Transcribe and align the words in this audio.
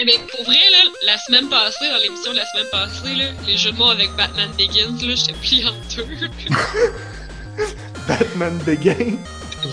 Eh 0.00 0.04
mais 0.04 0.18
pour 0.30 0.44
vrai, 0.44 0.54
là, 0.70 0.78
la 1.06 1.18
semaine 1.18 1.48
passée, 1.48 1.88
dans 1.90 1.96
l'émission 1.98 2.30
de 2.30 2.36
la 2.36 2.46
semaine 2.46 2.66
passée, 2.70 3.14
là, 3.16 3.24
les 3.46 3.56
jeux 3.56 3.72
de 3.72 3.76
mots 3.78 3.90
avec 3.90 4.14
Batman 4.14 4.48
Begins, 4.56 4.96
là, 5.02 5.14
j'étais 5.16 5.32
plié 5.32 5.64
en 5.66 5.72
deux. 5.96 6.06
Batman 8.08 8.58
Begins? 8.64 9.18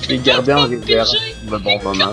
Je 0.02 0.10
l'ai 0.10 0.18
gardé 0.18 0.54
en 0.54 0.68
réserve 0.68 1.10
de 1.44 1.58
bon 1.58 1.80
moment. 1.84 2.12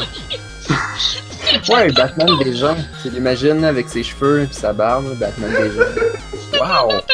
ouais, 1.71 1.91
Batman 1.93 2.39
déjà. 2.45 2.77
Tu 3.03 3.09
l'imagines 3.09 3.65
avec 3.65 3.89
ses 3.89 4.03
cheveux 4.03 4.43
et 4.43 4.53
sa 4.53 4.75
barbe, 4.75 5.17
Batman 5.17 5.51
déjà. 5.51 5.85
Wow! 6.53 6.89
Parfait! 6.91 7.07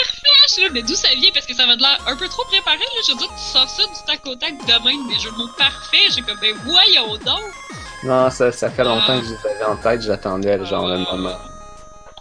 Je 0.48 0.52
suis 0.52 0.62
là, 0.64 0.68
mais 0.72 0.82
d'où 0.82 0.96
ça 0.96 1.08
vient? 1.16 1.30
Parce 1.32 1.46
que 1.46 1.54
ça 1.54 1.64
va 1.64 1.76
de 1.76 1.80
l'air 1.80 1.96
un 2.08 2.16
peu 2.16 2.26
trop 2.26 2.44
préparé, 2.46 2.78
là. 2.78 3.00
Je 3.06 3.12
veux 3.12 3.18
dire, 3.18 3.28
tu 3.28 3.52
sors 3.52 3.68
ça 3.68 3.84
du 3.84 4.04
tac 4.04 4.26
au 4.26 4.34
tac 4.34 4.58
de 4.58 4.84
même, 4.84 5.06
des 5.06 5.20
jeux 5.20 5.30
de 5.30 5.36
mots 5.36 5.50
parfaits. 5.56 6.12
J'ai 6.12 6.22
comme, 6.22 6.38
ben 6.40 6.56
voyons 6.64 7.16
donc! 7.18 7.77
Non, 8.04 8.30
ça, 8.30 8.52
ça 8.52 8.70
fait 8.70 8.84
longtemps 8.84 9.20
que 9.20 9.26
je 9.26 9.30
les 9.30 9.50
avais 9.50 9.64
en 9.64 9.76
tête, 9.76 10.02
j'attendais 10.02 10.64
genre 10.64 10.86
le 10.86 10.98
moment. 10.98 11.36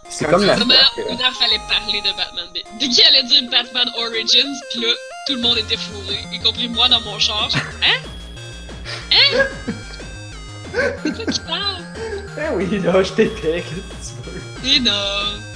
C'est 0.10 0.26
comme 0.26 0.44
la 0.44 0.54
heure 0.54 0.64
fallait 1.40 1.60
parler 1.70 2.02
de 2.02 2.16
Batman. 2.16 2.48
Dès 2.80 2.88
qu'il 2.88 3.04
allait 3.04 3.24
dire 3.24 3.44
Batman 3.52 3.88
Origins, 3.98 4.56
pis 4.72 4.82
là, 4.82 4.88
tout 5.28 5.36
le 5.36 5.42
monde 5.42 5.58
était 5.58 5.78
fourré, 5.78 6.20
y 6.32 6.40
compris 6.40 6.70
moi 6.70 6.88
dans 6.88 7.02
mon 7.02 7.20
char. 7.20 7.50
Hein? 7.84 8.10
Hein? 9.12 9.46
C'est 11.04 11.14
toi 11.14 11.26
qui 11.26 11.40
parle? 11.42 11.84
Eh 12.38 12.56
oui, 12.56 12.80
là, 12.80 13.04
je 13.04 13.14
t'étais, 13.14 13.64
qu'est-ce 13.64 14.12
que 14.12 14.24
tu 14.24 14.30
veux? 14.30 14.76
Et 14.76 14.80
non! 14.80 15.47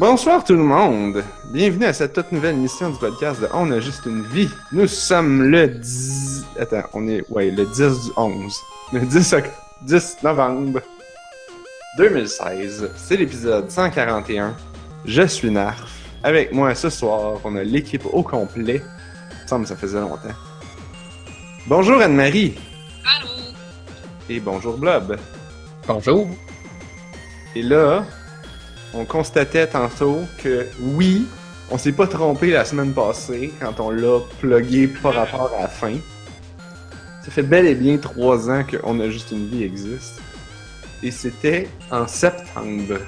Bonsoir 0.00 0.42
tout 0.42 0.54
le 0.54 0.62
monde! 0.62 1.22
Bienvenue 1.52 1.84
à 1.84 1.92
cette 1.92 2.14
toute 2.14 2.32
nouvelle 2.32 2.54
émission 2.54 2.88
du 2.88 2.98
podcast 2.98 3.38
de 3.42 3.48
On 3.52 3.70
a 3.70 3.80
juste 3.80 4.06
une 4.06 4.22
vie. 4.22 4.48
Nous 4.72 4.86
sommes 4.86 5.42
le 5.50 5.68
10... 5.68 6.46
Attends, 6.58 6.84
on 6.94 7.06
est... 7.06 7.22
Ouais, 7.28 7.50
le 7.50 7.66
10 7.66 7.76
du 7.76 8.10
11. 8.16 8.56
Le 8.94 9.00
10, 9.00 9.32
oct- 9.34 9.50
10 9.82 10.16
novembre 10.22 10.80
2016. 11.98 12.90
C'est 12.96 13.18
l'épisode 13.18 13.70
141. 13.70 14.56
Je 15.04 15.26
suis 15.26 15.50
Narf. 15.50 15.92
Avec 16.22 16.50
moi 16.54 16.74
ce 16.74 16.88
soir, 16.88 17.38
on 17.44 17.54
a 17.56 17.62
l'équipe 17.62 18.06
au 18.10 18.22
complet. 18.22 18.80
Il 18.82 19.42
me 19.42 19.48
semble 19.48 19.62
que 19.64 19.68
ça 19.68 19.76
faisait 19.76 20.00
longtemps. 20.00 20.34
Bonjour 21.66 22.00
Anne-Marie. 22.00 22.58
Allô? 23.18 23.28
Et 24.30 24.40
bonjour 24.40 24.78
Blob. 24.78 25.18
Bonjour! 25.86 26.26
Et 27.54 27.62
là, 27.62 28.06
on 28.94 29.04
constatait 29.04 29.66
tantôt 29.68 30.20
que 30.38 30.66
oui, 30.80 31.26
on 31.70 31.78
s'est 31.78 31.92
pas 31.92 32.06
trompé 32.06 32.50
la 32.50 32.64
semaine 32.64 32.92
passée 32.92 33.52
quand 33.60 33.78
on 33.80 33.90
l'a 33.90 34.18
plugué 34.40 34.88
par 34.88 35.14
rapport 35.14 35.52
à 35.56 35.62
la 35.62 35.68
fin. 35.68 35.94
Ça 37.24 37.30
fait 37.30 37.42
bel 37.42 37.66
et 37.66 37.74
bien 37.74 37.98
trois 37.98 38.50
ans 38.50 38.64
qu'on 38.64 38.98
a 39.00 39.08
juste 39.08 39.30
une 39.30 39.46
vie 39.46 39.62
existe. 39.62 40.20
Et 41.02 41.10
c'était 41.10 41.68
en 41.90 42.06
septembre. 42.06 42.98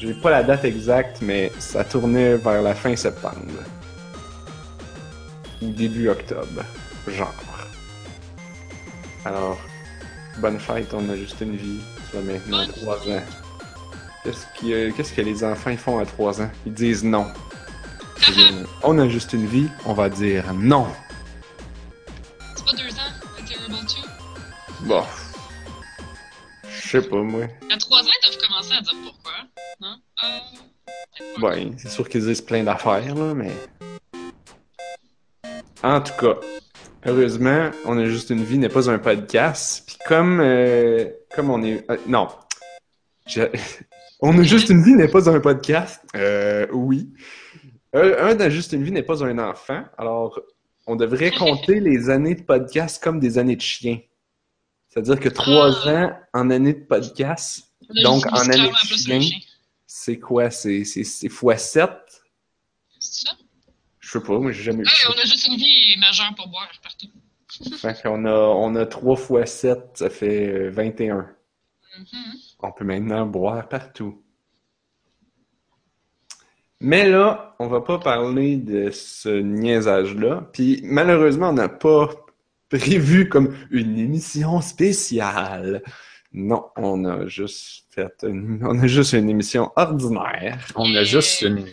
J'ai 0.00 0.14
pas 0.14 0.30
la 0.30 0.42
date 0.42 0.64
exacte, 0.64 1.18
mais 1.20 1.52
ça 1.58 1.84
tournait 1.84 2.36
vers 2.36 2.62
la 2.62 2.74
fin 2.74 2.96
septembre. 2.96 3.62
Ou 5.62 5.70
début 5.70 6.08
octobre. 6.08 6.62
Genre. 7.06 7.34
Alors, 9.24 9.58
bonne 10.38 10.58
fête, 10.58 10.92
on 10.92 11.08
a 11.08 11.16
juste 11.16 11.40
une 11.40 11.56
vie. 11.56 11.80
Ça 12.12 12.18
fait 12.18 12.24
maintenant 12.24 12.66
trois 12.72 12.96
ans. 12.96 13.22
Qu'est-ce 14.24 15.12
que, 15.12 15.20
les 15.20 15.44
enfants 15.44 15.76
font 15.76 15.98
à 15.98 16.06
3 16.06 16.40
ans? 16.40 16.50
Ils 16.64 16.72
disent 16.72 17.04
non. 17.04 17.26
Disent, 18.26 18.66
on 18.82 18.98
a 18.98 19.06
juste 19.08 19.34
une 19.34 19.46
vie, 19.46 19.68
on 19.84 19.92
va 19.92 20.08
dire 20.08 20.54
non. 20.54 20.86
C'est 22.56 22.64
pas 22.64 22.72
deux 22.72 22.94
ans? 22.94 23.12
A 23.38 23.42
Terrible 23.46 23.76
2? 24.82 24.86
Bon. 24.88 25.04
Je 26.66 26.88
sais 26.88 27.02
pas, 27.02 27.16
moi. 27.22 27.44
À 27.70 27.76
trois 27.76 28.00
ans, 28.02 28.06
ils 28.06 28.30
doivent 28.30 28.48
commencer 28.48 28.72
à 28.72 28.80
dire 28.80 28.94
pourquoi. 29.04 29.32
Non? 29.80 29.96
Euh... 30.24 31.42
Ouais, 31.42 31.70
c'est 31.76 31.90
sûr 31.90 32.08
qu'ils 32.08 32.24
disent 32.24 32.40
plein 32.40 32.62
d'affaires, 32.64 33.14
là, 33.14 33.34
mais. 33.34 33.52
En 35.82 36.00
tout 36.00 36.14
cas, 36.18 36.36
heureusement, 37.04 37.70
on 37.84 37.98
a 37.98 38.06
juste 38.06 38.30
une 38.30 38.42
vie 38.42 38.56
n'est 38.56 38.70
pas 38.70 38.88
un 38.88 38.98
podcast. 38.98 39.82
Puis 39.86 39.96
comme, 40.08 40.40
euh, 40.40 41.10
comme 41.34 41.50
on 41.50 41.62
est. 41.62 41.84
euh, 41.90 41.98
non. 42.06 42.28
Je- 43.26 43.42
on 44.26 44.38
a 44.38 44.42
juste 44.42 44.70
une 44.70 44.82
vie 44.82 44.94
n'est 44.94 45.08
pas 45.08 45.28
un 45.28 45.38
podcast. 45.38 46.02
Euh, 46.16 46.66
oui. 46.72 47.12
Un, 47.92 48.30
un 48.30 48.40
a 48.40 48.48
juste 48.48 48.72
une 48.72 48.82
vie 48.82 48.90
n'est 48.90 49.02
pas 49.02 49.22
un 49.22 49.38
enfant. 49.38 49.84
Alors, 49.98 50.40
on 50.86 50.96
devrait 50.96 51.30
compter 51.38 51.78
les 51.78 52.08
années 52.08 52.34
de 52.34 52.42
podcast 52.42 53.02
comme 53.02 53.20
des 53.20 53.36
années 53.36 53.56
de 53.56 53.60
chien. 53.60 53.98
C'est-à-dire 54.88 55.20
que 55.20 55.28
trois 55.28 55.86
ans 55.86 56.10
en 56.32 56.50
année 56.50 56.72
de 56.72 56.84
podcast, 56.84 57.66
donc, 58.02 58.24
en 58.32 58.48
année 58.48 58.70
de 58.70 58.96
chien. 58.96 59.20
c'est 59.86 60.18
quoi? 60.18 60.50
C'est, 60.50 60.84
c'est, 60.84 61.04
c'est 61.04 61.28
x7? 61.28 61.90
C'est 62.98 63.26
ça? 63.26 63.32
Je 64.00 64.10
sais 64.10 64.20
pas, 64.20 64.38
moi 64.38 64.52
j'ai 64.52 64.62
jamais 64.62 64.84
Ouais, 64.84 64.90
on 65.08 65.20
a 65.20 65.24
juste 65.24 65.48
une 65.48 65.56
vie 65.56 65.96
majeure 65.98 66.34
pour 66.34 66.48
boire 66.48 66.70
partout. 66.82 67.08
Fait 67.78 68.02
qu'on 68.02 68.24
a, 68.24 68.32
on 68.32 68.74
a 68.74 68.86
3 68.86 69.40
x 69.42 69.50
7, 69.50 69.78
ça 69.94 70.10
fait 70.10 70.48
euh, 70.48 70.70
21. 70.70 71.28
Mhm. 71.98 72.06
On 72.64 72.72
peut 72.72 72.84
maintenant 72.84 73.26
boire 73.26 73.68
partout. 73.68 74.22
Mais 76.80 77.06
là, 77.08 77.54
on 77.58 77.66
va 77.66 77.82
pas 77.82 77.98
parler 77.98 78.56
de 78.56 78.90
ce 78.90 79.28
niaisage-là. 79.28 80.48
Puis 80.52 80.80
malheureusement, 80.82 81.50
on 81.50 81.54
n'a 81.54 81.68
pas 81.68 82.08
prévu 82.70 83.28
comme 83.28 83.54
une 83.70 83.98
émission 83.98 84.62
spéciale. 84.62 85.82
Non, 86.32 86.64
on 86.76 87.04
a 87.04 87.26
juste 87.26 87.86
fait 87.90 88.14
une, 88.22 88.60
on 88.64 88.78
a 88.82 88.86
juste 88.86 89.12
une 89.12 89.28
émission 89.28 89.70
ordinaire. 89.76 90.66
On 90.74 90.94
a 90.94 91.04
juste 91.04 91.42
une. 91.42 91.66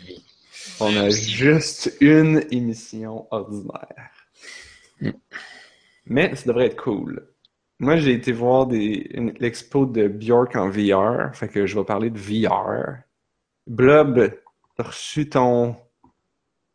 On 0.81 0.95
a 0.97 1.09
juste 1.09 1.95
une 2.01 2.43
émission 2.51 3.27
ordinaire. 3.31 4.11
Mm. 4.99 5.11
Mais 6.07 6.35
ça 6.35 6.43
devrait 6.47 6.65
être 6.65 6.83
cool. 6.83 7.30
Moi, 7.81 7.97
j'ai 7.97 8.13
été 8.13 8.31
voir 8.31 8.67
des, 8.67 9.07
une- 9.11 9.33
l'expo 9.39 9.85
de 9.87 10.07
Bjork 10.07 10.55
en 10.55 10.69
VR, 10.69 11.35
fait 11.35 11.49
que 11.49 11.65
je 11.65 11.77
vais 11.77 11.83
parler 11.83 12.11
de 12.11 12.19
VR. 12.19 12.99
Blob, 13.65 14.31
t'as 14.77 14.83
reçu 14.83 15.27
ton... 15.27 15.75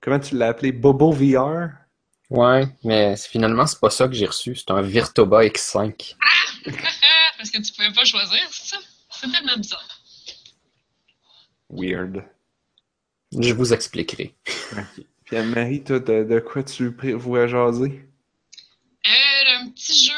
Comment 0.00 0.18
tu 0.18 0.36
l'as 0.36 0.48
appelé? 0.48 0.72
Bobo 0.72 1.12
VR? 1.12 1.68
Ouais, 2.28 2.66
mais 2.82 3.14
c'est- 3.16 3.28
finalement, 3.28 3.66
c'est 3.66 3.78
pas 3.78 3.90
ça 3.90 4.08
que 4.08 4.14
j'ai 4.14 4.26
reçu. 4.26 4.56
C'est 4.56 4.70
un 4.72 4.82
Virtoba 4.82 5.44
X5. 5.44 6.16
Parce 7.38 7.50
que 7.50 7.62
tu 7.62 7.72
pouvais 7.72 7.92
pas 7.92 8.04
choisir, 8.04 8.40
c'est 8.50 8.74
ça? 8.74 8.78
C'est 9.10 9.30
tellement 9.30 9.56
bizarre. 9.56 9.86
Weird. 11.70 12.24
Je 13.38 13.52
vous 13.54 13.72
expliquerai. 13.72 14.34
Ok. 14.72 15.04
Puis 15.24 15.36
Anne-Marie, 15.36 15.84
toi, 15.84 15.98
de, 16.00 16.24
de 16.24 16.38
quoi 16.40 16.62
tu 16.64 16.92
prévois 16.92 17.46
jaser? 17.46 18.08
Euh, 19.06 19.60
un 19.60 19.70
petit 19.70 20.06
jeu 20.06 20.15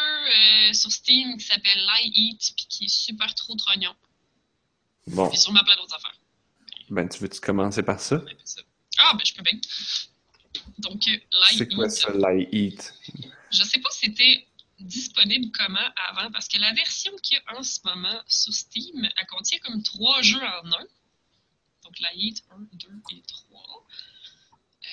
sur 0.75 0.91
Steam 0.93 1.37
qui 1.39 1.45
s'appelle 1.47 1.79
Lie 1.79 2.11
Eat 2.15 2.53
puis 2.57 2.67
qui 2.69 2.85
est 2.85 2.89
super 2.89 3.35
trop 3.35 3.55
trognon. 3.57 3.95
Bon, 5.07 5.29
Puis 5.29 5.39
sûrement 5.39 5.65
plein 5.65 5.77
d'autres 5.77 5.95
affaires. 5.95 6.19
ben 6.91 7.09
tu 7.09 7.19
veux-tu 7.21 7.41
commencer 7.41 7.83
par 7.83 7.99
ça? 8.01 8.23
Ah, 8.99 9.13
ben 9.15 9.25
je 9.25 9.35
peux 9.35 9.43
bien. 9.43 9.59
Donc, 10.79 11.07
euh, 11.09 11.13
Lie 11.13 11.57
C'est 11.59 11.69
quoi 11.75 11.87
Eat. 11.87 11.91
ça, 11.93 12.11
Lie 12.13 12.49
Eat? 12.53 12.95
Je 13.51 13.63
sais 13.63 13.79
pas 13.81 13.91
si 13.91 14.07
c'était 14.07 14.47
disponible 14.81 15.51
comment 15.57 15.89
avant, 16.09 16.31
parce 16.31 16.47
que 16.49 16.59
la 16.59 16.73
version 16.75 17.13
qu'il 17.23 17.37
y 17.37 17.41
a 17.41 17.59
en 17.59 17.63
ce 17.63 17.81
moment 17.85 18.23
sur 18.29 18.53
Steam, 18.53 19.05
elle 19.17 19.27
contient 19.27 19.59
comme 19.61 19.83
trois 19.83 20.21
jeux 20.23 20.41
en 20.43 20.67
un. 20.73 20.87
Donc 21.85 21.99
la 22.01 22.13
Heat 22.15 22.45
1, 22.51 22.57
2 22.75 22.89
et 23.13 23.23
3. 23.23 23.87
Euh, 24.85 24.87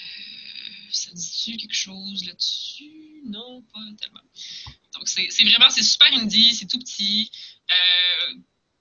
ça 0.92 1.12
dit-tu 1.12 1.58
quelque 1.58 1.74
chose 1.76 2.24
là-dessus? 2.26 3.05
Non, 3.26 3.62
pas 3.74 3.80
tellement. 4.00 4.22
Donc 4.94 5.08
c'est 5.08 5.28
vraiment, 5.44 5.70
c'est 5.70 5.84
super 5.84 6.08
indie, 6.14 6.54
c'est 6.56 6.68
tout 6.68 6.80
petit. 6.80 7.32
Euh, 7.72 8.36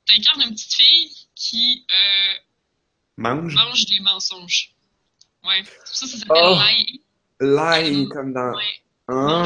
T'incarnes 0.07 0.43
une 0.43 0.55
petite 0.55 0.75
fille 0.75 1.11
qui 1.35 1.87
euh, 1.91 2.39
Mange? 3.17 3.55
mange 3.55 3.87
des 3.87 4.01
mensonges. 4.01 4.75
Ouais, 5.45 5.63
tout 5.63 5.95
ça, 5.95 6.07
ça 6.07 6.19
s'appelle 6.19 6.37
Oh. 6.37 6.59
Lie. 6.61 7.01
Lie, 7.41 8.09
comme 8.09 8.33
dans... 8.33 8.55
Ouais. 8.55 8.83
Ah. 9.09 9.43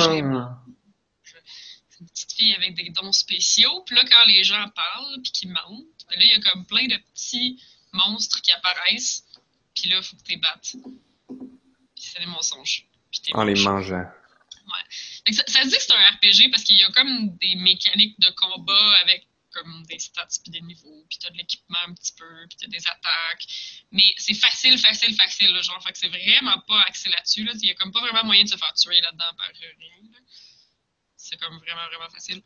C'est 1.22 2.00
une 2.00 2.06
petite 2.08 2.32
fille 2.32 2.54
avec 2.54 2.74
des 2.74 2.90
dons 2.90 3.12
spéciaux. 3.12 3.82
Puis 3.86 3.96
là, 3.96 4.02
quand 4.08 4.26
les 4.28 4.42
gens 4.44 4.68
parlent 4.74 5.20
puis 5.22 5.32
qu'ils 5.32 5.50
mentent, 5.50 6.04
ben 6.08 6.18
là, 6.18 6.24
il 6.24 6.30
y 6.30 6.34
a 6.34 6.50
comme 6.50 6.64
plein 6.66 6.86
de 6.86 6.96
petits 7.14 7.60
monstres 7.92 8.40
qui 8.42 8.52
apparaissent. 8.52 9.24
Puis 9.74 9.90
là, 9.90 9.98
il 9.98 10.02
faut 10.02 10.16
que 10.16 10.22
tu 10.22 10.32
les 10.32 10.38
battes. 10.38 10.74
Puis 11.94 12.04
c'est 12.12 12.20
des 12.20 12.26
mensonges. 12.26 12.86
En 13.34 13.44
les 13.44 13.60
mangeant. 13.62 14.04
Ça, 15.32 15.42
ça 15.46 15.62
se 15.62 15.68
dit 15.68 15.76
que 15.76 15.82
c'est 15.82 15.92
un 15.92 16.10
RPG 16.16 16.50
parce 16.50 16.64
qu'il 16.64 16.76
y 16.76 16.82
a 16.82 16.90
comme 16.92 17.36
des 17.38 17.54
mécaniques 17.56 18.18
de 18.20 18.30
combat 18.30 18.96
avec 19.02 19.26
comme 19.52 19.82
des 19.86 19.98
stats 19.98 20.26
puis 20.42 20.52
des 20.52 20.60
niveaux, 20.60 21.04
puis 21.08 21.18
t'as 21.18 21.30
de 21.30 21.36
l'équipement 21.36 21.78
un 21.86 21.94
petit 21.94 22.12
peu, 22.12 22.46
puis 22.48 22.58
t'as 22.60 22.66
des 22.66 22.86
attaques. 22.86 23.46
Mais 23.92 24.14
c'est 24.18 24.34
facile, 24.34 24.78
facile, 24.78 25.14
facile, 25.14 25.50
là, 25.50 25.62
genre. 25.62 25.82
Fait 25.82 25.92
que 25.92 25.98
c'est 25.98 26.08
vraiment 26.08 26.60
pas 26.66 26.80
axé 26.82 27.08
là-dessus, 27.08 27.44
là. 27.44 27.52
Il 27.54 27.68
y 27.68 27.70
a 27.70 27.74
comme 27.74 27.92
pas 27.92 28.00
vraiment 28.00 28.24
moyen 28.24 28.44
de 28.44 28.48
se 28.48 28.56
faire 28.56 28.72
tuer 28.74 29.00
là-dedans 29.00 29.32
par 29.36 29.48
rien, 29.48 30.02
là. 30.12 30.18
C'est 31.16 31.38
comme 31.40 31.58
vraiment, 31.58 31.86
vraiment 31.88 32.10
facile. 32.10 32.42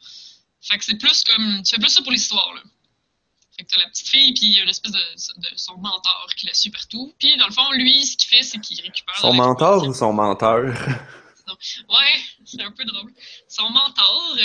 Fait 0.60 0.78
que 0.78 0.84
c'est 0.84 0.98
plus 0.98 1.24
comme. 1.24 1.62
Tu 1.62 1.74
fais 1.74 1.80
plus 1.80 1.90
ça 1.90 2.02
pour 2.02 2.12
l'histoire, 2.12 2.54
là. 2.54 2.62
Fait 3.56 3.64
que 3.64 3.68
t'as 3.68 3.78
la 3.78 3.88
petite 3.88 4.08
fille, 4.08 4.32
puis 4.32 4.46
il 4.46 4.56
y 4.56 4.60
a 4.60 4.62
une 4.62 4.70
espèce 4.70 4.92
de, 4.92 4.98
de, 4.98 5.56
son 5.56 5.76
mentor 5.76 6.26
qui 6.36 6.46
la 6.46 6.54
suit 6.54 6.70
partout. 6.70 7.14
Puis 7.18 7.36
dans 7.36 7.46
le 7.46 7.52
fond, 7.52 7.70
lui, 7.72 8.06
ce 8.06 8.16
qu'il 8.16 8.28
fait, 8.28 8.42
c'est 8.42 8.58
qu'il 8.58 8.80
récupère. 8.80 9.16
Son 9.18 9.34
mentor 9.34 9.86
ou 9.86 9.92
son 9.92 10.12
menteur? 10.12 10.74
Ouais, 11.88 12.20
c'est 12.44 12.62
un 12.62 12.72
peu 12.72 12.84
drôle. 12.84 13.12
Son 13.48 13.70
mentor, 13.70 14.36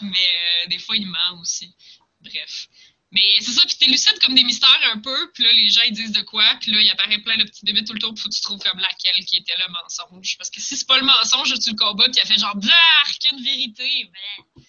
mais 0.00 0.10
euh, 0.10 0.68
des 0.68 0.78
fois, 0.78 0.96
il 0.96 1.06
ment 1.06 1.40
aussi. 1.40 1.74
Bref. 2.20 2.68
Mais 3.10 3.38
c'est 3.40 3.52
ça, 3.52 3.62
puis 3.66 3.76
t'élucides 3.78 4.18
comme 4.20 4.34
des 4.34 4.44
mystères 4.44 4.68
un 4.92 5.00
peu, 5.00 5.30
puis 5.32 5.42
là, 5.42 5.52
les 5.52 5.70
gens, 5.70 5.80
ils 5.86 5.94
disent 5.94 6.12
de 6.12 6.20
quoi, 6.20 6.44
puis 6.60 6.72
là, 6.72 6.80
il 6.80 6.90
apparaît 6.90 7.18
plein 7.18 7.38
de 7.38 7.44
petits 7.44 7.64
débuts 7.64 7.82
tout 7.82 7.94
le 7.94 7.98
tour, 7.98 8.12
puis 8.12 8.22
faut 8.22 8.28
que 8.28 8.34
tu 8.34 8.42
trouves 8.42 8.58
comme 8.58 8.78
laquelle 8.78 9.24
qui 9.24 9.36
était 9.38 9.54
le 9.56 9.72
mensonge. 9.72 10.36
Parce 10.36 10.50
que 10.50 10.60
si 10.60 10.76
c'est 10.76 10.86
pas 10.86 10.98
le 10.98 11.06
mensonge, 11.06 11.58
tu 11.58 11.70
le 11.70 11.76
combats, 11.76 12.04
puis 12.04 12.16
il 12.16 12.20
a 12.20 12.26
fait 12.26 12.38
genre, 12.38 12.56
blark, 12.56 13.18
une 13.32 13.42
vérité, 13.42 14.10
mais... 14.12 14.62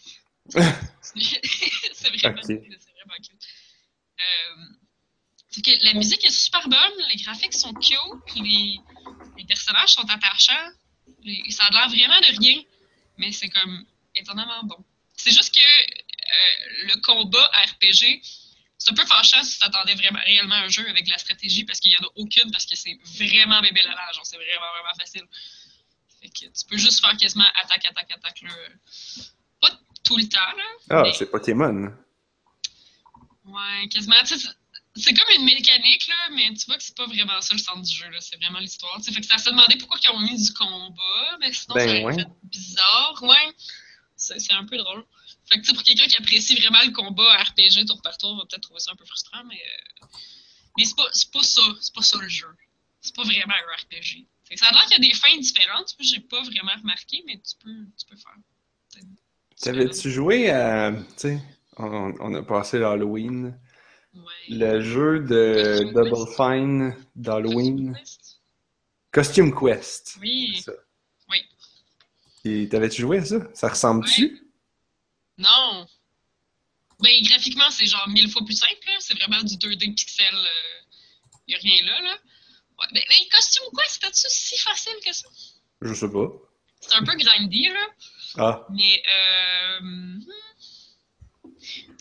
c'est 1.02 2.18
vraiment, 2.18 2.42
okay. 2.42 2.56
vraiment 2.56 3.18
cute. 3.22 3.44
Euh, 4.20 4.66
c'est 5.50 5.62
que 5.62 5.72
la 5.84 5.94
musique 5.94 6.24
est 6.24 6.32
super 6.32 6.68
bonne, 6.70 7.06
les 7.12 7.22
graphiques 7.22 7.54
sont 7.54 7.74
cute, 7.74 8.36
les, 8.36 8.80
les 9.38 9.46
personnages 9.46 9.94
sont 9.94 10.10
attachants, 10.10 10.72
ça 11.50 11.66
a 11.66 11.72
l'air 11.72 11.90
vraiment 11.90 12.20
de 12.20 12.40
rien, 12.40 12.62
mais 13.18 13.32
c'est 13.32 13.50
comme 13.50 13.86
étonnamment 14.16 14.64
bon. 14.64 14.78
C'est 15.16 15.32
juste 15.32 15.54
que 15.54 15.60
euh, 15.60 16.86
le 16.88 17.02
combat 17.02 17.46
RPG, 17.72 18.22
c'est 18.78 18.92
un 18.92 18.94
peu 18.94 19.06
fâchant 19.06 19.44
si 19.44 19.54
tu 19.54 19.60
t'attendais 19.60 19.96
vraiment 19.96 20.20
réellement 20.26 20.56
un 20.56 20.70
jeu 20.70 20.88
avec 20.88 21.06
de 21.06 21.12
la 21.12 21.18
stratégie 21.18 21.66
parce 21.66 21.80
qu'il 21.80 21.92
n'y 21.92 21.98
en 21.98 22.08
a 22.08 22.12
aucune 22.16 22.52
parce 22.52 22.66
que 22.66 22.76
c'est 22.76 22.98
vraiment 23.18 23.62
bébé 23.62 23.82
la 23.84 24.12
genre 24.14 24.26
c'est 24.26 24.38
vraiment 24.38 24.72
vraiment 24.74 24.96
facile. 24.98 25.26
Fait 26.22 26.30
que 26.30 26.46
tu 26.46 26.66
peux 26.70 26.78
juste 26.78 27.02
faire 27.02 27.16
quasiment 27.18 27.46
attaque, 27.64 27.86
attaque, 27.86 28.12
attaque 28.12 28.42
là. 28.42 28.54
Pas 29.62 29.72
tout 30.04 30.18
le 30.18 30.28
temps 30.28 30.40
là. 30.40 30.64
Ah, 30.90 31.04
c'est 31.14 31.30
Pokémon. 31.30 31.94
Ouais, 33.46 33.88
quasiment. 33.90 34.16
C'est 34.96 35.14
comme 35.14 35.34
une 35.36 35.46
mécanique, 35.46 36.08
là, 36.08 36.30
mais 36.34 36.54
tu 36.56 36.66
vois 36.66 36.78
que 36.78 36.84
c'est 36.84 36.98
pas 36.98 37.06
vraiment 37.06 37.40
ça 37.42 37.54
le 37.54 37.60
centre 37.60 37.82
du 37.82 37.96
jeu, 37.96 38.08
C'est 38.20 38.38
vraiment 38.38 38.60
l'histoire. 38.60 39.00
Fait 39.04 39.12
que 39.14 39.26
ça 39.26 39.38
se 39.38 39.50
demandé 39.50 39.78
pourquoi 39.78 40.00
ils 40.04 40.10
ont 40.10 40.20
mis 40.20 40.44
du 40.44 40.54
combat, 40.54 41.38
mais 41.40 41.54
sinon, 41.54 41.76
ben, 41.76 41.88
ça 41.88 42.06
ouais. 42.06 42.16
fait 42.16 42.28
bizarre. 42.44 43.20
Ouais. 43.22 43.54
C'est 44.16 44.54
un 44.54 44.66
peu 44.66 44.78
drôle. 44.78 45.06
Fait 45.46 45.62
que, 45.62 45.74
pour 45.74 45.84
quelqu'un 45.84 46.06
qui 46.06 46.18
apprécie 46.18 46.56
vraiment 46.56 46.82
le 46.84 46.92
combat 46.92 47.38
RPG 47.44 47.86
tour 47.88 48.02
par 48.02 48.18
tour, 48.18 48.36
va 48.36 48.44
peut-être 48.46 48.64
trouver 48.64 48.80
ça 48.80 48.92
un 48.92 48.96
peu 48.96 49.06
frustrant, 49.06 49.44
mais. 49.46 49.62
Euh... 50.02 50.06
Mais 50.78 50.86
c'est 50.86 50.96
pas, 50.96 51.10
pas 51.34 51.44
ça. 51.44 51.62
C'est 51.80 51.94
pas 51.94 52.02
ça 52.02 52.18
le 52.20 52.28
jeu. 52.28 52.54
C'est 53.02 53.16
pas 53.16 53.24
vraiment 53.24 53.54
un 53.54 53.76
RPG. 53.84 54.26
Fait 54.44 54.56
que 54.56 54.60
ça 54.60 54.68
a 54.68 54.72
l'air 54.72 54.84
qu'il 54.86 55.04
y 55.04 55.08
a 55.08 55.10
des 55.10 55.16
fins 55.16 55.38
différentes. 55.38 55.96
J'ai 56.00 56.20
pas 56.20 56.42
vraiment 56.42 56.74
remarqué, 56.82 57.24
mais 57.26 57.38
tu 57.38 57.56
peux, 57.64 57.86
tu 57.98 58.06
peux 58.08 58.18
faire. 58.18 59.06
T'avais-tu 59.62 60.12
joué 60.12 60.50
à. 60.50 60.92
Tu 60.92 61.04
sais, 61.18 61.42
on, 61.78 62.14
on, 62.20 62.34
a 62.34 62.44
passé 62.44 62.80
l'Halloween. 62.80 63.58
Le 64.50 64.82
jeu 64.82 65.20
de 65.20 65.64
Costume 65.64 65.94
Double 65.94 66.26
Quest. 66.26 66.36
Fine 66.36 66.96
d'Halloween. 67.16 68.00
Costume 69.12 69.56
Quest. 69.58 70.18
Oui. 70.22 70.62
ça. 70.64 70.72
Oui. 71.30 71.44
Et 72.46 72.68
t'avais-tu 72.70 73.02
joué 73.02 73.20
à 73.20 73.26
ça? 73.26 73.38
Ça 73.54 73.70
ressemble-tu? 73.70 74.42
Non. 75.38 75.88
Ben, 77.00 77.22
graphiquement, 77.24 77.70
c'est 77.70 77.86
genre 77.86 78.08
mille 78.10 78.30
fois 78.30 78.44
plus 78.46 78.56
simple. 78.58 78.74
C'est 79.00 79.18
vraiment 79.18 79.42
du 79.44 79.56
2D 79.56 79.96
pixel. 79.96 80.36
Il 81.48 81.52
n'y 81.52 81.56
a 81.56 81.60
rien 81.60 81.86
là. 81.86 82.02
là. 82.02 82.14
Ouais, 82.80 82.88
ben, 82.94 83.02
ben, 83.08 83.18
costume 83.32 83.66
quoi? 83.74 83.84
C'était-tu 83.88 84.28
si 84.30 84.58
facile 84.58 84.94
que 85.06 85.14
ça? 85.14 85.28
Je 85.82 85.94
sais 85.94 86.10
pas. 86.12 86.28
C'est 86.82 86.96
un 86.96 87.04
peu 87.04 87.16
grindy, 87.16 87.68
là. 87.70 87.88
Ah, 88.38 88.68
Mais, 88.72 89.02
euh... 89.14 90.20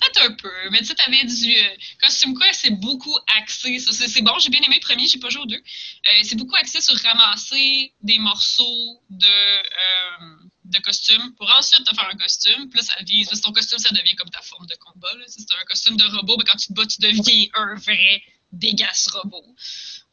Peut-être 0.01 0.23
un 0.23 0.33
peu. 0.35 0.53
Mais 0.71 0.79
tu 0.79 0.87
sais, 0.87 0.95
t'avais 0.95 1.25
du... 1.25 1.57
euh, 1.57 1.77
Costume 2.01 2.35
quoi, 2.35 2.47
c'est 2.53 2.71
beaucoup 2.71 3.17
axé. 3.39 3.79
C'est 3.79 4.23
bon, 4.23 4.39
j'ai 4.39 4.51
bien 4.51 4.61
aimé 4.61 4.77
le 4.77 4.87
premier, 4.87 5.09
j'ai 5.09 5.19
pas 5.19 5.31
joué 5.31 5.43
aux 5.43 5.47
deux. 5.47 5.57
Euh, 5.57 6.21
c'est 6.23 6.37
beaucoup 6.37 6.57
axé 6.57 6.81
sur 6.81 6.97
ramasser 7.03 7.93
des 8.01 8.19
morceaux 8.19 9.03
de... 9.11 9.27
euh, 9.27 10.37
de 10.69 10.79
costume 10.81 11.35
pour 11.37 11.51
ensuite 11.57 11.85
te 11.85 11.95
faire 11.95 12.09
un 12.13 12.17
costume. 12.17 12.69
Puis 12.69 12.79
là, 12.79 12.85
ça 12.85 13.03
devient, 13.03 13.25
parce 13.25 13.41
que 13.41 13.47
ton 13.47 13.53
costume, 13.53 13.79
ça 13.79 13.91
devient 13.91 14.15
comme 14.17 14.31
ta 14.31 14.43
forme 14.43 14.67
de 14.67 14.75
combat. 14.77 15.09
Si 15.27 15.41
c'est 15.41 15.55
un 15.55 15.65
costume 15.65 15.97
de 15.97 16.05
robot, 16.05 16.37
ben, 16.37 16.45
quand 16.45 16.59
tu 16.59 16.69
te 16.69 16.73
bats, 16.75 16.87
tu 16.87 17.01
deviens 17.01 17.47
un 17.55 17.75
vrai 17.75 18.23
dégasse 18.53 19.09
robot. 19.09 19.45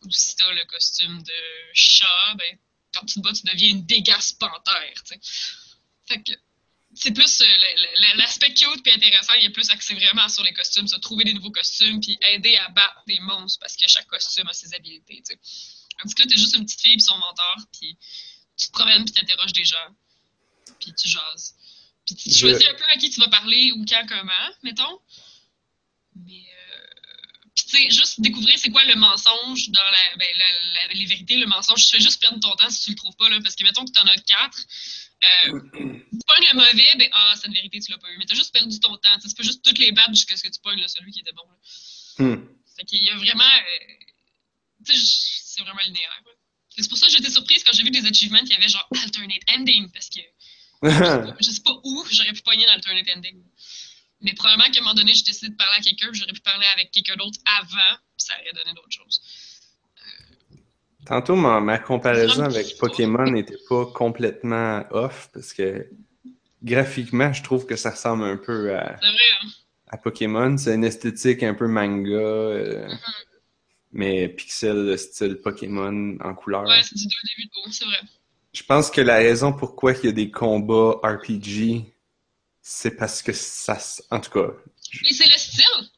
Ou 0.04 0.12
si 0.12 0.36
t'as 0.38 0.52
le 0.52 0.64
costume 0.66 1.22
de 1.22 1.34
chat, 1.74 2.36
ben, 2.38 2.58
quand 2.94 3.06
tu 3.06 3.16
te 3.16 3.20
bats, 3.20 3.34
tu 3.34 3.44
deviens 3.44 3.70
une 3.70 3.86
dégasse 3.86 4.32
panthère. 4.32 4.94
Fait 6.08 6.24
que 6.24 6.32
c'est 6.96 7.12
plus 7.12 7.42
euh, 7.42 7.46
l'aspect 8.16 8.54
cute 8.54 8.82
puis 8.84 8.94
intéressant, 8.94 9.34
il 9.40 9.46
est 9.46 9.50
plus 9.50 9.70
axé 9.70 9.94
vraiment 9.94 10.28
sur 10.30 10.44
les 10.44 10.54
costumes, 10.54 10.88
trouver 11.02 11.24
des 11.26 11.34
nouveaux 11.34 11.52
costumes 11.52 12.00
puis 12.00 12.18
aider 12.22 12.56
à 12.58 12.70
battre 12.70 13.02
des 13.08 13.20
monstres 13.20 13.60
parce 13.60 13.76
que 13.76 13.88
chaque 13.88 14.08
costume 14.08 14.48
a 14.48 14.54
ses 14.54 14.74
habilités. 14.74 15.22
tu 15.28 15.34
sais. 15.34 15.40
Tandis 16.02 16.14
que 16.16 16.22
là, 16.24 16.28
t'es 16.30 16.38
juste 16.38 16.56
une 16.56 16.66
petite 16.66 16.82
fille 16.82 16.96
puis 16.98 17.02
son 17.04 17.18
mentor, 17.18 17.58
puis 17.80 17.98
tu 18.58 18.68
te 18.68 18.72
promènes 18.72 19.04
puis 19.06 19.14
t'interroges 19.14 19.54
des 19.54 19.66
gens, 19.66 19.96
puis 20.80 20.94
tu 20.94 21.08
jases. 21.08 21.56
Puis 22.06 22.16
tu 22.16 22.30
Je- 22.32 22.38
choisis 22.40 22.68
un 22.68 22.74
peu 22.76 22.84
à 22.86 22.98
qui 22.98 23.10
tu 23.10 23.20
vas 23.20 23.30
parler 23.30 23.72
ou 23.74 23.84
quand, 23.86 24.06
comment, 24.08 24.50
mettons. 24.64 25.00
Mais, 26.16 26.34
euh, 26.34 26.86
puis 27.56 27.66
tu 27.66 27.78
sais, 27.78 27.90
juste 27.90 28.22
découvrir 28.22 28.58
c'est 28.60 28.70
quoi 28.70 28.84
le 28.86 28.96
mensonge 28.96 29.70
dans 29.70 29.82
la, 29.84 30.16
ben, 30.18 30.28
la- 30.38 30.88
la- 30.88 30.94
les 30.94 31.06
vérités, 31.06 31.38
le 31.38 31.48
mensonge. 31.48 31.84
Tu 31.84 31.90
fais 31.96 32.00
juste 32.02 32.22
perdre 32.22 32.40
ton 32.40 32.56
temps 32.56 32.70
si 32.70 32.82
tu 32.86 32.90
le 32.92 32.96
trouves 32.96 33.16
pas, 33.18 33.30
là, 33.30 33.40
parce 33.42 33.56
que 33.56 33.64
mettons 33.64 33.86
que 33.86 33.92
t'en 33.92 34.06
as 34.06 34.18
quatre. 34.18 34.58
Euh, 35.48 35.60
tu 35.72 36.20
pognes 36.28 36.48
le 36.52 36.56
mauvais, 36.56 36.90
ben, 36.98 37.10
ah, 37.14 37.34
c'est 37.36 37.48
une 37.48 37.54
vérité, 37.54 37.80
tu 37.80 37.92
l'as 37.92 37.98
pas 37.98 38.12
eu. 38.12 38.18
Mais 38.18 38.26
t'as 38.26 38.36
juste 38.36 38.54
perdu 38.54 38.80
ton 38.80 38.96
temps. 38.98 39.16
Tu 39.16 39.22
sais, 39.22 39.30
tu 39.30 39.36
peux 39.36 39.44
juste 39.44 39.64
toutes 39.64 39.78
les 39.78 39.92
battre 39.92 40.10
jusqu'à 40.10 40.38
ce 40.38 40.44
que 40.44 40.50
tu 40.50 40.60
pognes 40.62 40.80
là, 40.80 40.88
celui 40.88 41.12
qui 41.12 41.20
était 41.20 41.34
bon. 41.34 41.44
Là. 41.50 42.26
Hmm. 42.26 42.48
Fait 42.78 42.84
qu'il 42.86 43.04
y 43.04 43.10
a 43.10 43.16
vraiment. 43.16 43.44
euh, 43.44 44.94
sais, 44.94 44.94
c'est 44.98 45.62
vraiment 45.62 45.82
linéaire. 45.86 46.22
que 46.24 46.82
C'est 46.82 46.90
pour 46.90 46.98
ça 46.98 47.08
que 47.08 47.14
j'étais 47.14 47.30
surprise 47.30 47.64
quand 47.64 47.74
j'ai 47.74 47.84
vu 47.84 47.92
des 47.92 48.06
achievements 48.06 48.44
qui 48.44 48.54
avaient 48.54 48.68
genre 48.68 48.88
alternate 49.04 49.44
ending, 49.56 49.92
parce 49.92 50.10
que 50.10 50.22
je 51.42 51.52
sais 51.52 51.62
pas 51.62 51.80
où 51.84 52.06
j'aurais 52.12 52.34
pu 52.34 52.42
pogner 52.42 52.66
dans 52.66 52.74
l'alternate 52.74 53.08
ending. 53.16 53.44
Mais 54.22 54.34
probablement 54.34 54.70
qu'à 54.72 54.80
un 54.80 54.84
moment 54.84 54.94
donné, 54.94 55.14
j'ai 55.14 55.24
décidé 55.24 55.50
de 55.50 55.56
parler 55.56 55.78
à 55.78 55.82
quelqu'un, 55.82 56.10
j'aurais 56.14 56.34
pu 56.34 56.42
parler 56.42 56.66
avec 56.74 56.92
quelqu'un 56.92 57.16
d'autre 57.16 57.40
avant, 57.46 57.98
puis 58.18 58.26
ça 58.26 58.34
aurait 58.42 58.54
donné 58.54 58.74
d'autres 58.74 58.92
choses. 58.92 59.22
Tantôt, 61.06 61.36
ma, 61.36 61.60
ma 61.60 61.78
comparaison 61.78 62.44
avec. 62.44 62.78
Pokémon 62.78 63.26
n'était 63.26 63.58
pas 63.70 63.86
complètement 63.86 64.84
off 64.92 65.30
parce 65.34 65.54
que 65.54 65.88
graphiquement, 66.64 67.32
je 67.32 67.44
trouve 67.44 67.66
que 67.66 67.76
ça 67.76 67.92
ressemble 67.92 68.24
un 68.24 68.38
peu 68.38 68.76
à, 68.76 68.84
vrai, 68.84 69.10
hein? 69.44 69.48
à 69.88 69.98
Pokémon. 69.98 70.58
C'est 70.58 70.74
une 70.74 70.84
esthétique 70.84 71.44
un 71.44 71.54
peu 71.54 71.68
manga, 71.68 72.12
euh, 72.12 72.90
mais 73.92 74.28
pixel 74.30 74.88
de 74.88 74.98
style 74.98 75.36
Pokémon 75.36 76.18
en 76.24 76.34
couleur. 76.34 76.64
Ouais, 76.64 76.82
c'est 76.84 76.96
du 76.96 77.06
2D 77.06 77.38
vidéo, 77.38 77.72
c'est 77.72 77.86
vrai. 77.86 78.00
Je 78.54 78.64
pense 78.64 78.90
que 78.90 79.02
la 79.02 79.18
raison 79.18 79.54
pourquoi 79.54 79.94
il 79.94 80.06
y 80.06 80.10
a 80.10 80.12
des 80.12 80.32
combats 80.32 81.00
RPG, 81.04 81.86
c'est 82.62 82.96
parce 82.96 83.22
que 83.22 83.34
ça... 83.34 83.78
En 84.10 84.20
tout 84.20 84.32
cas, 84.32 84.54
Mais 85.04 85.12
c'est 85.12 85.26
le 85.26 85.38
style! 85.38 85.90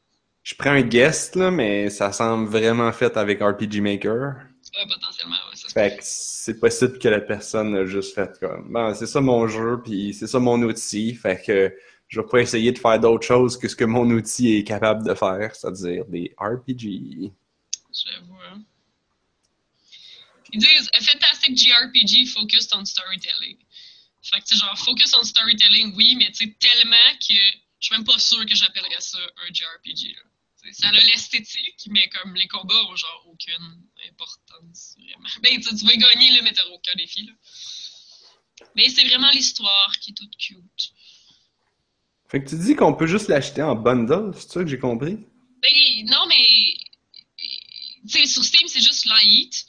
je 0.42 0.54
prends 0.54 0.70
un 0.70 0.80
guest, 0.80 1.36
là, 1.36 1.50
mais 1.50 1.90
ça 1.90 2.10
semble 2.10 2.48
vraiment 2.48 2.90
fait 2.90 3.16
avec 3.18 3.40
RPG 3.42 3.82
Maker. 3.82 4.47
Potentiellement, 4.86 5.36
ouais, 5.50 5.56
ça 5.56 5.68
se 5.68 5.72
Fait 5.72 5.96
que 5.96 6.02
c'est 6.02 6.60
possible 6.60 6.98
que 6.98 7.08
la 7.08 7.20
personne 7.20 7.76
a 7.76 7.84
juste 7.84 8.14
fait 8.14 8.38
comme 8.38 8.72
bon, 8.72 8.94
c'est 8.94 9.06
ça 9.06 9.20
mon 9.20 9.48
jeu, 9.48 9.80
puis 9.82 10.14
c'est 10.14 10.26
ça 10.26 10.38
mon 10.38 10.60
outil, 10.62 11.14
fait 11.14 11.42
que 11.44 11.74
je 12.08 12.20
vais 12.20 12.26
pas 12.26 12.38
essayer 12.40 12.72
de 12.72 12.78
faire 12.78 12.98
d'autre 13.00 13.26
chose 13.26 13.58
que 13.58 13.68
ce 13.68 13.76
que 13.76 13.84
mon 13.84 14.08
outil 14.10 14.56
est 14.56 14.64
capable 14.64 15.04
de 15.06 15.14
faire, 15.14 15.54
c'est-à-dire 15.54 16.04
des 16.06 16.34
RPG. 16.38 17.32
J'avoue. 17.92 18.38
hein. 18.50 18.62
Ils 20.52 20.60
disent 20.60 20.90
A 20.94 21.00
fantastic 21.00 21.56
JRPG 21.56 22.26
focused 22.26 22.72
on 22.74 22.84
storytelling. 22.84 23.58
Fait 24.22 24.40
que, 24.40 24.44
tu 24.46 24.56
genre, 24.56 24.76
focus 24.78 25.14
on 25.14 25.24
storytelling, 25.24 25.94
oui, 25.96 26.16
mais 26.18 26.30
tu 26.32 26.46
sais, 26.46 26.56
tellement 26.58 26.96
que 27.20 27.34
je 27.80 27.86
suis 27.86 27.94
même 27.94 28.04
pas 28.04 28.18
sûr 28.18 28.44
que 28.46 28.54
j'appellerais 28.54 29.00
ça 29.00 29.18
un 29.18 29.52
JRPG. 29.52 30.14
Là. 30.16 30.72
Ça 30.72 30.88
a 30.88 30.92
l'esthétique, 30.92 31.86
mais 31.90 32.08
comme 32.08 32.34
les 32.34 32.48
combats 32.48 32.82
ont 32.90 32.96
genre 32.96 33.26
aucune 33.30 33.82
importance, 34.08 34.96
vraiment. 34.98 35.28
Ben, 35.42 35.60
tu 35.60 35.74
tu 35.74 35.84
vas 35.84 35.96
gagner, 35.96 36.30
là, 36.32 36.42
mais 36.42 36.52
t'auras 36.52 36.70
aucun 36.70 36.94
défi. 36.96 37.24
Là. 37.24 37.32
Mais 38.76 38.88
c'est 38.88 39.06
vraiment 39.06 39.30
l'histoire 39.30 39.92
qui 40.00 40.10
est 40.10 40.14
toute 40.14 40.36
cute. 40.36 40.92
Fait 42.28 42.42
que 42.42 42.48
tu 42.48 42.58
dis 42.58 42.76
qu'on 42.76 42.94
peut 42.94 43.06
juste 43.06 43.28
l'acheter 43.28 43.62
en 43.62 43.74
bundle, 43.74 44.32
c'est 44.34 44.50
ça 44.50 44.60
que 44.62 44.68
j'ai 44.68 44.78
compris? 44.78 45.16
Ben, 45.62 46.04
non, 46.04 46.26
mais. 46.28 46.74
Tu 48.02 48.20
sais, 48.20 48.26
sur 48.26 48.44
Steam, 48.44 48.68
c'est 48.68 48.80
juste 48.80 49.06
Light. 49.06 49.66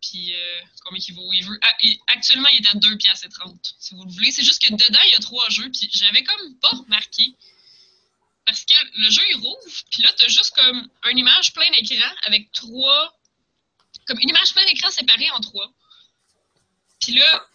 Puis, 0.00 0.34
euh, 0.34 0.60
combien 0.84 1.02
il 1.06 1.14
vaut? 1.14 1.30
Il 1.32 1.44
veut, 1.44 1.58
ah, 1.62 1.72
actuellement, 2.08 2.48
il 2.48 2.64
est 2.64 2.68
à 2.70 2.74
2 2.74 2.96
piastres 2.96 3.26
et 3.26 3.28
30, 3.28 3.74
si 3.78 3.94
vous 3.94 4.04
le 4.04 4.10
voulez. 4.10 4.30
C'est 4.30 4.42
juste 4.42 4.62
que 4.62 4.72
dedans, 4.72 4.98
il 5.06 5.12
y 5.12 5.14
a 5.14 5.18
trois 5.18 5.48
jeux. 5.50 5.70
Puis, 5.70 5.90
j'avais 5.92 6.24
comme 6.24 6.58
pas 6.58 6.70
remarqué. 6.70 7.34
Parce 8.46 8.64
que 8.64 8.74
le 8.96 9.10
jeu, 9.10 9.22
il 9.30 9.36
rouvre, 9.36 9.84
puis 9.90 10.02
là, 10.02 10.10
t'as 10.16 10.26
juste 10.26 10.52
comme 10.56 10.88
une 11.10 11.18
image 11.18 11.52
plein 11.52 11.70
écran 11.78 12.10
avec 12.24 12.50
trois. 12.52 13.14
Comme 14.10 14.18
une 14.22 14.30
image 14.30 14.52
plein 14.52 14.66
écran 14.66 14.90
séparée 14.90 15.30
en 15.30 15.38
trois. 15.38 15.72
Puis 17.00 17.14
là, 17.14 17.46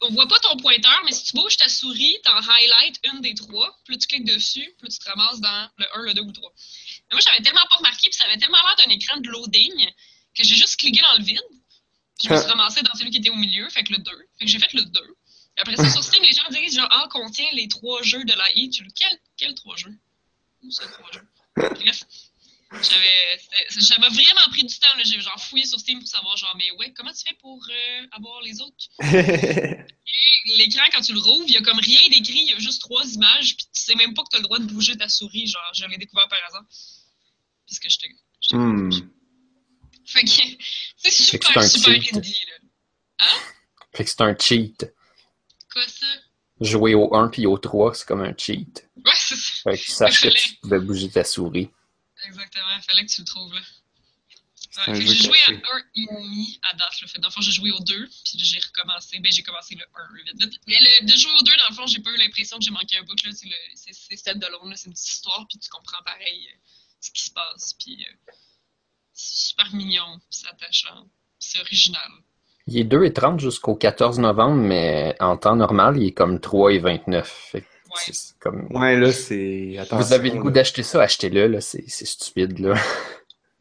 on 0.00 0.08
voit 0.14 0.26
pas 0.26 0.38
ton 0.40 0.56
pointeur, 0.56 1.02
mais 1.04 1.12
si 1.12 1.24
tu 1.24 1.36
bouges 1.36 1.58
ta 1.58 1.68
souris, 1.68 2.16
t'en 2.24 2.38
highlight 2.38 2.98
une 3.12 3.20
des 3.20 3.34
trois, 3.34 3.68
là, 3.88 3.96
tu 3.98 4.06
cliques 4.06 4.24
dessus, 4.24 4.64
là, 4.80 4.88
tu 4.88 4.98
te 4.98 5.04
ramasses 5.10 5.40
dans 5.40 5.70
le 5.76 5.98
1, 5.98 6.02
le 6.04 6.14
2 6.14 6.22
ou 6.22 6.26
le 6.28 6.32
3. 6.32 6.52
Mais 7.10 7.16
moi, 7.16 7.20
j'avais 7.20 7.42
tellement 7.42 7.66
pas 7.68 7.76
remarqué, 7.76 8.08
puis 8.08 8.14
ça 8.14 8.24
avait 8.24 8.38
tellement 8.38 8.56
l'air 8.66 8.76
d'un 8.86 8.94
écran 8.94 9.20
de 9.20 9.28
loading 9.28 9.90
que 10.34 10.42
j'ai 10.42 10.54
juste 10.54 10.78
cliqué 10.78 11.02
dans 11.02 11.18
le 11.18 11.24
vide. 11.24 11.38
Puis 12.18 12.28
je 12.28 12.32
me 12.32 12.38
suis 12.38 12.48
ramassé 12.48 12.80
dans 12.80 12.94
celui 12.94 13.10
qui 13.10 13.18
était 13.18 13.28
au 13.28 13.36
milieu, 13.36 13.68
fait 13.68 13.84
que 13.84 13.92
le 13.92 13.98
2. 13.98 14.10
Fait 14.38 14.46
que 14.46 14.50
j'ai 14.50 14.58
fait 14.58 14.72
le 14.72 14.84
2. 14.86 15.00
Et 15.58 15.60
après 15.60 15.76
ça, 15.76 15.90
sur 15.90 16.02
Steam, 16.02 16.22
les 16.22 16.32
gens 16.32 16.48
disent 16.48 16.76
genre, 16.76 16.88
ah, 16.90 17.08
contient 17.10 17.50
les 17.52 17.68
trois 17.68 18.02
jeux 18.02 18.24
de 18.24 18.32
la 18.32 18.50
I. 18.54 18.70
Tu 18.70 18.84
le 18.84 18.90
quel, 18.96 19.20
quel 19.36 19.54
trois 19.54 19.76
jeux? 19.76 19.94
Où 20.62 20.70
c'est 20.70 20.90
trois 20.90 21.12
jeux 21.12 21.28
Bref. 21.56 22.04
J'avais, 22.82 23.38
c'était- 23.38 23.80
ça 23.80 23.98
m'a 23.98 24.08
vraiment 24.08 24.48
pris 24.50 24.64
du 24.64 24.78
temps. 24.78 24.94
là. 24.96 25.02
J'ai 25.04 25.20
genre 25.20 25.38
fouillé 25.42 25.64
sur 25.66 25.78
Steam 25.78 25.98
pour 26.00 26.08
savoir, 26.08 26.36
genre, 26.36 26.54
mais 26.58 26.70
ouais, 26.72 26.92
comment 26.92 27.12
tu 27.12 27.22
fais 27.26 27.34
pour 27.40 27.64
euh, 27.70 28.06
avoir 28.12 28.40
les 28.42 28.60
autres? 28.60 28.88
L'écran, 30.58 30.82
quand 30.92 31.00
tu 31.00 31.12
le 31.14 31.20
rouvres, 31.20 31.44
il 31.48 31.54
y 31.54 31.56
a 31.56 31.62
comme 31.62 31.78
rien 31.78 32.00
d'écrit, 32.10 32.40
il 32.46 32.50
y 32.50 32.54
a 32.54 32.58
juste 32.58 32.82
trois 32.82 33.04
images, 33.06 33.56
puis 33.56 33.66
tu 33.72 33.80
sais 33.80 33.94
même 33.94 34.12
pas 34.14 34.22
que 34.22 34.28
tu 34.30 34.36
as 34.36 34.40
le 34.40 34.44
droit 34.44 34.58
de 34.58 34.66
bouger 34.66 34.96
ta 34.96 35.08
souris. 35.08 35.46
Genre, 35.46 35.62
je 35.74 35.86
l'ai 35.86 35.96
découvert 35.96 36.28
par 36.28 36.38
hasard. 36.48 36.64
Parce 37.66 37.78
que 37.78 37.88
j'étais. 37.88 38.08
j'étais- 38.40 38.56
Hmm. 38.56 38.90
Fait 40.06 40.22
que, 40.22 40.30
c'est 40.98 41.10
super, 41.10 41.62
super 41.64 41.94
cheat. 42.02 42.14
indie, 42.16 42.38
là. 43.18 43.26
Fait 43.94 44.04
que 44.04 44.10
c'est 44.10 44.20
un 44.20 44.36
cheat. 44.38 44.92
Quoi, 45.72 45.88
ça? 45.88 46.06
Jouer 46.60 46.94
au 46.94 47.14
1 47.14 47.28
puis 47.28 47.46
au 47.46 47.56
3, 47.56 47.94
c'est 47.94 48.06
comme 48.06 48.20
un 48.22 48.34
cheat. 48.36 48.86
Ouais, 48.96 49.12
c'est 49.16 49.34
ça. 49.36 49.70
Fait 49.70 49.78
que 49.78 49.82
tu 49.82 49.90
saches 49.90 50.20
que 50.20 50.28
tu 50.28 50.54
pouvais 50.56 50.78
bouger 50.80 51.08
ta 51.10 51.24
souris. 51.24 51.70
Exactement, 52.26 52.80
fallait 52.86 53.04
que 53.06 53.10
tu 53.10 53.20
le 53.20 53.26
trouves 53.26 53.54
là. 53.54 53.60
Ouais, 54.88 54.94
j'ai 55.00 55.06
joué 55.14 55.38
caché. 55.46 55.62
à 55.68 55.76
un 55.76 55.78
et 55.94 56.06
demi 56.14 56.58
à 56.62 56.74
date. 56.76 57.00
Là. 57.00 57.06
Fait, 57.06 57.18
dans 57.20 57.28
le 57.28 57.32
fond, 57.32 57.40
j'ai 57.40 57.52
joué 57.52 57.70
au 57.70 57.78
2, 57.80 58.06
puis 58.24 58.38
j'ai 58.38 58.58
recommencé. 58.58 59.18
Ben, 59.20 59.30
j'ai 59.30 59.42
commencé 59.44 59.74
le 59.76 59.84
1 59.84 60.24
vite, 60.24 60.40
vite. 60.50 60.60
Mais 60.66 60.78
le, 60.80 61.06
de 61.06 61.16
jouer 61.16 61.30
au 61.38 61.42
2, 61.42 61.52
dans 61.56 61.68
le 61.68 61.74
fond, 61.74 61.86
j'ai 61.86 62.00
pas 62.00 62.10
eu 62.10 62.16
l'impression 62.16 62.58
que 62.58 62.64
j'ai 62.64 62.70
manqué 62.72 62.96
un 62.96 63.02
bout. 63.04 63.14
là. 63.24 63.30
C'est 63.32 63.46
le- 63.46 63.52
C'est 63.76 63.92
c'est 63.94 64.16
step 64.16 64.38
de 64.38 64.46
là. 64.46 64.58
c'est 64.74 64.86
une 64.86 64.92
petite 64.94 65.08
histoire, 65.08 65.46
puis 65.48 65.58
tu 65.58 65.68
comprends 65.68 66.02
pareil 66.04 66.48
euh, 66.52 66.56
ce 67.00 67.10
qui 67.12 67.22
se 67.22 67.30
passe. 67.30 67.74
Puis 67.78 68.04
euh, 68.08 68.32
c'est 69.12 69.48
super 69.50 69.72
mignon, 69.74 70.18
puis 70.18 70.26
c'est 70.40 70.48
attachant, 70.48 71.02
puis 71.38 71.48
c'est 71.50 71.60
original. 71.60 72.10
Il 72.66 72.78
est 72.78 72.84
2 72.84 73.04
et 73.04 73.12
30 73.12 73.38
jusqu'au 73.40 73.76
14 73.76 74.18
novembre, 74.18 74.56
mais 74.56 75.14
en 75.20 75.36
temps 75.36 75.54
normal, 75.56 75.98
il 75.98 76.06
est 76.08 76.12
comme 76.12 76.40
3 76.40 76.72
et 76.72 76.78
29. 76.78 77.28
Fait. 77.52 77.64
C'est 77.96 78.38
comme... 78.40 78.66
Ouais, 78.70 78.96
là, 78.96 79.12
c'est. 79.12 79.76
Vous 79.90 80.12
avez 80.12 80.30
le 80.30 80.38
goût 80.40 80.50
d'acheter 80.50 80.82
ça, 80.82 81.02
achetez-le, 81.02 81.46
là. 81.48 81.60
C'est 81.60 81.84
c'est 81.88 82.04
stupide, 82.06 82.58
là. 82.58 82.74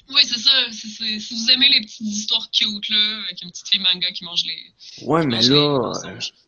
Oui, 0.10 0.22
c'est 0.26 0.40
ça. 0.40 0.52
si 0.72 1.34
vous 1.34 1.52
aimez 1.52 1.70
les 1.70 1.82
petites 1.82 2.02
histoires 2.02 2.48
cute, 2.52 2.90
là, 2.90 3.20
avec 3.26 3.42
une 3.42 3.50
petite 3.52 3.68
fille 3.70 3.80
manga 3.80 4.12
qui 4.12 4.26
mange 4.26 4.44
les. 4.46 5.06
Ouais, 5.08 5.22
qui 5.22 5.28
mais 5.28 5.42
là, 5.42 5.92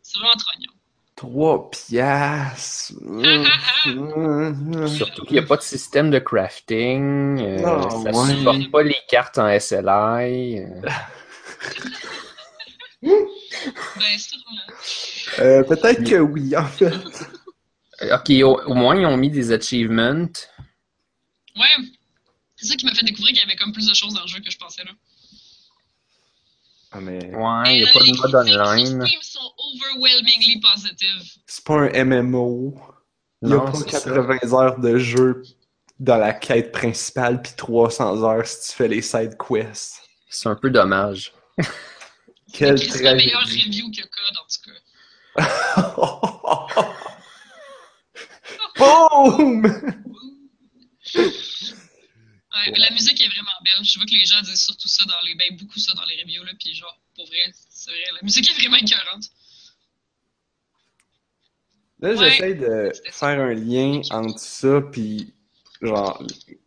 C'est 0.02 0.18
vraiment 0.18 0.32
trop 0.38 0.52
mignon. 0.58 0.72
3 1.16 1.70
piastres. 1.70 2.92
Surtout 4.88 5.24
qu'il 5.24 5.32
n'y 5.32 5.38
a 5.38 5.46
pas 5.46 5.56
de 5.56 5.62
système 5.62 6.10
de 6.10 6.18
crafting. 6.18 7.40
euh, 7.40 7.58
Non, 7.62 7.88
ça 8.04 8.10
ouais. 8.10 8.34
supporte 8.36 8.70
pas 8.70 8.82
les 8.82 8.98
cartes 9.08 9.38
en 9.38 9.58
SLI. 9.58 10.58
euh. 10.60 10.82
Ben, 13.02 14.18
sûrement. 14.18 14.60
Euh, 15.38 15.62
Peut-être 15.64 16.04
que 16.04 16.16
oui, 16.16 16.56
en 16.56 16.64
fait. 16.66 16.90
Ok, 18.02 18.30
au, 18.42 18.60
au 18.66 18.74
moins, 18.74 18.96
ils 18.96 19.06
ont 19.06 19.16
mis 19.16 19.30
des 19.30 19.52
achievements. 19.52 20.28
Ouais, 21.56 21.84
c'est 22.56 22.66
ça 22.66 22.76
qui 22.76 22.84
m'a 22.86 22.92
fait 22.94 23.04
découvrir 23.06 23.32
qu'il 23.32 23.40
y 23.42 23.50
avait 23.50 23.56
comme 23.56 23.72
plus 23.72 23.86
de 23.88 23.94
choses 23.94 24.12
dans 24.14 24.22
le 24.22 24.26
jeu 24.28 24.40
que 24.40 24.50
je 24.50 24.58
pensais 24.58 24.84
là. 24.84 24.90
Ah, 26.92 27.00
mais 27.00 27.18
Ouais, 27.34 27.78
il 27.78 27.82
n'y 27.82 27.88
a 27.88 27.92
pas 27.92 27.98
euh, 27.98 28.02
de 28.02 28.06
les 28.06 28.12
mode 28.18 28.34
online. 28.34 29.06
Steam 29.06 29.20
sont 29.22 29.52
overwhelmingly 29.58 30.60
positive. 30.60 31.22
c'est 31.46 31.64
pas 31.64 31.74
un 31.80 32.04
MMO. 32.04 32.78
Il 33.42 33.48
y 33.48 33.52
a 33.52 33.56
Non, 33.56 33.64
pas 33.64 33.72
c'est 33.78 33.90
ça. 33.90 34.10
80 34.10 34.52
heures 34.52 34.78
de 34.78 34.98
jeu 34.98 35.42
dans 35.98 36.16
la 36.18 36.32
quête 36.34 36.72
principale, 36.72 37.40
puis 37.42 37.52
300 37.56 38.22
heures 38.22 38.46
si 38.46 38.70
tu 38.70 38.76
fais 38.76 38.88
les 38.88 39.02
side 39.02 39.36
quests. 39.38 40.02
C'est 40.28 40.48
un 40.48 40.54
peu 40.56 40.70
dommage. 40.70 41.32
Quelle 42.52 42.78
C'est 42.78 43.02
la 43.02 43.14
meilleure 43.14 43.42
review 43.42 43.90
que 43.90 44.02
Code 44.02 44.36
en 44.36 44.46
tout 44.46 44.70
cas. 44.70 44.76
Boom! 48.78 49.62
Ouais, 51.14 52.72
la 52.78 52.90
musique 52.90 53.20
est 53.20 53.28
vraiment 53.28 53.50
belle. 53.64 53.84
Je 53.84 53.98
vois 53.98 54.06
que 54.06 54.12
les 54.14 54.24
gens 54.24 54.40
disent 54.42 54.62
surtout 54.64 54.88
ça 54.88 55.04
dans 55.04 55.20
les. 55.26 55.34
Ben, 55.34 55.56
beaucoup 55.58 55.78
ça 55.78 55.92
dans 55.94 56.04
les 56.04 56.20
reviews 56.22 56.42
là, 56.44 56.52
puis 56.58 56.74
genre, 56.74 56.98
pour 57.14 57.26
vrai, 57.26 57.52
c'est 57.70 57.90
vrai. 57.90 58.00
La 58.14 58.22
musique 58.22 58.50
est 58.50 58.54
vraiment 58.60 58.76
écœurante. 58.76 59.24
Là, 62.00 62.14
Ouais. 62.14 62.30
j'essaie 62.30 62.54
de 62.54 62.92
faire 63.10 63.40
un 63.40 63.54
lien 63.54 64.00
entre 64.10 64.38
ça 64.38 64.80
puis 64.92 65.32
genre 65.82 66.22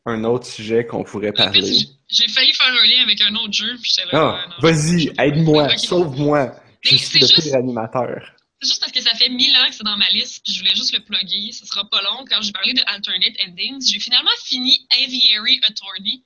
un 0.06 0.24
autre 0.24 0.46
sujet 0.46 0.86
qu'on 0.86 1.04
pourrait 1.04 1.30
En 1.32 1.34
parler. 1.46 1.88
j'ai 2.10 2.28
failli 2.28 2.54
faire 2.54 2.68
un 2.68 2.88
lien 2.88 3.04
avec 3.04 3.22
un 3.22 3.36
autre 3.36 3.54
jeu, 3.54 3.76
puis 3.82 3.92
j'étais 3.96 4.12
là. 4.12 4.44
Ah, 4.48 4.56
vas-y, 4.62 5.12
aide-moi, 5.20 5.76
sauve-moi. 5.78 6.56
Je 6.82 6.90
suis 6.90 7.00
c'est 7.00 7.20
le 7.20 7.28
juste- 7.28 7.42
pire 7.44 7.56
animateur. 7.56 8.36
C'est 8.62 8.68
juste 8.68 8.82
parce 8.82 8.92
que 8.92 9.02
ça 9.02 9.16
fait 9.16 9.30
mille 9.30 9.56
ans 9.56 9.68
que 9.70 9.76
c'est 9.76 9.84
dans 9.84 9.98
ma 9.98 10.10
liste, 10.10 10.44
puis 10.44 10.54
je 10.54 10.60
voulais 10.60 10.76
juste 10.76 10.94
le 10.94 11.00
plugger. 11.00 11.52
Ce 11.54 11.66
sera 11.66 11.90
pas 11.90 12.02
long. 12.02 12.26
Quand 12.30 12.42
j'ai 12.42 12.52
parlé 12.52 12.74
de 12.74 12.82
Alternate 12.86 13.36
Endings, 13.48 13.90
j'ai 13.90 14.00
finalement 14.00 14.32
fini 14.44 14.86
Aviary 15.02 15.62
Attorney. 15.64 16.26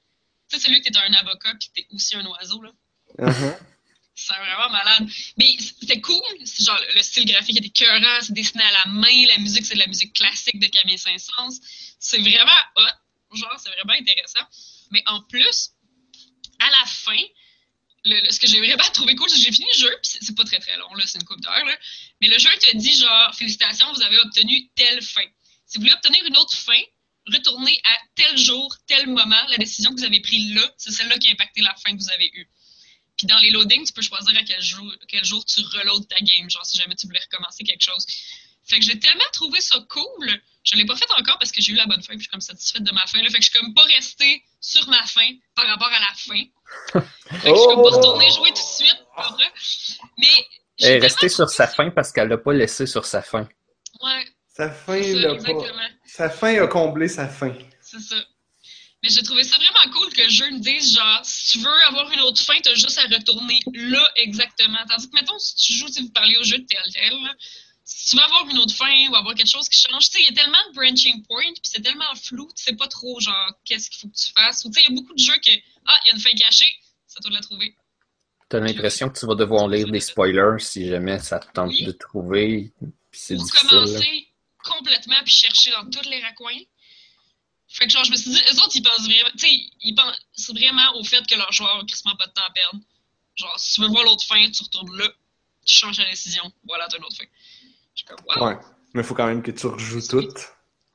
Tu 0.49 0.57
sais, 0.57 0.65
celui 0.65 0.81
qui 0.81 0.89
était 0.89 0.99
un 0.99 1.13
avocat, 1.13 1.53
puis 1.59 1.69
t'es 1.75 1.87
aussi 1.91 2.15
un 2.15 2.25
oiseau, 2.25 2.61
là. 2.61 2.71
Uh-huh. 3.19 3.57
C'est 4.15 4.33
vraiment 4.33 4.69
malade. 4.69 5.07
Mais 5.37 5.55
c'était 5.59 6.01
cool. 6.01 6.21
Genre, 6.59 6.79
le 6.95 7.01
style 7.01 7.25
graphique 7.25 7.57
était 7.57 7.67
écœurant, 7.67 8.21
c'est 8.21 8.33
dessiné 8.33 8.63
à 8.63 8.71
la 8.71 8.85
main. 8.91 9.25
La 9.27 9.37
musique, 9.37 9.65
c'est 9.65 9.75
de 9.75 9.79
la 9.79 9.87
musique 9.87 10.13
classique 10.13 10.59
de 10.59 10.67
Camille 10.67 10.97
Saint-Saëns. 10.97 11.59
C'est 11.99 12.19
vraiment 12.19 12.51
hot. 12.75 13.35
Genre, 13.35 13.59
c'est 13.59 13.71
vraiment 13.71 13.93
intéressant. 13.93 14.45
Mais 14.91 15.03
en 15.07 15.21
plus, 15.21 15.71
à 16.59 16.69
la 16.69 16.85
fin, 16.85 17.21
ce 18.05 18.39
que 18.39 18.47
j'ai 18.47 18.59
vraiment 18.59 18.83
trouvé 18.93 19.15
cool, 19.15 19.29
c'est 19.29 19.37
que 19.37 19.43
j'ai 19.43 19.51
fini 19.51 19.67
le 19.73 19.79
jeu, 19.79 19.99
puis 20.01 20.11
c'est 20.21 20.35
pas 20.35 20.43
très 20.43 20.59
très 20.59 20.77
long, 20.77 20.93
là, 20.95 21.03
c'est 21.07 21.19
une 21.19 21.25
coupe 21.25 21.41
d'heure. 21.41 21.65
Mais 22.21 22.27
le 22.27 22.37
jeu 22.37 22.49
te 22.59 22.75
dit, 22.75 22.95
genre, 22.95 23.35
félicitations, 23.35 23.91
vous 23.93 24.01
avez 24.01 24.19
obtenu 24.19 24.69
telle 24.75 25.01
fin. 25.01 25.25
Si 25.65 25.77
vous 25.77 25.83
voulez 25.83 25.93
obtenir 25.93 26.23
une 26.25 26.37
autre 26.37 26.53
fin, 26.53 26.79
retournez 27.27 27.79
à 27.85 27.97
tel 28.15 28.37
jour, 28.37 28.75
tel 28.87 29.07
moment, 29.07 29.41
la 29.49 29.57
décision 29.57 29.91
que 29.91 29.99
vous 29.99 30.05
avez 30.05 30.19
prise 30.19 30.53
là, 30.53 30.69
c'est 30.77 30.91
celle-là 30.91 31.17
qui 31.17 31.29
a 31.29 31.31
impacté 31.31 31.61
la 31.61 31.73
fin 31.75 31.95
que 31.95 32.01
vous 32.01 32.11
avez 32.11 32.29
eue. 32.33 32.49
Puis 33.17 33.27
dans 33.27 33.37
les 33.37 33.51
loadings, 33.51 33.85
tu 33.85 33.93
peux 33.93 34.01
choisir 34.01 34.35
à 34.35 34.43
quel 34.43 34.61
jour, 34.61 34.91
quel 35.07 35.23
jour 35.23 35.45
tu 35.45 35.61
reloads 35.61 36.05
ta 36.05 36.19
game, 36.19 36.49
genre 36.49 36.65
si 36.65 36.77
jamais 36.77 36.95
tu 36.95 37.07
voulais 37.07 37.21
recommencer 37.31 37.63
quelque 37.63 37.83
chose. 37.83 38.05
Fait 38.65 38.79
que 38.79 38.85
j'ai 38.85 38.99
tellement 38.99 39.23
trouvé 39.33 39.59
ça 39.61 39.77
cool. 39.89 40.41
Je 40.63 40.75
l'ai 40.75 40.85
pas 40.85 40.95
fait 40.95 41.11
encore 41.17 41.37
parce 41.39 41.51
que 41.51 41.61
j'ai 41.61 41.73
eu 41.73 41.75
la 41.75 41.85
bonne 41.85 42.01
fin, 42.01 42.13
puis 42.13 42.19
je 42.19 42.23
suis 42.23 42.31
comme 42.31 42.41
satisfaite 42.41 42.83
de 42.83 42.91
ma 42.91 43.05
fin. 43.05 43.21
Là. 43.21 43.29
Fait 43.29 43.39
que 43.39 43.43
je 43.43 43.49
suis 43.49 43.59
comme 43.59 43.73
pas 43.73 43.83
restée 43.83 44.43
sur 44.61 44.87
ma 44.87 45.03
fin 45.05 45.27
par 45.55 45.67
rapport 45.67 45.89
à 45.89 45.99
la 45.99 46.13
fin. 46.15 46.43
Fait 46.93 47.49
que 47.49 47.55
je 47.55 47.55
suis 47.55 47.67
comme 47.67 47.83
pas 47.83 47.97
retournée 47.97 48.31
jouer 48.31 48.49
tout 48.49 48.55
de 48.55 48.85
suite? 48.85 49.03
Mais 50.17 50.27
Elle 50.79 50.91
est 50.97 50.99
restée 50.99 51.29
sur 51.29 51.49
sa 51.49 51.67
fin 51.67 51.89
parce 51.91 52.11
qu'elle 52.13 52.29
l'a 52.29 52.37
pas 52.37 52.53
laissé 52.53 52.87
sur 52.87 53.05
sa 53.05 53.21
fin. 53.21 53.47
Ouais, 54.01 54.25
Sa 54.55 54.69
fin, 54.69 55.01
ça, 55.01 55.13
l'a 55.13 55.35
pas... 55.35 55.53
Sa 56.05 56.29
fin 56.29 56.63
a 56.63 56.67
comblé 56.67 57.07
sa 57.09 57.27
fin. 57.27 57.53
C'est 57.81 57.99
ça. 57.99 58.15
Mais 59.03 59.09
j'ai 59.09 59.21
trouvé 59.21 59.43
ça 59.43 59.57
vraiment 59.57 59.93
cool 59.93 60.13
que 60.13 60.21
le 60.21 60.29
jeu 60.29 60.49
me 60.49 60.59
dise, 60.59 60.95
genre, 60.95 61.19
si 61.23 61.51
tu 61.51 61.57
veux 61.59 61.83
avoir 61.89 62.09
une 62.09 62.21
autre 62.21 62.41
fin, 62.41 62.53
t'as 62.63 62.73
juste 62.73 62.97
à 62.97 63.03
retourner 63.03 63.59
là 63.73 64.09
exactement. 64.15 64.77
Tandis 64.87 65.09
que, 65.09 65.15
mettons, 65.15 65.37
si 65.39 65.55
tu 65.57 65.73
joues, 65.73 65.89
si 65.89 66.03
vous 66.03 66.11
parlez 66.11 66.37
au 66.37 66.43
jeu 66.43 66.57
de 66.57 66.65
tel 66.65 66.93
tel, 66.93 67.13
tu 67.85 68.15
veux 68.15 68.23
avoir 68.23 68.47
une 68.49 68.57
autre 68.59 68.75
fin 68.75 69.09
ou 69.09 69.15
avoir 69.15 69.35
quelque 69.35 69.49
chose 69.49 69.67
qui 69.67 69.79
change, 69.79 70.09
tu 70.09 70.17
sais, 70.17 70.19
il 70.21 70.35
y 70.35 70.39
a 70.39 70.41
tellement 70.41 70.57
de 70.69 70.75
branching 70.75 71.23
points, 71.25 71.51
puis 71.53 71.61
c'est 71.63 71.81
tellement 71.81 72.15
flou, 72.15 72.49
tu 72.55 72.63
sais 72.63 72.75
pas 72.75 72.87
trop, 72.87 73.19
genre, 73.19 73.51
qu'est-ce 73.65 73.89
qu'il 73.89 73.99
faut 73.99 74.07
que 74.07 74.15
tu 74.15 74.31
fasses. 74.31 74.63
Ou, 74.65 74.69
tu 74.69 74.79
sais, 74.79 74.85
il 74.87 74.93
y 74.93 74.97
a 74.97 75.01
beaucoup 75.01 75.13
de 75.13 75.19
jeux 75.19 75.37
que, 75.39 75.51
ah, 75.85 75.97
il 76.03 76.07
y 76.07 76.11
a 76.11 76.15
une 76.15 76.21
fin 76.21 76.31
cachée, 76.31 76.73
ça 77.07 77.19
doit 77.19 77.31
la 77.31 77.41
trouver. 77.41 77.75
T'as 78.49 78.59
l'impression 78.59 79.09
que 79.09 79.19
tu 79.19 79.25
vas 79.25 79.35
devoir 79.35 79.67
lire 79.67 79.87
des 79.87 79.99
spoilers 79.99 80.59
si 80.59 80.87
jamais 80.87 81.19
ça 81.19 81.39
te 81.39 81.51
tente 81.51 81.69
Oui. 81.69 81.83
de 81.85 81.91
trouver. 81.91 82.71
Puis 83.11 83.21
c'est 83.21 83.35
difficile. 83.35 83.69
commencer 83.69 84.27
complètement 84.63 85.21
puis 85.23 85.33
chercher 85.33 85.71
dans 85.71 85.89
tous 85.89 86.07
les 86.07 86.21
raccoins. 86.21 86.59
Fait 87.67 87.87
que 87.87 87.91
genre, 87.91 88.03
je 88.03 88.11
me 88.11 88.15
suis 88.15 88.29
dit, 88.29 88.39
eux 88.51 88.61
autres, 88.61 88.75
ils 88.75 88.83
pensent 88.83 89.05
vraiment, 89.05 89.29
tu 89.31 89.39
sais, 89.39 89.69
ils 89.81 89.95
pensent 89.95 90.49
vraiment 90.49 90.95
au 90.95 91.03
fait 91.03 91.25
que 91.25 91.35
leurs 91.35 91.51
joueurs 91.51 91.81
ont 91.81 91.85
quasiment 91.85 92.15
pas 92.15 92.27
de 92.27 92.31
temps 92.33 92.45
à 92.47 92.51
perdre. 92.51 92.79
Genre, 93.35 93.59
si 93.59 93.73
tu 93.73 93.81
veux 93.81 93.87
voir 93.87 94.03
l'autre 94.03 94.23
fin, 94.23 94.49
tu 94.51 94.61
retournes 94.63 94.95
là, 94.95 95.09
tu 95.65 95.73
changes 95.73 95.97
ta 95.97 96.05
décision, 96.05 96.51
voilà, 96.65 96.87
t'as 96.87 96.97
une 96.97 97.03
autre 97.05 97.17
fin. 97.17 97.25
Je 97.95 97.99
suis 98.01 98.05
comme, 98.05 98.19
wow. 98.41 98.47
Ouais. 98.47 98.57
Mais 98.93 99.01
il 99.01 99.05
faut 99.05 99.15
quand 99.15 99.27
même 99.27 99.41
que 99.43 99.51
tu 99.51 99.67
rejoues 99.67 100.07
toutes. 100.07 100.49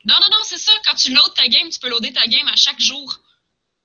Non, 0.04 0.14
non, 0.20 0.28
non, 0.30 0.42
c'est 0.44 0.58
ça. 0.58 0.72
Quand 0.86 0.94
tu 0.94 1.12
loads 1.12 1.30
ta 1.34 1.48
game, 1.48 1.68
tu 1.70 1.78
peux 1.80 1.88
loader 1.88 2.12
ta 2.12 2.26
game 2.26 2.46
à 2.48 2.56
chaque 2.56 2.80
jour. 2.80 3.20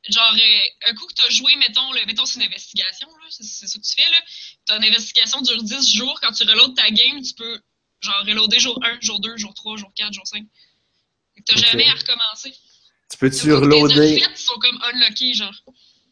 Genre, 0.10 0.34
euh, 0.36 0.90
un 0.92 0.96
coup 0.96 1.08
que 1.08 1.14
tu 1.14 1.22
as 1.26 1.30
joué, 1.30 1.56
mettons, 1.58 1.92
le, 1.94 2.06
mettons 2.06 2.26
c'est 2.26 2.40
une 2.40 2.46
investigation, 2.46 3.08
là, 3.08 3.26
c'est, 3.30 3.44
ça 3.68 3.80
que 3.80 3.84
tu 3.86 3.94
fais, 3.96 4.10
là. 4.12 4.18
Ton 4.66 4.76
investigation 4.86 5.42
dure 5.42 5.64
10 5.64 5.96
jours. 5.96 6.20
Quand 6.22 6.32
tu 6.32 6.44
reloads 6.44 6.74
ta 6.74 6.90
game, 6.92 7.22
tu 7.22 7.34
peux, 7.34 7.60
genre, 8.02 8.24
reloader 8.28 8.60
jour 8.60 8.78
1, 8.84 9.00
jour 9.02 9.20
2, 9.22 9.38
jour 9.38 9.54
3, 9.54 9.78
jour 9.78 9.92
4, 9.96 10.14
jour 10.14 10.28
5. 10.28 10.44
Fait 11.36 11.42
que 11.42 11.46
T'as 11.46 11.58
Ok. 11.60 11.66
jamais 11.72 11.88
à 11.88 11.94
recommencer. 11.94 12.54
Tu 13.10 13.18
peux-tu 13.18 13.54
reloader? 13.54 14.16
effets 14.18 14.36
sont 14.36 14.60
comme 14.60 14.80
unlockés, 14.94 15.34
genre. 15.34 15.54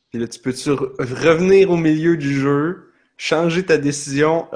Puis 0.10 0.20
là, 0.20 0.28
tu 0.28 0.40
peux-tu 0.40 0.70
re- 0.70 0.96
revenir 1.24 1.70
au 1.70 1.78
milieu 1.78 2.16
du 2.18 2.40
jeu, 2.40 2.94
changer 3.18 3.66
ta 3.66 3.78
décision, 3.78 4.48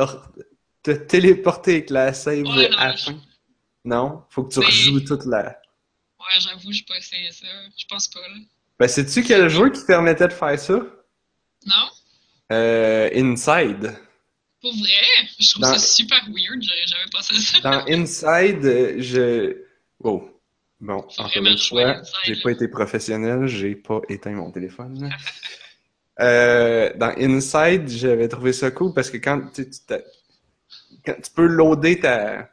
te 0.85 0.91
téléporter 0.91 1.71
avec 1.73 1.89
la 1.89 2.13
save 2.13 2.43
Ouais, 2.43 2.69
non, 2.69 2.77
à 2.77 2.87
la 2.89 2.97
fin? 2.97 3.15
Non? 3.83 4.23
Faut 4.29 4.43
que 4.43 4.53
tu 4.53 4.59
rejoues 4.59 4.99
toute 5.01 5.25
la... 5.25 5.59
Ouais, 6.19 6.39
j'avoue, 6.39 6.71
j'ai 6.71 6.83
pas 6.87 6.97
essayé 6.97 7.31
ça. 7.31 7.47
Je 7.77 7.85
pense 7.89 8.07
pas, 8.07 8.19
là. 8.21 8.35
Ben, 8.79 8.87
sais-tu 8.87 9.23
quel 9.23 9.49
jeu 9.49 9.69
qui 9.71 9.83
permettait 9.85 10.27
de 10.27 10.33
faire 10.33 10.59
ça? 10.59 10.73
Non? 11.65 11.87
Euh, 12.51 13.09
Inside. 13.15 13.95
Pour 14.61 14.73
vrai? 14.73 15.27
Je 15.39 15.49
trouve 15.51 15.63
Dans- 15.63 15.73
ça 15.73 15.79
super 15.79 16.21
weird. 16.27 16.61
J'aurais 16.61 16.87
jamais 16.87 17.09
pensé 17.11 17.35
à 17.35 17.39
ça. 17.39 17.59
Dans 17.61 17.85
Inside, 17.87 19.01
je... 19.01 19.57
Oh. 20.03 20.29
Bon, 20.79 20.97
encore 21.17 21.31
une 21.35 21.57
fois, 21.57 22.01
j'ai 22.25 22.35
pas 22.41 22.51
été 22.51 22.67
professionnel, 22.67 23.47
j'ai 23.47 23.75
pas 23.75 24.01
éteint 24.09 24.31
mon 24.33 24.51
téléphone. 24.51 25.09
Euh, 26.21 26.93
dans 26.95 27.13
Inside, 27.17 27.89
j'avais 27.89 28.29
trouvé 28.29 28.53
ça 28.53 28.71
cool 28.71 28.93
parce 28.93 29.09
que 29.09 29.17
quand 29.17 29.51
tu, 29.53 29.69
quand 31.05 31.15
tu 31.21 31.31
peux 31.31 31.45
loader 31.47 31.99
ta, 31.99 32.43
tu 32.43 32.49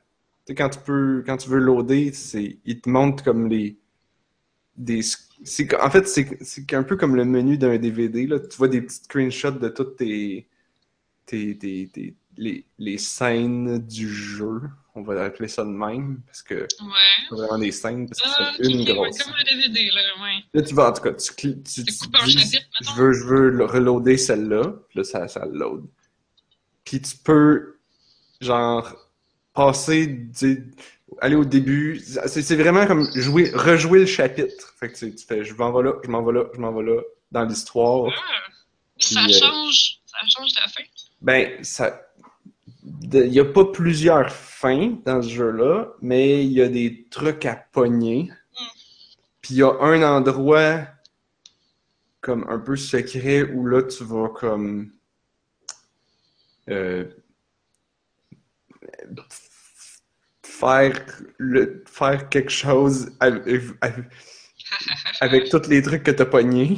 sais, 0.48 0.54
quand 0.54 0.68
tu 0.70 0.78
peux, 0.80 1.22
quand 1.26 1.36
tu 1.38 1.48
veux 1.50 1.58
loader, 1.60 2.12
c'est, 2.12 2.58
il 2.64 2.80
te 2.80 2.88
montre 2.90 3.24
comme 3.24 3.48
les, 3.48 3.78
des, 4.76 5.00
c'est, 5.44 5.74
en 5.80 5.90
fait, 5.90 6.06
c'est, 6.08 6.42
c'est 6.42 6.72
un 6.74 6.82
peu 6.82 6.96
comme 6.96 7.16
le 7.16 7.24
menu 7.24 7.58
d'un 7.58 7.76
DVD, 7.78 8.26
là. 8.26 8.38
Tu 8.40 8.56
vois 8.56 8.68
des 8.68 8.80
petits 8.82 9.02
screenshots 9.04 9.52
de 9.52 9.68
toutes 9.68 9.96
tes, 9.96 10.48
tes, 11.26 11.56
tes, 11.58 11.88
tes- 11.92 12.16
les, 12.36 12.66
les 12.78 12.98
scènes 12.98 13.78
du 13.78 14.08
jeu. 14.08 14.62
On 14.94 15.02
va 15.02 15.24
appeler 15.24 15.48
ça 15.48 15.64
de 15.64 15.70
même 15.70 16.20
parce 16.26 16.42
que 16.42 16.54
Ouais. 16.54 16.68
c'est 17.28 17.34
vraiment 17.36 17.58
des 17.58 17.72
scènes 17.72 18.08
parce 18.08 18.20
que 18.22 18.28
Ah, 18.28 18.52
c'est 18.56 18.66
ok, 18.66 18.70
une 18.74 18.80
ok, 18.82 18.88
ouais, 18.88 18.94
grosse. 18.94 19.18
comme 19.22 19.34
un 19.34 19.44
DVD, 19.44 19.90
là, 19.90 20.02
ouais. 20.22 20.44
Là, 20.54 20.62
tu 20.62 20.74
vas, 20.74 20.90
en 20.90 20.92
tout 20.92 21.02
cas, 21.02 21.12
tu, 21.14 21.34
tu, 21.36 21.82
dis, 21.82 21.84
chapitres, 21.86 22.68
je 22.82 22.92
veux, 23.02 23.12
je 23.12 23.24
veux 23.24 23.64
reloader 23.64 24.16
celle-là. 24.18 24.74
Puis 24.88 24.98
là, 24.98 25.04
ça, 25.04 25.28
ça 25.28 25.46
le 25.46 25.58
load. 25.58 25.84
Puis 26.84 27.00
tu 27.00 27.16
peux, 27.16 27.71
genre, 28.42 28.94
passer, 29.54 30.26
aller 31.20 31.36
au 31.36 31.44
début. 31.44 32.00
C'est 32.00 32.56
vraiment 32.56 32.86
comme 32.86 33.08
jouer, 33.14 33.50
rejouer 33.54 34.00
le 34.00 34.06
chapitre. 34.06 34.74
Fait 34.78 34.90
que 34.90 34.98
tu, 34.98 35.14
tu 35.14 35.24
fais, 35.26 35.44
je 35.44 35.54
m'en 35.54 35.72
vais 35.72 35.84
là, 35.84 35.94
je 36.04 36.10
m'en 36.10 36.22
vais 36.22 36.32
là, 36.32 36.44
je 36.54 36.60
m'en 36.60 36.72
vais 36.72 36.82
là, 36.82 37.00
dans 37.30 37.44
l'histoire. 37.44 38.12
Ah, 38.12 38.52
ça 38.98 39.20
Puis, 39.24 39.34
euh, 39.34 39.38
change. 39.38 39.98
Ça 40.06 40.18
change 40.28 40.50
la 40.56 40.68
fin. 40.68 40.82
Ben, 41.20 41.64
ça. 41.64 42.08
Il 43.12 43.30
n'y 43.30 43.38
a 43.38 43.44
pas 43.44 43.66
plusieurs 43.66 44.32
fins 44.32 44.96
dans 45.04 45.22
ce 45.22 45.28
jeu-là, 45.28 45.92
mais 46.00 46.44
il 46.44 46.52
y 46.52 46.60
a 46.60 46.68
des 46.68 47.06
trucs 47.10 47.46
à 47.46 47.54
pogner. 47.54 48.24
Mm. 48.24 48.64
Puis 49.40 49.54
il 49.54 49.56
y 49.58 49.62
a 49.62 49.72
un 49.80 50.02
endroit 50.02 50.86
comme 52.20 52.46
un 52.48 52.58
peu 52.58 52.76
secret 52.76 53.42
où 53.42 53.66
là 53.66 53.82
tu 53.82 54.04
vas 54.04 54.28
comme 54.28 54.92
euh, 56.70 57.04
faire 60.42 61.06
le 61.38 61.84
faire 61.86 62.28
quelque 62.28 62.50
chose 62.50 63.10
avec, 63.20 63.42
avec- 63.80 64.06
avec 65.20 65.48
tous 65.50 65.68
les 65.68 65.82
trucs 65.82 66.02
que 66.02 66.10
tu 66.10 66.22
as 66.22 66.26
pognés. 66.26 66.76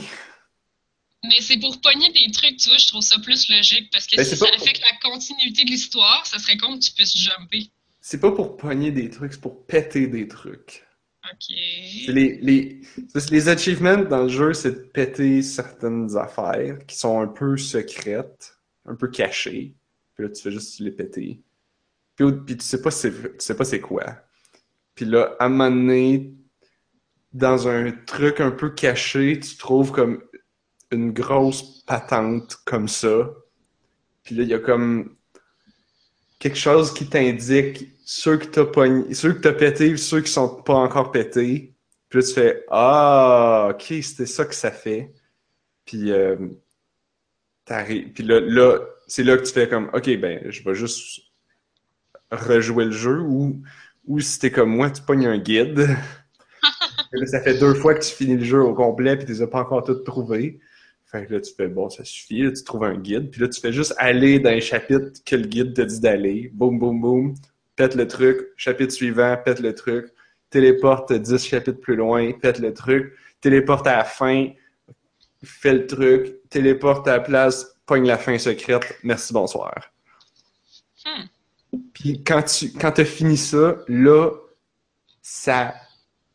Mais 1.24 1.40
c'est 1.40 1.58
pour 1.58 1.80
pogner 1.80 2.12
des 2.12 2.30
trucs, 2.32 2.56
tu 2.58 2.68
vois, 2.68 2.78
je 2.78 2.86
trouve 2.88 3.02
ça 3.02 3.18
plus 3.18 3.48
logique. 3.48 3.90
Parce 3.90 4.06
que 4.06 4.16
Ben, 4.16 4.24
si 4.24 4.36
ça 4.36 4.46
affecte 4.54 4.82
la 4.82 5.10
continuité 5.10 5.64
de 5.64 5.70
l'histoire, 5.70 6.26
ça 6.26 6.38
serait 6.38 6.56
con 6.58 6.74
que 6.78 6.84
tu 6.84 6.92
puisses 6.92 7.16
jumper. 7.16 7.70
C'est 8.00 8.20
pas 8.20 8.32
pour 8.32 8.56
pogner 8.58 8.90
des 8.90 9.08
trucs, 9.08 9.32
c'est 9.32 9.40
pour 9.40 9.64
péter 9.66 10.06
des 10.06 10.28
trucs. 10.28 10.84
Ok. 11.32 11.48
Les, 11.48 12.38
les, 12.42 12.80
les 13.30 13.48
achievements 13.48 13.96
dans 13.96 14.24
le 14.24 14.28
jeu, 14.28 14.52
c'est 14.52 14.72
de 14.72 14.80
péter 14.80 15.40
certaines 15.40 16.14
affaires 16.18 16.76
qui 16.86 16.96
sont 16.98 17.18
un 17.18 17.28
peu 17.28 17.56
secrètes, 17.56 18.58
un 18.84 18.94
peu 18.94 19.08
cachées. 19.08 19.75
Puis 20.14 20.25
là, 20.26 20.30
tu 20.30 20.42
fais 20.42 20.50
juste 20.50 20.78
les 20.80 20.90
péter. 20.90 21.40
Puis, 22.16 22.56
tu 22.56 22.60
sais 22.60 22.80
pas 22.80 22.90
c'est, 22.90 23.40
sais 23.40 23.56
pas 23.56 23.64
c'est 23.64 23.80
quoi. 23.80 24.04
Puis 24.94 25.04
là, 25.04 25.36
à 25.40 25.46
un 25.46 25.48
moment 25.48 25.70
donné, 25.70 26.34
dans 27.32 27.66
un 27.68 27.90
truc 27.90 28.40
un 28.40 28.52
peu 28.52 28.70
caché, 28.70 29.40
tu 29.40 29.56
trouves 29.56 29.90
comme 29.90 30.22
une 30.92 31.12
grosse 31.12 31.82
patente 31.84 32.56
comme 32.64 32.88
ça. 32.88 33.30
Puis 34.22 34.36
là, 34.36 34.42
il 34.44 34.48
y 34.48 34.54
a 34.54 34.60
comme 34.60 35.16
quelque 36.38 36.58
chose 36.58 36.94
qui 36.94 37.08
t'indique 37.08 37.88
ceux 38.04 38.36
que 38.36 38.46
t'as 38.46 38.64
pogné, 38.64 39.14
ceux 39.14 39.32
que 39.32 39.40
t'as 39.40 39.52
pété, 39.52 39.96
ceux 39.96 40.20
qui 40.20 40.30
sont 40.30 40.62
pas 40.62 40.74
encore 40.74 41.10
pétés. 41.10 41.74
Puis 42.08 42.20
là, 42.20 42.26
tu 42.26 42.32
fais 42.34 42.64
Ah, 42.70 43.70
ok, 43.72 43.82
c'était 44.02 44.26
ça 44.26 44.44
que 44.44 44.54
ça 44.54 44.70
fait. 44.70 45.12
Puis, 45.84 46.12
euh, 46.12 46.36
t'arrives. 47.64 48.12
Puis 48.12 48.24
là, 48.24 48.40
là 48.40 48.78
c'est 49.06 49.24
là 49.24 49.36
que 49.36 49.42
tu 49.42 49.52
fais 49.52 49.68
comme 49.68 49.90
Ok, 49.92 50.16
ben, 50.18 50.50
je 50.50 50.62
vais 50.62 50.74
juste 50.74 51.22
rejouer 52.30 52.87
le 52.87 52.93
jeu. 52.93 53.21
Ou, 53.21 53.60
ou 54.06 54.21
si 54.21 54.39
t'es 54.39 54.50
comme 54.50 54.71
moi, 54.71 54.91
tu 54.91 55.02
pognes 55.02 55.26
un 55.26 55.39
guide. 55.39 55.89
Ça 57.26 57.41
fait 57.41 57.58
deux 57.58 57.75
fois 57.75 57.95
que 57.95 58.04
tu 58.04 58.13
finis 58.13 58.37
le 58.37 58.45
jeu 58.45 58.63
au 58.63 58.75
complet, 58.75 59.17
puis 59.17 59.25
tu 59.25 59.32
les 59.32 59.43
as 59.43 59.47
pas 59.47 59.60
encore 59.60 59.84
toutes 59.84 60.04
trouvées. 60.04 60.58
Fait 61.06 61.26
que 61.26 61.34
là, 61.34 61.41
tu 61.41 61.54
fais, 61.54 61.69
bon, 61.69 61.89
ça 61.89 62.04
suffit, 62.04 62.43
là, 62.43 62.50
tu 62.50 62.65
trouves 62.65 62.82
un 62.82 62.97
guide, 62.97 63.30
puis 63.30 63.41
là, 63.41 63.47
tu 63.47 63.60
fais 63.60 63.73
juste 63.73 63.95
aller 63.99 64.41
dans 64.41 64.50
les 64.50 64.60
chapitres 64.60 65.13
que 65.25 65.37
le 65.37 65.47
guide 65.47 65.73
te 65.73 65.82
dit 65.82 66.00
d'aller. 66.00 66.50
Boum, 66.52 66.76
boum, 66.76 67.00
boum, 67.00 67.34
pète 67.76 67.95
le 67.95 68.08
truc, 68.08 68.49
chapitre 68.56 68.93
suivant, 68.93 69.37
pète 69.45 69.60
le 69.60 69.76
truc, 69.76 70.06
téléporte 70.50 71.13
10 71.13 71.39
chapitres 71.39 71.80
plus 71.80 71.95
loin, 71.95 72.32
pète 72.32 72.58
le 72.58 72.75
truc, 72.75 73.13
téléporte 73.41 73.87
à 73.87 73.99
la 73.99 74.04
fin, 74.04 74.49
fais 75.45 75.75
le 75.75 75.87
truc, 75.87 76.49
téléporte 76.49 77.06
à 77.06 77.19
la 77.19 77.21
place, 77.21 77.76
pogne 77.87 78.06
la 78.06 78.19
fin 78.19 78.37
secrète, 78.39 78.99
merci, 79.04 79.32
bonsoir. 79.32 79.93
Hmm. 81.04 81.26
Puis 82.04 82.23
quand 82.23 82.43
tu 82.43 82.71
quand 82.71 82.93
t'as 82.93 83.06
fini 83.06 83.38
ça, 83.38 83.78
là, 83.88 84.30
ça 85.23 85.75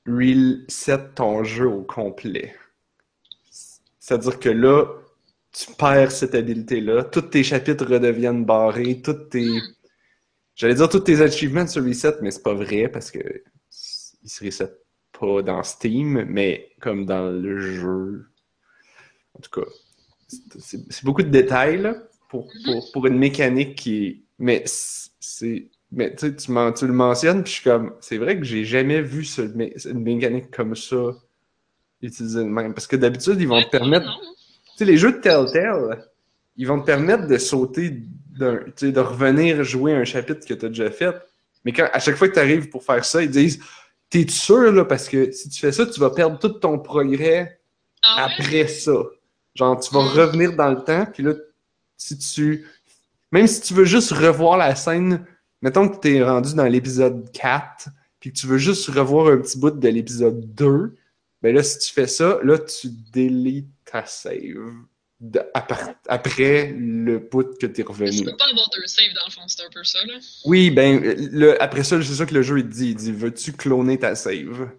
reset 0.08 1.12
ton 1.14 1.44
jeu 1.44 1.68
au 1.68 1.84
complet. 1.84 2.56
C'est-à-dire 4.00 4.40
que 4.40 4.50
là, 4.50 4.88
tu 5.52 5.68
perds 5.78 6.12
cette 6.12 6.34
habilité-là, 6.34 7.04
tous 7.04 7.22
tes 7.22 7.44
chapitres 7.44 7.86
redeviennent 7.86 8.46
barrés, 8.46 9.00
tous 9.04 9.14
tes... 9.30 9.48
J'allais 10.56 10.74
dire 10.74 10.90
tous 10.90 11.02
tes 11.02 11.22
achievements 11.22 11.68
se 11.68 11.80
reset, 11.80 12.16
mais 12.24 12.32
c'est 12.32 12.42
pas 12.42 12.56
vrai 12.56 12.90
parce 12.90 13.12
que 13.12 13.20
ils 14.24 14.30
se 14.32 14.44
reset 14.44 14.74
pas 15.20 15.44
dans 15.44 15.62
Steam, 15.62 16.26
mais 16.28 16.72
comme 16.82 17.06
dans 17.06 17.30
le 17.30 17.60
jeu. 17.60 18.26
En 19.36 19.40
tout 19.42 19.62
cas, 19.62 19.70
c'est- 20.58 21.06
beaucoup 21.06 21.22
de 21.22 21.30
détails 21.30 21.78
là, 21.80 21.94
pour, 22.28 22.52
pour, 22.66 22.92
pour 22.92 23.06
une 23.06 23.20
mécanique 23.20 23.76
qui. 23.76 24.26
Mais 24.40 24.64
c'est... 25.20 25.68
Mais 25.92 26.16
tu 26.16 26.28
sais, 26.28 26.36
tu, 26.36 26.52
le 26.88 26.94
mentionnes, 26.94 27.44
puis 27.44 27.52
je 27.52 27.56
suis 27.58 27.64
comme... 27.64 27.94
C'est 28.00 28.18
vrai 28.18 28.38
que 28.40 28.46
j'ai 28.46 28.64
jamais 28.64 29.02
vu 29.02 29.26
ce, 29.26 29.42
mé- 29.42 29.74
une 29.90 30.02
mécanique 30.04 30.52
comme 30.52 30.76
ça 30.76 31.16
utilisée 32.02 32.40
de 32.44 32.50
même. 32.50 32.74
Parce 32.74 32.88
que 32.88 32.96
d'habitude, 32.96 33.40
ils 33.40 33.48
vont 33.48 33.58
Ouais, 33.58 33.66
te 33.66 33.70
permettre... 33.72 34.06
Tu 34.08 34.78
sais, 34.78 34.86
les 34.86 34.98
jeux 34.98 35.12
de 35.14 35.18
Telltale, 35.18 36.06
ils 36.56 36.68
vont 36.68 36.80
te 36.80 36.86
permettre 36.86 37.28
de 37.28 37.38
sauter, 37.38 38.04
de 38.38 39.00
revenir 39.00 39.64
jouer 39.64 39.94
un 39.94 40.06
chapitre 40.06 40.46
que 40.48 40.54
tu 40.54 40.66
as 40.66 40.70
déjà 40.70 40.92
fait. 40.92 41.16
Mais 41.66 41.74
quand, 41.74 41.90
à 41.92 42.00
chaque 42.00 42.16
fois 42.16 42.30
que 42.30 42.34
tu 42.34 42.40
arrives 42.40 42.70
pour 42.70 42.84
faire 42.84 43.04
ça, 43.04 43.22
ils 43.22 43.30
disent 43.32 43.60
T'es 44.10 44.28
sûr, 44.28 44.72
là, 44.72 44.86
parce 44.86 45.08
que 45.10 45.32
si 45.32 45.50
tu 45.50 45.60
fais 45.60 45.72
ça, 45.72 45.86
tu 45.86 46.00
vas 46.00 46.10
perdre 46.10 46.40
tout 46.40 46.50
ton 46.50 46.80
progrès 46.80 47.60
Ah 48.02 48.26
ouais? 48.28 48.34
après 48.34 48.68
ça. 48.68 48.94
Genre, 49.56 49.80
tu 49.80 49.94
vas 49.94 50.02
Mm. 50.02 50.08
revenir 50.18 50.56
dans 50.56 50.70
le 50.72 50.84
temps, 50.84 51.06
puis 51.06 51.22
là, 51.24 51.34
si 51.98 52.18
tu. 52.18 52.66
Même 53.32 53.48
si 53.48 53.62
tu 53.62 53.74
veux 53.74 53.86
juste 53.86 54.12
revoir 54.12 54.58
la 54.58 54.76
scène, 54.76 55.26
mettons 55.62 55.88
que 55.90 56.00
tu 56.00 56.16
es 56.16 56.24
rendu 56.24 56.54
dans 56.56 56.66
l'épisode 56.66 57.32
4, 57.32 57.90
puis 58.20 58.32
que 58.34 58.38
tu 58.38 58.48
veux 58.48 58.58
juste 58.58 58.88
revoir 58.90 59.28
un 59.28 59.38
petit 59.38 59.58
bout 59.58 59.72
de 59.72 59.88
l'épisode 59.88 60.54
2, 60.56 60.96
ben 61.42 61.56
là, 61.56 61.64
si 61.64 61.80
tu 61.80 61.94
fais 61.94 62.08
ça, 62.08 62.40
là, 62.44 62.58
tu 62.58 62.90
délites 63.14 63.70
ta 63.86 64.06
save 64.06 64.74
de- 65.22 65.42
à 65.54 65.62
part- 65.62 65.94
après 66.08 66.74
le 66.78 67.20
bout 67.20 67.58
que 67.60 67.66
tu 67.68 67.82
es 67.82 67.84
Mais 67.84 67.90
revenu. 67.90 68.12
tu 68.18 68.24
peux 68.26 68.36
pas 68.38 68.50
avoir 68.50 68.70
deux 68.76 68.86
saves 68.88 69.14
dans 69.16 69.26
le 69.28 69.32
fond, 69.32 69.42
c'est 69.48 69.64
un 69.64 69.70
peu 69.74 69.84
ça, 69.84 70.00
là. 70.06 70.14
Oui, 70.46 70.70
ben, 70.72 71.02
le, 71.32 71.62
après 71.62 71.84
ça, 71.84 72.02
c'est 72.02 72.14
ça 72.16 72.26
que 72.26 72.34
le 72.34 72.42
jeu 72.42 72.60
il 72.60 72.64
te 72.66 72.74
dit. 72.74 72.90
Il 72.92 72.96
dit 72.96 73.12
Veux-tu 73.12 73.54
cloner 73.54 74.00
ta 74.00 74.16
save? 74.16 74.70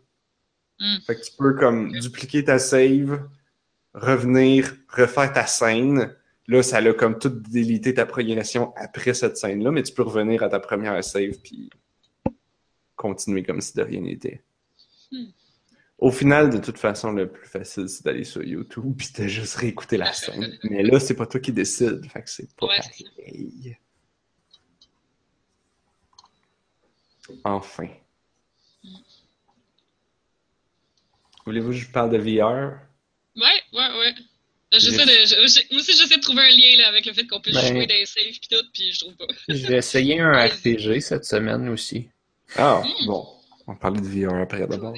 Hmm. 0.78 0.96
Fait 1.06 1.16
que 1.16 1.20
tu 1.24 1.32
peux 1.38 1.54
comme 1.54 1.92
dupliquer 1.92 2.44
ta 2.44 2.58
save, 2.58 3.20
revenir, 3.94 4.74
refaire 4.88 5.32
ta 5.32 5.46
scène. 5.46 6.14
Là, 6.50 6.64
ça 6.64 6.78
a 6.78 6.92
comme 6.94 7.16
tout 7.16 7.28
délité 7.28 7.94
ta 7.94 8.06
progression 8.06 8.74
après 8.74 9.14
cette 9.14 9.36
scène-là, 9.36 9.70
mais 9.70 9.84
tu 9.84 9.94
peux 9.94 10.02
revenir 10.02 10.42
à 10.42 10.48
ta 10.48 10.58
première 10.58 11.02
save 11.04 11.38
puis 11.40 11.70
continuer 12.96 13.44
comme 13.44 13.60
si 13.60 13.76
de 13.76 13.82
rien 13.82 14.00
n'était. 14.00 14.42
Hmm. 15.12 15.26
Au 15.98 16.10
final, 16.10 16.50
de 16.50 16.58
toute 16.58 16.76
façon, 16.76 17.12
le 17.12 17.30
plus 17.30 17.46
facile, 17.46 17.88
c'est 17.88 18.04
d'aller 18.04 18.24
sur 18.24 18.42
YouTube 18.42 18.94
puis 18.98 19.10
de 19.16 19.28
juste 19.28 19.54
réécouter 19.54 19.96
la 19.96 20.12
scène. 20.12 20.58
Mais 20.64 20.82
là, 20.82 20.98
c'est 20.98 21.14
pas 21.14 21.26
toi 21.26 21.38
qui 21.38 21.52
décides, 21.52 22.04
fait 22.10 22.22
que 22.24 22.30
c'est 22.30 22.52
pas 22.56 22.66
Ouais, 22.66 22.78
pareil. 23.16 23.76
Enfin. 27.44 27.88
Voulez-vous 31.46 31.68
que 31.68 31.76
je 31.76 31.88
parle 31.88 32.10
de 32.10 32.18
VR? 32.18 32.76
Ouais, 33.36 33.62
ouais, 33.72 33.98
ouais. 34.00 34.14
J'essaie 34.72 35.04
de, 35.04 35.72
moi 35.72 35.80
aussi, 35.80 35.92
j'essaie 35.92 36.16
de 36.16 36.20
trouver 36.22 36.42
un 36.42 36.48
lien 36.50 36.76
là, 36.78 36.88
avec 36.88 37.04
le 37.06 37.12
fait 37.12 37.26
qu'on 37.26 37.40
puisse 37.40 37.56
Ben- 37.56 37.66
jouer 37.74 37.86
des 37.86 38.06
saves 38.06 38.24
pis 38.40 38.48
tout, 38.48 38.64
puis 38.72 38.92
je 38.92 39.00
trouve 39.00 39.14
pas. 39.16 39.26
J'ai 39.48 39.74
essayé 39.76 40.20
un 40.20 40.32
RPG 40.46 41.00
cette 41.00 41.24
semaine 41.24 41.68
aussi. 41.68 42.08
Ah, 42.56 42.82
Hmm. 42.84 43.06
bon. 43.06 43.26
On 43.66 43.72
va 43.72 43.78
parler 43.78 44.00
de 44.00 44.06
VR 44.06 44.34
après 44.42 44.66
d'abord. 44.66 44.94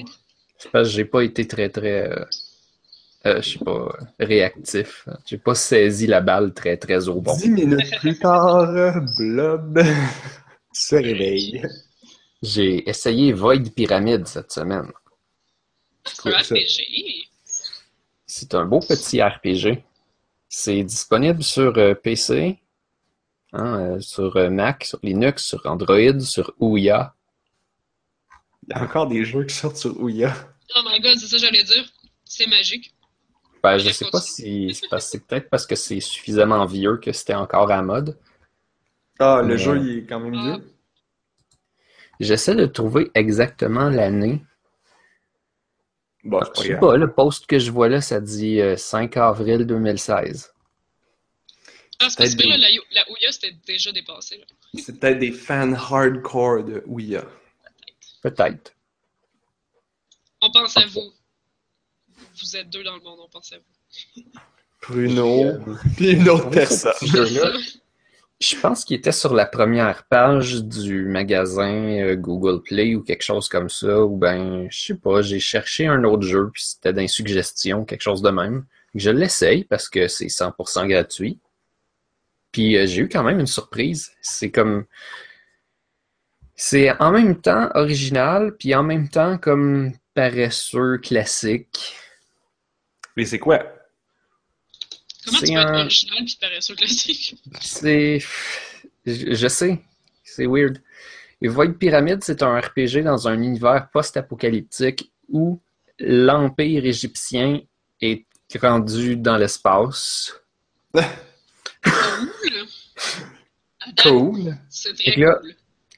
C'est 0.57 0.71
parce 0.71 0.87
que 0.89 0.93
j'ai 0.95 1.05
pas 1.05 1.21
été 1.23 1.47
très 1.47 1.69
très 1.69 2.09
euh, 2.09 2.25
euh, 3.25 3.41
je 3.41 3.49
sais 3.57 3.59
pas 3.65 3.95
réactif. 4.19 5.05
J'ai 5.25 5.37
pas 5.37 5.53
saisi 5.55 6.07
la 6.07 6.21
balle 6.21 6.53
très 6.53 6.77
très 6.77 7.07
au 7.09 7.19
bon. 7.21 7.35
Dix 7.37 7.49
minutes 7.49 7.99
plus 7.99 8.17
tard, 8.17 8.71
Blob 9.17 9.79
se 10.73 10.95
réveille. 10.95 11.61
J'ai 12.41 12.87
essayé 12.89 13.33
Void 13.33 13.69
Pyramid 13.75 14.27
cette 14.27 14.51
semaine. 14.51 14.91
C'est 16.05 16.27
un. 16.27 16.37
RPG. 16.37 17.27
C'est 18.43 18.55
un 18.55 18.65
beau 18.65 18.81
petit 18.81 19.21
RPG. 19.23 19.81
C'est 20.49 20.83
disponible 20.83 21.41
sur 21.41 21.77
euh, 21.77 21.93
PC, 21.95 22.59
hein, 23.53 23.79
euh, 23.95 23.99
sur 24.01 24.35
euh, 24.35 24.49
Mac, 24.49 24.83
sur 24.83 24.99
Linux, 25.01 25.45
sur 25.45 25.65
Android, 25.65 26.19
sur 26.19 26.53
Ouya. 26.59 27.15
Il 28.67 28.75
y 28.75 28.79
a 28.79 28.83
encore 28.83 29.07
des 29.07 29.23
jeux 29.23 29.45
qui 29.45 29.55
sortent 29.55 29.77
sur 29.77 29.97
Ouya. 29.97 30.33
Oh 30.75 30.81
my 30.85 30.99
god, 30.99 31.17
c'est 31.17 31.27
ça 31.27 31.37
que 31.37 31.41
j'allais 31.41 31.63
dire. 31.63 31.85
C'est 32.25 32.47
magique. 32.47 32.93
Ben, 33.63 33.77
je 33.77 33.89
sais 33.91 34.09
pas 34.11 34.19
si 34.19 34.73
c'est 34.73 34.89
parce- 34.89 35.07
c'est 35.07 35.25
peut-être 35.25 35.49
parce 35.49 35.65
que 35.65 35.75
c'est 35.75 36.01
suffisamment 36.01 36.65
vieux 36.65 36.97
que 36.97 37.13
c'était 37.13 37.35
encore 37.35 37.71
à 37.71 37.77
la 37.77 37.81
mode. 37.81 38.19
Ah, 39.19 39.39
le 39.41 39.47
Mais- 39.53 39.57
jeu, 39.57 39.77
il 39.81 39.99
est 39.99 40.05
quand 40.05 40.19
même 40.19 40.35
Ah. 40.35 40.43
vieux. 40.57 40.73
J'essaie 42.19 42.55
de 42.55 42.65
trouver 42.65 43.09
exactement 43.15 43.89
l'année. 43.89 44.43
Bon, 46.23 46.39
Je 46.39 46.45
c'est 46.45 46.53
pas 46.53 46.61
sais 46.75 46.79
pas, 46.79 46.97
le 46.97 47.11
post 47.11 47.45
que 47.47 47.59
je 47.59 47.69
vois 47.71 47.89
là, 47.89 47.99
ça 48.01 48.21
dit 48.21 48.61
euh, 48.61 48.77
5 48.77 49.17
avril 49.17 49.65
2016. 49.65 50.53
Ah, 51.99 52.09
c'est 52.09 52.17
parce 52.17 52.35
que 52.35 52.37
Peut-être 52.37 52.49
là, 52.49 52.57
la, 52.57 53.01
la 53.01 53.11
Ouya, 53.11 53.31
c'était 53.31 53.55
déjà 53.67 53.91
dépassé. 53.91 54.41
C'est 54.75 54.99
peut-être 54.99 55.19
des 55.19 55.31
fans 55.31 55.73
hardcore 55.73 56.63
de 56.63 56.83
Ouya. 56.85 57.25
Peut-être. 58.21 58.73
On 60.41 60.51
pense 60.51 60.77
à 60.77 60.85
vous. 60.85 61.11
Vous 62.41 62.55
êtes 62.57 62.69
deux 62.69 62.83
dans 62.83 62.95
le 62.95 63.01
monde, 63.03 63.19
on 63.21 63.29
pense 63.29 63.53
à 63.53 63.57
vous. 63.57 64.23
Bruno, 64.81 65.59
puis 65.95 66.11
une 66.11 66.27
autre 66.29 66.49
personne. 66.49 66.93
Je 68.43 68.59
pense 68.59 68.83
qu'il 68.83 68.97
était 68.97 69.13
sur 69.13 69.33
la 69.33 69.45
première 69.45 70.03
page 70.03 70.65
du 70.65 71.05
magasin 71.05 72.01
euh, 72.01 72.15
Google 72.17 72.61
Play 72.61 72.93
ou 72.93 73.01
quelque 73.01 73.23
chose 73.23 73.47
comme 73.47 73.69
ça, 73.69 74.03
ou 74.03 74.17
ben, 74.17 74.67
je 74.69 74.87
sais 74.87 74.95
pas, 74.95 75.21
j'ai 75.21 75.39
cherché 75.39 75.87
un 75.87 76.03
autre 76.03 76.23
jeu, 76.23 76.49
puis 76.51 76.61
c'était 76.61 76.91
dans 76.91 77.01
les 77.01 77.07
suggestions, 77.07 77.85
quelque 77.85 78.01
chose 78.01 78.21
de 78.21 78.31
même. 78.31 78.65
Je 78.95 79.11
l'essaye 79.11 79.63
parce 79.63 79.87
que 79.87 80.09
c'est 80.09 80.27
100% 80.27 80.89
gratuit. 80.89 81.39
Puis 82.51 82.75
euh, 82.75 82.85
j'ai 82.85 83.03
eu 83.03 83.07
quand 83.07 83.23
même 83.23 83.39
une 83.39 83.47
surprise. 83.47 84.11
C'est 84.21 84.51
comme... 84.51 84.83
C'est 86.53 86.91
en 87.01 87.11
même 87.11 87.39
temps 87.39 87.69
original, 87.75 88.57
puis 88.57 88.75
en 88.75 88.83
même 88.83 89.07
temps 89.07 89.37
comme 89.37 89.93
paresseux, 90.15 90.97
classique. 90.97 91.95
Mais 93.15 93.23
c'est 93.23 93.39
quoi? 93.39 93.63
Comment 95.25 95.39
C'est 95.39 95.45
tu 95.47 95.53
peux 95.53 95.59
être 95.59 95.69
un- 95.69 95.81
original 95.81 96.17
puis 96.25 96.37
paresseux 96.41 96.75
classique? 96.75 97.35
C'est. 97.61 98.19
Je, 99.05 99.47
sais, 99.47 99.81
c'est 100.23 100.45
weird. 100.45 100.81
Et 101.41 101.47
Void 101.49 101.73
Pyramid, 101.73 102.23
c'est 102.23 102.41
un 102.41 102.57
RPG 102.59 103.03
dans 103.03 103.27
un 103.27 103.41
univers 103.41 103.89
post-apocalyptique 103.91 105.11
où 105.29 105.59
l'Empire 105.99 106.85
égyptien 106.85 107.61
est 108.01 108.25
rendu 108.61 109.17
dans 109.17 109.37
l'espace. 109.37 110.33
Cool! 114.01 114.55
Que 115.05 115.19
là- 115.19 115.35
cool. 115.41 115.53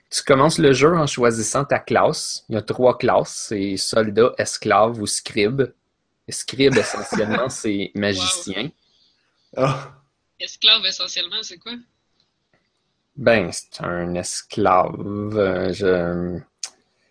Tu 0.10 0.24
commences 0.24 0.60
le 0.60 0.72
jeu 0.72 0.96
en 0.96 1.08
choisissant 1.08 1.66
ta 1.66 1.78
classe. 1.80 2.46
Il 2.50 2.56
y 2.56 2.58
a 2.58 2.62
trois 2.62 2.98
classes, 2.98 3.48
c'est 3.50 3.76
soldat, 3.76 4.34
esclave 4.38 5.00
ou 5.02 5.06
scribe. 5.08 5.64
Scribe, 6.30 6.78
essentiellement, 6.78 7.50
c'est 7.50 7.92
magicien. 7.96 8.70
Ah, 9.58 10.02
Esclave, 10.40 10.86
essentiellement, 10.86 11.44
c'est 11.44 11.58
quoi? 11.58 11.74
Ben, 13.18 13.52
c'est 13.52 13.82
un 13.84 14.14
esclave. 14.16 15.38
euh, 15.38 15.74
Je... 15.74 16.40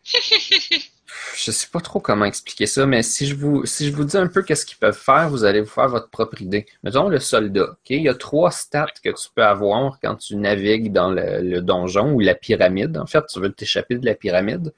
je 1.37 1.51
sais 1.51 1.67
pas 1.73 1.81
trop 1.81 2.01
comment 2.01 2.25
expliquer 2.25 2.67
ça, 2.67 2.87
mais 2.87 3.03
si 3.03 3.27
je 3.27 3.35
vous, 3.35 3.65
si 3.67 3.87
je 3.87 3.93
vous 3.95 4.05
dis 4.05 4.17
un 4.17 4.27
peu 4.27 4.43
qu'est-ce 4.43 4.67
qu'ils 4.67 4.79
peuvent 4.79 4.97
faire, 4.99 5.29
vous 5.29 5.45
allez 5.45 5.61
vous 5.61 5.69
faire 5.71 5.89
votre 5.89 6.09
propre 6.11 6.41
idée. 6.43 6.67
Mettons 6.83 7.09
le 7.09 7.19
soldat. 7.19 7.71
ok? 7.73 7.91
Il 7.91 8.03
y 8.03 8.09
a 8.09 8.15
trois 8.15 8.51
stats 8.51 8.87
que 9.03 9.11
tu 9.11 9.29
peux 9.35 9.45
avoir 9.45 9.99
quand 10.01 10.17
tu 10.17 10.37
navigues 10.37 10.93
dans 10.93 11.11
le, 11.11 11.41
le 11.41 11.61
donjon 11.63 12.13
ou 12.13 12.21
la 12.21 12.35
pyramide. 12.35 12.97
En 12.99 13.07
fait, 13.07 13.25
tu 13.27 13.41
veux 13.41 13.53
t'échapper 13.53 13.97
de 13.99 14.07
la 14.07 14.15
pyramide. 14.15 14.73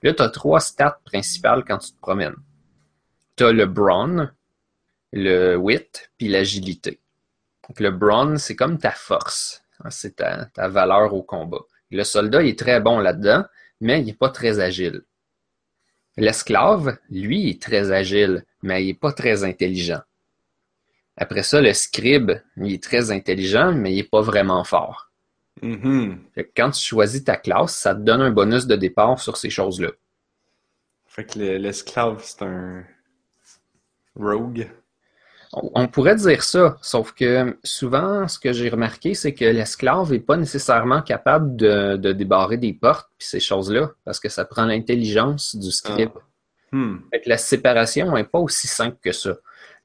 Puis 0.00 0.10
là, 0.10 0.14
tu 0.14 0.22
as 0.22 0.30
trois 0.30 0.60
stats 0.60 1.00
principales 1.04 1.64
quand 1.66 1.78
tu 1.78 1.92
te 1.92 2.00
promènes. 2.00 2.36
Tu 3.36 3.44
as 3.44 3.52
le 3.52 3.66
brawn, 3.66 4.32
le 5.12 5.56
wit, 5.56 6.10
puis 6.18 6.28
l'agilité. 6.28 7.00
Donc, 7.68 7.80
le 7.80 7.90
brawn, 7.90 8.38
c'est 8.38 8.56
comme 8.56 8.78
ta 8.78 8.90
force. 8.92 9.62
Hein, 9.84 9.90
C'est 9.90 10.16
ta, 10.16 10.46
ta 10.46 10.68
valeur 10.68 11.14
au 11.14 11.22
combat. 11.22 11.62
Le 11.90 12.04
soldat 12.04 12.42
il 12.42 12.48
est 12.50 12.58
très 12.58 12.80
bon 12.80 12.98
là-dedans, 12.98 13.44
mais 13.80 14.00
il 14.00 14.06
n'est 14.06 14.12
pas 14.14 14.30
très 14.30 14.60
agile. 14.60 15.02
L'esclave, 16.16 16.98
lui, 17.10 17.50
est 17.50 17.62
très 17.62 17.92
agile, 17.92 18.44
mais 18.62 18.82
il 18.82 18.86
n'est 18.88 18.94
pas 18.94 19.12
très 19.12 19.44
intelligent. 19.44 20.00
Après 21.16 21.42
ça, 21.42 21.60
le 21.60 21.72
scribe, 21.72 22.32
il 22.56 22.72
est 22.72 22.82
très 22.82 23.10
intelligent, 23.10 23.72
mais 23.72 23.92
il 23.92 23.96
n'est 23.96 24.02
pas 24.02 24.20
vraiment 24.22 24.64
fort. 24.64 25.10
mhm. 25.62 26.18
Fait 26.34 26.44
que 26.44 26.50
quand 26.56 26.70
tu 26.70 26.82
choisis 26.84 27.24
ta 27.24 27.36
classe, 27.36 27.76
ça 27.76 27.94
te 27.94 28.00
donne 28.00 28.22
un 28.22 28.30
bonus 28.30 28.66
de 28.66 28.76
départ 28.76 29.18
sur 29.20 29.36
ces 29.36 29.50
choses-là. 29.50 29.90
Fait 31.06 31.24
que 31.24 31.38
le- 31.38 31.56
l'esclave, 31.58 32.20
c'est 32.22 32.42
un 32.42 32.84
rogue. 34.14 34.68
On 35.58 35.88
pourrait 35.88 36.16
dire 36.16 36.42
ça, 36.42 36.76
sauf 36.82 37.12
que 37.12 37.56
souvent, 37.64 38.28
ce 38.28 38.38
que 38.38 38.52
j'ai 38.52 38.68
remarqué, 38.68 39.14
c'est 39.14 39.32
que 39.32 39.46
l'esclave 39.46 40.12
n'est 40.12 40.20
pas 40.20 40.36
nécessairement 40.36 41.00
capable 41.00 41.56
de, 41.56 41.96
de 41.96 42.12
débarrer 42.12 42.58
des 42.58 42.74
portes 42.74 43.08
puis 43.18 43.26
ces 43.26 43.40
choses-là, 43.40 43.92
parce 44.04 44.20
que 44.20 44.28
ça 44.28 44.44
prend 44.44 44.66
l'intelligence 44.66 45.56
du 45.56 45.70
scribe. 45.70 46.10
Hmm. 46.72 46.96
Fait 47.10 47.22
que 47.22 47.28
la 47.30 47.38
séparation 47.38 48.12
n'est 48.12 48.24
pas 48.24 48.38
aussi 48.38 48.66
simple 48.66 48.98
que 49.02 49.12
ça. 49.12 49.34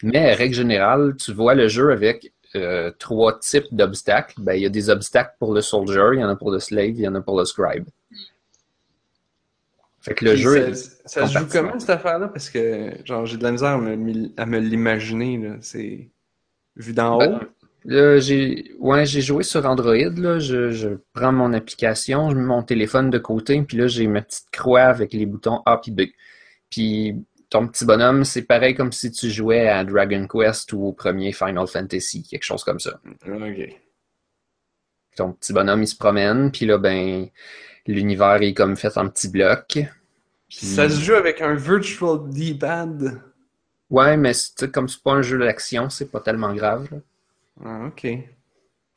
Mais, 0.04 0.34
règle 0.34 0.56
générale, 0.56 1.16
tu 1.18 1.32
vois 1.32 1.56
le 1.56 1.70
jeu 1.70 1.92
avec 1.92 2.34
euh, 2.56 2.92
trois 3.00 3.40
types 3.40 3.68
d'obstacles. 3.72 4.36
Ben, 4.40 4.56
il 4.56 4.64
y 4.64 4.66
a 4.66 4.70
des 4.70 4.90
obstacles 4.90 5.36
pour 5.40 5.54
le 5.54 5.62
soldier, 5.62 6.02
il 6.14 6.20
y 6.20 6.24
en 6.24 6.30
a 6.30 6.36
pour 6.36 6.52
le 6.52 6.60
slave, 6.60 6.90
il 6.90 7.02
y 7.02 7.08
en 7.08 7.16
a 7.16 7.22
pour 7.22 7.40
le 7.40 7.46
scribe. 7.46 7.86
Fait 10.02 10.16
que 10.16 10.26
le 10.26 10.36
jeu, 10.36 10.74
ça, 10.74 10.88
ça 11.06 11.28
se 11.28 11.38
joue 11.38 11.46
comment 11.52 11.80
cette 11.80 11.92
affaire-là? 11.92 12.28
Parce 12.28 12.50
que 12.50 12.92
genre 13.06 13.26
j'ai 13.26 13.38
de 13.38 13.44
la 13.44 13.52
misère 13.52 13.70
à 13.70 13.78
me, 13.78 14.30
à 14.36 14.46
me 14.46 14.60
l'imaginer. 14.60 15.58
C'est 15.62 16.10
vu 16.76 16.94
d'en 16.94 17.18
haut. 17.18 17.20
Ben, 17.20 17.48
Là, 17.84 18.20
j'ai 18.20 18.76
ouais, 18.80 19.06
j'ai 19.08 19.22
joué 19.22 19.44
sur 19.44 19.66
Android. 19.66 19.96
Là. 19.96 20.40
Je, 20.40 20.72
je 20.72 20.90
prends 21.14 21.32
mon 21.32 21.52
application, 21.54 22.30
je 22.30 22.36
mets 22.36 22.44
mon 22.44 22.62
téléphone 22.62 23.10
de 23.10 23.18
côté, 23.18 23.62
puis 23.64 23.78
là, 23.78 23.88
j'ai 23.88 24.08
ma 24.08 24.22
petite 24.22 24.52
croix 24.52 24.84
avec 24.84 25.14
les 25.14 25.26
boutons 25.26 25.62
A 25.66 25.78
puis 25.78 25.92
B. 25.92 26.02
Puis 26.70 27.16
ton 27.50 27.68
petit 27.68 27.86
bonhomme, 27.86 28.24
c'est 28.24 28.44
pareil 28.44 28.76
comme 28.76 28.92
si 28.92 29.12
tu 29.12 29.30
jouais 29.30 29.68
à 29.68 29.84
Dragon 29.84 30.28
Quest 30.28 30.72
ou 30.74 30.86
au 30.86 30.94
premier 30.94 31.34
Final 31.34 31.68
Fantasy, 31.68 32.24
quelque 32.24 32.44
chose 32.44 32.64
comme 32.64 32.80
ça. 32.80 33.00
Ok. 33.28 33.80
Ton 35.18 35.34
petit 35.34 35.52
bonhomme, 35.52 35.82
il 35.82 35.88
se 35.88 35.98
promène, 35.98 36.52
puis 36.52 36.66
là, 36.66 36.78
ben, 36.78 37.28
l'univers 37.88 38.42
est 38.42 38.54
comme 38.54 38.76
fait 38.76 38.98
en 38.98 39.08
petits 39.10 39.30
blocs. 39.30 39.80
Puis- 40.50 40.66
Ça 40.66 40.90
se 40.90 41.00
joue 41.02 41.14
avec 41.16 41.42
un 41.42 41.56
virtual 41.56 42.30
D-pad. 42.30 43.22
Ouais, 43.90 44.18
mais 44.18 44.34
c'est- 44.34 44.72
comme 44.72 44.88
c'est 44.88 45.02
pas 45.04 45.14
un 45.14 45.22
jeu 45.22 45.38
d'action, 45.40 45.90
c'est 45.90 46.12
pas 46.12 46.20
tellement 46.22 46.54
grave. 46.54 46.88
là. 46.92 46.98
Ah, 47.64 47.88
ok. 47.88 48.08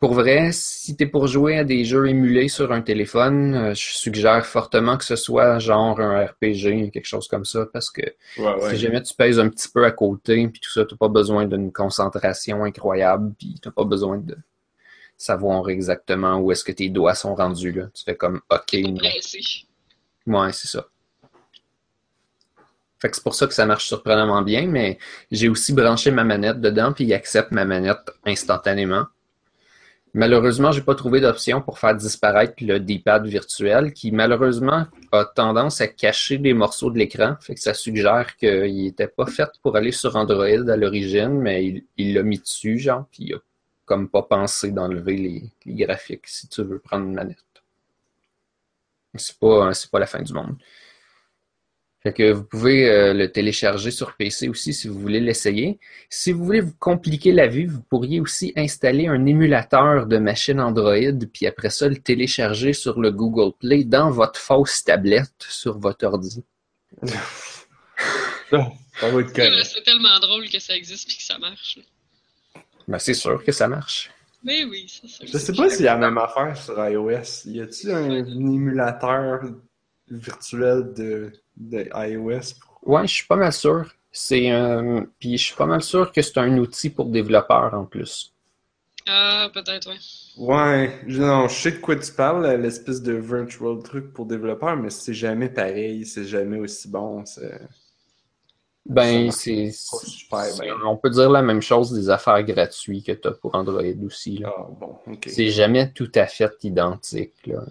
Pour 0.00 0.12
vrai, 0.14 0.50
si 0.52 0.96
t'es 0.96 1.06
pour 1.06 1.26
jouer 1.28 1.56
à 1.58 1.64
des 1.64 1.84
jeux 1.84 2.06
émulés 2.08 2.48
sur 2.48 2.72
un 2.72 2.82
téléphone, 2.82 3.54
euh, 3.54 3.74
je 3.74 3.94
suggère 3.94 4.44
fortement 4.44 4.98
que 4.98 5.04
ce 5.04 5.16
soit 5.16 5.58
genre 5.60 5.98
un 5.98 6.26
RPG, 6.26 6.90
quelque 6.92 7.06
chose 7.06 7.26
comme 7.26 7.44
ça, 7.46 7.66
parce 7.72 7.90
que 7.90 8.02
Ouais, 8.36 8.70
si 8.70 8.76
jamais 8.76 9.00
tu 9.02 9.14
pèses 9.14 9.38
un 9.38 9.48
petit 9.48 9.68
peu 9.68 9.84
à 9.86 9.90
côté, 9.92 10.46
puis 10.48 10.60
tout 10.60 10.70
ça, 10.72 10.84
t'as 10.84 10.96
pas 10.96 11.08
besoin 11.08 11.46
d'une 11.46 11.72
concentration 11.72 12.64
incroyable, 12.64 13.32
puis 13.38 13.54
t'as 13.62 13.70
pas 13.70 13.84
besoin 13.84 14.18
de 14.18 14.36
savoir 15.16 15.68
exactement 15.68 16.38
où 16.38 16.52
est-ce 16.52 16.64
que 16.64 16.72
tes 16.72 16.88
doigts 16.88 17.14
sont 17.14 17.34
rendus, 17.34 17.72
là. 17.72 17.86
Tu 17.94 18.04
fais 18.04 18.16
comme 18.16 18.40
OK. 18.50 18.72
Ouais, 20.26 20.52
c'est 20.52 20.68
ça. 20.68 20.86
Fait 23.00 23.10
que 23.10 23.16
c'est 23.16 23.22
pour 23.22 23.34
ça 23.34 23.46
que 23.46 23.52
ça 23.52 23.66
marche 23.66 23.86
surprenamment 23.86 24.40
bien, 24.40 24.66
mais 24.66 24.98
j'ai 25.30 25.48
aussi 25.50 25.74
branché 25.74 26.10
ma 26.10 26.24
manette 26.24 26.60
dedans, 26.60 26.92
puis 26.92 27.04
il 27.04 27.12
accepte 27.12 27.52
ma 27.52 27.66
manette 27.66 28.10
instantanément. 28.24 29.04
Malheureusement, 30.14 30.70
j'ai 30.70 30.80
pas 30.80 30.94
trouvé 30.94 31.20
d'option 31.20 31.60
pour 31.60 31.78
faire 31.78 31.96
disparaître 31.96 32.54
le 32.60 32.78
D-pad 32.78 33.26
virtuel 33.26 33.92
qui 33.92 34.12
malheureusement 34.12 34.86
a 35.10 35.24
tendance 35.24 35.80
à 35.80 35.88
cacher 35.88 36.38
des 36.38 36.54
morceaux 36.54 36.90
de 36.90 36.98
l'écran. 36.98 37.34
Fait 37.40 37.56
que 37.56 37.60
ça 37.60 37.74
suggère 37.74 38.36
qu'il 38.36 38.86
était 38.86 39.08
pas 39.08 39.26
fait 39.26 39.50
pour 39.60 39.76
aller 39.76 39.90
sur 39.90 40.14
Android 40.14 40.46
à 40.46 40.76
l'origine, 40.76 41.40
mais 41.40 41.84
il 41.96 42.14
l'a 42.14 42.22
mis 42.22 42.38
dessus, 42.38 42.78
genre, 42.78 43.06
puis 43.10 43.24
il 43.24 43.34
a 43.34 43.38
comme 43.84 44.08
pas 44.08 44.22
pensé 44.22 44.70
d'enlever 44.70 45.16
les, 45.16 45.42
les 45.64 45.74
graphiques 45.74 46.26
si 46.26 46.48
tu 46.48 46.62
veux 46.62 46.78
prendre 46.78 47.06
une 47.06 47.14
manette. 47.14 47.38
C'est 49.16 49.38
pas, 49.38 49.72
c'est 49.74 49.90
pas 49.90 49.98
la 49.98 50.06
fin 50.06 50.22
du 50.22 50.32
monde. 50.32 50.56
Fait 52.06 52.12
que 52.12 52.32
vous 52.32 52.44
pouvez 52.44 52.86
euh, 52.86 53.14
le 53.14 53.32
télécharger 53.32 53.90
sur 53.90 54.14
PC 54.14 54.48
aussi 54.48 54.74
si 54.74 54.88
vous 54.88 54.98
voulez 55.00 55.20
l'essayer. 55.20 55.78
Si 56.10 56.32
vous 56.32 56.44
voulez 56.44 56.60
vous 56.60 56.74
compliquer 56.78 57.32
la 57.32 57.46
vie, 57.46 57.64
vous 57.64 57.80
pourriez 57.80 58.20
aussi 58.20 58.52
installer 58.56 59.06
un 59.06 59.24
émulateur 59.24 60.06
de 60.06 60.18
machine 60.18 60.60
Android, 60.60 61.18
puis 61.32 61.46
après 61.46 61.70
ça, 61.70 61.88
le 61.88 61.96
télécharger 61.96 62.74
sur 62.74 63.00
le 63.00 63.10
Google 63.10 63.56
Play 63.58 63.84
dans 63.84 64.10
votre 64.10 64.38
fausse 64.38 64.84
tablette 64.84 65.32
sur 65.48 65.78
votre 65.78 66.04
ordi. 66.04 66.44
Ça, 67.06 67.16
ça 69.00 69.08
va 69.08 69.20
être. 69.22 69.64
C'est 69.64 69.82
tellement 69.82 70.20
drôle 70.20 70.50
que 70.50 70.58
ça 70.58 70.76
existe 70.76 71.10
et 71.10 71.16
que 71.16 71.22
ça 71.22 71.38
marche. 71.38 71.78
Ben, 72.88 72.98
c'est 72.98 73.14
sûr 73.14 73.42
que 73.44 73.52
ça 73.52 73.68
marche. 73.68 74.10
Mais 74.42 74.64
oui, 74.64 74.86
c'est 74.88 75.08
ça. 75.08 75.24
Je 75.26 75.38
sais 75.38 75.52
pas 75.54 75.70
s'il 75.70 75.86
y 75.86 75.88
a 75.88 75.94
la 75.94 76.00
même 76.10 76.18
affaire 76.18 76.56
sur 76.56 76.74
iOS. 76.86 77.46
Y 77.46 77.60
a-t-il 77.62 77.90
un 77.92 78.10
émulateur 78.26 79.40
virtuel 80.10 80.92
de, 80.94 81.32
de 81.56 81.88
iOS? 81.94 82.54
Ouais, 82.82 83.06
je 83.06 83.14
suis 83.14 83.26
pas 83.26 83.36
mal 83.36 83.52
sûr. 83.52 83.90
C'est 84.12 84.50
un... 84.50 85.06
Puis 85.18 85.38
je 85.38 85.44
suis 85.46 85.56
pas 85.56 85.66
mal 85.66 85.82
sûr 85.82 86.12
que 86.12 86.20
c'est 86.22 86.38
un 86.38 86.58
outil 86.58 86.90
pour 86.90 87.06
développeurs 87.06 87.72
en 87.74 87.84
plus. 87.86 88.32
Ah, 89.06 89.50
peut-être, 89.52 89.88
ouais. 89.88 89.98
Ouais, 90.36 91.00
je, 91.06 91.20
non, 91.20 91.48
je 91.48 91.54
sais 91.54 91.72
de 91.72 91.78
quoi 91.78 91.96
tu 91.96 92.12
parles, 92.12 92.46
l'espèce 92.60 93.02
de 93.02 93.12
virtual 93.12 93.82
truc 93.82 94.12
pour 94.12 94.26
développeurs, 94.26 94.76
mais 94.76 94.90
c'est 94.90 95.14
jamais 95.14 95.48
pareil, 95.48 96.06
c'est 96.06 96.24
jamais 96.24 96.58
aussi 96.58 96.88
bon. 96.88 97.24
c'est- 97.24 97.60
Ben, 98.86 99.30
c'est. 99.30 99.70
On 100.84 100.96
peut 100.96 101.10
dire 101.10 101.30
la 101.30 101.42
même 101.42 101.62
chose 101.62 101.92
des 101.92 102.10
affaires 102.10 102.42
gratuites 102.44 103.06
que 103.06 103.12
tu 103.12 103.28
as 103.28 103.32
pour 103.32 103.54
Android 103.54 103.82
aussi. 104.04 104.38
Là. 104.38 104.52
Ah, 104.56 104.66
bon. 104.78 104.98
C'est 105.26 105.48
jamais 105.48 105.90
tout 105.92 106.10
à 106.14 106.26
fait 106.26 106.52
identique. 106.64 107.46
Là. 107.46 107.64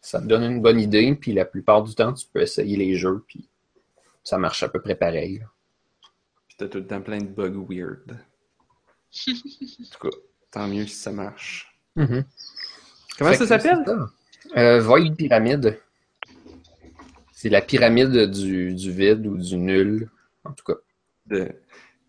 Ça 0.00 0.20
te 0.20 0.26
donne 0.26 0.44
une 0.44 0.62
bonne 0.62 0.80
idée, 0.80 1.14
puis 1.14 1.32
la 1.32 1.44
plupart 1.44 1.82
du 1.82 1.94
temps, 1.94 2.12
tu 2.12 2.26
peux 2.32 2.40
essayer 2.40 2.76
les 2.76 2.94
jeux, 2.94 3.22
puis 3.26 3.48
ça 4.22 4.38
marche 4.38 4.62
à 4.62 4.68
peu 4.68 4.80
près 4.80 4.94
pareil. 4.94 5.40
là. 5.40 5.46
Puis 6.46 6.56
t'as 6.56 6.68
tout 6.68 6.78
le 6.78 6.86
temps 6.86 7.00
plein 7.02 7.18
de 7.18 7.26
bugs 7.26 7.66
weird. 7.68 8.16
en 9.28 9.32
tout 9.32 9.98
cas, 10.08 10.16
tant 10.52 10.68
mieux 10.68 10.86
si 10.86 10.94
ça 10.94 11.10
marche. 11.10 11.74
Mhm. 11.96 12.24
Comment 13.18 13.30
Fait 13.32 13.36
ça 13.38 13.46
s'appelle? 13.46 13.84
Euh, 14.56 14.80
Void 14.80 15.14
Pyramide. 15.16 15.78
C'est 17.32 17.48
la 17.48 17.60
pyramide 17.60 18.30
du, 18.30 18.74
du 18.74 18.92
vide 18.92 19.26
ou 19.26 19.36
du 19.36 19.56
nul, 19.56 20.08
en 20.44 20.52
tout 20.52 20.64
cas. 20.64 20.78
De- 21.26 21.50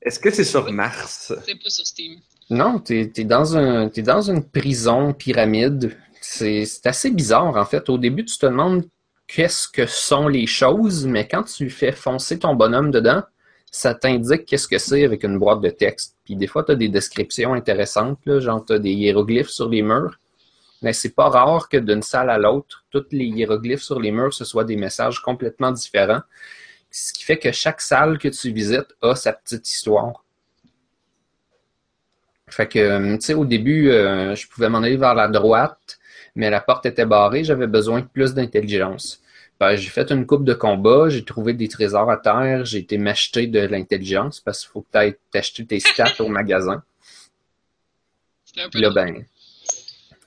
Est-ce 0.01 0.19
que 0.19 0.31
c'est 0.31 0.43
sur 0.43 0.71
Mars? 0.71 1.33
C'est 1.45 1.55
pas 1.61 1.69
sur 1.69 1.85
Steam. 1.85 2.19
Non, 2.49 2.79
t'es 2.79 3.11
es 3.15 3.23
dans, 3.23 3.55
un, 3.55 3.87
t'es 3.89 4.01
dans 4.01 4.21
une 4.21 4.43
prison 4.43 5.13
pyramide. 5.13 5.97
C'est 6.21 6.65
assez 6.85 7.11
bizarre, 7.11 7.55
en 7.55 7.65
fait. 7.65 7.89
Au 7.89 7.97
début, 7.97 8.25
tu 8.25 8.37
te 8.37 8.45
demandes 8.45 8.85
qu'est-ce 9.27 9.67
que 9.67 9.85
sont 9.85 10.27
les 10.27 10.47
choses, 10.47 11.05
mais 11.05 11.27
quand 11.27 11.43
tu 11.43 11.69
fais 11.69 11.91
foncer 11.93 12.39
ton 12.39 12.53
bonhomme 12.55 12.91
dedans, 12.91 13.23
ça 13.71 13.95
t'indique 13.95 14.45
qu'est-ce 14.45 14.67
que 14.67 14.77
c'est 14.77 15.05
avec 15.05 15.23
une 15.23 15.39
boîte 15.39 15.61
de 15.61 15.69
texte. 15.69 16.17
Puis 16.25 16.35
des 16.35 16.47
fois, 16.47 16.63
tu 16.65 16.73
as 16.73 16.75
des 16.75 16.89
descriptions 16.89 17.53
intéressantes, 17.53 18.19
là, 18.25 18.39
genre 18.41 18.65
tu 18.65 18.73
as 18.73 18.79
des 18.79 18.91
hiéroglyphes 18.91 19.49
sur 19.49 19.69
les 19.69 19.81
murs. 19.81 20.19
Mais 20.81 20.91
c'est 20.93 21.15
pas 21.15 21.29
rare 21.29 21.69
que 21.69 21.77
d'une 21.77 22.01
salle 22.01 22.29
à 22.29 22.37
l'autre, 22.37 22.83
tous 22.91 23.05
les 23.11 23.25
hiéroglyphes 23.27 23.83
sur 23.83 23.99
les 23.99 24.11
murs, 24.11 24.33
ce 24.33 24.43
soient 24.43 24.65
des 24.65 24.75
messages 24.75 25.19
complètement 25.21 25.71
différents. 25.71 26.21
Ce 26.91 27.13
qui 27.13 27.23
fait 27.23 27.37
que 27.39 27.51
chaque 27.51 27.81
salle 27.81 28.17
que 28.19 28.27
tu 28.27 28.51
visites 28.51 28.95
a 29.01 29.15
sa 29.15 29.33
petite 29.33 29.67
histoire. 29.67 30.23
Fait 32.49 32.67
que, 32.67 32.79
euh, 32.79 33.17
tu 33.17 33.27
sais, 33.27 33.33
au 33.33 33.45
début, 33.45 33.89
euh, 33.89 34.35
je 34.35 34.47
pouvais 34.47 34.67
m'en 34.69 34.79
aller 34.79 34.97
vers 34.97 35.15
la 35.15 35.29
droite, 35.29 35.99
mais 36.35 36.49
la 36.49 36.59
porte 36.59 36.85
était 36.85 37.05
barrée, 37.05 37.45
j'avais 37.45 37.67
besoin 37.67 38.01
de 38.01 38.07
plus 38.07 38.33
d'intelligence. 38.33 39.21
Ben, 39.59 39.75
j'ai 39.75 39.89
fait 39.89 40.11
une 40.11 40.25
coupe 40.25 40.43
de 40.43 40.53
combat, 40.53 41.07
j'ai 41.07 41.23
trouvé 41.23 41.53
des 41.53 41.67
trésors 41.67 42.09
à 42.09 42.17
terre, 42.17 42.65
j'ai 42.65 42.79
été 42.79 42.97
m'acheter 42.97 43.47
de 43.47 43.59
l'intelligence 43.59 44.39
parce 44.39 44.61
qu'il 44.61 44.69
faut 44.71 44.85
peut-être 44.91 45.19
t'acheter 45.31 45.65
tes 45.65 45.79
stats 45.79 46.19
au 46.19 46.27
magasin. 46.27 46.83
Puis 48.53 48.81
là, 48.81 48.89
ben, 48.89 49.23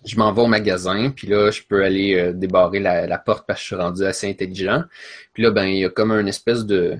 je 0.05 0.17
m'en 0.17 0.33
vais 0.33 0.43
au 0.43 0.47
magasin, 0.47 1.11
puis 1.11 1.27
là, 1.27 1.51
je 1.51 1.63
peux 1.63 1.85
aller 1.85 2.15
euh, 2.15 2.33
débarrer 2.33 2.81
la, 2.81 3.19
porte 3.19 3.47
parce 3.47 3.61
que 3.61 3.63
je 3.63 3.67
suis 3.67 3.77
rendu 3.77 4.05
assez 4.05 4.29
intelligent. 4.29 4.85
Puis 5.33 5.43
là, 5.43 5.51
ben, 5.51 5.65
il 5.65 5.79
y 5.79 5.85
a 5.85 5.91
comme 5.91 6.13
une 6.13 6.29
espèce 6.29 6.65
de, 6.65 6.99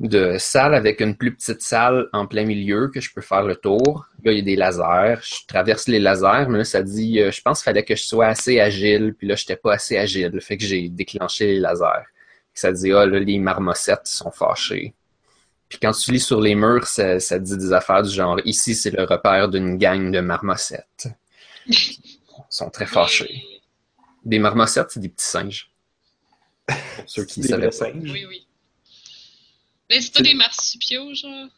de 0.00 0.36
salle 0.38 0.74
avec 0.74 1.00
une 1.00 1.16
plus 1.16 1.34
petite 1.34 1.62
salle 1.62 2.08
en 2.12 2.26
plein 2.26 2.44
milieu 2.44 2.88
que 2.88 3.00
je 3.00 3.12
peux 3.12 3.22
faire 3.22 3.42
le 3.42 3.56
tour. 3.56 4.06
Là, 4.24 4.32
il 4.32 4.38
y 4.38 4.40
a 4.40 4.44
des 4.44 4.56
lasers. 4.56 5.20
Je 5.22 5.46
traverse 5.48 5.88
les 5.88 5.98
lasers, 5.98 6.46
mais 6.48 6.58
là, 6.58 6.64
ça 6.64 6.82
dit, 6.82 7.20
euh, 7.20 7.30
je 7.30 7.40
pense 7.42 7.60
qu'il 7.60 7.64
fallait 7.64 7.84
que 7.84 7.96
je 7.96 8.04
sois 8.04 8.26
assez 8.26 8.60
agile, 8.60 9.14
puis 9.18 9.26
là, 9.26 9.34
je 9.34 9.42
n'étais 9.42 9.56
pas 9.56 9.74
assez 9.74 9.96
agile. 9.96 10.38
Fait 10.40 10.56
que 10.56 10.64
j'ai 10.64 10.88
déclenché 10.88 11.46
les 11.46 11.60
lasers. 11.60 12.06
Ça 12.54 12.72
dit, 12.72 12.92
ah, 12.92 13.04
là, 13.04 13.18
les 13.18 13.38
marmosettes 13.38 14.06
sont 14.06 14.30
fâchées. 14.30 14.94
Puis 15.68 15.78
quand 15.80 15.92
tu 15.92 16.12
lis 16.12 16.20
sur 16.20 16.40
les 16.40 16.54
murs, 16.54 16.86
ça, 16.86 17.18
ça 17.18 17.38
dit 17.38 17.56
des 17.56 17.72
affaires 17.72 18.02
du 18.02 18.10
genre, 18.10 18.38
ici, 18.44 18.74
c'est 18.74 18.90
le 18.90 19.02
repère 19.02 19.48
d'une 19.48 19.76
gang 19.76 20.12
de 20.12 20.20
marmosettes. 20.20 21.08
Ils 21.68 21.98
sont 22.50 22.70
très 22.70 22.86
fâchés. 22.86 23.44
Des 24.24 24.38
marmosettes, 24.38 24.90
c'est 24.90 25.00
des 25.00 25.08
petits 25.08 25.24
singes. 25.26 25.70
Pour 26.66 26.76
ceux 27.06 27.24
qui 27.24 27.42
savaient 27.42 27.66
pas. 27.66 27.72
singes. 27.72 28.10
Oui, 28.10 28.24
oui. 28.26 28.46
Mais 29.88 30.00
c'est 30.00 30.12
pas 30.12 30.22
des 30.22 30.34
marsupiaux, 30.34 31.14
genre? 31.14 31.48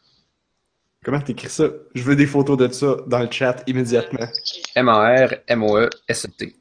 Comment 1.03 1.21
t'écris 1.21 1.49
ça? 1.49 1.65
Je 1.95 2.03
veux 2.03 2.15
des 2.15 2.27
photos 2.27 2.57
de 2.57 2.71
ça 2.71 2.97
dans 3.07 3.19
le 3.19 3.31
chat 3.31 3.63
immédiatement. 3.67 4.23
Ok. 4.25 4.61
M-A-R-M-O-E-S-E-T. 4.75 6.55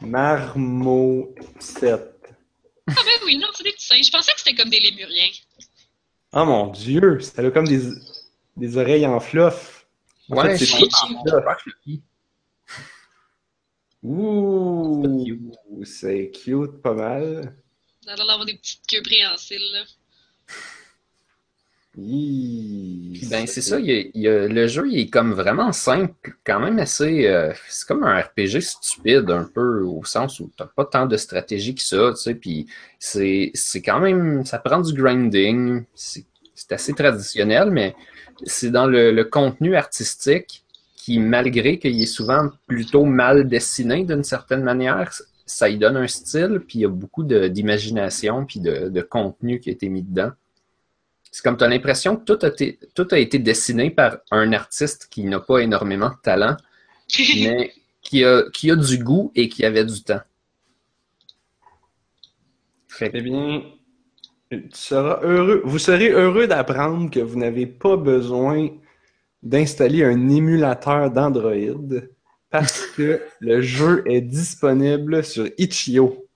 Marmoset. 0.00 1.34
Ah, 2.86 2.92
ben 3.04 3.20
oui, 3.26 3.36
non, 3.38 3.48
c'est 3.54 3.64
des 3.64 3.72
petits 3.72 3.86
singes. 3.86 4.06
Je 4.06 4.10
pensais 4.12 4.32
que 4.32 4.38
c'était 4.40 4.54
comme 4.54 4.70
des 4.70 4.80
lémuriens. 4.80 5.30
Oh 6.32 6.44
mon 6.44 6.66
dieu, 6.68 7.20
ça 7.20 7.42
a 7.42 7.50
comme 7.50 7.66
des, 7.66 7.80
des 8.56 8.76
oreilles 8.76 9.06
en 9.06 9.20
fluff. 9.20 9.86
En 10.30 10.36
Ouais, 10.36 10.50
fait, 10.50 10.58
c'est 10.58 10.66
suis 10.66 10.88
tout 10.88 11.04
en 11.04 11.22
fluff. 11.22 11.44
Ouh, 14.04 15.24
c'est 15.84 16.30
cute 16.30 16.80
pas 16.82 16.94
mal. 16.94 17.56
Ça 18.04 18.12
a 18.12 18.16
l'air 18.16 18.26
d'avoir 18.26 18.44
des 18.46 18.54
petites 18.56 18.86
queues 18.86 19.02
préhensiles, 19.02 19.62
là. 19.72 19.84
Puis 21.92 23.20
ben, 23.30 23.46
c'est 23.46 23.60
ça, 23.60 23.78
il 23.78 23.86
y 23.86 23.92
a- 23.92 24.00
il 24.14 24.20
y 24.20 24.28
a- 24.28 24.48
le 24.48 24.66
jeu 24.66 24.88
il 24.90 24.98
est 24.98 25.06
comme 25.10 25.32
vraiment 25.32 25.70
simple, 25.72 26.32
quand 26.44 26.58
même 26.58 26.78
assez. 26.80 27.26
euh, 27.28 27.52
c'est 27.68 27.86
comme 27.86 28.02
un 28.02 28.18
RPG 28.20 28.60
stupide 28.60 29.30
un 29.30 29.44
peu, 29.44 29.82
au 29.84 30.04
sens 30.04 30.40
où 30.40 30.50
t'as 30.56 30.66
pas 30.66 30.84
tant 30.84 31.06
de 31.06 31.16
stratégie 31.16 31.74
que 31.74 31.82
ça, 31.82 32.10
tu 32.10 32.20
sais. 32.20 32.34
Puis 32.34 32.66
c'est 32.98 33.52
c'est 33.54 33.80
quand 33.80 34.00
même. 34.00 34.44
Ça 34.44 34.58
prend 34.58 34.80
du 34.80 34.92
grinding, 34.92 35.84
c'est 35.94 36.24
c'est 36.56 36.72
assez 36.72 36.94
traditionnel, 36.94 37.70
mais 37.70 37.94
c'est 38.44 38.70
dans 38.70 38.86
le, 38.86 39.12
le 39.12 39.24
contenu 39.24 39.76
artistique 39.76 40.63
qui, 41.04 41.18
malgré 41.18 41.78
qu'il 41.78 42.00
est 42.00 42.06
souvent 42.06 42.48
plutôt 42.66 43.04
mal 43.04 43.46
dessiné 43.46 44.04
d'une 44.04 44.24
certaine 44.24 44.62
manière, 44.62 45.12
ça 45.44 45.68
y 45.68 45.76
donne 45.76 45.98
un 45.98 46.06
style, 46.06 46.62
puis 46.66 46.78
il 46.78 46.80
y 46.80 46.84
a 46.86 46.88
beaucoup 46.88 47.24
d'imagination, 47.24 48.46
puis 48.46 48.58
de, 48.58 48.88
de 48.88 49.02
contenu 49.02 49.60
qui 49.60 49.68
a 49.68 49.72
été 49.72 49.90
mis 49.90 50.02
dedans. 50.02 50.30
C'est 51.30 51.42
comme 51.44 51.58
tu 51.58 51.64
as 51.64 51.68
l'impression 51.68 52.16
que 52.16 52.24
tout 52.24 52.38
a, 52.40 52.48
été, 52.48 52.78
tout 52.94 53.06
a 53.10 53.18
été 53.18 53.38
dessiné 53.38 53.90
par 53.90 54.16
un 54.30 54.54
artiste 54.54 55.08
qui 55.10 55.24
n'a 55.24 55.40
pas 55.40 55.58
énormément 55.58 56.08
de 56.08 56.16
talent, 56.22 56.56
mais 57.18 57.74
qui 58.00 58.24
a, 58.24 58.44
qui 58.50 58.70
a 58.70 58.76
du 58.76 58.96
goût 58.96 59.30
et 59.34 59.50
qui 59.50 59.62
avait 59.66 59.84
du 59.84 60.02
temps. 60.02 60.22
Fait 62.88 63.10
Eh 63.12 63.20
bien, 63.20 63.62
tu 64.50 64.62
seras 64.72 65.20
heureux, 65.22 65.60
vous 65.66 65.78
serez 65.78 66.08
heureux 66.08 66.46
d'apprendre 66.46 67.10
que 67.10 67.20
vous 67.20 67.38
n'avez 67.38 67.66
pas 67.66 67.98
besoin 67.98 68.70
d'installer 69.44 70.02
un 70.04 70.28
émulateur 70.28 71.10
d'Android 71.10 71.52
parce 72.50 72.86
que 72.96 73.22
le 73.40 73.62
jeu 73.62 74.02
est 74.06 74.20
disponible 74.20 75.24
sur 75.24 75.48
Itch.io. 75.58 76.26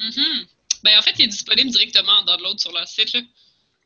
Mhm. 0.00 0.46
Ben, 0.82 0.98
en 0.98 1.02
fait, 1.02 1.12
il 1.18 1.24
est 1.24 1.28
disponible 1.28 1.70
directement 1.70 2.12
en 2.20 2.24
download 2.24 2.58
sur 2.58 2.72
leur 2.72 2.86
site, 2.86 3.12
là. 3.14 3.20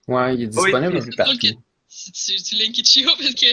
ouais, 0.09 0.35
il 0.35 0.43
est 0.43 0.47
disponible 0.49 0.99
Oui, 0.99 1.17
partout. 1.17 1.47
si 1.87 2.11
tu, 2.13 2.43
tu 2.43 2.57
links 2.57 2.79
Itch.io, 2.79 3.09
parce 3.19 3.35
que 3.35 3.47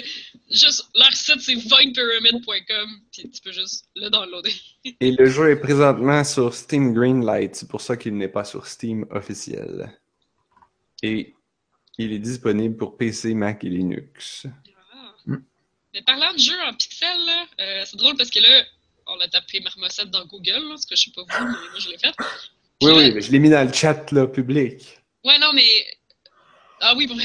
juste 0.50 0.88
leur 0.96 1.14
site, 1.14 1.42
c'est 1.42 1.56
voidpyramid.com, 1.56 2.90
puis 3.12 3.30
tu 3.30 3.42
peux 3.42 3.52
juste 3.52 3.86
le 3.96 4.10
downloader. 4.10 4.54
Et 5.02 5.12
le 5.12 5.26
jeu 5.28 5.52
est 5.52 5.60
présentement 5.60 6.24
sur 6.24 6.54
Steam 6.56 6.94
Greenlight, 6.94 7.56
c'est 7.56 7.70
pour 7.70 7.82
ça 7.82 7.96
qu'il 7.98 8.16
n'est 8.18 8.30
pas 8.30 8.46
sur 8.46 8.66
Steam 8.66 9.06
officiel. 9.12 9.92
Et 11.04 11.36
il 11.98 12.14
est 12.14 12.20
disponible 12.20 12.78
pour 12.78 12.98
PC, 12.98 13.34
Mac 13.36 13.64
et 13.64 13.70
Linux. 13.70 14.48
Mais 15.96 16.02
parlant 16.02 16.34
de 16.34 16.40
jeux 16.40 16.62
en 16.68 16.74
pixels, 16.74 17.26
là, 17.26 17.48
euh, 17.62 17.84
c'est 17.86 17.96
drôle 17.96 18.18
parce 18.18 18.30
que 18.30 18.40
là, 18.40 18.64
on 19.08 19.18
a 19.22 19.28
tapé 19.30 19.62
Marmoset 19.62 20.06
dans 20.08 20.26
Google, 20.26 20.68
là, 20.70 20.76
ce 20.78 20.86
que 20.86 20.94
je 20.96 21.04
sais 21.04 21.12
pas 21.12 21.22
vous, 21.22 21.46
mais 21.46 21.52
moi 21.54 21.80
je 21.80 21.88
l'ai 21.90 21.98
fait. 21.98 22.12
Puis 22.18 22.26
Oui, 22.82 22.92
là- 22.92 22.98
oui, 22.98 23.12
mais 23.14 23.22
je 23.22 23.32
l'ai 23.32 23.40
mis 23.40 23.50
dans 23.50 23.66
le 23.66 23.74
chat, 23.74 24.12
là, 24.12 24.28
public. 24.28 24.82
Ouais, 25.24 25.40
non, 25.40 25.54
mais. 25.54 25.98
Ah 26.82 26.94
oui, 26.98 27.06
vrai. 27.08 27.24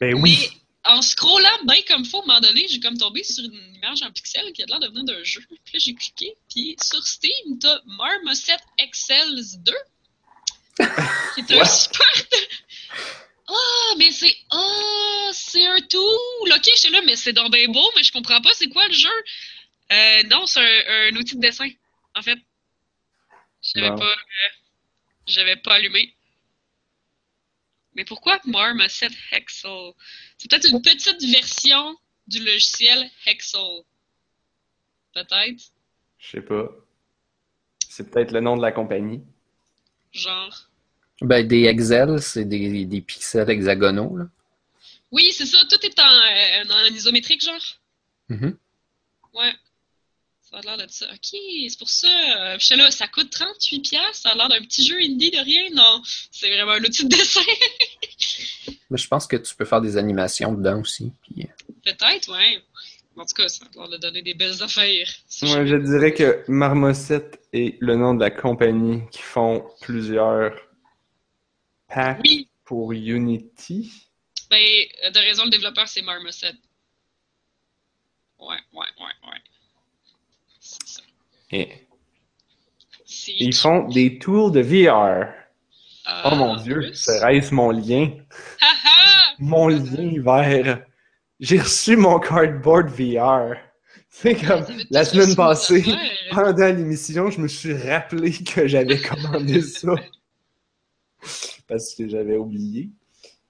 Ben 0.00 0.14
oui. 0.14 0.38
Mais 0.40 0.48
en 0.90 1.02
scrollant 1.02 1.64
bien 1.66 1.82
comme 1.86 2.06
faut, 2.06 2.20
à 2.20 2.22
un 2.22 2.26
moment 2.28 2.40
donné, 2.40 2.66
j'ai 2.66 2.80
comme 2.80 2.96
tombé 2.96 3.22
sur 3.22 3.44
une 3.44 3.74
image 3.74 4.00
en 4.02 4.10
pixel 4.10 4.50
qui 4.54 4.62
a 4.62 4.66
l'air 4.66 4.80
de 4.80 4.86
venir 4.88 5.04
d'un 5.04 5.22
jeu. 5.22 5.42
Puis 5.66 5.74
là, 5.74 5.78
j'ai 5.78 5.94
cliqué. 5.94 6.34
Puis 6.48 6.76
sur 6.82 7.06
Steam, 7.06 7.58
t'as 7.60 7.78
Marmoset 7.84 8.56
Excels 8.78 9.58
2. 9.58 9.72
qui 11.34 11.40
est 11.40 11.60
un 11.60 11.64
super. 11.66 12.06
Ah, 13.48 13.94
mais 13.96 14.10
c'est. 14.10 14.34
Ah, 14.50 15.30
c'est 15.32 15.66
un 15.66 15.80
tool. 15.80 16.52
Ok, 16.54 16.64
je 16.74 16.78
suis 16.78 16.90
là, 16.90 17.00
mais 17.04 17.16
c'est 17.16 17.32
donc 17.32 17.50
bien 17.52 17.66
beau, 17.68 17.90
mais 17.96 18.02
je 18.02 18.12
comprends 18.12 18.40
pas 18.40 18.50
c'est 18.54 18.68
quoi 18.68 18.86
le 18.86 18.92
jeu. 18.94 19.08
Euh, 19.90 20.22
non, 20.24 20.44
c'est 20.46 20.60
un, 20.60 21.08
un 21.12 21.16
outil 21.16 21.36
de 21.36 21.40
dessin, 21.40 21.68
en 22.14 22.22
fait. 22.22 22.38
J'avais 23.62 23.90
Bon. 23.90 23.98
pas. 23.98 24.12
euh, 24.12 24.48
J'avais 25.26 25.56
pas 25.56 25.74
allumé. 25.74 26.14
Mais 27.94 28.04
pourquoi 28.04 28.38
Marmoset 28.44 29.08
Hexel? 29.32 29.92
C'est 30.36 30.50
peut-être 30.50 30.68
une 30.68 30.82
petite 30.82 31.22
version 31.24 31.96
du 32.26 32.44
logiciel 32.44 33.10
Hexel. 33.26 33.82
Peut-être. 35.14 35.62
Je 36.18 36.28
sais 36.30 36.42
pas. 36.42 36.68
C'est 37.88 38.10
peut-être 38.10 38.30
le 38.32 38.40
nom 38.40 38.56
de 38.56 38.62
la 38.62 38.72
compagnie. 38.72 39.22
Genre. 40.12 40.67
Ben, 41.20 41.46
des 41.46 41.64
Excel, 41.64 42.20
c'est 42.22 42.44
des, 42.44 42.84
des 42.84 43.00
pixels 43.00 43.50
hexagonaux. 43.50 44.16
Là. 44.16 44.26
Oui, 45.10 45.32
c'est 45.32 45.46
ça. 45.46 45.58
Tout 45.68 45.84
est 45.84 45.98
en, 45.98 46.02
euh, 46.02 46.90
en 46.90 46.94
isométrique, 46.94 47.44
genre. 47.44 47.78
Mhm. 48.28 48.56
Ouais. 49.34 49.52
Ça 50.50 50.58
a 50.58 50.60
l'air 50.62 50.86
de 50.86 50.90
ça. 50.90 51.06
Ok, 51.12 51.18
c'est 51.68 51.78
pour 51.78 51.90
ça. 51.90 52.08
Euh, 52.08 52.58
là, 52.76 52.90
ça 52.90 53.06
coûte 53.08 53.30
38$. 53.30 53.82
piastres, 53.82 54.14
Ça 54.14 54.30
a 54.30 54.34
l'air 54.34 54.48
d'un 54.48 54.62
petit 54.62 54.86
jeu 54.86 54.96
indie 54.96 55.30
de 55.30 55.38
rien. 55.38 55.68
Non, 55.74 56.00
c'est 56.30 56.50
vraiment 56.50 56.72
un 56.72 56.80
outil 56.82 57.04
de 57.04 57.10
dessin. 57.10 57.40
Mais 58.90 58.96
je 58.96 59.08
pense 59.08 59.26
que 59.26 59.36
tu 59.36 59.54
peux 59.54 59.66
faire 59.66 59.82
des 59.82 59.96
animations 59.96 60.52
dedans 60.52 60.80
aussi. 60.80 61.12
Puis, 61.22 61.42
euh, 61.42 61.72
Peut-être, 61.84 62.32
ouais. 62.32 62.62
En 63.16 63.26
tout 63.26 63.34
cas, 63.34 63.48
ça 63.48 63.64
a 63.64 63.78
l'air 63.78 63.88
de 63.88 63.96
donner 63.98 64.22
des 64.22 64.34
belles 64.34 64.62
affaires. 64.62 65.08
Si 65.26 65.44
Moi, 65.46 65.66
je 65.66 65.76
dirais 65.76 66.14
que 66.14 66.44
Marmoset 66.48 67.30
est 67.52 67.76
le 67.80 67.96
nom 67.96 68.14
de 68.14 68.20
la 68.20 68.30
compagnie 68.30 69.02
qui 69.10 69.20
font 69.20 69.66
plusieurs 69.80 70.54
packs 71.88 72.20
Oui, 72.24 72.48
pour 72.64 72.92
Unity. 72.92 74.08
ben, 74.50 74.58
de 75.12 75.18
raison, 75.18 75.44
le 75.44 75.50
développeur, 75.50 75.88
c'est 75.88 76.02
Marmoset. 76.02 76.52
Ouais, 78.38 78.56
ouais, 78.72 78.86
ouais, 79.00 79.30
ouais. 79.30 79.40
C'est 80.60 80.86
ça. 80.86 81.02
Ils 83.28 83.54
font 83.54 83.88
des 83.88 84.18
tools 84.18 84.52
de 84.52 84.60
VR. 84.60 85.32
Ah, 86.04 86.30
Oh 86.32 86.36
mon 86.36 86.56
dieu, 86.56 86.92
serait-ce 86.94 87.52
mon 87.52 87.70
lien? 87.70 88.10
Mon 89.38 89.68
lien 89.68 90.20
vers. 90.22 90.82
J'ai 91.40 91.60
reçu 91.60 91.96
mon 91.96 92.18
cardboard 92.18 92.88
VR. 92.88 93.56
C'est 94.10 94.34
comme 94.34 94.64
la 94.90 95.04
semaine 95.04 95.36
passée, 95.36 95.84
pendant 96.30 96.74
l'émission, 96.74 97.30
je 97.30 97.40
me 97.40 97.46
suis 97.48 97.74
rappelé 97.74 98.32
que 98.32 98.66
j'avais 98.66 99.00
commandé 99.00 99.60
ça. 99.62 99.94
Parce 101.68 101.94
que 101.94 102.08
j'avais 102.08 102.36
oublié. 102.36 102.90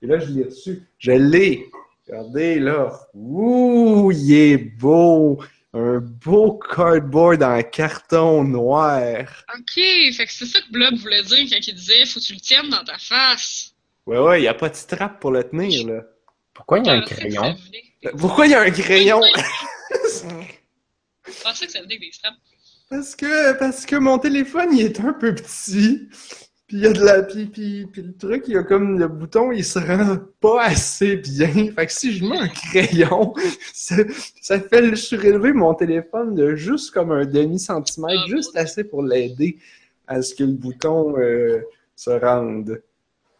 Et 0.02 0.06
là, 0.06 0.18
je 0.18 0.32
l'ai 0.32 0.44
reçu. 0.44 0.82
Je 0.98 1.12
l'ai. 1.12 1.66
Regardez 2.06 2.58
là. 2.58 2.92
Ouh, 3.14 4.10
il 4.12 4.32
est 4.32 4.58
beau. 4.58 5.40
Un 5.74 5.98
beau 5.98 6.58
cardboard 6.58 7.42
en 7.42 7.62
carton 7.62 8.42
noir. 8.42 9.44
Ok, 9.54 9.74
fait 9.74 10.26
que 10.26 10.32
c'est 10.32 10.46
ça 10.46 10.60
que 10.62 10.72
Blob 10.72 10.94
voulait 10.94 11.22
dire 11.22 11.46
quand 11.50 11.66
il 11.66 11.74
disait 11.74 12.06
faut 12.06 12.20
que 12.20 12.24
tu 12.24 12.32
le 12.32 12.40
tiennes 12.40 12.70
dans 12.70 12.82
ta 12.84 12.96
face. 12.96 13.74
Ouais, 14.06 14.18
ouais, 14.18 14.38
il 14.40 14.42
n'y 14.42 14.48
a 14.48 14.54
pas 14.54 14.70
de 14.70 14.74
strap 14.74 15.20
pour 15.20 15.30
le 15.30 15.44
tenir, 15.44 15.86
là. 15.86 16.02
pourquoi 16.54 16.78
il 16.78 16.86
y 16.86 16.88
a 16.88 16.94
un 16.94 17.02
crayon? 17.02 17.56
Pourquoi 18.16 18.46
il 18.46 18.52
y 18.52 18.54
a 18.54 18.62
un 18.62 18.70
crayon? 18.70 19.20
Je 21.26 21.42
pensais 21.42 21.66
que 21.66 21.72
ça 21.72 21.82
venait 21.82 21.96
avec 21.96 22.00
des 22.00 22.12
straps. 22.12 22.38
Parce 22.88 23.14
que, 23.14 23.58
parce 23.58 23.84
que 23.84 23.96
mon 23.96 24.18
téléphone, 24.18 24.70
il 24.72 24.86
est 24.86 25.00
un 25.00 25.12
peu 25.12 25.34
petit. 25.34 26.08
Puis 26.68 26.76
il 26.76 26.82
y 26.82 26.86
a 26.86 26.92
de 26.92 27.02
la. 27.02 27.22
Puis, 27.22 27.46
puis, 27.46 27.86
puis 27.90 28.02
le 28.02 28.14
truc, 28.14 28.44
il 28.46 28.52
y 28.54 28.56
a 28.58 28.62
comme 28.62 28.98
le 28.98 29.08
bouton, 29.08 29.50
il 29.52 29.64
se 29.64 29.78
rend 29.78 30.18
pas 30.40 30.64
assez 30.64 31.16
bien. 31.16 31.48
Fait 31.74 31.86
que 31.86 31.92
si 31.92 32.12
je 32.12 32.24
mets 32.24 32.36
un 32.38 32.48
crayon, 32.48 33.32
ça, 33.74 33.96
ça 34.42 34.60
fait 34.60 34.82
le 34.82 34.94
surélever 34.94 35.52
mon 35.54 35.72
téléphone 35.74 36.34
de 36.34 36.54
juste 36.54 36.90
comme 36.92 37.10
un 37.10 37.24
demi-centimètre, 37.24 38.20
Ah, 38.24 38.28
juste 38.28 38.54
assez 38.56 38.84
pour 38.84 39.02
l'aider 39.02 39.58
à 40.06 40.20
ce 40.22 40.34
que 40.34 40.44
le 40.44 40.52
bouton 40.52 41.16
euh, 41.18 41.60
se 41.96 42.10
rende. 42.10 42.82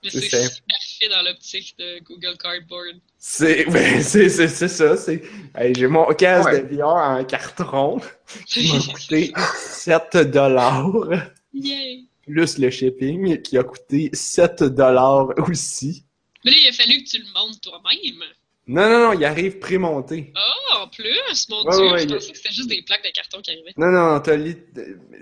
Mais 0.02 0.10
C'est 0.10 0.20
c'est 0.20 0.28
simple. 0.44 0.54
super 0.54 0.76
fait 1.00 1.08
dans 1.08 1.22
l'optique 1.28 1.74
de 1.78 2.04
Google 2.04 2.36
Cardboard. 2.38 2.96
C'est 3.18 3.64
ben, 3.70 4.00
c'est 4.00 4.28
c'est- 4.30 4.48
c'est 4.48 4.68
ça. 4.68 4.96
c'est 4.96 5.22
hey, 5.54 5.74
J'ai 5.74 5.86
mon 5.88 6.06
casque 6.14 6.48
Ouais. 6.48 6.62
de 6.62 6.76
VR 6.76 6.86
en 6.86 7.24
carton 7.24 8.00
qui 8.46 8.72
m'a 8.72 8.78
coûté 8.94 9.32
7 9.56 10.16
dollars. 10.30 11.10
Yay! 11.52 12.04
Plus 12.28 12.58
le 12.58 12.70
shipping 12.70 13.40
qui 13.42 13.58
a 13.58 13.64
coûté 13.64 14.10
7 14.12 14.62
dollars 14.64 15.28
aussi. 15.48 16.04
Mais 16.44 16.50
là, 16.52 16.56
il 16.64 16.68
a 16.68 16.72
fallu 16.72 17.02
que 17.02 17.08
tu 17.08 17.18
le 17.18 17.24
montes 17.34 17.60
toi-même. 17.60 18.22
Non, 18.70 18.82
non, 18.90 18.98
non, 19.08 19.12
il 19.14 19.24
arrive 19.24 19.58
prémonté. 19.58 20.32
Oh, 20.36 20.82
en 20.82 20.88
plus, 20.88 21.46
mon 21.48 21.64
Ouais, 21.64 21.76
Dieu, 21.76 21.90
ouais, 21.90 21.98
je 22.00 22.04
il- 22.04 22.14
pensais 22.14 22.32
que 22.32 22.36
c'était 22.36 22.52
juste 22.54 22.68
des 22.68 22.82
plaques 22.82 23.02
de 23.02 23.10
carton 23.14 23.40
qui 23.40 23.50
arrivaient. 23.50 23.72
Non, 23.78 23.90
non, 23.90 24.20
t'as 24.20 24.36
li- 24.36 24.58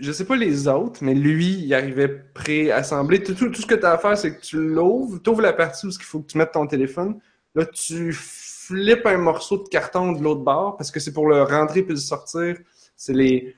je 0.01 0.11
sais 0.13 0.25
pas 0.27 0.35
les 0.37 0.67
autres, 0.67 0.99
mais 1.05 1.15
lui, 1.15 1.53
il 1.61 1.73
arrivait 1.73 2.09
pré-assemblé. 2.35 3.23
Tout, 3.23 3.35
tout, 3.35 3.49
tout 3.51 3.63
ce 3.63 3.67
que 3.67 3.77
tu 3.77 3.85
as 3.87 3.93
à 3.93 3.99
faire, 3.99 4.19
c'est 4.19 4.37
que 4.37 4.41
tu 4.45 4.57
l'ouvres, 4.59 5.23
tu 5.23 5.31
ouvres 5.31 5.43
la 5.43 5.53
partie 5.53 5.87
où 5.87 5.91
il 5.91 6.03
faut 6.03 6.21
que 6.21 6.33
tu 6.33 6.39
mettes 6.39 6.53
ton 6.53 6.67
téléphone. 6.67 7.21
Là, 7.55 7.65
tu 7.67 8.13
flippes 8.13 9.07
un 9.07 9.19
morceau 9.19 9.59
de 9.59 9.69
carton 9.69 10.11
de 10.13 10.23
l'autre 10.23 10.41
bord, 10.43 10.77
parce 10.77 10.91
que 10.91 10.99
c'est 10.99 11.13
pour 11.13 11.29
le 11.29 11.43
rentrer 11.45 11.83
puis 11.83 11.95
le 11.95 12.01
sortir. 12.01 12.57
C'est 12.97 13.15
les, 13.15 13.55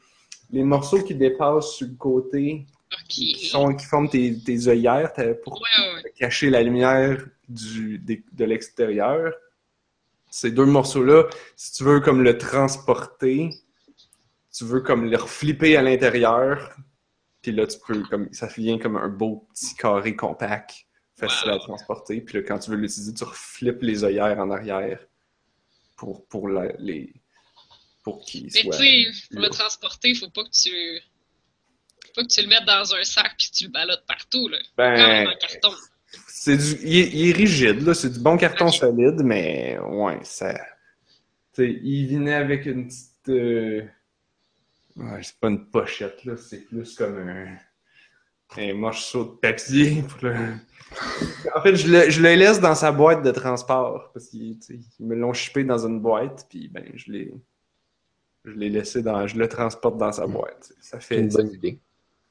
les 0.50 0.64
morceaux 0.64 1.02
qui 1.02 1.14
dépassent 1.14 1.72
sur 1.76 1.86
le 1.88 1.94
côté, 1.94 2.66
Qui, 3.08 3.46
sont, 3.48 3.74
qui 3.74 3.84
forment 3.86 4.08
tes, 4.08 4.38
tes 4.38 4.68
œillères 4.68 5.12
pour 5.42 5.54
Ouais, 5.60 5.68
ouais, 5.78 6.02
ouais. 6.04 6.12
cacher 6.16 6.50
la 6.50 6.62
lumière 6.62 7.24
du, 7.48 7.98
des- 7.98 8.24
de 8.32 8.44
l'extérieur. 8.44 9.34
Ces 10.30 10.50
deux 10.50 10.64
morceaux-là, 10.66 11.28
si 11.56 11.72
tu 11.72 11.84
veux 11.84 12.00
comme 12.00 12.22
le 12.22 12.36
transporter, 12.38 13.50
tu 14.52 14.64
veux 14.64 14.80
comme 14.80 15.10
le 15.10 15.16
reflipper 15.16 15.76
à 15.76 15.82
l'intérieur, 15.82 16.76
puis 17.42 17.52
là, 17.52 17.66
tu 17.66 17.78
peux, 17.86 18.02
comme, 18.04 18.32
ça 18.32 18.46
devient 18.48 18.78
comme 18.78 18.96
un 18.96 19.08
beau 19.08 19.46
petit 19.54 19.74
carré 19.74 20.16
compact, 20.16 20.86
facile 21.16 21.50
à 21.50 21.58
transporter. 21.58 22.20
Puis 22.20 22.38
là, 22.38 22.42
quand 22.42 22.58
tu 22.58 22.70
veux 22.70 22.76
l'utiliser, 22.76 23.14
tu 23.14 23.24
reflippes 23.24 23.82
les 23.82 24.04
œillères 24.04 24.38
en 24.38 24.50
arrière 24.50 25.00
pour, 25.96 26.26
pour 26.26 26.48
la- 26.48 26.72
les... 26.78 27.12
pour 28.02 28.20
qu'ils 28.20 28.44
Mais 28.44 28.50
tu 28.50 28.62
soient... 28.62 28.72
sais, 28.76 29.06
pour 29.32 29.40
le 29.40 29.48
transporter, 29.50 30.14
faut 30.14 30.30
pas 30.30 30.44
que 30.44 30.50
tu. 30.50 31.00
Faut 32.18 32.22
pas 32.22 32.28
que 32.28 32.32
tu 32.34 32.42
le 32.42 32.48
mettes 32.48 32.64
dans 32.66 32.94
un 32.94 33.04
sac 33.04 33.34
puis 33.38 33.48
que 33.50 33.56
tu 33.56 33.64
le 33.64 33.70
balottes 33.70 34.04
partout, 34.06 34.48
là. 34.48 34.58
Quand 34.76 34.90
même 34.90 35.24
Ben, 35.26 35.32
en 35.32 35.36
carton. 35.38 35.76
C'est 36.26 36.56
du, 36.56 36.78
il, 36.82 36.98
est, 36.98 37.08
il 37.12 37.28
est 37.30 37.32
rigide, 37.32 37.82
là. 37.82 37.94
C'est 37.94 38.10
du 38.10 38.18
bon 38.20 38.36
carton 38.36 38.68
solide, 38.68 39.20
mais 39.22 39.78
ouais, 39.78 40.18
ça. 40.22 40.52
Tu 41.52 41.64
sais, 41.64 41.80
il 41.82 42.08
venait 42.16 42.34
avec 42.34 42.66
une 42.66 42.88
petite. 42.88 43.28
euh, 43.28 43.82
Ouais, 44.96 45.20
c'est 45.22 45.38
pas 45.38 45.48
une 45.48 45.66
pochette, 45.70 46.24
là. 46.24 46.36
C'est 46.36 46.62
plus 46.66 46.94
comme 46.96 47.18
un. 47.28 47.56
Un 48.56 48.72
morceau 48.74 49.24
de 49.24 49.30
papier. 49.38 50.02
Pour 50.08 50.20
le... 50.30 50.34
En 51.54 51.60
fait, 51.60 51.76
je 51.76 51.86
le, 51.86 52.08
je 52.10 52.22
le 52.22 52.34
laisse 52.34 52.58
dans 52.60 52.74
sa 52.74 52.90
boîte 52.90 53.22
de 53.22 53.30
transport. 53.30 54.10
Parce 54.14 54.28
qu'ils 54.28 54.58
me 55.00 55.14
l'ont 55.14 55.34
chipé 55.34 55.62
dans 55.64 55.86
une 55.86 56.00
boîte, 56.00 56.46
puis 56.48 56.68
ben, 56.68 56.84
je 56.94 57.12
l'ai. 57.12 57.34
Je 58.46 58.52
l'ai 58.52 58.70
laissé 58.70 59.02
dans. 59.02 59.26
Je 59.26 59.36
le 59.36 59.46
transporte 59.48 59.98
dans 59.98 60.10
sa 60.12 60.26
boîte. 60.26 60.72
Ça 60.80 60.98
C'est 60.98 61.06
fait. 61.16 61.20
une 61.20 61.28
bonne 61.28 61.52
idée. 61.52 61.78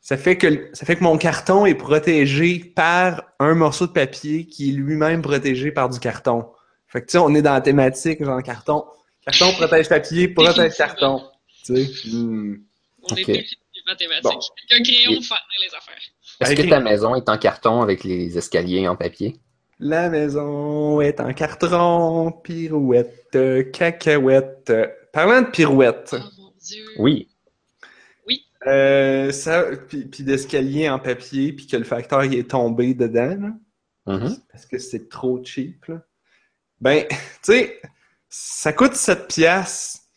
Ça 0.02 0.16
fait, 0.16 0.38
que, 0.38 0.70
ça 0.74 0.86
fait 0.86 0.96
que 0.96 1.04
mon 1.04 1.18
carton 1.18 1.66
est 1.66 1.76
protégé 1.76 2.60
par 2.60 3.24
un 3.40 3.56
morceau 3.56 3.88
de 3.88 3.92
papier 3.92 4.46
qui 4.46 4.70
est 4.70 4.74
lui-même 4.74 5.22
protégé 5.22 5.72
par 5.72 5.90
du 5.90 6.00
carton. 6.00 6.46
Fait 6.88 7.02
que 7.02 7.08
tu 7.08 7.14
sais, 7.14 7.18
on 7.18 7.34
est 7.36 7.42
dans 7.42 7.54
la 7.54 7.62
thématique, 7.62 8.24
genre 8.24 8.42
carton. 8.42 8.86
Carton 9.26 9.52
protège 9.58 9.90
papier, 9.90 10.30
protège 10.30 10.76
carton. 10.78 11.22
Tu 11.66 11.76
sais. 11.86 12.10
hmm. 12.10 12.56
On 13.04 13.16
est 13.16 13.22
Ok. 13.22 13.28
définitivement 13.28 13.96
thématique. 13.98 14.24
Bon. 14.24 14.40
Un 14.78 14.82
crayon 14.84 15.14
pour 15.16 15.26
faire 15.26 15.38
tenir 15.38 15.70
les 15.70 15.76
affaires. 15.76 16.02
Est-ce 16.40 16.62
que 16.62 16.70
ta 16.70 16.80
maison 16.80 17.16
est 17.16 17.28
en 17.28 17.38
carton 17.38 17.82
avec 17.82 18.04
les 18.06 18.38
escaliers 18.38 18.88
en 18.88 18.96
papier? 18.96 19.36
La 19.80 20.10
maison 20.10 21.02
est 21.02 21.20
en 21.20 21.34
carton, 21.34 22.32
pirouette, 22.32 23.38
cacahuète. 23.74 24.72
Parlant 25.12 25.42
de 25.42 25.48
pirouette, 25.48 26.16
Oh 26.18 26.24
mon 26.38 26.52
dieu. 26.60 26.84
Oui. 27.00 27.28
Euh, 28.68 29.32
ça, 29.32 29.66
puis, 29.88 30.06
puis 30.06 30.24
d'escalier 30.24 30.90
en 30.90 31.00
papier, 31.00 31.54
puis 31.54 31.68
que 31.68 31.78
le 31.78 31.84
facteur 31.84 32.24
il 32.26 32.36
est 32.36 32.50
tombé 32.52 32.94
dedans, 32.94 33.38
là. 33.40 33.54
Mhm. 34.06 34.38
parce 34.52 34.66
que 34.66 34.78
c'est 34.78 35.10
trop 35.10 35.44
cheap. 35.44 35.86
Là. 35.88 36.02
Ben, 36.80 37.06
tu 37.44 37.52
sais, 37.54 37.82
ça 38.30 38.72
coûte 38.74 38.94
7 38.94 39.28
piastres 39.28 40.08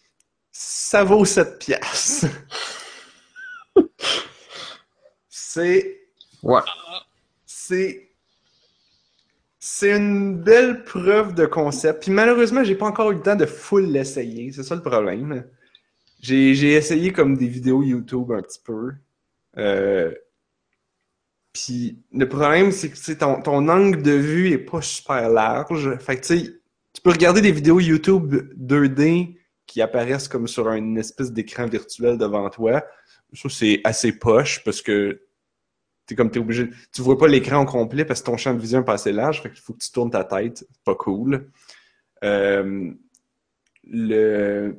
ça 0.60 1.04
vaut 1.04 1.24
7 1.24 1.58
piastres. 1.58 2.26
c'est. 5.28 6.00
Ouais. 6.42 6.60
C'est. 7.46 8.08
C'est 9.58 9.96
une 9.96 10.42
belle 10.42 10.84
preuve 10.84 11.34
de 11.34 11.46
concept. 11.46 12.02
Puis 12.02 12.10
malheureusement, 12.10 12.64
j'ai 12.64 12.74
pas 12.74 12.86
encore 12.86 13.10
eu 13.12 13.14
le 13.14 13.22
temps 13.22 13.36
de 13.36 13.46
full 13.46 13.86
l'essayer. 13.86 14.52
C'est 14.52 14.62
ça 14.62 14.74
le 14.74 14.82
problème. 14.82 15.44
J'ai 16.20 16.72
essayé 16.74 17.12
comme 17.12 17.36
des 17.36 17.48
vidéos 17.48 17.82
YouTube 17.82 18.30
un 18.32 18.42
petit 18.42 18.60
peu. 18.62 18.92
Euh, 19.56 20.14
Puis 21.52 21.98
le 22.12 22.28
problème, 22.28 22.70
c'est 22.72 22.90
que 22.90 23.12
ton, 23.18 23.42
ton 23.42 23.68
angle 23.68 24.02
de 24.02 24.12
vue 24.12 24.50
est 24.52 24.58
pas 24.58 24.82
super 24.82 25.28
large. 25.30 25.96
Fait 25.98 26.16
que 26.16 26.26
tu 26.26 26.38
sais, 26.38 26.60
tu 26.92 27.02
peux 27.02 27.10
regarder 27.10 27.40
des 27.40 27.52
vidéos 27.52 27.80
YouTube 27.80 28.34
2D 28.56 29.36
qui 29.66 29.80
apparaissent 29.82 30.28
comme 30.28 30.46
sur 30.48 30.68
une 30.70 30.98
espèce 30.98 31.32
d'écran 31.32 31.66
virtuel 31.66 32.18
devant 32.18 32.48
toi. 32.50 32.84
Ça, 33.32 33.48
c'est 33.48 33.80
assez 33.84 34.12
poche 34.12 34.62
parce 34.64 34.82
que 34.82 35.22
t'es 36.06 36.14
comme 36.16 36.30
t'es 36.30 36.40
obligé. 36.40 36.68
Tu 36.92 37.02
vois 37.02 37.16
pas 37.18 37.28
l'écran 37.28 37.62
au 37.62 37.66
complet 37.66 38.04
parce 38.04 38.20
que 38.20 38.26
ton 38.26 38.36
champ 38.36 38.54
de 38.54 38.60
vision 38.60 38.80
est 38.80 38.84
pas 38.84 38.94
assez 38.94 39.12
large. 39.12 39.42
Fait 39.42 39.50
qu'il 39.50 39.60
faut 39.60 39.72
que 39.72 39.78
tu 39.78 39.90
tournes 39.92 40.10
ta 40.10 40.24
tête. 40.24 40.66
Pas 40.84 40.94
cool. 40.96 41.50
Euh, 42.24 42.92
le. 43.84 44.76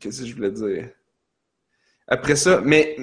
Qu'est-ce 0.00 0.22
que 0.22 0.26
je 0.26 0.34
voulais 0.34 0.50
dire? 0.50 0.90
Après 2.06 2.36
ça, 2.36 2.60
mais 2.60 2.96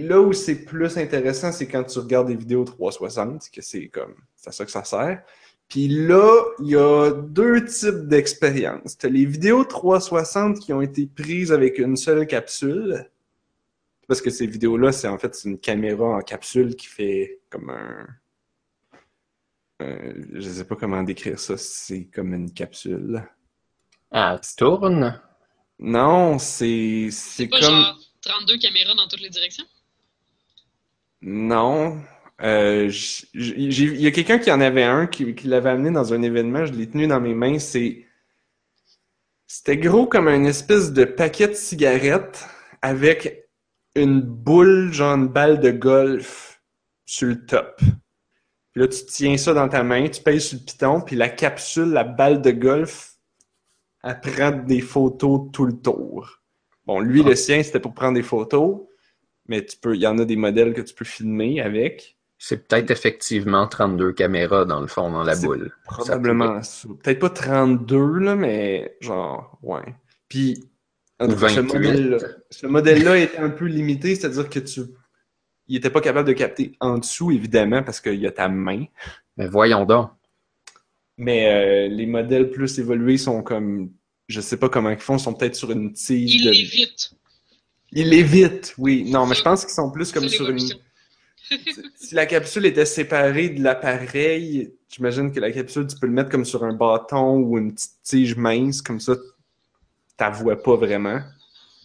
là 0.00 0.20
où 0.20 0.32
c'est 0.32 0.64
plus 0.64 0.96
intéressant, 0.96 1.52
c'est 1.52 1.66
quand 1.66 1.84
tu 1.84 1.98
regardes 1.98 2.28
des 2.28 2.36
vidéos 2.36 2.64
360, 2.64 3.50
que 3.50 3.60
c'est 3.60 3.88
comme, 3.88 4.14
c'est 4.34 4.48
à 4.48 4.52
ça 4.52 4.64
que 4.64 4.70
ça 4.70 4.84
sert. 4.84 5.22
Puis 5.68 5.88
là, 5.88 6.44
il 6.60 6.68
y 6.68 6.76
a 6.76 7.10
deux 7.12 7.64
types 7.64 8.06
d'expériences. 8.06 8.96
Tu 8.96 9.06
as 9.06 9.08
les 9.10 9.24
vidéos 9.26 9.64
360 9.64 10.60
qui 10.60 10.72
ont 10.72 10.80
été 10.80 11.06
prises 11.06 11.52
avec 11.52 11.78
une 11.78 11.96
seule 11.96 12.26
capsule. 12.26 13.10
Parce 14.06 14.20
que 14.20 14.30
ces 14.30 14.46
vidéos-là, 14.46 14.92
c'est 14.92 15.08
en 15.08 15.18
fait 15.18 15.36
une 15.44 15.58
caméra 15.58 16.04
en 16.04 16.20
capsule 16.20 16.76
qui 16.76 16.86
fait 16.86 17.40
comme 17.48 17.70
un. 17.70 18.06
euh, 19.82 20.12
je 20.34 20.48
sais 20.48 20.64
pas 20.64 20.76
comment 20.76 21.02
décrire 21.02 21.38
ça. 21.38 21.56
C'est 21.56 22.04
comme 22.04 22.34
une 22.34 22.52
capsule. 22.52 23.22
Ah, 24.10 24.38
tu 24.42 24.54
tournes? 24.56 25.20
Non, 25.78 26.38
c'est 26.38 27.08
c'est 27.10 27.48
comme. 27.48 27.60
genre 27.60 27.98
32 28.22 28.58
caméras 28.58 28.94
dans 28.94 29.06
toutes 29.08 29.20
les 29.20 29.30
directions? 29.30 29.64
Non. 31.22 32.00
Euh, 32.42 32.90
il 33.32 34.00
y 34.00 34.06
a 34.06 34.10
quelqu'un 34.10 34.38
qui 34.38 34.50
en 34.50 34.60
avait 34.60 34.82
un, 34.82 35.06
qui, 35.06 35.34
qui 35.34 35.46
l'avait 35.46 35.70
amené 35.70 35.90
dans 35.90 36.12
un 36.12 36.22
événement, 36.22 36.66
je 36.66 36.72
l'ai 36.72 36.88
tenu 36.88 37.06
dans 37.06 37.20
mes 37.20 37.34
mains. 37.34 37.58
C'est, 37.58 38.06
c'était 39.46 39.76
gros 39.76 40.06
comme 40.06 40.28
une 40.28 40.46
espèce 40.46 40.92
de 40.92 41.04
paquet 41.04 41.48
de 41.48 41.54
cigarettes 41.54 42.46
avec 42.82 43.48
une 43.94 44.20
boule, 44.20 44.92
genre 44.92 45.14
une 45.14 45.28
balle 45.28 45.60
de 45.60 45.70
golf 45.70 46.60
sur 47.06 47.28
le 47.28 47.46
top. 47.46 47.76
Puis 47.78 48.82
là, 48.82 48.88
tu 48.88 49.04
tiens 49.06 49.36
ça 49.36 49.54
dans 49.54 49.68
ta 49.68 49.84
main, 49.84 50.08
tu 50.08 50.20
pèses 50.20 50.48
sur 50.48 50.58
le 50.58 50.64
piton, 50.64 51.00
puis 51.00 51.14
la 51.14 51.28
capsule, 51.28 51.90
la 51.90 52.02
balle 52.02 52.42
de 52.42 52.50
golf, 52.50 53.13
elle 54.04 54.20
prend 54.20 54.50
des 54.52 54.80
photos 54.80 55.48
tout 55.52 55.64
le 55.64 55.72
tour. 55.72 56.42
Bon, 56.86 57.00
lui, 57.00 57.22
le 57.22 57.34
sien, 57.34 57.62
c'était 57.62 57.80
pour 57.80 57.94
prendre 57.94 58.14
des 58.14 58.22
photos, 58.22 58.82
mais 59.48 59.64
tu 59.64 59.76
peux, 59.78 59.94
il 59.94 60.02
y 60.02 60.06
en 60.06 60.18
a 60.18 60.24
des 60.26 60.36
modèles 60.36 60.74
que 60.74 60.82
tu 60.82 60.94
peux 60.94 61.06
filmer 61.06 61.60
avec. 61.62 62.18
C'est 62.38 62.68
peut-être 62.68 62.90
effectivement 62.90 63.66
32 63.66 64.12
caméras 64.12 64.66
dans 64.66 64.80
le 64.80 64.86
fond, 64.86 65.10
dans 65.10 65.22
la 65.22 65.34
boule. 65.34 65.72
Probablement 65.84 66.62
ça. 66.62 66.88
Peut-être 67.02 67.18
pas 67.18 67.30
32, 67.30 68.18
là, 68.18 68.36
mais 68.36 68.96
genre, 69.00 69.58
ouais. 69.62 69.94
Puis, 70.28 70.62
en 71.18 71.26
Ou 71.26 71.32
tout 71.32 71.40
cas, 71.40 71.48
ce 71.48 71.60
28. 71.60 71.78
modèle-là, 71.78 72.18
ce 72.50 72.66
modèle-là 72.66 73.18
était 73.20 73.38
un 73.38 73.50
peu 73.50 73.64
limité, 73.64 74.14
c'est-à-dire 74.14 74.50
que 74.50 74.58
tu, 74.58 74.80
il 75.68 75.76
était 75.76 75.90
pas 75.90 76.02
capable 76.02 76.28
de 76.28 76.34
capter 76.34 76.76
en 76.80 76.98
dessous, 76.98 77.30
évidemment, 77.30 77.82
parce 77.82 78.02
qu'il 78.02 78.20
y 78.20 78.26
a 78.26 78.32
ta 78.32 78.48
main. 78.48 78.84
Mais 79.38 79.46
voyons 79.46 79.86
donc. 79.86 80.10
Mais 81.16 81.48
euh, 81.48 81.88
les 81.88 82.06
modèles 82.06 82.50
plus 82.50 82.78
évolués 82.78 83.18
sont 83.18 83.42
comme, 83.42 83.90
je 84.28 84.40
sais 84.40 84.56
pas 84.56 84.68
comment 84.68 84.90
ils 84.90 84.98
font, 84.98 85.18
sont 85.18 85.34
peut-être 85.34 85.54
sur 85.54 85.70
une 85.70 85.92
tige 85.92 86.34
Il 86.34 86.44
de... 86.44 86.50
l'évite. 86.50 87.12
Ils 87.92 88.08
l'évitent, 88.08 88.74
oui. 88.78 89.04
Non, 89.08 89.26
mais 89.26 89.34
je 89.34 89.42
pense 89.42 89.64
qu'ils 89.64 89.74
sont 89.74 89.90
plus 89.90 90.10
comme 90.12 90.28
sur 90.28 90.48
une... 90.48 90.58
Si 91.96 92.14
la 92.14 92.24
capsule 92.24 92.64
était 92.64 92.86
séparée 92.86 93.50
de 93.50 93.62
l'appareil, 93.62 94.72
j'imagine 94.88 95.30
que 95.30 95.40
la 95.40 95.52
capsule, 95.52 95.86
tu 95.86 95.96
peux 95.98 96.06
le 96.06 96.12
mettre 96.12 96.30
comme 96.30 96.44
sur 96.44 96.64
un 96.64 96.72
bâton 96.72 97.36
ou 97.36 97.58
une 97.58 97.74
petite 97.74 98.02
tige 98.02 98.36
mince, 98.36 98.80
comme 98.80 98.98
ça, 98.98 99.14
t'as 100.16 100.30
vois 100.30 100.60
pas 100.60 100.76
vraiment. 100.76 101.20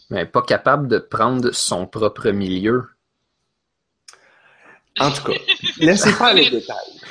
Mais 0.10 0.26
pas 0.26 0.42
capable 0.42 0.88
de 0.88 0.98
prendre 0.98 1.52
son 1.52 1.86
propre 1.86 2.32
milieu. 2.32 2.86
En 4.98 5.12
tout 5.12 5.24
cas, 5.24 5.40
laissez 5.78 6.12
faire 6.14 6.34
les 6.36 6.50
détails. 6.50 7.02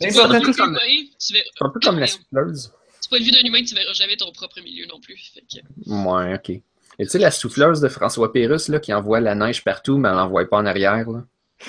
C'est 0.00 1.38
un 1.60 1.68
peu 1.70 1.80
comme 1.80 1.98
la 1.98 2.06
souffleuse. 2.06 2.72
du 3.02 3.08
point 3.08 3.18
de 3.18 3.24
vue 3.24 3.30
d'un 3.30 3.40
humain, 3.40 3.62
tu 3.64 3.74
verras 3.74 3.92
jamais 3.92 4.16
ton 4.16 4.30
propre 4.32 4.60
milieu 4.60 4.86
non 4.86 5.00
plus. 5.00 5.16
Fait 5.34 5.40
que- 5.42 5.62
Ouais, 5.90 6.34
ok. 6.34 6.50
Et 6.98 7.04
tu 7.04 7.08
sais, 7.10 7.18
la 7.18 7.30
souffleuse 7.30 7.80
de 7.80 7.88
François 7.88 8.32
Pérusse, 8.32 8.68
là, 8.68 8.80
qui 8.80 8.92
envoie 8.94 9.20
la 9.20 9.34
neige 9.34 9.62
partout, 9.64 9.98
mais 9.98 10.08
elle 10.08 10.14
l'envoie 10.14 10.48
pas 10.48 10.56
en 10.58 10.66
arrière, 10.66 11.08
là. 11.10 11.24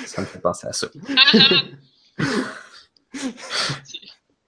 Ça 0.05 0.21
me 0.21 0.25
fait 0.25 0.39
penser 0.39 0.67
à 0.67 0.73
ça. 0.73 0.87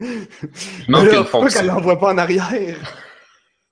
Il 0.02 0.86
manque 0.88 1.02
Alors, 1.10 1.14
une 1.14 1.24
pourquoi 1.24 1.50
qu'elle 1.50 1.52
fonction. 1.60 1.74
l'envoie 1.74 2.00
pas 2.00 2.14
en 2.14 2.18
arrière? 2.18 2.78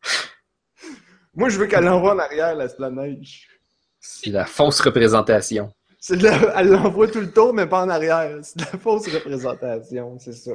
Moi, 1.34 1.49
je 1.49 1.58
veux 1.60 1.68
qu'elle 1.68 1.84
l'envoie 1.86 2.14
en 2.16 2.20
arrière, 2.20 2.55
la, 2.55 2.68
la 2.80 2.89
neige. 2.89 3.47
C'est 3.99 4.30
la 4.32 4.45
fausse 4.45 4.80
représentation. 4.82 5.72
C'est 6.08 6.16
de 6.16 6.24
la- 6.24 6.53
Elle 6.62 6.70
l'envoie 6.70 7.10
tout 7.10 7.20
le 7.20 7.30
tour, 7.32 7.53
mais 7.53 7.68
pas 7.68 7.84
en 7.84 7.89
arrière. 7.89 8.39
C'est 8.41 8.55
de 8.58 8.62
la 8.62 8.80
fausse 8.80 9.08
représentation, 9.10 10.18
c'est 10.20 10.32
ça. 10.32 10.53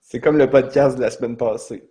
C'est 0.00 0.20
comme 0.20 0.38
le 0.38 0.50
podcast 0.50 0.96
de 0.96 1.02
la 1.02 1.10
semaine 1.12 1.36
passée. 1.36 1.88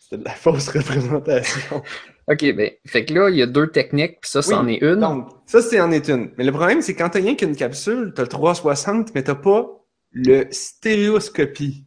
C'était 0.00 0.18
de 0.18 0.24
la 0.24 0.34
fausse 0.34 0.68
représentation. 0.68 1.82
Ok, 2.28 2.54
ben, 2.54 2.70
fait 2.86 3.04
que 3.04 3.14
là, 3.14 3.30
il 3.30 3.36
y 3.36 3.42
a 3.42 3.46
deux 3.46 3.66
techniques, 3.68 4.20
puis 4.20 4.30
ça, 4.30 4.42
c'en 4.42 4.64
Oui, 4.64 4.74
est 4.74 4.78
une. 4.86 5.00
Donc, 5.00 5.28
ça, 5.46 5.60
c'est 5.60 5.80
en 5.80 5.90
est 5.90 6.08
une. 6.08 6.30
Mais 6.38 6.44
le 6.44 6.52
problème, 6.52 6.82
c'est 6.82 6.94
quand 6.94 7.08
t'as 7.10 7.18
rien 7.18 7.34
qu'une 7.34 7.56
capsule, 7.56 8.12
t'as 8.14 8.22
le 8.22 8.28
360, 8.28 9.12
mais 9.14 9.24
t'as 9.24 9.34
pas 9.34 9.66
le 10.12 10.46
stéréoscopie. 10.52 11.84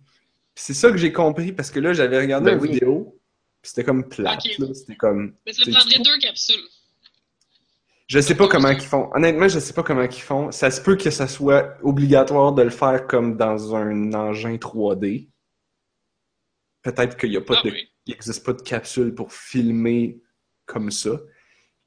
C'est 0.56 0.74
ça 0.74 0.92
que 0.92 0.98
j'ai 0.98 1.14
compris, 1.14 1.54
parce 1.54 1.72
que 1.72 1.80
là, 1.80 1.94
j'avais 1.94 2.20
regardé 2.20 2.52
Ben 2.52 2.58
une 2.58 2.62
oui. 2.64 2.72
vidéo, 2.74 3.18
puis 3.62 3.70
c'était 3.70 3.86
comme 3.86 4.10
plate, 4.10 4.40
Ok. 4.46 4.58
là. 4.60 4.74
C'était 4.74 4.96
comme... 4.96 5.36
Mais 5.46 5.54
ça 5.54 5.64
prendrait 5.72 6.00
deux 6.00 6.18
capsules. 6.20 6.62
Je 8.12 8.20
sais 8.20 8.36
pas 8.36 8.49
comment 8.49 8.68
ils 8.68 8.82
font. 8.82 9.09
Honnêtement, 9.16 9.47
je 9.47 9.57
sais 9.59 9.72
pas 9.72 9.84
comment 9.84 10.01
ils 10.01 10.12
font. 10.12 10.51
Ça 10.51 10.70
se 10.70 10.82
peut 10.82 10.97
que 10.97 11.09
ça 11.09 11.30
soit 11.30 11.78
obligatoire 11.82 12.51
de 12.51 12.62
le 12.62 12.70
faire 12.70 13.07
comme 13.07 13.38
dans 13.38 13.74
un 13.74 14.12
engin 14.14 14.55
3D. 14.55 15.30
Peut-être 16.82 17.16
qu'il 17.16 17.32
y 17.32 17.38
a 17.38 17.41
pas 17.41 17.55
Ah 17.59 17.66
de, 17.66 17.72
oui. 17.72 17.88
il 18.07 18.14
existe 18.14 18.45
pas 18.45 18.51
de 18.51 18.62
capsule 18.62 19.16
pour 19.16 19.32
filmer 19.32 20.20
comme 20.66 20.91
ça. 20.91 21.22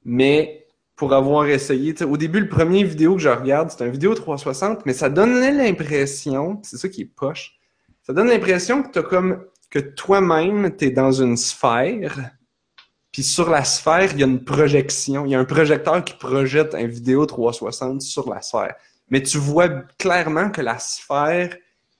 Mais 0.02 0.66
pour 0.96 1.12
avoir 1.12 1.44
essayé, 1.46 1.94
au 2.02 2.16
début, 2.16 2.40
le 2.40 2.48
premier 2.48 2.84
vidéo 2.84 3.16
que 3.16 3.20
je 3.20 3.28
regarde, 3.28 3.70
c'est 3.70 3.84
un 3.84 3.90
vidéo 3.90 4.14
360, 4.14 4.86
mais 4.86 4.94
ça 4.94 5.10
donnait 5.10 5.52
l'impression, 5.52 6.58
c'est 6.62 6.78
ça 6.78 6.88
qui 6.88 7.02
est 7.02 7.14
poche, 7.14 7.58
ça 8.02 8.14
donne 8.14 8.28
l'impression 8.28 8.82
que 8.82 8.88
t'as 8.88 9.02
comme, 9.02 9.44
que 9.68 9.78
toi-même, 9.78 10.74
t'es 10.74 10.90
dans 10.90 11.12
une 11.12 11.36
sphère, 11.36 12.30
puis 13.14 13.22
sur 13.22 13.48
la 13.48 13.62
sphère, 13.62 14.10
il 14.12 14.18
y 14.18 14.24
a 14.24 14.26
une 14.26 14.42
projection. 14.42 15.24
Il 15.24 15.30
y 15.30 15.34
a 15.36 15.38
un 15.38 15.44
projecteur 15.44 16.02
qui 16.02 16.14
projette 16.14 16.74
un 16.74 16.88
vidéo 16.88 17.24
360 17.24 18.02
sur 18.02 18.28
la 18.28 18.42
sphère. 18.42 18.74
Mais 19.08 19.22
tu 19.22 19.38
vois 19.38 19.68
clairement 20.00 20.50
que 20.50 20.60
la 20.60 20.80
sphère 20.80 21.56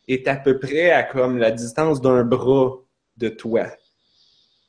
est 0.08 0.26
à 0.26 0.34
peu 0.34 0.58
près 0.58 0.90
à 0.90 1.04
comme 1.04 1.38
la 1.38 1.52
distance 1.52 2.00
d'un 2.00 2.24
bras 2.24 2.78
de 3.16 3.28
toi. 3.28 3.66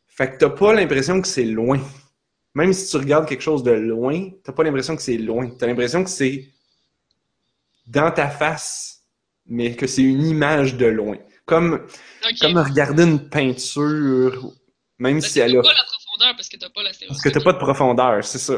Fait 0.06 0.34
que 0.34 0.38
t'as 0.38 0.52
pas 0.52 0.72
l'impression 0.76 1.20
que 1.20 1.28
c'est 1.28 1.46
loin. 1.46 1.80
Même 2.54 2.74
si 2.74 2.92
tu 2.92 2.98
regardes 2.98 3.28
quelque 3.28 3.42
chose 3.42 3.64
de 3.64 3.72
loin, 3.72 4.30
t'as 4.44 4.54
pas 4.54 4.62
l'impression 4.62 4.96
que 4.96 5.02
c'est 5.02 5.18
loin. 5.18 5.50
T'as 5.50 5.66
l'impression 5.66 6.04
que 6.04 6.12
c'est 6.12 6.48
dans 7.88 8.12
ta 8.12 8.30
face, 8.30 9.02
mais 9.48 9.76
que 9.76 9.88
c'est 9.88 10.04
une 10.04 10.28
image 10.28 10.76
de 10.76 10.86
loin. 10.86 11.18
Comme, 11.48 11.88
comme 12.40 12.58
regarder 12.60 13.02
une 13.02 13.30
peinture, 13.30 14.54
même 15.00 15.22
si 15.22 15.40
elle 15.40 15.58
a 15.58 15.64
profondeur 16.16 16.36
parce 16.36 16.50
que 16.50 16.58
t'as 16.58 16.70
pas 16.70 16.84
la 16.84 16.92
parce 17.08 17.22
que 17.22 17.30
t'as 17.30 17.42
pas 17.42 17.54
de 17.54 17.58
profondeur, 17.58 18.24
c'est 18.24 18.40
ça. 18.40 18.58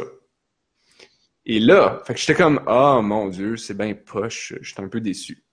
Et 1.45 1.59
là, 1.59 2.01
fait 2.05 2.13
que 2.13 2.19
j'étais 2.19 2.35
comme, 2.35 2.61
ah 2.67 2.99
mon 3.01 3.29
dieu, 3.29 3.55
c'est 3.55 3.73
bien 3.73 3.93
poche, 3.93 4.53
j'étais 4.61 4.81
un 4.81 4.89
peu 4.89 4.99
déçu. 4.99 5.43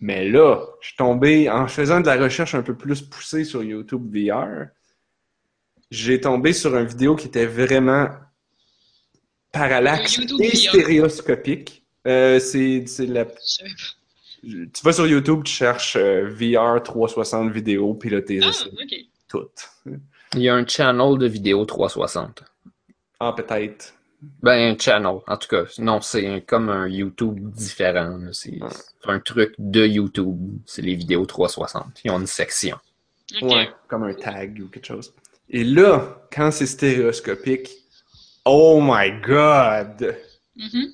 Mais 0.00 0.28
là, 0.28 0.64
je 0.80 0.88
suis 0.88 0.96
tombé, 0.96 1.50
en 1.50 1.66
faisant 1.66 2.00
de 2.00 2.06
la 2.06 2.16
recherche 2.16 2.54
un 2.54 2.62
peu 2.62 2.76
plus 2.76 3.02
poussée 3.02 3.44
sur 3.44 3.62
YouTube 3.62 4.14
VR, 4.14 4.68
j'ai 5.90 6.20
tombé 6.20 6.52
sur 6.52 6.76
une 6.76 6.86
vidéo 6.86 7.16
qui 7.16 7.26
était 7.26 7.46
vraiment 7.46 8.08
parallaxe 9.52 10.20
et 10.40 10.56
stéréoscopique. 10.56 11.84
Euh, 12.06 12.38
c'est, 12.38 12.84
la, 13.06 13.26
tu 14.42 14.82
vas 14.84 14.92
sur 14.92 15.06
YouTube, 15.06 15.42
tu 15.44 15.52
cherches 15.52 15.96
euh, 15.96 16.28
VR 16.30 16.82
360 16.82 17.50
vidéos, 17.50 17.94
puis 17.94 18.08
là, 18.08 18.22
t'es 18.22 18.38
Ah, 18.42 18.50
toutes. 19.28 19.68
Il 20.34 20.40
y 20.42 20.48
a 20.48 20.54
un 20.54 20.66
channel 20.66 21.18
de 21.18 21.26
vidéo 21.26 21.64
360. 21.64 22.44
Ah, 23.20 23.32
peut-être. 23.36 23.94
Ben, 24.42 24.74
un 24.74 24.78
channel, 24.78 25.18
en 25.26 25.36
tout 25.36 25.48
cas. 25.48 25.64
Non, 25.78 26.00
c'est 26.00 26.42
comme 26.46 26.68
un 26.68 26.88
YouTube 26.88 27.50
différent. 27.50 28.18
là. 28.18 28.32
C'est 28.32 28.60
Ouais. 28.60 28.68
un 29.04 29.20
truc 29.20 29.54
de 29.58 29.86
YouTube. 29.86 30.58
C'est 30.66 30.82
les 30.82 30.94
vidéos 30.94 31.24
360. 31.24 32.00
Ils 32.04 32.10
ont 32.10 32.18
une 32.20 32.26
section. 32.26 32.78
Ouais, 33.42 33.68
comme 33.88 34.04
un 34.04 34.14
tag 34.14 34.60
ou 34.62 34.68
quelque 34.68 34.86
chose. 34.86 35.14
Et 35.50 35.64
là, 35.64 36.20
quand 36.32 36.50
c'est 36.50 36.66
stéréoscopique, 36.66 37.70
oh 38.44 38.80
my 38.82 39.12
god! 39.20 40.16
Mhm. 40.56 40.92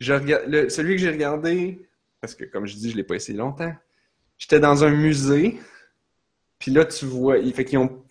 Je 0.00 0.12
regarde, 0.14 0.44
le- 0.48 0.68
celui 0.68 0.96
que 0.96 1.02
j'ai 1.02 1.10
regardé, 1.10 1.86
parce 2.20 2.34
que 2.34 2.44
comme 2.44 2.66
je 2.66 2.74
dis, 2.76 2.90
je 2.90 2.96
l'ai 2.96 3.04
pas 3.04 3.14
essayé 3.16 3.36
longtemps, 3.38 3.72
j'étais 4.38 4.58
dans 4.60 4.82
un 4.84 4.90
musée, 4.90 5.60
puis 6.58 6.70
là, 6.72 6.84
tu 6.84 7.04
vois, 7.04 7.38
il 7.38 7.52
fait 7.52 7.64
qu'ils 7.64 7.78
ont. 7.78 8.01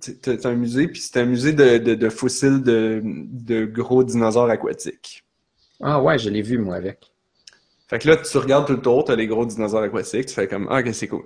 C'est 0.00 0.46
un 0.46 0.54
musée, 0.54 0.88
puis 0.88 1.00
c'est 1.00 1.20
un 1.20 1.24
musée 1.24 1.52
de, 1.52 1.78
de, 1.78 1.94
de 1.94 2.08
fossiles 2.08 2.62
de, 2.62 3.02
de 3.04 3.64
gros 3.66 4.02
dinosaures 4.02 4.50
aquatiques. 4.50 5.24
Ah 5.80 6.00
ouais, 6.02 6.18
je 6.18 6.30
l'ai 6.30 6.42
vu, 6.42 6.58
moi, 6.58 6.76
avec. 6.76 7.12
Fait 7.88 7.98
que 7.98 8.08
là, 8.08 8.16
tu 8.16 8.38
regardes 8.38 8.66
tout 8.66 8.72
le 8.72 8.80
tour, 8.80 9.04
t'as 9.04 9.16
les 9.16 9.26
gros 9.26 9.44
dinosaures 9.44 9.82
aquatiques, 9.82 10.26
tu 10.26 10.34
fais 10.34 10.48
comme, 10.48 10.66
ah, 10.70 10.80
ok, 10.80 10.94
c'est 10.94 11.08
cool. 11.08 11.24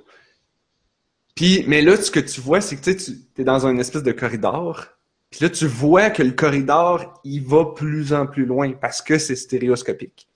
Puis, 1.34 1.64
mais 1.68 1.82
là, 1.82 1.96
ce 1.96 2.10
que 2.10 2.20
tu 2.20 2.40
vois, 2.40 2.60
c'est 2.60 2.76
que 2.76 2.90
tu 2.90 3.12
es 3.38 3.44
dans 3.44 3.66
un 3.66 3.78
espèce 3.78 4.02
de 4.02 4.12
corridor. 4.12 4.86
Puis 5.30 5.40
là, 5.42 5.50
tu 5.50 5.66
vois 5.66 6.10
que 6.10 6.22
le 6.22 6.32
corridor, 6.32 7.20
il 7.22 7.44
va 7.44 7.66
plus 7.66 8.12
en 8.12 8.26
plus 8.26 8.44
loin 8.44 8.72
parce 8.72 9.02
que 9.02 9.18
c'est 9.18 9.36
stéréoscopique. 9.36 10.26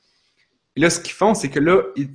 Puis 0.75 0.83
là, 0.83 0.91
ce 0.91 1.01
qu'ils 1.01 1.15
font, 1.15 1.35
c'est 1.35 1.49
que 1.49 1.59
là, 1.59 1.83
ils, 1.97 2.11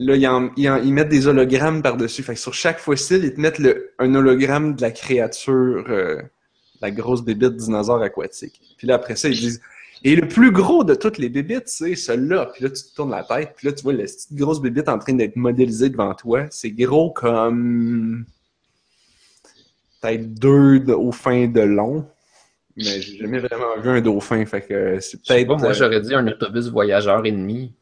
là, 0.00 0.16
ils, 0.16 0.26
en- 0.26 0.50
ils 0.56 0.68
en- 0.68 0.82
ils 0.82 0.92
mettent 0.92 1.08
des 1.08 1.26
hologrammes 1.26 1.82
par-dessus. 1.82 2.22
Fait 2.22 2.34
que 2.34 2.40
sur 2.40 2.54
chaque 2.54 2.78
fossile, 2.78 3.24
ils 3.24 3.34
te 3.34 3.40
mettent 3.40 3.58
le, 3.58 3.92
un 3.98 4.14
hologramme 4.14 4.74
de 4.74 4.82
la 4.82 4.90
créature, 4.90 5.84
euh, 5.88 6.20
la 6.80 6.90
grosse 6.90 7.22
bébite 7.22 7.56
dinosaure 7.56 8.02
aquatique. 8.02 8.60
Puis 8.78 8.86
là, 8.86 8.94
après 8.94 9.16
ça, 9.16 9.28
ils 9.28 9.38
disent 9.38 9.60
et 10.06 10.16
le 10.16 10.28
plus 10.28 10.50
gros 10.50 10.84
de 10.84 10.94
toutes 10.94 11.16
les 11.16 11.30
bébites, 11.30 11.68
c'est 11.68 11.94
celui-là. 11.94 12.50
Puis 12.52 12.62
là, 12.64 12.68
tu 12.70 12.82
te 12.82 12.94
tournes 12.94 13.10
la 13.12 13.24
tête, 13.24 13.54
puis 13.56 13.68
là, 13.68 13.72
tu 13.72 13.82
vois 13.84 13.94
la 13.94 14.02
petite 14.02 14.34
grosse 14.34 14.60
bébite 14.60 14.90
en 14.90 14.98
train 14.98 15.14
d'être 15.14 15.36
modélisée 15.36 15.88
devant 15.88 16.12
toi. 16.14 16.44
C'est 16.50 16.70
gros 16.70 17.10
comme... 17.10 18.26
Peut-être 20.02 20.34
deux 20.34 20.80
dauphins 20.80 21.46
de 21.46 21.62
long. 21.62 22.06
Mais 22.76 23.00
j'ai 23.00 23.16
jamais 23.16 23.38
vraiment 23.38 23.80
vu 23.80 23.88
un 23.88 24.00
dauphin, 24.02 24.44
fait 24.44 24.60
que 24.60 24.98
c'est 25.00 25.18
Je 25.22 25.24
sais 25.26 25.34
peut-être... 25.46 25.58
moi, 25.58 25.70
euh, 25.70 25.72
j'aurais 25.72 26.00
dit 26.02 26.14
un 26.14 26.26
autobus 26.26 26.68
voyageur 26.68 27.24
et 27.24 27.32
demi. 27.32 27.72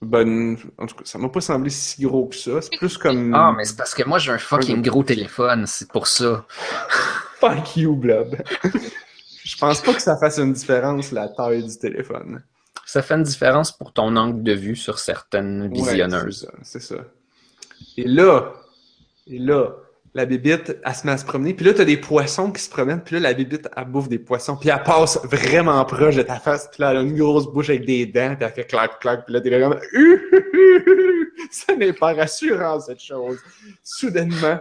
Bonne... 0.00 0.56
En 0.78 0.86
tout 0.86 0.96
cas, 0.96 1.02
ça 1.04 1.18
m'a 1.18 1.28
pas 1.28 1.40
semblé 1.40 1.70
si 1.70 2.02
gros 2.02 2.26
que 2.26 2.36
ça. 2.36 2.60
C'est 2.62 2.76
plus 2.78 2.96
comme... 2.98 3.34
Ah, 3.34 3.52
mais 3.56 3.64
c'est 3.64 3.76
parce 3.76 3.94
que 3.94 4.02
moi, 4.04 4.18
j'ai 4.18 4.32
un 4.32 4.38
fucking 4.38 4.82
gros 4.82 5.02
téléphone. 5.02 5.66
C'est 5.66 5.90
pour 5.90 6.06
ça. 6.06 6.46
Fuck 7.40 7.76
you, 7.76 7.94
Blob. 7.96 8.36
Je 9.44 9.56
pense 9.56 9.80
pas 9.80 9.94
que 9.94 10.02
ça 10.02 10.16
fasse 10.16 10.38
une 10.38 10.52
différence, 10.52 11.12
la 11.12 11.28
taille 11.28 11.64
du 11.64 11.78
téléphone. 11.78 12.42
Ça 12.84 13.02
fait 13.02 13.14
une 13.14 13.22
différence 13.22 13.70
pour 13.76 13.92
ton 13.92 14.14
angle 14.16 14.42
de 14.42 14.52
vue 14.52 14.76
sur 14.76 14.98
certaines 14.98 15.62
Ouais, 15.62 15.68
visionneuses. 15.68 16.48
c'est 16.62 16.80
ça, 16.80 16.80
c'est 16.88 16.96
ça. 16.96 17.04
Et 17.96 18.04
là, 18.08 18.52
et 19.26 19.38
là, 19.38 19.72
la 20.14 20.24
bébite, 20.24 20.78
elle 20.84 20.94
se 20.94 21.06
met 21.06 21.12
à 21.12 21.18
se 21.18 21.24
promener. 21.24 21.54
Puis 21.54 21.64
là, 21.64 21.74
t'as 21.74 21.84
des 21.84 21.96
poissons 21.96 22.50
qui 22.50 22.62
se 22.62 22.70
promènent. 22.70 23.02
Puis 23.02 23.14
là, 23.14 23.20
la 23.20 23.34
bébite, 23.34 23.68
elle 23.76 23.84
bouffe 23.84 24.08
des 24.08 24.18
poissons. 24.18 24.56
Puis 24.56 24.68
elle 24.68 24.82
passe 24.82 25.20
vraiment 25.24 25.84
proche 25.84 26.16
de 26.16 26.22
ta 26.22 26.38
face. 26.38 26.68
Puis 26.72 26.82
là, 26.82 26.90
elle 26.90 26.98
a 26.98 27.02
une 27.02 27.16
grosse 27.16 27.46
bouche 27.46 27.70
avec 27.70 27.84
des 27.84 28.06
dents. 28.06 28.34
Puis 28.34 28.44
elle 28.44 28.52
fait 28.52 28.64
clac, 28.64 28.98
clac. 29.00 29.24
Puis 29.24 29.34
là, 29.34 29.40
t'es 29.40 29.50
là 29.50 29.68
comme... 29.68 29.78
Ça 31.50 31.76
n'est 31.76 31.92
pas 31.92 32.14
rassurant, 32.14 32.80
cette 32.80 33.00
chose. 33.00 33.38
Soudainement, 33.82 34.60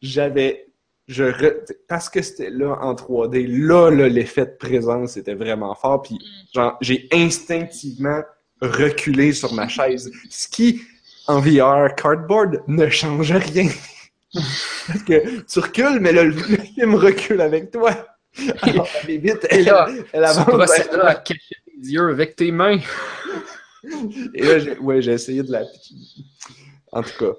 j'avais... 0.00 0.66
Je 1.08 1.24
re- 1.24 1.56
Parce 1.88 2.08
que 2.08 2.22
c'était 2.22 2.50
là 2.50 2.78
en 2.80 2.94
3D, 2.94 3.46
là, 3.48 3.90
là 3.90 4.08
l'effet 4.08 4.46
de 4.46 4.56
présence 4.58 5.16
était 5.16 5.34
vraiment 5.34 5.74
fort. 5.74 6.02
Puis 6.02 6.18
genre, 6.54 6.76
j'ai 6.80 7.08
instinctivement 7.12 8.22
reculé 8.60 9.32
sur 9.32 9.52
ma 9.52 9.66
chaise. 9.66 10.10
Ce 10.30 10.46
qui, 10.46 10.82
en 11.26 11.40
VR, 11.40 11.94
Cardboard 11.96 12.62
ne 12.68 12.88
change 12.88 13.32
rien. 13.32 13.68
Parce 14.32 15.02
que 15.06 15.40
tu 15.40 15.58
recules, 15.58 15.98
mais 16.00 16.12
le, 16.12 16.24
le 16.24 16.32
film 16.74 16.94
recule 16.94 17.40
avec 17.40 17.70
toi. 17.70 17.90
Alors, 18.62 18.88
la 19.00 19.06
bébite, 19.06 19.46
elle, 19.50 19.64
là, 19.64 19.88
elle 19.90 20.04
Tu 20.12 20.16
avance. 20.24 20.44
procèdes 20.44 20.94
à 21.02 21.14
cacher 21.16 21.56
tes 21.66 21.88
yeux 21.88 22.08
avec 22.10 22.36
tes 22.36 22.52
mains. 22.52 22.78
Et 24.34 24.42
là, 24.44 24.58
j'ai, 24.58 24.78
ouais, 24.78 25.02
j'ai 25.02 25.12
essayé 25.12 25.42
de 25.42 25.50
la. 25.52 25.62
En 26.92 27.02
tout 27.02 27.10
cas. 27.18 27.32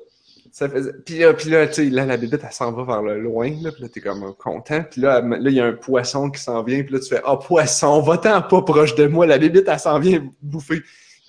Ça 0.54 0.68
faisait... 0.68 0.92
Puis 1.06 1.20
là, 1.20 1.34
puis 1.34 1.50
là, 1.50 1.66
tu 1.66 1.76
sais, 1.76 1.86
là, 1.89 2.06
la 2.06 2.18
bébête, 2.18 2.42
elle 2.46 2.52
s'en 2.52 2.74
va 2.74 2.84
vers 2.84 3.02
le 3.02 3.22
loin, 3.22 3.50
là, 3.62 3.72
puis 3.72 3.84
là, 3.84 3.88
t'es 3.89 4.02
comme 4.02 4.34
content. 4.38 4.84
Puis 4.92 5.00
là, 5.00 5.20
elle- 5.24 5.30
là, 5.42 5.50
il 5.50 5.56
y 5.56 5.62
a 5.62 5.66
un 5.66 5.72
poisson 5.74 6.30
qui 6.30 6.42
s'en 6.42 6.62
vient, 6.62 6.84
puis 6.84 6.94
là, 6.94 7.00
tu 7.00 7.08
fais 7.08 7.22
«Ah, 7.26 7.38
poisson, 7.38 8.02
va-t'en 8.02 8.42
pas 8.42 8.62
proche 8.62 8.94
de 8.96 9.08
moi, 9.08 9.26
la 9.26 9.38
bébête, 9.38 9.64
elle 9.70 9.80
s'en 9.80 9.98
vient 9.98 10.22
bouffer.» 10.42 10.82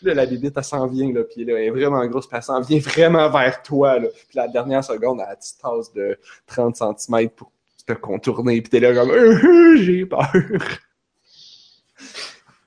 Puis 0.03 0.09
là, 0.09 0.14
la 0.14 0.26
bébête, 0.26 0.55
elle 0.57 0.64
s'en 0.64 0.88
vient, 0.88 1.12
là, 1.12 1.22
puis 1.22 1.44
là, 1.44 1.53
elle 1.61 1.66
est 1.66 1.70
vraiment 1.70 2.05
grosse, 2.07 2.26
puis 2.26 2.36
elle 2.36 2.42
s'en 2.42 2.61
vient 2.61 2.80
vraiment 2.80 3.30
vers 3.30 3.62
toi, 3.62 4.00
là. 4.00 4.09
Puis 4.09 4.34
la 4.34 4.48
dernière 4.48 4.82
seconde, 4.82 5.20
elle 5.20 5.26
a 5.26 5.30
une 5.30 5.36
petite 5.36 5.59
tasse 5.62 5.92
de 5.92 6.18
30 6.48 6.76
cm 6.98 7.30
pour 7.30 7.53
te 7.86 7.92
contourner, 7.92 8.61
puis 8.62 8.70
t'es 8.70 8.80
là 8.80 8.92
comme 8.94 9.76
«J'ai 9.80 10.05
peur!» 10.05 10.32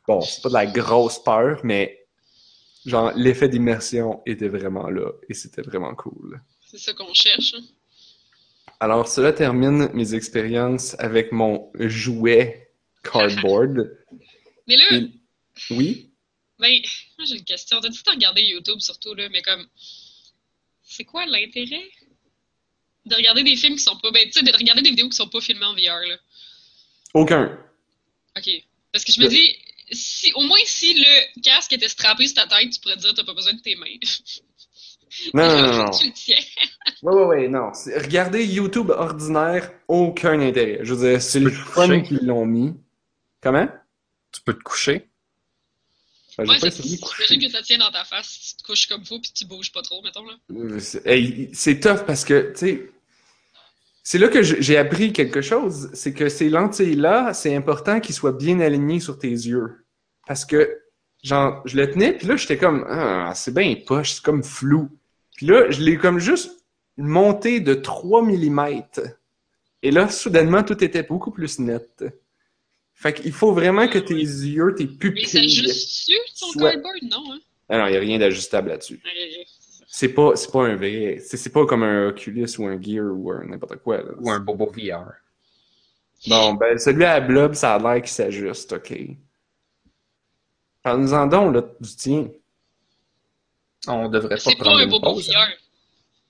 Bon, 0.08 0.22
c'est 0.22 0.42
pas 0.44 0.50
de 0.50 0.54
la 0.54 0.66
grosse 0.68 1.22
peur, 1.22 1.60
mais 1.64 2.06
genre, 2.86 3.12
l'effet 3.18 3.50
d'immersion 3.50 4.22
était 4.26 4.48
vraiment 4.48 4.90
là, 4.90 5.12
et 5.28 5.34
c'était 5.34 5.64
vraiment 5.64 5.94
cool. 5.96 6.40
C'est 6.66 6.78
ça 6.78 6.94
qu'on 6.94 7.14
cherche. 7.14 7.54
hein. 7.58 7.64
Alors, 8.80 9.08
cela 9.10 9.34
termine 9.34 9.90
mes 9.94 10.14
expériences 10.16 10.96
avec 11.00 11.34
mon 11.34 11.70
jouet 11.76 12.70
cardboard. 13.04 13.98
Mais 14.68 14.78
là, 14.78 14.84
Et- 14.94 15.10
Oui? 15.72 16.12
Ben, 16.60 16.82
moi 17.18 17.26
j'ai 17.28 17.36
une 17.38 17.44
question. 17.44 17.80
T'as 17.82 17.90
le 17.90 17.96
temps 17.96 18.12
regardé 18.12 18.42
YouTube 18.42 18.80
surtout, 18.80 19.14
là, 19.14 19.30
mais 19.30 19.42
comme, 19.42 19.68
c'est 20.84 21.06
quoi 21.06 21.26
l'intérêt 21.26 21.90
de 23.06 23.16
regarder 23.16 23.44
des 23.44 23.56
films 23.56 23.76
qui 23.76 23.84
sont 23.84 23.98
pas, 23.98 24.12
ben, 24.12 24.26
tu 24.26 24.34
sais, 24.34 24.44
de 24.44 24.52
regarder 24.52 24.82
des 24.82 24.90
vidéos 24.90 25.10
qui 25.10 25.16
sont 25.16 25.30
pas 25.30 25.42
filmées 25.42 25.66
en 25.66 25.74
VR, 25.74 26.08
là? 26.08 26.18
Aucun. 27.14 27.58
Ok. 28.38 28.50
Parce 28.92 29.06
que 29.06 29.12
je 29.12 29.22
me 29.22 29.28
dis, 29.28 29.56
si, 29.92 30.32
au 30.34 30.42
moins 30.42 30.60
si 30.66 30.94
le 30.96 31.42
casque 31.42 31.74
était 31.74 31.88
strappé 31.88 32.28
sur 32.28 32.36
ta 32.36 32.48
tête, 32.48 32.72
tu 32.72 32.80
pourrais 32.80 32.96
te 32.96 33.02
dire 33.02 33.14
t'as 33.14 33.24
pas 33.24 33.34
besoin 33.34 33.54
de 33.54 33.62
tes 33.62 33.76
mains. 33.76 33.86
Non, 35.34 35.48
non, 35.48 35.62
non, 35.72 35.78
non. 35.86 35.92
tu 35.92 36.08
le 36.08 36.14
tiens. 36.14 36.36
Ouais, 37.04 37.14
ouais, 37.14 37.26
ouais, 37.26 37.48
non. 37.48 37.72
Regarder 37.96 38.46
YouTube 38.46 38.90
ordinaire, 38.90 39.72
aucun 39.88 40.40
intérêt. 40.40 40.80
Je 40.82 40.94
veux 40.94 41.10
dire, 41.10 41.22
c'est 41.22 41.40
le 41.40 41.52
fun 41.52 42.02
qu'ils 42.02 42.26
l'ont 42.26 42.46
mis. 42.46 42.74
Comment? 43.42 43.68
Tu 44.32 44.42
peux 44.42 44.54
te 44.54 44.64
coucher. 44.64 45.08
J'ai 46.38 46.44
Ouais, 46.44 46.58
j'imagine 46.60 47.42
que 47.42 47.50
ça 47.50 47.62
tient 47.62 47.78
dans 47.78 47.92
ta 47.92 48.04
face 48.04 48.40
tu 48.40 48.56
te 48.58 48.64
couches 48.68 48.88
comme 48.88 49.06
faut 49.06 49.20
puis 49.20 49.32
tu 49.34 49.46
bouges 49.46 49.72
pas 49.72 49.82
trop, 49.82 50.02
mettons, 50.02 50.26
là. 50.26 50.34
Euh, 50.52 51.48
C'est 51.54 51.80
tough 51.80 52.06
parce 52.06 52.26
que, 52.26 52.52
tu 52.52 52.60
sais, 52.60 52.90
c'est 54.04 54.18
là 54.20 54.28
que 54.28 54.44
j'ai 54.44 54.78
appris 54.78 55.14
quelque 55.14 55.42
chose. 55.42 55.90
C'est 55.94 56.14
que 56.14 56.30
ces 56.30 56.50
lentilles-là, 56.50 57.34
c'est 57.34 57.56
important 57.56 58.00
qu'ils 58.00 58.14
soient 58.14 58.34
bien 58.34 58.60
alignés 58.60 59.00
sur 59.00 59.18
tes 59.18 59.30
yeux. 59.30 59.86
Parce 60.28 60.46
que, 60.46 60.80
genre, 61.24 61.62
je 61.66 61.78
le 61.78 61.90
tenais, 61.90 62.14
puis 62.14 62.28
là, 62.28 62.36
j'étais 62.36 62.58
comme, 62.58 62.86
ah, 62.88 63.34
c'est 63.34 63.54
bien 63.54 63.74
poche, 63.86 64.14
c'est 64.14 64.24
comme 64.24 64.44
flou. 64.44 64.90
Puis 65.36 65.48
là, 65.48 65.72
je 65.72 65.82
l'ai 65.82 65.98
comme 65.98 66.20
juste 66.20 66.66
monté 66.98 67.60
de 67.60 67.74
3 67.74 68.22
mm. 68.24 68.84
Et 69.84 69.92
là, 69.92 70.10
soudainement, 70.10 70.64
tout 70.64 70.84
était 70.84 71.04
beaucoup 71.04 71.32
plus 71.32 71.60
net. 71.60 72.04
Fait 72.96 73.14
qu'il 73.14 73.34
faut 73.34 73.52
vraiment 73.54 73.88
que 73.88 74.00
tes 74.00 74.14
yeux, 74.16 74.74
tes 74.76 74.86
Mais 74.86 74.92
ça 74.92 74.98
pupilles... 75.00 75.50
juste 75.50 76.40
ton 76.40 76.48
Soit- 76.48 76.72
cardboard, 76.72 76.96
non, 77.04 77.34
hein? 77.34 77.40
Ah 77.70 77.78
non, 77.80 77.88
il 77.88 77.92
n'y 77.92 77.98
a 77.98 78.00
rien 78.00 78.20
d'ajustable 78.20 78.70
là-dessus. 78.70 79.02
C'est 79.88 80.10
pas, 80.10 80.36
c'est 80.36 80.52
pas 80.52 80.66
un 80.68 80.76
vrai. 80.76 81.20
C'est 81.24 81.52
pas 81.52 81.66
comme 81.66 81.84
un 81.84 82.10
Oculus 82.10 82.48
ou 82.60 82.66
un 82.66 82.82
Gear 82.82 83.06
ou 83.12 83.32
un 83.32 83.46
n'importe 83.46 83.78
quoi. 83.78 83.98
Là. 83.98 84.12
Ou 84.20 84.30
un 84.30 84.40
bobo 84.40 84.68
VR. 84.72 85.12
Bon, 86.28 86.54
ben, 86.54 86.78
celui 86.78 87.06
à 87.06 87.20
Blob, 87.22 87.54
ça 87.54 87.76
a 87.76 87.80
l'air 87.80 88.02
qu'il 88.02 88.12
s'ajuste, 88.12 88.74
ok. 88.74 88.94
Parle-nous-en 90.84 91.28
donc, 91.28 91.54
là, 91.56 91.64
du 91.80 91.96
tien. 91.96 92.30
On 93.88 94.10
devrait 94.10 94.30
pas 94.30 94.38
C'est 94.38 94.56
pas 94.58 94.64
prendre 94.66 94.80
un 94.80 94.84
une 94.84 94.90
bobo 94.90 95.14
pause. 95.14 95.30
VR. 95.30 95.48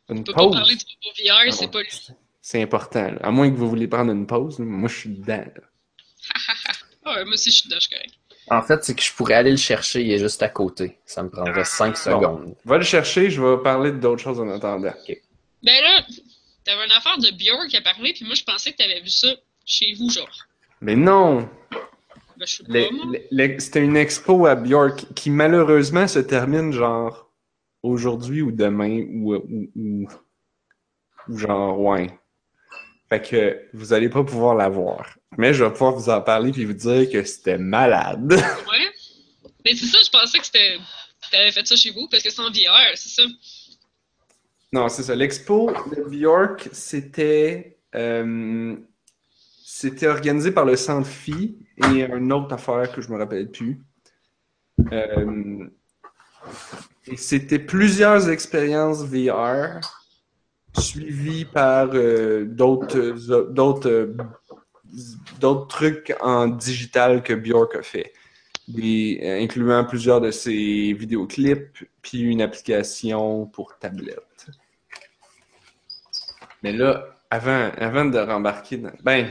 Une 0.09 0.19
On 0.19 0.23
peut 0.23 0.33
pas 0.33 0.43
pause? 0.43 0.55
parler 0.55 0.75
du 0.75 0.83
bobo 0.85 1.15
VR, 1.17 1.43
Ah 1.47 1.51
c'est 1.51 1.65
bon. 1.67 1.71
pas 1.73 1.81
lui. 1.81 2.07
C'est 2.41 2.61
important. 2.61 3.11
là. 3.11 3.19
À 3.23 3.31
moins 3.31 3.49
que 3.49 3.55
vous 3.55 3.69
voulez 3.69 3.87
prendre 3.87 4.11
une 4.11 4.27
pause, 4.27 4.59
là, 4.59 4.65
moi, 4.65 4.89
je 4.89 4.95
suis 4.95 5.09
dedans. 5.09 5.37
là. 5.55 5.61
Ah, 6.33 7.15
ouais, 7.15 7.25
moi 7.25 7.33
aussi, 7.33 7.51
je 7.51 7.57
suis 7.57 7.89
correct. 7.89 8.13
En 8.49 8.61
fait, 8.61 8.83
c'est 8.83 8.95
que 8.95 9.01
je 9.01 9.11
pourrais 9.13 9.33
aller 9.33 9.51
le 9.51 9.57
chercher, 9.57 10.03
il 10.03 10.11
est 10.11 10.19
juste 10.19 10.43
à 10.43 10.49
côté. 10.49 10.99
Ça 11.05 11.23
me 11.23 11.29
prendrait 11.29 11.65
5 11.65 11.97
secondes. 11.97 12.55
Va 12.63 12.77
le 12.77 12.83
chercher, 12.83 13.29
je 13.31 13.41
vais 13.41 13.61
parler 13.63 13.91
d'autres 13.91 14.21
choses 14.21 14.39
en 14.39 14.49
attendant. 14.49 14.93
Ben 15.63 15.81
là, 15.81 16.05
t'avais 16.63 16.85
une 16.85 16.91
affaire 16.91 17.17
de 17.17 17.31
Björk 17.35 17.67
qui 17.69 17.77
a 17.77 17.81
parlé, 17.81 18.13
puis 18.13 18.23
moi, 18.23 18.35
je 18.35 18.43
pensais 18.43 18.71
que 18.71 18.77
t'avais 18.77 19.01
vu 19.01 19.09
ça 19.09 19.29
chez 19.65 19.93
vous, 19.93 20.09
genre. 20.11 20.29
Mais 20.81 20.95
non! 20.95 21.49
Ben, 22.67 23.59
C'était 23.59 23.83
une 23.83 23.95
expo 23.97 24.45
à 24.45 24.55
Bjork 24.55 25.13
qui 25.15 25.29
malheureusement 25.29 26.07
se 26.07 26.19
termine 26.19 26.73
genre 26.73 27.31
aujourd'hui 27.81 28.41
ou 28.41 28.51
demain 28.51 29.05
ou, 29.09 29.35
ou, 29.35 29.69
ou, 29.75 30.07
ou 31.29 31.37
genre 31.37 31.79
ouais. 31.79 32.07
Fait 33.09 33.21
que 33.21 33.61
vous 33.73 33.93
allez 33.93 34.09
pas 34.09 34.23
pouvoir 34.23 34.55
la 34.55 34.67
voir. 34.67 35.17
Mais 35.37 35.53
je 35.53 35.63
vais 35.63 35.71
pouvoir 35.71 35.93
vous 35.93 36.09
en 36.09 36.21
parler 36.21 36.51
puis 36.51 36.65
vous 36.65 36.73
dire 36.73 37.09
que 37.09 37.23
c'était 37.23 37.57
malade. 37.57 38.33
Ouais. 38.69 38.91
Mais 39.63 39.75
c'est 39.75 39.87
ça, 39.87 39.97
je 40.03 40.09
pensais 40.09 40.37
que 40.37 40.45
c'était. 40.45 40.77
T'avais 41.31 41.51
fait 41.51 41.65
ça 41.65 41.75
chez 41.75 41.91
vous 41.91 42.07
parce 42.09 42.21
que 42.21 42.29
c'est 42.29 42.41
en 42.41 42.51
VR, 42.51 42.95
c'est 42.95 43.09
ça. 43.09 43.23
Non, 44.71 44.89
c'est 44.89 45.03
ça. 45.03 45.15
L'expo 45.15 45.71
de 45.91 46.03
Bjork, 46.03 46.69
c'était 46.71 47.77
euh, 47.95 48.75
c'était 49.63 50.07
organisé 50.07 50.51
par 50.51 50.65
le 50.65 50.75
Centre 50.75 51.07
Phi 51.07 51.57
et 51.77 52.03
une 52.03 52.31
autre 52.31 52.53
affaire 52.53 52.91
que 52.91 53.01
je 53.01 53.09
me 53.09 53.17
rappelle 53.17 53.49
plus. 53.49 53.81
Euh, 54.91 55.67
et 57.07 57.17
c'était 57.17 57.59
plusieurs 57.59 58.29
expériences 58.29 59.03
VR 59.03 59.79
suivies 60.77 61.45
par 61.45 61.89
euh, 61.93 62.45
d'autres 62.45 63.95
d'autres 65.39 65.67
trucs 65.67 66.15
en 66.21 66.47
digital 66.47 67.23
que 67.23 67.33
Bjork 67.33 67.75
a 67.75 67.83
fait, 67.83 68.13
euh, 68.69 69.41
incluant 69.41 69.83
plusieurs 69.85 70.21
de 70.21 70.31
ses 70.31 70.93
vidéoclips 70.93 71.83
puis 72.01 72.19
une 72.19 72.41
application 72.41 73.45
pour 73.47 73.77
tablette. 73.77 74.47
Mais 76.63 76.71
là, 76.71 77.19
avant, 77.29 78.05
de 78.05 78.17
rembarquer 78.17 78.77
dans... 78.77 78.91
Ben, 79.03 79.29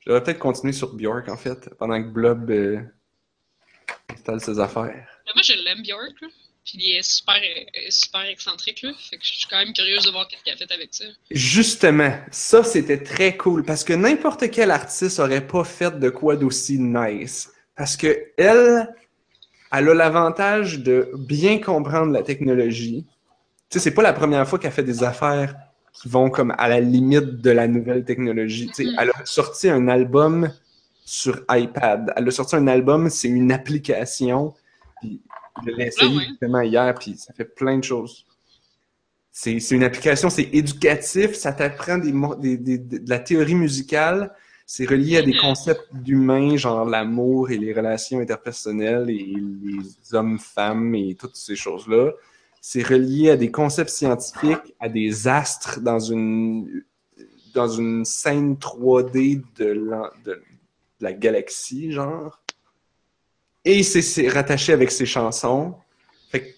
j'aurais 0.00 0.22
peut-être 0.22 0.38
continué 0.38 0.72
sur 0.72 0.94
Bjork, 0.94 1.28
en 1.28 1.36
fait, 1.36 1.68
pendant 1.78 2.02
que 2.02 2.08
Blob 2.08 2.50
euh, 2.50 2.80
installe 4.10 4.40
ses 4.40 4.58
affaires. 4.58 5.06
Moi, 5.34 5.42
je 5.42 5.52
l'aime, 5.64 5.82
Björk, 5.82 6.20
là. 6.22 6.28
Puis 6.64 6.78
il 6.78 6.96
est 6.96 7.02
super, 7.02 7.34
euh, 7.36 7.80
super 7.88 8.22
excentrique, 8.22 8.82
là. 8.82 8.92
Fait 9.10 9.16
que 9.16 9.24
je 9.24 9.32
suis 9.38 9.46
quand 9.48 9.58
même 9.58 9.72
curieuse 9.72 10.04
de 10.04 10.10
voir 10.10 10.28
qu'est-ce 10.28 10.42
qu'il 10.44 10.52
a 10.52 10.56
fait 10.56 10.70
avec 10.72 10.88
ça. 10.92 11.04
Justement, 11.30 12.12
ça, 12.30 12.62
c'était 12.62 13.02
très 13.02 13.36
cool, 13.36 13.64
parce 13.64 13.82
que 13.82 13.92
n'importe 13.94 14.50
quel 14.50 14.70
artiste 14.70 15.18
aurait 15.20 15.46
pas 15.46 15.64
fait 15.64 15.98
de 15.98 16.10
quoi 16.10 16.36
d'aussi 16.36 16.78
nice. 16.78 17.50
Parce 17.76 17.96
que 17.96 18.26
elle, 18.36 18.94
elle 19.72 19.88
a 19.88 19.94
l'avantage 19.94 20.80
de 20.80 21.10
bien 21.16 21.58
comprendre 21.60 22.12
la 22.12 22.22
technologie. 22.22 23.06
Tu 23.70 23.78
sais, 23.78 23.84
c'est 23.84 23.94
pas 23.94 24.02
la 24.02 24.12
première 24.12 24.46
fois 24.46 24.58
qu'elle 24.58 24.72
fait 24.72 24.82
des 24.82 25.02
affaires 25.02 25.54
qui 25.94 26.08
vont 26.08 26.28
comme 26.30 26.54
à 26.58 26.68
la 26.68 26.80
limite 26.80 27.40
de 27.40 27.50
la 27.50 27.66
nouvelle 27.68 28.04
technologie. 28.04 28.66
Tu 28.68 28.74
sais, 28.74 28.84
Mm. 28.84 28.96
elle 29.00 29.10
a 29.10 29.24
sorti 29.24 29.68
un 29.68 29.88
album 29.88 30.52
sur 31.04 31.42
iPad. 31.50 32.12
Elle 32.16 32.28
a 32.28 32.30
sorti 32.30 32.54
un 32.56 32.66
album, 32.68 33.08
c'est 33.08 33.28
une 33.28 33.50
application. 33.50 34.54
Puis 35.00 35.20
je 35.64 35.70
l'ai 35.72 35.86
essayé 35.86 36.10
Ah 36.12 36.16
ouais. 36.18 36.26
justement 36.28 36.60
hier, 36.60 36.94
puis 36.94 37.16
ça 37.16 37.32
fait 37.32 37.44
plein 37.44 37.78
de 37.78 37.84
choses. 37.84 38.26
C'est 39.32 39.60
c'est 39.60 39.76
une 39.76 39.84
application, 39.84 40.28
c'est 40.28 40.48
éducatif, 40.52 41.34
ça 41.34 41.52
t'apprend 41.52 41.98
des, 41.98 42.12
des- 42.56 42.78
des- 42.78 42.98
de 42.98 43.08
la 43.08 43.18
théorie 43.20 43.54
musicale, 43.54 44.34
c'est 44.66 44.84
relié 44.88 45.18
à 45.18 45.22
des 45.22 45.32
Mhm. 45.34 45.40
concepts 45.40 45.88
d'humains, 45.92 46.56
genre 46.56 46.84
l'amour 46.84 47.50
et 47.50 47.58
les 47.58 47.72
relations 47.72 48.20
interpersonnelles 48.20 49.08
et 49.10 49.24
les 49.24 50.14
hommes-femmes 50.14 50.94
et 50.94 51.14
toutes 51.14 51.36
ces 51.36 51.56
choses-là. 51.56 52.12
C'est 52.60 52.82
relié 52.86 53.30
à 53.30 53.36
des 53.36 53.50
concepts 53.50 53.90
scientifiques, 53.90 54.74
à 54.80 54.88
des 54.88 55.26
astres 55.28 55.80
dans 55.80 55.98
une, 56.00 56.84
dans 57.54 57.68
une 57.68 58.04
scène 58.04 58.56
3D 58.56 59.42
de, 59.56 59.64
l'en- 59.66 60.10
de- 60.24 60.32
de 60.34 61.04
la 61.04 61.12
galaxie, 61.12 61.92
genre. 61.92 62.39
Et 63.64 63.82
c'est- 63.82 64.28
rattaché 64.28 64.72
avec 64.72 64.90
ses 64.90 65.06
chansons. 65.06 65.74
Fait 66.30 66.40
que 66.42 66.48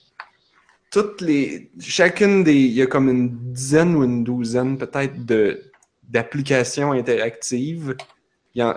toutes 0.91 1.21
les. 1.21 1.71
Chacune 1.81 2.45
des. 2.45 2.55
Il 2.55 2.73
y 2.73 2.83
a 2.83 2.87
comme 2.87 3.09
une 3.09 3.53
dizaine 3.53 3.97
ou 3.97 4.05
une 4.05 4.25
douzaine 4.25 4.79
peut-être 4.79 5.25
de 5.25 5.63
d'applications 6.09 6.93
interactives. 6.93 7.97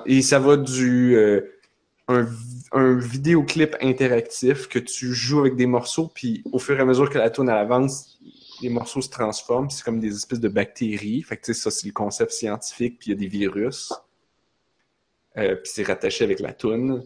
Et 0.06 0.22
ça 0.22 0.40
va 0.40 0.58
du. 0.58 1.16
euh, 1.16 1.42
un, 2.08 2.28
un 2.74 2.98
vidéoclip 3.00 3.76
interactif 3.82 4.68
que 4.70 4.80
tu 4.80 5.14
joues 5.14 5.40
avec 5.42 5.56
des 5.56 5.66
morceaux, 5.66 6.12
puis 6.14 6.44
au 6.52 6.60
fur 6.60 6.78
et 6.78 6.82
à 6.82 6.86
mesure 6.86 7.10
que 7.10 7.18
la 7.18 7.32
tune 7.32 7.50
avance, 7.50 8.20
les 8.62 8.70
morceaux 8.70 9.02
se 9.02 9.10
transforment. 9.10 9.70
C'est 9.72 9.84
comme 9.84 10.00
des 10.00 10.16
espèces 10.16 10.40
de 10.40 10.50
bactéries. 10.50 11.24
Fait 11.24 11.38
que 11.38 11.54
ça, 11.54 11.72
c'est 11.72 11.88
le 11.88 11.94
concept 11.94 12.32
scientifique, 12.32 13.00
puis 13.00 13.12
il 13.12 13.14
y 13.16 13.18
a 13.18 13.20
des 13.20 13.28
virus. 13.28 13.92
Euh, 15.38 15.56
puis 15.56 15.72
c'est 15.74 15.84
rattaché 15.84 16.24
avec 16.24 16.40
la 16.40 16.54
tune. 16.54 17.04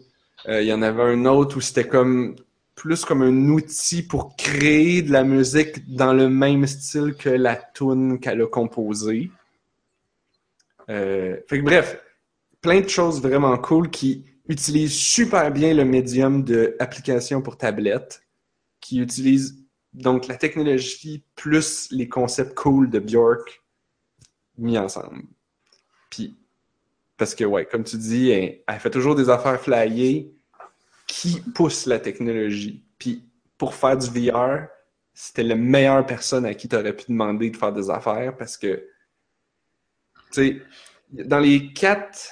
Euh, 0.48 0.62
Il 0.62 0.68
y 0.68 0.72
en 0.72 0.82
avait 0.82 1.02
un 1.02 1.24
autre 1.26 1.56
où 1.56 1.60
c'était 1.60 1.86
comme 1.86 2.36
plus 2.74 3.04
comme 3.04 3.20
un 3.22 3.48
outil 3.50 4.02
pour 4.02 4.36
créer 4.36 5.02
de 5.02 5.12
la 5.12 5.22
musique 5.22 5.94
dans 5.94 6.14
le 6.14 6.30
même 6.30 6.66
style 6.66 7.14
que 7.14 7.28
la 7.28 7.56
tune 7.56 8.18
qu'elle 8.18 8.40
a 8.40 8.46
composée. 8.46 9.30
Euh, 10.88 11.36
fait 11.46 11.58
que 11.58 11.64
bref, 11.64 12.02
plein 12.62 12.80
de 12.80 12.88
choses 12.88 13.20
vraiment 13.20 13.56
cool 13.58 13.90
qui 13.90 14.24
utilisent 14.48 14.96
super 14.96 15.50
bien 15.50 15.74
le 15.74 15.84
médium 15.84 16.42
de 16.42 16.76
pour 17.44 17.58
tablette, 17.58 18.22
qui 18.80 19.00
utilisent 19.00 19.62
donc 19.92 20.26
la 20.26 20.36
technologie 20.36 21.24
plus 21.36 21.88
les 21.90 22.08
concepts 22.08 22.54
cool 22.54 22.88
de 22.88 22.98
Bjork 22.98 23.62
mis 24.56 24.78
ensemble. 24.78 25.22
Puis, 26.10 26.39
parce 27.20 27.34
que, 27.34 27.44
ouais, 27.44 27.66
comme 27.66 27.84
tu 27.84 27.98
dis, 27.98 28.30
elle, 28.30 28.62
elle 28.66 28.80
fait 28.80 28.88
toujours 28.88 29.14
des 29.14 29.28
affaires 29.28 29.60
flyées 29.60 30.32
qui 31.06 31.38
poussent 31.54 31.84
la 31.84 32.00
technologie. 32.00 32.82
Puis, 32.98 33.28
pour 33.58 33.74
faire 33.74 33.98
du 33.98 34.06
VR, 34.08 34.68
c'était 35.12 35.42
la 35.42 35.54
meilleure 35.54 36.06
personne 36.06 36.46
à 36.46 36.54
qui 36.54 36.66
tu 36.66 36.74
aurais 36.76 36.96
pu 36.96 37.04
demander 37.08 37.50
de 37.50 37.56
faire 37.58 37.74
des 37.74 37.90
affaires 37.90 38.34
parce 38.38 38.56
que, 38.56 38.86
tu 40.32 40.32
sais, 40.32 40.62
dans 41.12 41.40
les 41.40 41.74
quatre, 41.74 42.30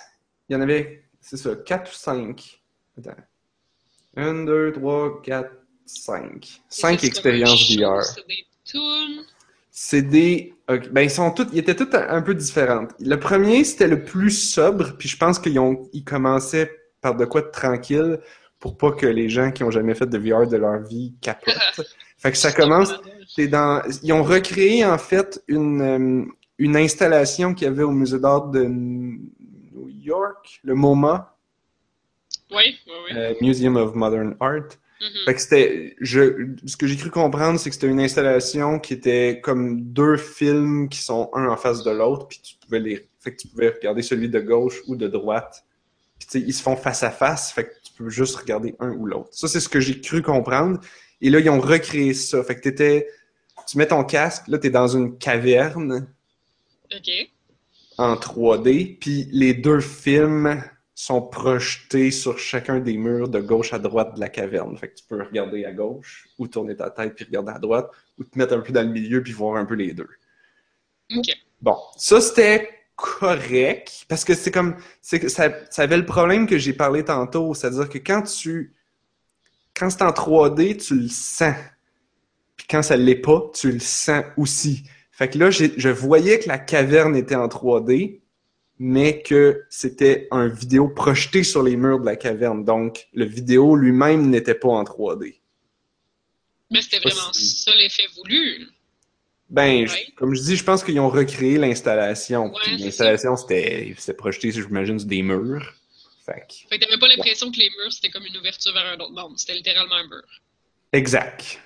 il 0.49 0.55
y 0.55 0.57
en 0.57 0.63
avait, 0.63 1.05
c'est 1.21 1.37
ça, 1.37 1.55
quatre 1.55 1.91
ou 1.91 1.95
cinq. 1.95 2.63
Attends. 2.97 3.23
Un, 4.17 4.45
deux, 4.47 4.73
trois, 4.73 5.21
quatre, 5.21 5.53
cinq. 5.85 6.63
Cinq 6.71 7.05
expériences 7.05 7.77
VR. 7.77 8.01
C'est 9.71 10.03
des 10.03 10.55
Ben, 10.69 11.01
ils 11.01 11.11
sont 11.11 11.31
tous. 11.31 11.47
Ils 11.53 11.61
étaient 11.61 11.75
tous 11.75 11.89
un, 11.95 12.21
peu 12.21 12.35
différents. 12.35 12.87
Le 13.01 13.17
premier, 13.17 13.65
c'était 13.65 13.89
le 13.89 14.05
plus 14.05 14.31
sobre, 14.31 14.97
puis 14.99 15.09
je 15.09 15.17
pense 15.17 15.39
qu'ils 15.39 15.59
ont. 15.59 15.89
Ils 15.95 16.05
commençaient 16.05 16.71
par 17.01 17.17
de 17.17 17.25
quoi 17.25 17.41
de 17.41 17.51
tranquille 17.51 18.19
pour 18.61 18.77
pas 18.77 18.93
que 18.93 19.07
les 19.07 19.31
gens 19.31 19.51
qui 19.51 19.65
ont 19.65 19.71
jamais 19.71 19.95
fait 19.95 20.07
de 20.07 20.19
VR 20.19 20.47
de 20.47 20.57
leur 20.59 20.81
vie 20.83 21.15
capotent. 21.23 21.55
fait 22.19 22.33
que 22.33 22.37
ça 22.37 22.53
commence. 22.53 22.93
C'est 23.27 23.49
dans. 23.49 23.83
Ils 24.03 24.13
ont 24.13 24.23
recréé 24.23 24.85
en 24.85 24.99
fait 24.99 25.43
une, 25.49 25.81
euh, 25.81 26.25
une 26.59 26.77
installation 26.77 27.55
qu'il 27.55 27.67
y 27.67 27.71
avait 27.71 27.85
au 27.85 27.91
musée 27.93 28.19
d'art 28.19 28.49
de 28.49 28.65
New 28.65 29.89
York, 29.89 30.61
le 30.65 30.75
MoMA, 30.75 31.35
Oui, 32.51 32.79
oui, 32.87 32.93
oui. 33.07 33.17
euh, 33.17 33.35
Museum 33.41 33.77
of 33.77 33.95
Modern 33.95 34.37
Art. 34.41 34.69
Mhm. 35.01 35.25
Fait 35.27 35.35
que 35.35 35.41
c'était, 35.41 35.97
je, 36.01 36.55
ce 36.67 36.77
que 36.77 36.87
j'ai 36.87 36.97
cru 36.97 37.11
comprendre, 37.11 37.59
c'est 37.61 37.71
que 37.71 37.75
c'était 37.75 37.87
une 37.87 38.01
installation 38.01 38.81
qui 38.81 38.95
était 38.95 39.41
comme 39.43 39.81
deux 39.83 40.17
films 40.17 40.89
qui 40.89 40.99
sont 40.99 41.31
un 41.35 41.49
en 41.49 41.57
face 41.57 41.85
de 41.85 41.91
l'autre, 41.91 42.27
puis 42.27 42.41
tu 42.43 42.57
pouvais 42.57 42.81
les, 42.81 43.09
fait 43.21 43.33
que 43.33 43.37
tu 43.37 43.49
pouvais 43.49 43.69
regarder 43.69 44.03
celui 44.03 44.29
de 44.29 44.41
gauche 44.41 44.83
ou 44.89 44.97
de 44.97 45.07
droite. 45.07 45.65
Puis 46.19 46.29
tu 46.29 46.41
sais, 46.41 46.45
ils 46.47 46.53
se 46.53 46.63
font 46.63 46.77
face 46.77 47.05
à 47.05 47.11
face, 47.11 47.53
fait 47.53 47.65
que 47.65 47.75
tu 47.85 47.93
peux 47.93 48.09
juste 48.09 48.35
regarder 48.37 48.75
un 48.81 48.91
ou 48.91 49.07
l'autre. 49.07 49.29
Ça, 49.33 49.47
c'est 49.47 49.61
ce 49.61 49.69
que 49.69 49.79
j'ai 49.79 50.01
cru 50.01 50.21
comprendre. 50.21 50.81
Et 51.21 51.31
là, 51.31 51.39
ils 51.39 51.51
ont 51.51 51.61
recréé 51.61 52.13
ça. 52.15 52.43
Fait 52.43 52.57
que 52.57 52.61
t'étais, 52.61 53.09
tu 53.69 53.79
mets 53.79 53.87
ton 53.87 54.03
casque, 54.03 54.49
là, 54.49 54.59
t'es 54.59 54.71
dans 54.71 54.89
une 54.89 55.17
caverne 55.17 56.09
OK. 56.93 57.11
en 57.99 58.15
3D, 58.17 58.99
puis 58.99 59.29
les 59.31 59.55
deux 59.55 59.81
films 59.81 60.61
sont 60.99 61.23
projetés 61.23 62.11
sur 62.11 62.41
chacun 62.41 62.81
des 62.81 62.97
murs 62.97 63.29
de 63.29 63.39
gauche 63.39 63.73
à 63.73 63.79
droite 63.79 64.17
de 64.17 64.21
la 64.21 64.29
caverne. 64.29 64.77
Fait 64.77 64.89
que 64.89 64.97
tu 64.97 65.05
peux 65.09 65.23
regarder 65.23 65.65
à 65.65 65.71
gauche, 65.71 66.27
ou 66.41 66.49
tourner 66.49 66.75
ta 66.75 66.91
tête 66.91 67.15
puis 67.15 67.25
regarder 67.25 67.53
à 67.53 67.61
droite, 67.61 67.89
ou 68.19 68.25
te 68.25 68.37
mettre 68.37 68.55
un 68.55 68.59
peu 68.59 68.73
dans 68.73 68.83
le 68.83 68.89
milieu 68.89 69.23
puis 69.23 69.33
voir 69.33 69.55
un 69.59 69.65
peu 69.65 69.75
les 69.75 69.93
deux. 69.93 70.09
OK. 71.17 71.29
Bon, 71.63 71.77
ça 71.97 72.21
c'était 72.21 72.69
correct, 72.97 74.07
parce 74.09 74.25
que 74.25 74.35
c'est 74.35 74.51
comme, 74.51 74.75
c'est 75.01 75.29
ça, 75.29 75.49
ça 75.71 75.83
avait 75.83 75.99
le 75.99 76.05
problème 76.05 76.49
que 76.49 76.59
j'ai 76.59 76.73
parlé 76.73 77.05
tantôt, 77.05 77.55
c'est-à-dire 77.55 77.89
que 77.89 77.99
quand 77.99 78.23
tu, 78.23 78.75
quand 79.77 79.91
c'est 79.91 80.03
en 80.03 80.11
3D, 80.11 80.85
tu 80.85 80.97
le 80.97 81.09
sens. 81.09 81.55
Puis 82.57 82.67
quand 82.69 82.83
ça 82.83 82.97
l'est 82.97 83.15
pas, 83.15 83.49
tu 83.55 83.71
le 83.71 83.79
sens 83.79 84.25
aussi. 84.37 84.83
Fait 85.13 85.29
que 85.29 85.39
là, 85.39 85.51
je 85.51 85.89
voyais 85.91 86.41
que 86.41 86.49
la 86.49 86.59
caverne 86.59 87.15
était 87.15 87.37
en 87.37 87.47
3D, 87.47 88.19
mais 88.79 89.23
que 89.23 89.65
c'était 89.71 90.29
un 90.31 90.47
vidéo 90.49 90.89
projeté 90.89 91.43
sur 91.43 91.63
les 91.63 91.77
murs 91.77 92.01
de 92.01 92.07
la 92.07 92.17
caverne. 92.17 92.65
Donc, 92.65 93.09
le 93.13 93.25
vidéo 93.25 93.75
lui-même 93.77 94.31
n'était 94.31 94.55
pas 94.55 94.69
en 94.69 94.85
3D. 94.85 95.41
Mais 96.71 96.83
c'était 96.83 96.99
vraiment 97.01 97.33
ça 97.33 97.75
l'effet 97.77 98.05
voulu. 98.17 98.69
Ben, 99.51 99.87
je- 99.87 100.13
comme 100.17 100.35
je 100.35 100.43
dis, 100.43 100.57
je 100.57 100.65
pense 100.65 100.85
qu'ils 100.85 101.01
ont 101.01 101.09
recréé 101.09 101.57
l'installation. 101.57 102.53
Ouais, 102.53 102.77
l'installation, 102.79 103.37
c'était 103.37 103.95
projeté, 104.17 104.53
j'imagine, 104.53 104.99
sur 104.99 105.09
des 105.09 105.23
murs. 105.23 105.75
Fait 106.27 106.45
que- 106.47 106.69
Fait 106.69 106.79
que 106.79 106.85
t'avais 106.85 106.99
pas 107.01 107.09
l'impression 107.09 107.51
que 107.51 107.57
les 107.59 107.71
murs 107.71 107.91
c'était 107.91 108.11
comme 108.11 108.27
une 108.27 108.37
ouverture 108.37 108.75
vers 108.75 108.85
un 108.85 108.99
autre 109.01 109.13
monde. 109.13 109.39
C'était 109.39 109.55
littéralement 109.55 109.95
un 109.95 110.07
mur. 110.09 110.23
Exact. 110.93 111.59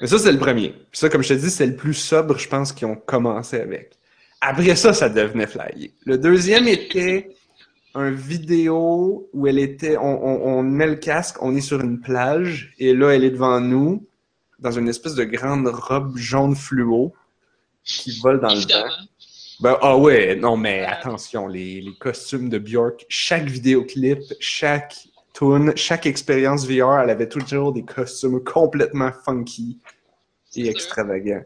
Mais 0.00 0.06
ça, 0.06 0.18
c'est 0.20 0.30
le 0.32 0.38
premier. 0.38 0.70
Puis 0.70 0.98
ça, 1.00 1.08
comme 1.08 1.22
je 1.22 1.28
te 1.30 1.34
dis, 1.34 1.50
c'est 1.50 1.66
le 1.66 1.74
plus 1.76 1.94
sobre, 1.94 2.38
je 2.38 2.48
pense, 2.48 2.72
qu'ils 2.72 2.86
ont 2.86 2.94
commencé 2.96 3.56
avec. 3.60 3.96
Après 4.46 4.76
ça, 4.76 4.92
ça 4.92 5.08
devenait 5.08 5.46
flyé. 5.46 5.94
Le 6.04 6.18
deuxième 6.18 6.68
était 6.68 7.34
un 7.94 8.10
vidéo 8.10 9.30
où 9.32 9.46
elle 9.46 9.58
était, 9.58 9.96
on, 9.96 10.02
on, 10.02 10.58
on 10.58 10.62
met 10.62 10.86
le 10.86 10.96
casque, 10.96 11.42
on 11.42 11.56
est 11.56 11.62
sur 11.62 11.80
une 11.80 12.00
plage, 12.00 12.74
et 12.78 12.92
là, 12.92 13.10
elle 13.10 13.24
est 13.24 13.30
devant 13.30 13.58
nous, 13.60 14.06
dans 14.58 14.72
une 14.72 14.88
espèce 14.88 15.14
de 15.14 15.24
grande 15.24 15.66
robe 15.68 16.18
jaune 16.18 16.54
fluo, 16.54 17.14
qui 17.84 18.20
vole 18.20 18.40
dans 18.40 18.52
le 18.52 18.60
vent. 18.60 18.90
Ben, 19.60 19.78
ah 19.80 19.96
ouais, 19.96 20.36
non, 20.36 20.58
mais 20.58 20.84
attention, 20.84 21.46
les, 21.46 21.80
les 21.80 21.94
costumes 21.98 22.50
de 22.50 22.58
Björk, 22.58 23.06
chaque 23.08 23.44
vidéoclip, 23.44 24.20
chaque 24.40 25.06
tune, 25.32 25.72
chaque 25.74 26.04
expérience 26.04 26.66
VR, 26.66 27.00
elle 27.00 27.10
avait 27.10 27.28
toujours 27.28 27.72
des 27.72 27.84
costumes 27.84 28.42
complètement 28.44 29.10
funky 29.24 29.78
et 30.54 30.68
extravagants. 30.68 31.44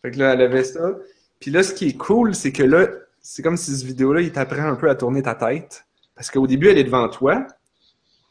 Fait 0.00 0.10
que 0.10 0.18
là, 0.18 0.32
elle 0.32 0.40
avait 0.40 0.64
ça. 0.64 0.96
Puis 1.42 1.50
là, 1.50 1.64
ce 1.64 1.74
qui 1.74 1.88
est 1.88 1.96
cool, 1.96 2.36
c'est 2.36 2.52
que 2.52 2.62
là, 2.62 2.86
c'est 3.20 3.42
comme 3.42 3.56
si 3.56 3.76
ce 3.76 3.84
vidéo-là, 3.84 4.20
il 4.20 4.30
t'apprend 4.30 4.62
un 4.62 4.76
peu 4.76 4.88
à 4.88 4.94
tourner 4.94 5.22
ta 5.22 5.34
tête. 5.34 5.84
Parce 6.14 6.30
qu'au 6.30 6.46
début, 6.46 6.68
elle 6.68 6.78
est 6.78 6.84
devant 6.84 7.08
toi, 7.08 7.48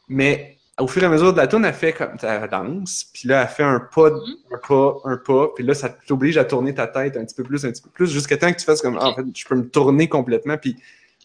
mais 0.08 0.56
au 0.78 0.86
fur 0.86 1.02
et 1.02 1.06
à 1.06 1.10
mesure 1.10 1.34
de 1.34 1.36
la 1.36 1.46
tune, 1.46 1.62
elle 1.66 1.74
fait 1.74 1.92
comme 1.92 2.16
ta 2.16 2.48
danse, 2.48 3.04
puis 3.12 3.28
là, 3.28 3.42
elle 3.42 3.48
fait 3.48 3.62
un 3.64 3.80
pas, 3.80 4.08
un 4.50 4.58
pas, 4.66 4.96
un 5.04 5.18
pas, 5.18 5.48
puis 5.54 5.62
là, 5.62 5.74
ça 5.74 5.90
t'oblige 5.90 6.38
à 6.38 6.46
tourner 6.46 6.72
ta 6.72 6.86
tête 6.86 7.18
un 7.18 7.24
petit 7.26 7.34
peu 7.34 7.42
plus, 7.42 7.66
un 7.66 7.70
petit 7.70 7.82
peu 7.82 7.90
plus, 7.90 8.10
jusqu'à 8.10 8.38
temps 8.38 8.50
que 8.50 8.58
tu 8.58 8.64
fasses 8.64 8.80
comme, 8.80 8.96
ah, 8.98 9.08
en 9.08 9.14
fait, 9.14 9.24
je 9.34 9.44
peux 9.44 9.56
me 9.56 9.68
tourner 9.68 10.08
complètement, 10.08 10.56
puis 10.56 10.76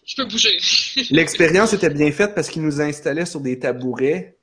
Je 0.04 0.16
peux 0.16 0.28
bouger. 0.28 0.58
l'expérience 1.10 1.72
était 1.72 1.88
bien 1.88 2.12
faite 2.12 2.34
parce 2.34 2.50
qu'il 2.50 2.62
nous 2.62 2.82
installait 2.82 3.24
sur 3.24 3.40
des 3.40 3.58
tabourets 3.58 4.36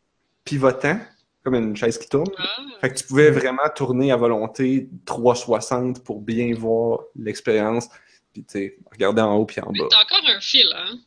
pivotants, 0.43 0.99
comme 1.45 1.55
une 1.55 1.75
chaise 1.77 1.97
qui 1.97 2.09
tourne. 2.09 2.27
Ah, 2.37 2.47
Fait 2.81 2.89
que 2.91 2.97
tu 2.97 3.05
pouvais 3.05 3.29
vraiment 3.31 3.69
tourner 3.75 4.11
à 4.11 4.17
volonté 4.17 4.89
360 5.05 6.03
pour 6.03 6.19
bien 6.21 6.53
voir 6.55 6.99
l'expérience, 7.15 7.87
puis 8.33 8.43
tu 8.43 8.51
sais, 8.59 8.77
regarder 8.91 9.21
en 9.21 9.35
haut 9.35 9.45
puis 9.45 9.61
en 9.61 9.71
bas. 9.71 9.85
t'as 9.89 10.03
encore 10.03 10.27
un 10.35 10.39
fil, 10.41 10.67
hein? 10.75 10.97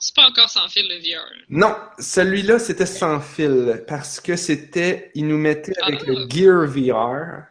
C'est 0.00 0.14
pas 0.14 0.28
encore 0.28 0.48
sans 0.48 0.68
fil, 0.68 0.86
le 0.88 1.00
VR. 1.00 1.24
Non, 1.50 1.74
celui-là, 1.98 2.60
c'était 2.60 2.86
sans 2.86 3.18
fil 3.20 3.82
parce 3.88 4.20
que 4.20 4.36
c'était, 4.36 5.10
il 5.16 5.26
nous 5.26 5.36
mettait 5.38 5.74
avec 5.82 6.02
Ah. 6.04 6.10
le 6.10 6.28
Gear 6.28 6.66
VR. 6.68 7.42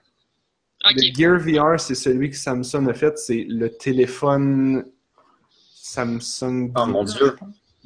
Le 0.96 1.14
Gear 1.14 1.38
VR, 1.40 1.78
c'est 1.78 1.96
celui 1.96 2.30
que 2.30 2.38
Samsung 2.38 2.88
a 2.90 2.94
fait, 2.94 3.18
c'est 3.20 3.46
le 3.50 3.70
téléphone 3.70 4.86
Samsung. 5.76 6.72
Oh 6.78 6.86
mon 6.86 7.04
Dieu. 7.04 7.36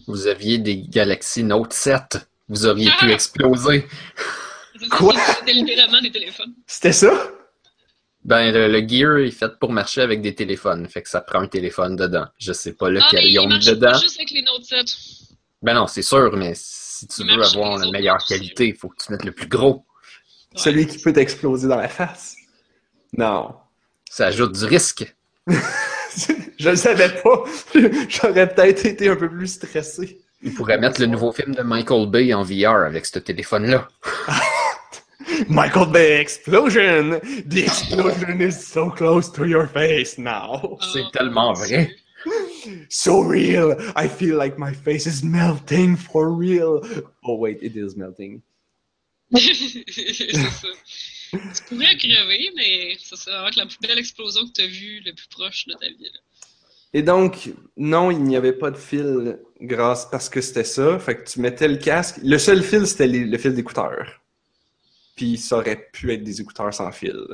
Vous 0.07 0.27
aviez 0.27 0.59
des 0.59 0.77
Galaxy 0.77 1.43
Note 1.43 1.73
7. 1.73 2.27
Vous 2.49 2.65
auriez 2.67 2.91
pu 2.99 3.11
exploser. 3.11 3.87
Quoi? 4.89 5.13
Des 5.45 6.11
téléphones. 6.11 6.53
C'était 6.67 6.91
ça? 6.91 7.11
Ben, 8.23 8.51
le, 8.51 8.67
le 8.67 8.87
Gear 8.87 9.17
est 9.17 9.31
fait 9.31 9.57
pour 9.59 9.71
marcher 9.71 10.01
avec 10.01 10.21
des 10.21 10.35
téléphones. 10.35 10.87
Fait 10.87 11.01
que 11.01 11.09
ça 11.09 11.21
prend 11.21 11.39
un 11.41 11.47
téléphone 11.47 11.95
dedans. 11.95 12.25
Je 12.37 12.53
sais 12.53 12.73
pas 12.73 12.87
Ah, 12.87 12.91
lequel 12.91 13.19
mais 13.23 13.29
ils 13.29 13.33
il 13.33 13.39
ont 13.39 13.47
mis 13.47 13.59
dedans. 13.65 13.91
pas 13.93 13.97
juste 13.99 14.19
avec 14.19 14.31
les 14.31 14.43
Note 14.43 14.63
7. 14.63 14.85
Ben 15.63 15.73
non, 15.73 15.87
c'est 15.87 16.01
sûr, 16.01 16.35
mais 16.37 16.53
si 16.55 17.07
tu 17.07 17.21
Il 17.23 17.35
veux 17.35 17.43
avoir 17.43 17.73
autres 17.73 17.91
meilleure 17.91 18.23
qualité, 18.27 18.67
il 18.67 18.75
faut 18.75 18.89
que 18.89 19.03
tu 19.03 19.11
mettes 19.11 19.23
le 19.25 19.31
plus 19.31 19.47
gros. 19.47 19.85
Ouais. 20.53 20.61
Celui 20.61 20.87
qui 20.87 20.97
peut 20.99 21.13
t'exploser 21.13 21.67
dans 21.67 21.77
la 21.77 21.87
face. 21.87 22.35
Non. 23.17 23.55
Ça 24.09 24.27
ajoute 24.27 24.53
du 24.57 24.65
risque. 24.65 25.15
Je 26.59 26.69
le 26.69 26.75
savais 26.75 27.09
pas. 27.23 27.43
J'aurais 28.09 28.53
peut-être 28.53 28.85
été 28.85 29.09
un 29.09 29.15
peu 29.15 29.29
plus 29.29 29.47
stressé. 29.47 30.21
Il 30.43 30.53
pourrait 30.53 30.77
mettre 30.77 30.99
le 31.01 31.07
nouveau 31.07 31.31
film 31.31 31.55
de 31.55 31.61
Michael 31.63 32.07
Bay 32.07 32.33
en 32.33 32.43
VR 32.43 32.83
avec 32.85 33.05
ce 33.05 33.19
téléphone-là. 33.19 33.87
Michael 35.49 35.87
Bay 35.87 36.19
explosion! 36.19 37.19
The 37.45 37.63
explosion 37.63 38.41
is 38.41 38.65
so 38.65 38.89
close 38.89 39.29
to 39.31 39.45
your 39.45 39.67
face 39.67 40.17
now. 40.17 40.77
C'est 40.93 41.11
tellement 41.11 41.53
vrai. 41.53 41.89
So 42.89 43.21
real! 43.21 43.75
I 43.95 44.07
feel 44.07 44.37
like 44.37 44.57
my 44.57 44.73
face 44.73 45.07
is 45.07 45.23
melting 45.23 45.95
for 45.95 46.31
real. 46.31 46.81
Oh 47.23 47.35
wait, 47.35 47.59
it 47.61 47.75
is 47.75 47.95
melting. 47.95 48.41
c'est 49.33 50.33
ça. 50.33 50.49
Tu 51.31 51.63
pourrais 51.69 51.95
crever, 51.95 52.51
mais 52.55 52.97
ça 52.99 53.15
sera 53.15 53.49
la 53.55 53.65
plus 53.65 53.77
belle 53.81 53.97
explosion 53.97 54.45
que 54.47 54.51
tu 54.51 54.61
as 54.61 54.67
vue 54.67 55.01
le 55.05 55.13
plus 55.13 55.27
proche 55.29 55.65
de 55.67 55.73
ta 55.73 55.87
vie. 55.87 56.09
là. 56.13 56.19
Et 56.93 57.03
donc, 57.03 57.49
non, 57.77 58.11
il 58.11 58.21
n'y 58.23 58.35
avait 58.35 58.51
pas 58.51 58.69
de 58.69 58.77
fil 58.77 59.39
grâce 59.61 60.09
parce 60.09 60.27
que 60.27 60.41
c'était 60.41 60.65
ça. 60.65 60.99
Fait 60.99 61.15
que 61.15 61.29
tu 61.29 61.39
mettais 61.39 61.69
le 61.69 61.77
casque. 61.77 62.17
Le 62.21 62.37
seul 62.37 62.61
fil, 62.61 62.85
c'était 62.85 63.07
le 63.07 63.37
fil 63.37 63.53
d'écouteurs. 63.53 64.20
Puis 65.15 65.37
ça 65.37 65.57
aurait 65.57 65.89
pu 65.91 66.11
être 66.11 66.23
des 66.23 66.41
écouteurs 66.41 66.73
sans 66.73 66.91
fil. 66.91 67.25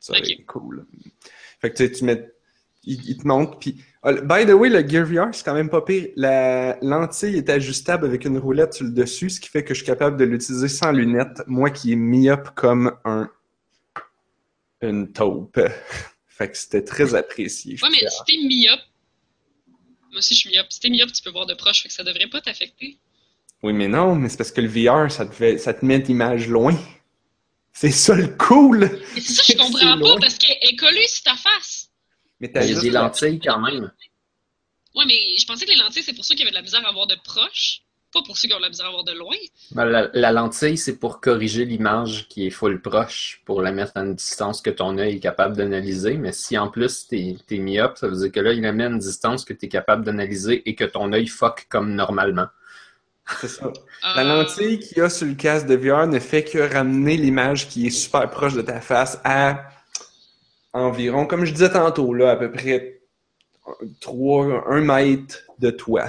Ça 0.00 0.12
aurait 0.12 0.20
été 0.20 0.42
cool. 0.44 0.86
Fait 1.60 1.70
que 1.70 1.76
tu 1.76 1.86
sais, 1.86 1.92
tu 1.92 2.04
mets. 2.04 2.30
Il, 2.86 3.02
il 3.08 3.16
te 3.16 3.26
montre. 3.26 3.58
Puis, 3.58 3.82
ah, 4.02 4.12
by 4.12 4.44
the 4.44 4.50
way, 4.50 4.68
le 4.68 4.86
Gear 4.86 5.06
VR, 5.06 5.34
c'est 5.34 5.44
quand 5.44 5.54
même 5.54 5.70
pas 5.70 5.80
pire. 5.80 6.08
La 6.16 6.78
lentille 6.82 7.36
est 7.36 7.48
ajustable 7.48 8.04
avec 8.04 8.26
une 8.26 8.36
roulette 8.36 8.74
sur 8.74 8.84
le 8.84 8.92
dessus, 8.92 9.30
ce 9.30 9.40
qui 9.40 9.48
fait 9.48 9.64
que 9.64 9.72
je 9.72 9.78
suis 9.78 9.86
capable 9.86 10.18
de 10.18 10.24
l'utiliser 10.24 10.68
sans 10.68 10.92
lunettes. 10.92 11.42
Moi 11.46 11.70
qui 11.70 11.92
est 11.92 11.96
myope 11.96 12.50
comme 12.54 12.94
un. 13.04 13.30
Une 14.82 15.10
taupe. 15.12 15.58
Fait 16.36 16.50
que 16.50 16.58
c'était 16.58 16.82
très 16.82 17.14
apprécié. 17.14 17.78
Ouais, 17.80 17.88
mais 17.92 18.08
si 18.08 18.24
t'es 18.26 18.36
myope, 18.42 18.80
moi 20.10 20.18
aussi 20.18 20.34
je 20.34 20.40
suis 20.40 20.50
myope, 20.50 20.66
si 20.68 20.80
t'es 20.80 20.90
myope, 20.90 21.12
tu 21.12 21.22
peux 21.22 21.30
voir 21.30 21.46
de 21.46 21.54
proche, 21.54 21.82
fait 21.82 21.88
que 21.88 21.94
ça 21.94 22.02
devrait 22.02 22.26
pas 22.26 22.40
t'affecter. 22.40 22.98
Oui, 23.62 23.72
mais 23.72 23.86
non, 23.86 24.16
mais 24.16 24.28
c'est 24.28 24.36
parce 24.36 24.50
que 24.50 24.60
le 24.60 24.66
VR, 24.66 25.12
ça 25.12 25.26
te, 25.26 25.32
fait, 25.32 25.58
ça 25.58 25.72
te 25.72 25.86
met 25.86 25.98
l'image 25.98 26.48
loin. 26.48 26.76
C'est 27.76 27.90
ça 27.90 28.14
le 28.14 28.28
cool! 28.28 28.84
Et 29.16 29.20
c'est 29.20 29.32
ça, 29.32 29.42
je 29.48 29.58
comprends 29.58 29.96
loin. 29.96 30.14
pas, 30.14 30.20
parce 30.20 30.38
qu'elle 30.38 30.56
est 30.62 30.76
collée 30.76 31.06
sur 31.08 31.24
ta 31.24 31.34
face. 31.34 31.88
Mais 32.40 32.50
t'as 32.50 32.64
des 32.64 32.90
lentilles 32.90 33.40
quand 33.40 33.58
même. 33.60 33.90
Ouais, 34.94 35.04
mais 35.06 35.36
je 35.36 35.44
pensais 35.44 35.66
que 35.66 35.70
les 35.72 35.76
lentilles, 35.76 36.04
c'est 36.04 36.14
pour 36.14 36.24
ceux 36.24 36.36
qui 36.36 36.42
avaient 36.42 36.52
de 36.52 36.56
la 36.56 36.62
misère 36.62 36.86
à 36.86 36.92
voir 36.92 37.08
de 37.08 37.16
proche, 37.24 37.80
pas 38.12 38.22
pour 38.24 38.38
ceux 38.38 38.46
qui 38.46 38.54
ont 38.54 38.58
de 38.58 38.62
la 38.62 38.68
misère 38.68 38.86
à 38.86 38.90
voir 38.90 39.02
de 39.02 39.12
loin. 39.12 39.34
Ben, 39.72 39.86
la, 39.86 40.08
la 40.14 40.30
lentille, 40.30 40.78
c'est 40.78 40.98
pour 40.98 41.20
corriger 41.20 41.64
l'image 41.64 42.28
qui 42.28 42.46
est 42.46 42.50
full 42.50 42.80
proche, 42.80 43.42
pour 43.44 43.60
la 43.60 43.72
mettre 43.72 43.90
à 43.96 44.02
une 44.02 44.14
distance 44.14 44.62
que 44.62 44.70
ton 44.70 44.96
œil 44.98 45.16
est 45.16 45.20
capable 45.20 45.56
d'analyser. 45.56 46.14
Mais 46.16 46.30
si 46.30 46.56
en 46.56 46.68
plus 46.68 47.08
t'es 47.08 47.36
es 47.50 47.58
myope, 47.58 47.98
ça 47.98 48.06
veut 48.06 48.16
dire 48.16 48.30
que 48.30 48.38
là, 48.38 48.52
il 48.52 48.60
la 48.62 48.72
met 48.72 48.84
à 48.84 48.88
une 48.88 49.00
distance 49.00 49.44
que 49.44 49.52
tu 49.52 49.66
es 49.66 49.68
capable 49.68 50.04
d'analyser 50.04 50.62
et 50.68 50.76
que 50.76 50.84
ton 50.84 51.12
œil 51.12 51.26
fuck 51.26 51.66
comme 51.68 51.92
normalement. 51.92 52.46
C'est 53.40 53.48
ça. 53.48 53.66
Euh, 53.66 53.72
La 54.16 54.24
lentille 54.24 54.78
qu'il 54.80 54.98
y 54.98 55.00
a 55.00 55.08
sur 55.08 55.26
le 55.26 55.34
casque 55.34 55.66
de 55.66 55.76
VR 55.76 56.06
ne 56.06 56.18
fait 56.18 56.44
que 56.44 56.58
ramener 56.58 57.16
l'image 57.16 57.68
qui 57.68 57.86
est 57.86 57.90
super 57.90 58.28
proche 58.30 58.54
de 58.54 58.62
ta 58.62 58.80
face 58.80 59.18
à 59.24 59.64
environ, 60.72 61.26
comme 61.26 61.44
je 61.44 61.52
disais 61.52 61.70
tantôt, 61.70 62.12
là, 62.12 62.32
à 62.32 62.36
peu 62.36 62.50
près 62.52 63.00
3, 64.00 64.64
1 64.70 64.80
mètre 64.80 65.38
de 65.58 65.70
toi. 65.70 66.04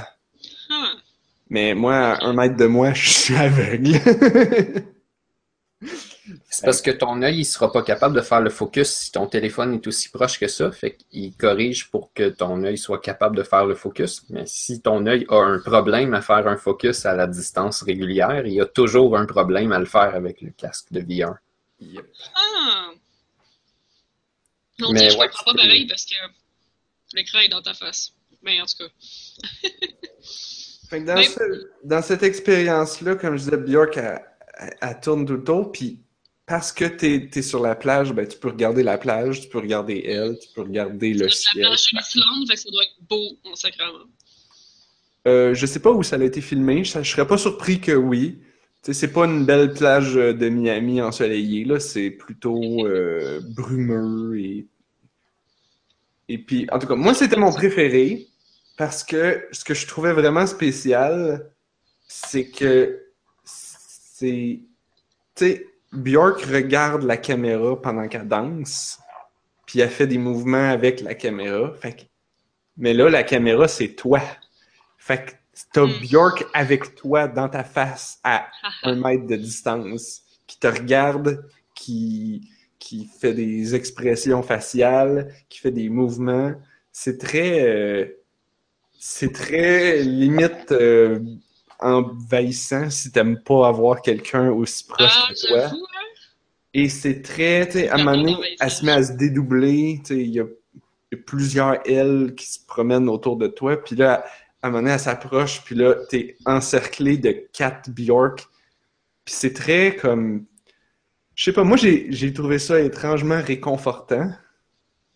ah. 0.69 0.91
Mais 1.49 1.73
moi, 1.75 1.95
à 1.95 2.25
un 2.25 2.33
mètre 2.33 2.57
de 2.57 2.65
moi, 2.65 2.93
je 2.93 3.09
suis 3.09 3.35
aveugle. 3.35 3.99
C'est 6.57 6.65
parce 6.65 6.81
que 6.81 6.91
ton 6.91 7.21
œil, 7.21 7.39
il 7.39 7.45
sera 7.45 7.71
pas 7.71 7.81
capable 7.83 8.15
de 8.15 8.21
faire 8.21 8.39
le 8.41 8.49
focus 8.49 8.89
si 8.89 9.11
ton 9.11 9.27
téléphone 9.27 9.73
est 9.73 9.85
aussi 9.87 10.09
proche 10.09 10.39
que 10.39 10.47
ça. 10.47 10.71
Fait 10.71 10.95
qu'il 10.95 11.35
corrige 11.35 11.89
pour 11.91 12.13
que 12.13 12.29
ton 12.29 12.63
œil 12.63 12.77
soit 12.77 12.99
capable 13.01 13.35
de 13.35 13.43
faire 13.43 13.65
le 13.65 13.75
focus. 13.75 14.23
Mais 14.29 14.43
si 14.45 14.81
ton 14.81 15.05
œil 15.05 15.25
a 15.29 15.35
un 15.41 15.59
problème 15.59 16.13
à 16.13 16.21
faire 16.21 16.47
un 16.47 16.55
focus 16.57 17.05
à 17.05 17.13
la 17.13 17.27
distance 17.27 17.81
régulière, 17.83 18.45
il 18.47 18.53
y 18.53 18.61
a 18.61 18.65
toujours 18.65 19.17
un 19.17 19.25
problème 19.25 19.71
à 19.73 19.79
le 19.79 19.85
faire 19.85 20.15
avec 20.15 20.41
le 20.41 20.51
casque 20.51 20.87
de 20.91 21.01
VR. 21.01 21.35
Yep. 21.81 22.05
Ah. 22.35 22.89
Non, 24.79 24.91
Mais 24.91 25.09
je 25.09 25.17
ouais, 25.17 25.27
comprends 25.27 25.51
pas 25.53 25.57
pareil 25.57 25.87
parce 25.87 26.05
que 26.05 26.15
l'écran 27.13 27.39
est 27.39 27.49
dans 27.49 27.61
ta 27.61 27.73
face. 27.73 28.13
Mais 28.43 28.61
en 28.61 28.65
tout 28.65 28.77
cas. 28.77 29.69
Fait 30.89 31.01
que 31.01 31.05
dans, 31.05 31.15
Mais- 31.15 31.23
ce- 31.23 31.69
dans 31.83 32.01
cette 32.01 32.23
expérience-là, 32.23 33.15
comme 33.15 33.37
je 33.37 33.43
disais, 33.45 33.57
Björk, 33.57 33.97
elle, 33.97 34.21
elle- 34.59 34.77
elle 34.81 34.99
tourne 35.01 35.25
tout 35.25 35.33
le 35.33 35.43
tour, 35.43 35.71
puis 35.71 35.99
parce 36.47 36.71
que 36.71 36.85
t'es 36.85 37.29
es 37.33 37.41
sur 37.41 37.59
la 37.59 37.75
plage, 37.75 38.13
ben, 38.13 38.27
tu 38.27 38.37
peux 38.37 38.49
regarder 38.49 38.83
la 38.83 38.97
plage, 38.97 39.41
tu 39.41 39.49
peux 39.49 39.57
regarder 39.59 40.03
elle, 40.05 40.37
tu 40.37 40.47
peux 40.53 40.61
regarder 40.61 41.13
le 41.13 41.29
C'est 41.29 41.59
la 41.59 41.75
ciel. 41.75 41.91
plage 41.91 41.91
de 41.91 41.97
l'Islande, 41.97 42.47
fait 42.47 42.53
que 42.53 42.59
ça 42.59 42.69
doit 42.71 42.83
être 42.83 43.07
beau 43.09 43.51
en 43.51 43.55
sacrament. 43.55 44.05
Euh, 45.27 45.55
je 45.55 45.65
sais 45.65 45.79
pas 45.79 45.91
où 45.91 46.03
ça 46.03 46.17
a 46.17 46.23
été 46.23 46.41
filmé, 46.41 46.83
je, 46.83 47.01
je 47.01 47.09
serais 47.09 47.27
pas 47.27 47.37
surpris 47.37 47.81
que 47.81 47.93
oui. 47.93 48.39
Tu 48.83 48.93
sais, 48.93 48.99
c'est 48.99 49.11
pas 49.11 49.25
une 49.25 49.45
belle 49.45 49.73
plage 49.73 50.15
euh, 50.15 50.33
de 50.33 50.47
Miami 50.49 51.01
ensoleillée, 51.01 51.65
là, 51.65 51.79
c'est 51.79 52.11
plutôt 52.11 52.85
euh, 52.85 53.41
brumeux 53.55 54.39
et... 54.39 54.67
Et 56.27 56.39
puis, 56.39 56.67
en 56.71 56.79
tout 56.79 56.87
cas, 56.87 56.95
moi, 56.95 57.13
c'était 57.13 57.35
mon 57.35 57.53
préféré 57.53 58.27
parce 58.77 59.03
que 59.03 59.47
ce 59.51 59.63
que 59.63 59.75
je 59.75 59.85
trouvais 59.85 60.11
vraiment 60.11 60.47
spécial, 60.47 61.51
c'est 62.07 62.49
que 62.49 62.99
c'est... 63.43 64.61
Tu 65.35 65.45
sais, 65.45 65.74
Björk 65.95 66.41
regarde 66.45 67.03
la 67.03 67.17
caméra 67.17 67.81
pendant 67.81 68.07
qu'elle 68.07 68.27
danse, 68.27 68.99
puis 69.65 69.79
elle 69.79 69.89
fait 69.89 70.07
des 70.07 70.17
mouvements 70.17 70.69
avec 70.69 71.01
la 71.01 71.15
caméra. 71.15 71.73
Fait 71.73 71.93
que... 71.93 72.01
Mais 72.77 72.93
là, 72.93 73.09
la 73.09 73.23
caméra, 73.23 73.67
c'est 73.67 73.89
toi. 73.95 74.21
Fait 74.97 75.25
que 75.25 75.31
t'as 75.73 75.85
Mm. 75.85 75.99
Björk 76.01 76.45
avec 76.53 76.95
toi 76.95 77.27
dans 77.27 77.49
ta 77.49 77.63
face 77.63 78.19
à 78.23 78.47
un 78.83 78.95
mètre 78.95 79.25
de 79.27 79.35
distance, 79.35 80.23
qui 80.47 80.59
te 80.59 80.67
regarde, 80.67 81.47
qui, 81.73 82.49
qui 82.79 83.05
fait 83.19 83.33
des 83.33 83.75
expressions 83.75 84.43
faciales, 84.43 85.33
qui 85.49 85.59
fait 85.59 85.71
des 85.71 85.89
mouvements. 85.89 86.53
c'est 86.91 87.17
très. 87.17 87.65
euh, 87.67 88.21
c'est 88.97 89.31
très 89.33 89.99
limite 90.01 90.71
euh, 90.71 91.19
envahissant 91.79 92.89
si 92.89 93.11
t'aimes 93.11 93.41
pas 93.43 93.67
avoir 93.67 94.01
quelqu'un 94.01 94.49
aussi 94.51 94.85
proche 94.87 95.11
Ah, 95.13 95.27
que 95.29 95.47
toi. 95.47 95.65
hein? 95.67 95.77
Et 96.73 96.89
c'est 96.89 97.21
très, 97.21 97.65
tu 97.67 97.73
sais, 97.73 97.89
à 97.89 97.95
un 97.95 97.97
moment 98.03 98.17
donné, 98.17 98.35
elle 98.59 98.69
se 98.71 98.85
met 98.85 98.91
à 98.91 99.01
se 99.03 99.13
dédoubler, 99.13 100.01
tu 100.05 100.15
sais, 100.15 100.21
il 100.21 100.29
y 100.29 100.33
y 100.35 100.39
a 100.41 100.45
plusieurs 101.25 101.87
ailes 101.89 102.33
qui 102.35 102.45
se 102.47 102.59
promènent 102.65 103.07
autour 103.07 103.37
de 103.37 103.47
toi, 103.47 103.81
puis 103.81 103.95
là, 103.95 104.25
à 104.61 104.67
un 104.67 104.71
moment 104.71 104.81
donné, 104.81 104.93
elle 104.93 104.99
s'approche, 104.99 105.63
puis 105.63 105.75
là, 105.75 105.95
t'es 106.09 106.35
encerclé 106.45 107.17
de 107.17 107.31
quatre 107.53 107.89
Bjork, 107.91 108.47
puis 109.23 109.33
c'est 109.33 109.53
très 109.53 109.95
comme... 109.95 110.45
Je 111.35 111.43
sais 111.45 111.53
pas, 111.53 111.63
moi, 111.63 111.77
j'ai 111.77 112.07
j'ai 112.11 112.33
trouvé 112.33 112.59
ça 112.59 112.79
étrangement 112.79 113.41
réconfortant. 113.41 114.31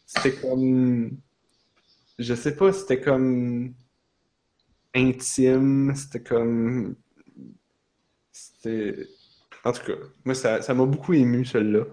C'était 0.05 0.33
comme... 0.35 1.17
Je 2.19 2.33
sais 2.35 2.55
pas, 2.55 2.71
c'était 2.73 2.99
comme... 3.01 3.73
intime, 4.95 5.93
c'était 5.95 6.21
comme... 6.23 6.95
C'était... 8.31 9.07
En 9.65 9.71
tout 9.73 9.83
cas, 9.85 9.97
moi, 10.23 10.35
ça 10.35 10.61
ça 10.61 10.73
m'a 10.73 10.85
beaucoup 10.85 11.13
ému, 11.13 11.45
celle-là. 11.45 11.83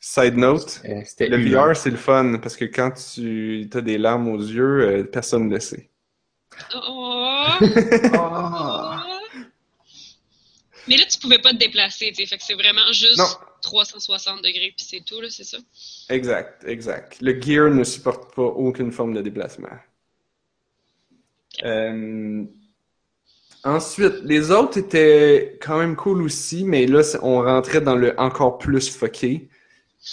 Side 0.00 0.36
note, 0.36 0.80
Euh, 0.84 1.02
le 1.20 1.38
humain. 1.40 1.70
VR, 1.72 1.76
c'est 1.76 1.90
le 1.90 1.96
fun, 1.96 2.38
parce 2.38 2.56
que 2.56 2.64
quand 2.64 2.92
tu 2.92 3.68
as 3.74 3.80
des 3.80 3.98
larmes 3.98 4.28
aux 4.28 4.38
yeux, 4.38 4.80
euh, 4.82 5.02
personne 5.04 5.48
ne 5.48 5.54
le 5.54 5.60
sait. 5.60 5.90
Oh! 6.74 7.14
Ah. 8.14 9.04
Mais 10.86 10.96
là, 10.96 11.04
tu 11.10 11.18
pouvais 11.18 11.38
pas 11.40 11.50
te 11.52 11.56
déplacer, 11.58 12.08
tu 12.10 12.22
sais. 12.22 12.26
Fait 12.26 12.38
que 12.38 12.44
c'est 12.44 12.54
vraiment 12.54 12.92
juste 12.92 13.18
Non. 13.18 13.26
360 13.62 14.38
degrés, 14.42 14.72
puis 14.76 14.86
c'est 14.88 15.04
tout, 15.04 15.20
là, 15.20 15.28
c'est 15.28 15.44
ça? 15.44 15.58
Exact, 16.08 16.64
exact. 16.66 17.18
Le 17.20 17.40
gear 17.40 17.70
ne 17.70 17.84
supporte 17.84 18.34
pas 18.34 18.42
aucune 18.42 18.92
forme 18.92 19.12
de 19.14 19.20
déplacement. 19.20 19.68
Euh, 21.64 22.44
Ensuite, 23.64 24.22
les 24.22 24.50
autres 24.50 24.78
étaient 24.78 25.58
quand 25.60 25.78
même 25.78 25.96
cool 25.96 26.22
aussi, 26.22 26.64
mais 26.64 26.86
là, 26.86 27.02
on 27.22 27.42
rentrait 27.42 27.80
dans 27.80 27.96
le 27.96 28.18
encore 28.18 28.58
plus 28.58 28.88
fucké. 28.90 29.48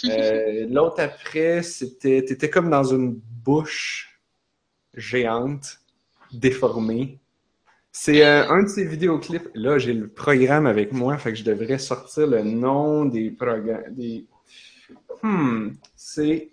Euh, 0.04 0.66
L'autre 0.68 1.00
après, 1.00 1.62
c'était, 1.62 2.22
t'étais 2.22 2.50
comme 2.50 2.68
dans 2.68 2.82
une 2.82 3.14
bouche 3.14 4.20
géante, 4.94 5.78
déformée. 6.32 7.20
C'est 7.92 8.26
euh, 8.26 8.46
un 8.48 8.64
de 8.64 8.68
ces 8.68 8.84
vidéoclips. 8.84 9.48
Là, 9.54 9.78
j'ai 9.78 9.94
le 9.94 10.08
programme 10.08 10.66
avec 10.66 10.92
moi, 10.92 11.16
fait 11.16 11.32
que 11.32 11.38
je 11.38 11.44
devrais 11.44 11.78
sortir 11.78 12.26
le 12.26 12.42
nom 12.42 13.06
des 13.06 13.30
programmes. 13.30 13.84
Des... 13.90 14.26
Hmm, 15.22 15.70
c'est 15.94 16.50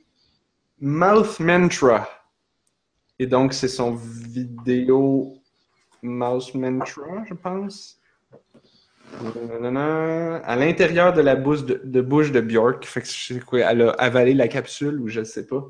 Mouth 0.79 1.39
Mantra. 1.39 2.07
Et 3.23 3.25
donc, 3.25 3.53
c'est 3.53 3.69
son 3.69 3.93
vidéo 3.93 5.37
Mouse 6.01 6.53
Mantra, 6.55 7.23
je 7.25 7.33
pense. 7.33 7.97
À 9.13 10.55
l'intérieur 10.57 11.13
de 11.13 11.21
la 11.21 11.37
bouche 11.37 11.63
de, 11.63 11.79
de 11.85 12.01
bouche 12.01 12.33
de 12.33 12.41
Björk, 12.41 12.83
fait 12.85 12.99
que 12.99 13.07
je 13.07 13.13
sais 13.35 13.39
quoi, 13.39 13.59
elle 13.61 13.83
a 13.83 13.91
avalé 13.91 14.33
la 14.33 14.49
capsule 14.49 14.99
ou 14.99 15.07
je 15.07 15.23
sais 15.23 15.47
pas. 15.47 15.63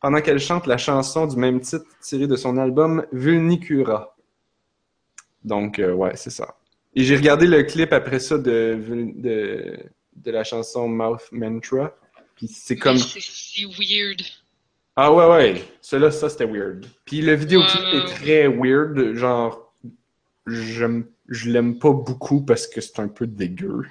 Pendant 0.00 0.20
qu'elle 0.20 0.38
chante 0.38 0.68
la 0.68 0.78
chanson 0.78 1.26
du 1.26 1.34
même 1.36 1.60
titre 1.60 1.84
tirée 2.00 2.28
de 2.28 2.36
son 2.36 2.56
album 2.58 3.04
Vulnicura. 3.10 4.16
Donc, 5.42 5.80
euh, 5.80 5.92
ouais, 5.92 6.12
c'est 6.14 6.30
ça. 6.30 6.58
Et 6.94 7.02
j'ai 7.02 7.16
regardé 7.16 7.48
le 7.48 7.64
clip 7.64 7.92
après 7.92 8.20
ça 8.20 8.38
de, 8.38 8.78
de, 9.16 9.78
de 10.14 10.30
la 10.30 10.44
chanson 10.44 10.86
Mouth 10.86 11.26
Mantra. 11.32 11.92
Puis 12.36 12.46
c'est 12.46 12.76
comme 12.76 12.98
C'est 12.98 13.18
c'est 13.20 13.64
weird. 13.64 14.22
Ah 15.02 15.12
ouais, 15.12 15.26
ouais. 15.26 15.64
Celui-là, 15.80 16.10
ça, 16.10 16.28
c'était 16.28 16.44
weird. 16.44 16.84
Puis 17.06 17.22
le 17.22 17.34
vidéoclip 17.34 17.80
Ouais, 17.80 17.98
est 17.98 18.04
très 18.04 18.48
weird. 18.48 19.14
Genre, 19.14 19.72
je 20.46 21.50
l'aime 21.50 21.78
pas 21.78 21.92
beaucoup 21.92 22.42
parce 22.44 22.66
que 22.66 22.82
c'est 22.82 23.00
un 23.00 23.08
peu 23.08 23.26
dégueu. 23.26 23.86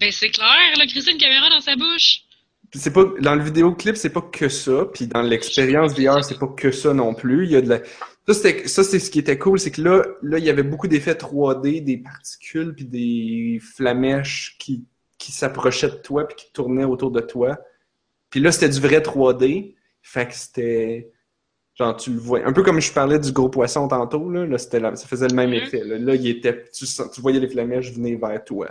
Ben, 0.00 0.12
c'est 0.12 0.30
clair, 0.30 0.76
là, 0.78 0.86
Christine 0.86 1.18
caméra 1.18 1.50
dans 1.50 1.60
sa 1.60 1.74
bouche. 1.74 2.22
Puis 2.70 2.78
c'est 2.78 2.92
pas, 2.92 3.04
dans 3.20 3.34
le 3.34 3.42
vidéoclip, 3.42 3.96
c'est 3.96 4.10
pas 4.10 4.20
que 4.20 4.48
ça. 4.48 4.86
Puis 4.92 5.08
dans 5.08 5.22
l'expérience 5.22 5.98
VR, 5.98 6.24
c'est 6.24 6.38
pas 6.38 6.46
que 6.48 6.70
ça 6.70 6.94
non 6.94 7.14
plus. 7.14 7.46
Il 7.46 7.50
y 7.50 7.56
a 7.56 7.60
de 7.60 7.68
la... 7.68 7.80
Ça, 8.28 8.34
c'était, 8.34 8.68
ça, 8.68 8.84
c'est 8.84 9.00
ce 9.00 9.10
qui 9.10 9.18
était 9.18 9.36
cool, 9.36 9.58
c'est 9.58 9.72
que 9.72 9.82
là, 9.82 10.02
là, 10.22 10.38
il 10.38 10.44
y 10.44 10.50
avait 10.50 10.62
beaucoup 10.62 10.86
d'effets 10.86 11.14
3D, 11.14 11.82
des 11.82 11.98
particules, 11.98 12.72
puis 12.74 12.84
des 12.84 13.60
flamèches 13.60 14.56
qui, 14.60 14.84
qui 15.18 15.32
s'approchaient 15.32 15.90
de 15.90 15.96
toi, 15.96 16.26
puis 16.26 16.36
qui 16.36 16.52
tournaient 16.52 16.84
autour 16.84 17.10
de 17.10 17.20
toi. 17.20 17.58
Puis 18.30 18.38
là, 18.40 18.52
c'était 18.52 18.68
du 18.68 18.80
vrai 18.80 19.00
3D. 19.00 19.74
Fait 20.04 20.28
que 20.28 20.34
c'était... 20.36 21.12
Genre, 21.76 21.96
tu 21.96 22.12
le 22.12 22.18
vois. 22.20 22.46
Un 22.46 22.52
peu 22.52 22.62
comme 22.64 22.80
je 22.80 22.92
parlais 22.92 23.18
du 23.20 23.32
gros 23.32 23.48
poisson 23.50 23.88
tantôt, 23.88 24.30
là, 24.30 24.46
là 24.46 24.58
c'était 24.58 24.80
la- 24.80 24.96
ça 24.96 25.08
faisait 25.08 25.28
le 25.28 25.34
même 25.34 25.50
Mhm. 25.50 25.56
effet. 25.56 25.84
Là, 25.84 25.98
Là, 25.98 26.14
il 26.16 26.28
était, 26.28 26.64
tu, 26.72 26.86
tu 26.86 27.22
voyais 27.22 27.40
les 27.40 27.48
flamèches 27.48 27.92
venir 27.92 28.18
vers 28.20 28.44
toi. 28.44 28.68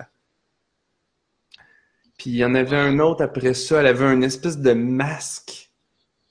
Puis 2.17 2.31
il 2.31 2.35
y 2.37 2.43
en 2.45 2.55
avait 2.55 2.75
un 2.75 2.97
autre 2.97 3.23
après 3.23 3.53
ça, 3.53 3.79
elle 3.79 3.85
avait 3.85 4.11
une 4.11 4.23
espèce 4.23 4.57
de 4.57 4.73
masque 4.73 5.69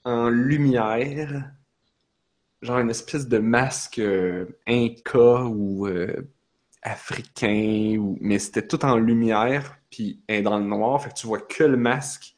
en 0.04 0.28
lumière. 0.30 1.52
Genre 2.62 2.78
une 2.78 2.90
espèce 2.90 3.26
de 3.28 3.38
masque 3.38 3.98
euh, 3.98 4.46
inca 4.68 5.44
ou 5.44 5.86
euh, 5.88 6.30
africain, 6.82 7.96
ou... 7.98 8.18
mais 8.20 8.38
c'était 8.38 8.66
tout 8.66 8.84
en 8.84 8.96
lumière, 8.98 9.78
puis 9.90 10.22
elle 10.28 10.36
est 10.40 10.42
dans 10.42 10.58
le 10.58 10.64
noir, 10.66 11.02
fait 11.02 11.10
que 11.10 11.14
tu 11.16 11.26
vois 11.26 11.40
que 11.40 11.64
le 11.64 11.76
masque. 11.78 12.34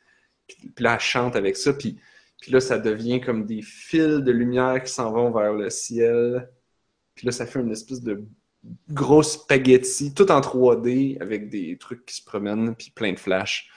Puis, 0.48 0.70
puis 0.74 0.84
là, 0.84 0.94
elle 0.94 1.00
chante 1.00 1.36
avec 1.36 1.56
ça, 1.56 1.74
puis, 1.74 1.98
puis 2.44 2.52
là, 2.52 2.60
ça 2.60 2.78
devient 2.78 3.22
comme 3.22 3.46
des 3.46 3.62
fils 3.62 4.18
de 4.18 4.30
lumière 4.30 4.82
qui 4.84 4.92
s'en 4.92 5.10
vont 5.10 5.30
vers 5.30 5.54
le 5.54 5.70
ciel. 5.70 6.50
Puis 7.14 7.24
là, 7.24 7.32
ça 7.32 7.46
fait 7.46 7.58
une 7.58 7.72
espèce 7.72 8.02
de 8.02 8.22
gros 8.90 9.22
spaghetti, 9.22 10.12
tout 10.12 10.30
en 10.30 10.42
3D, 10.42 11.18
avec 11.22 11.48
des 11.48 11.78
trucs 11.78 12.04
qui 12.04 12.16
se 12.16 12.22
promènent, 12.22 12.76
puis 12.76 12.90
plein 12.90 13.14
de 13.14 13.18
flashs. 13.18 13.70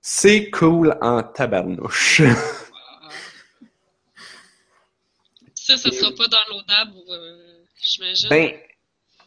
C'est 0.00 0.52
cool 0.52 0.96
en 1.00 1.24
tabarnouche. 1.24 2.22
Ça, 5.54 5.76
ça 5.76 5.90
sera 5.90 6.12
pas 6.12 6.28
downloadable, 6.28 6.92
ou, 6.96 7.12
euh, 7.12 7.64
j'imagine. 7.82 8.28
ben, 8.28 8.52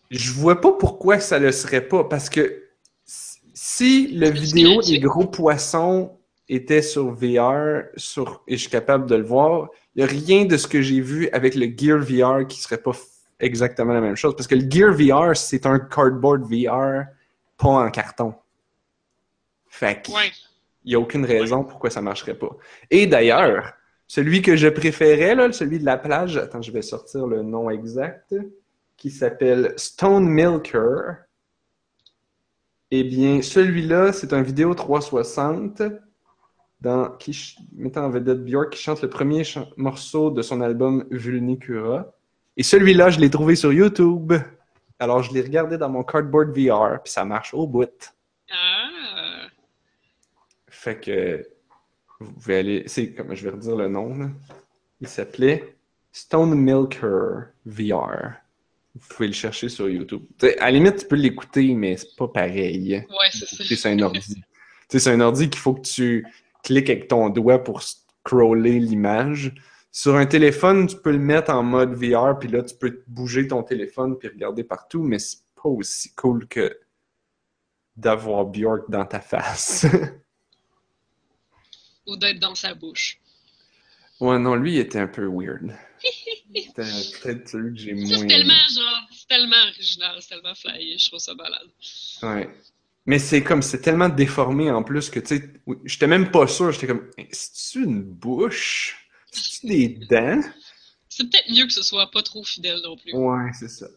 je 0.09 0.31
vois 0.31 0.61
pas 0.61 0.71
pourquoi 0.71 1.19
ça 1.19 1.37
le 1.37 1.51
serait 1.51 1.85
pas, 1.85 2.05
parce 2.05 2.29
que 2.29 2.63
si 3.53 4.07
le 4.07 4.29
vidéo 4.29 4.81
des 4.81 4.99
gros 4.99 5.27
poissons 5.27 6.17
était 6.49 6.81
sur 6.81 7.11
VR, 7.11 7.83
sur, 7.95 8.43
et 8.47 8.57
je 8.57 8.61
suis 8.61 8.69
capable 8.71 9.05
de 9.07 9.15
le 9.15 9.23
voir, 9.23 9.69
il 9.95 10.01
y 10.01 10.03
a 10.03 10.07
rien 10.07 10.45
de 10.45 10.57
ce 10.57 10.67
que 10.67 10.81
j'ai 10.81 10.99
vu 10.99 11.29
avec 11.29 11.55
le 11.55 11.67
Gear 11.67 11.99
VR 11.99 12.45
qui 12.47 12.59
serait 12.59 12.81
pas 12.81 12.91
exactement 13.39 13.93
la 13.93 14.01
même 14.01 14.15
chose, 14.15 14.35
parce 14.35 14.47
que 14.47 14.55
le 14.55 14.69
Gear 14.69 14.91
VR, 14.93 15.37
c'est 15.37 15.65
un 15.65 15.79
cardboard 15.79 16.41
VR, 16.43 17.05
pas 17.57 17.69
en 17.69 17.89
carton. 17.91 18.33
Fait 19.67 20.01
que, 20.01 20.11
Ouais. 20.11 20.31
il 20.83 20.89
n'y 20.89 20.95
a 20.95 20.99
aucune 20.99 21.25
raison 21.25 21.63
pourquoi 21.63 21.89
ça 21.91 22.01
marcherait 22.01 22.33
pas. 22.37 22.49
Et 22.89 23.05
d'ailleurs, 23.05 23.73
celui 24.07 24.41
que 24.41 24.55
je 24.55 24.67
préférais, 24.67 25.35
là, 25.35 25.51
celui 25.51 25.77
de 25.79 25.85
la 25.85 25.97
plage, 25.97 26.35
attends, 26.37 26.63
je 26.63 26.71
vais 26.71 26.81
sortir 26.81 27.27
le 27.27 27.43
nom 27.43 27.69
exact, 27.69 28.33
qui 28.97 29.11
s'appelle 29.11 29.73
Stone 29.77 30.27
Milker. 30.27 31.13
Eh 32.91 33.03
bien, 33.03 33.41
celui-là, 33.43 34.11
c'est 34.11 34.33
un 34.33 34.41
vidéo 34.41 34.73
360 34.73 35.83
dans, 36.81 37.09
qui 37.11 37.57
mettant 37.73 38.05
en 38.05 38.09
vedette 38.09 38.43
Björk 38.43 38.71
qui 38.71 38.81
chante 38.81 39.01
le 39.01 39.09
premier 39.09 39.43
morceau 39.77 40.31
de 40.31 40.41
son 40.41 40.61
album 40.61 41.05
Vulnicura. 41.11 42.13
Et 42.57 42.63
celui-là, 42.63 43.09
je 43.09 43.19
l'ai 43.19 43.29
trouvé 43.29 43.55
sur 43.55 43.73
YouTube. 43.73 44.33
Alors, 44.99 45.23
je 45.23 45.33
l'ai 45.33 45.41
regardé 45.41 45.77
dans 45.77 45.89
mon 45.89 46.03
cardboard 46.03 46.57
VR, 46.57 47.01
puis 47.01 47.11
ça 47.11 47.23
marche 47.25 47.53
au 47.53 47.67
bout. 47.67 48.13
Ah. 48.51 49.47
Fait 50.67 50.99
que 50.99 51.45
vous 52.19 52.33
pouvez 52.33 52.57
aller. 52.59 52.83
C'est 52.87 53.13
comme 53.13 53.33
je 53.33 53.43
vais 53.43 53.51
redire 53.51 53.75
le 53.75 53.87
nom. 53.87 54.17
là? 54.17 54.29
Il 55.01 55.07
s'appelait 55.07 55.75
Stone 56.11 56.55
Milker 56.55 57.51
VR. 57.65 58.33
Vous 58.95 59.07
pouvez 59.09 59.27
le 59.27 59.33
chercher 59.33 59.69
sur 59.69 59.89
YouTube. 59.89 60.23
T'sais, 60.37 60.57
à 60.57 60.65
la 60.65 60.71
limite, 60.71 60.97
tu 60.97 61.05
peux 61.05 61.15
l'écouter, 61.15 61.73
mais 61.73 61.95
c'est 61.95 62.15
pas 62.17 62.27
pareil. 62.27 63.05
Ouais, 63.09 63.29
c'est 63.31 63.45
ça. 63.45 63.63
C'est 63.63 63.89
un 63.89 63.99
ordi. 64.01 64.41
C'est 64.89 65.07
un 65.07 65.21
ordi 65.21 65.49
qu'il 65.49 65.61
faut 65.61 65.75
que 65.75 65.87
tu 65.87 66.25
cliques 66.63 66.89
avec 66.89 67.07
ton 67.07 67.29
doigt 67.29 67.63
pour 67.63 67.83
scroller 67.83 68.79
l'image. 68.79 69.53
Sur 69.91 70.15
un 70.15 70.25
téléphone, 70.25 70.87
tu 70.87 70.97
peux 70.97 71.11
le 71.11 71.19
mettre 71.19 71.51
en 71.51 71.63
mode 71.63 71.93
VR, 71.93 72.37
puis 72.37 72.49
là, 72.49 72.61
tu 72.61 72.75
peux 72.75 73.03
bouger 73.07 73.47
ton 73.47 73.63
téléphone 73.63 74.17
puis 74.17 74.27
regarder 74.27 74.63
partout, 74.63 75.01
mais 75.01 75.19
c'est 75.19 75.39
pas 75.55 75.69
aussi 75.69 76.13
cool 76.13 76.47
que 76.47 76.77
d'avoir 77.95 78.45
Björk 78.45 78.89
dans 78.89 79.05
ta 79.05 79.19
face. 79.19 79.85
Ou 82.07 82.17
d'être 82.17 82.39
dans 82.39 82.55
sa 82.55 82.73
bouche. 82.73 83.19
Ouais, 84.19 84.37
non, 84.37 84.55
lui, 84.55 84.73
il 84.73 84.79
était 84.79 84.99
un 84.99 85.07
peu 85.07 85.27
weird. 85.27 85.73
C'était 86.53 86.83
peut-être 87.21 87.47
celui 87.47 87.73
que 87.73 87.79
j'ai 87.79 87.93
moins. 87.93 88.17
c'est 88.17 88.27
tellement, 88.27 88.67
genre, 88.73 89.07
c'est 89.11 89.27
tellement 89.27 89.63
original, 89.69 90.17
c'est 90.19 90.29
tellement 90.29 90.55
flyé, 90.55 90.97
je 90.97 91.07
trouve 91.07 91.19
ça 91.19 91.35
malade. 91.35 91.69
Ouais. 92.23 92.49
Mais 93.05 93.17
c'est 93.19 93.41
comme, 93.43 93.61
c'est 93.61 93.81
tellement 93.81 94.09
déformé 94.09 94.69
en 94.71 94.83
plus 94.83 95.09
que, 95.09 95.19
tu 95.19 95.37
sais, 95.37 95.53
j'étais 95.85 96.07
même 96.07 96.31
pas 96.31 96.47
sûr. 96.47 96.71
J'étais 96.71 96.87
comme, 96.87 97.09
c'est-tu 97.31 97.83
une 97.85 98.03
bouche? 98.03 99.09
C'est 99.31 99.67
des 99.67 99.87
dents? 100.09 100.41
C'est 101.07 101.29
peut-être 101.29 101.49
mieux 101.51 101.65
que 101.65 101.73
ce 101.73 101.81
soit 101.83 102.09
pas 102.11 102.21
trop 102.21 102.43
fidèle 102.43 102.79
non 102.83 102.95
plus. 102.97 103.13
Ouais, 103.13 103.49
c'est 103.59 103.69
ça. 103.69 103.87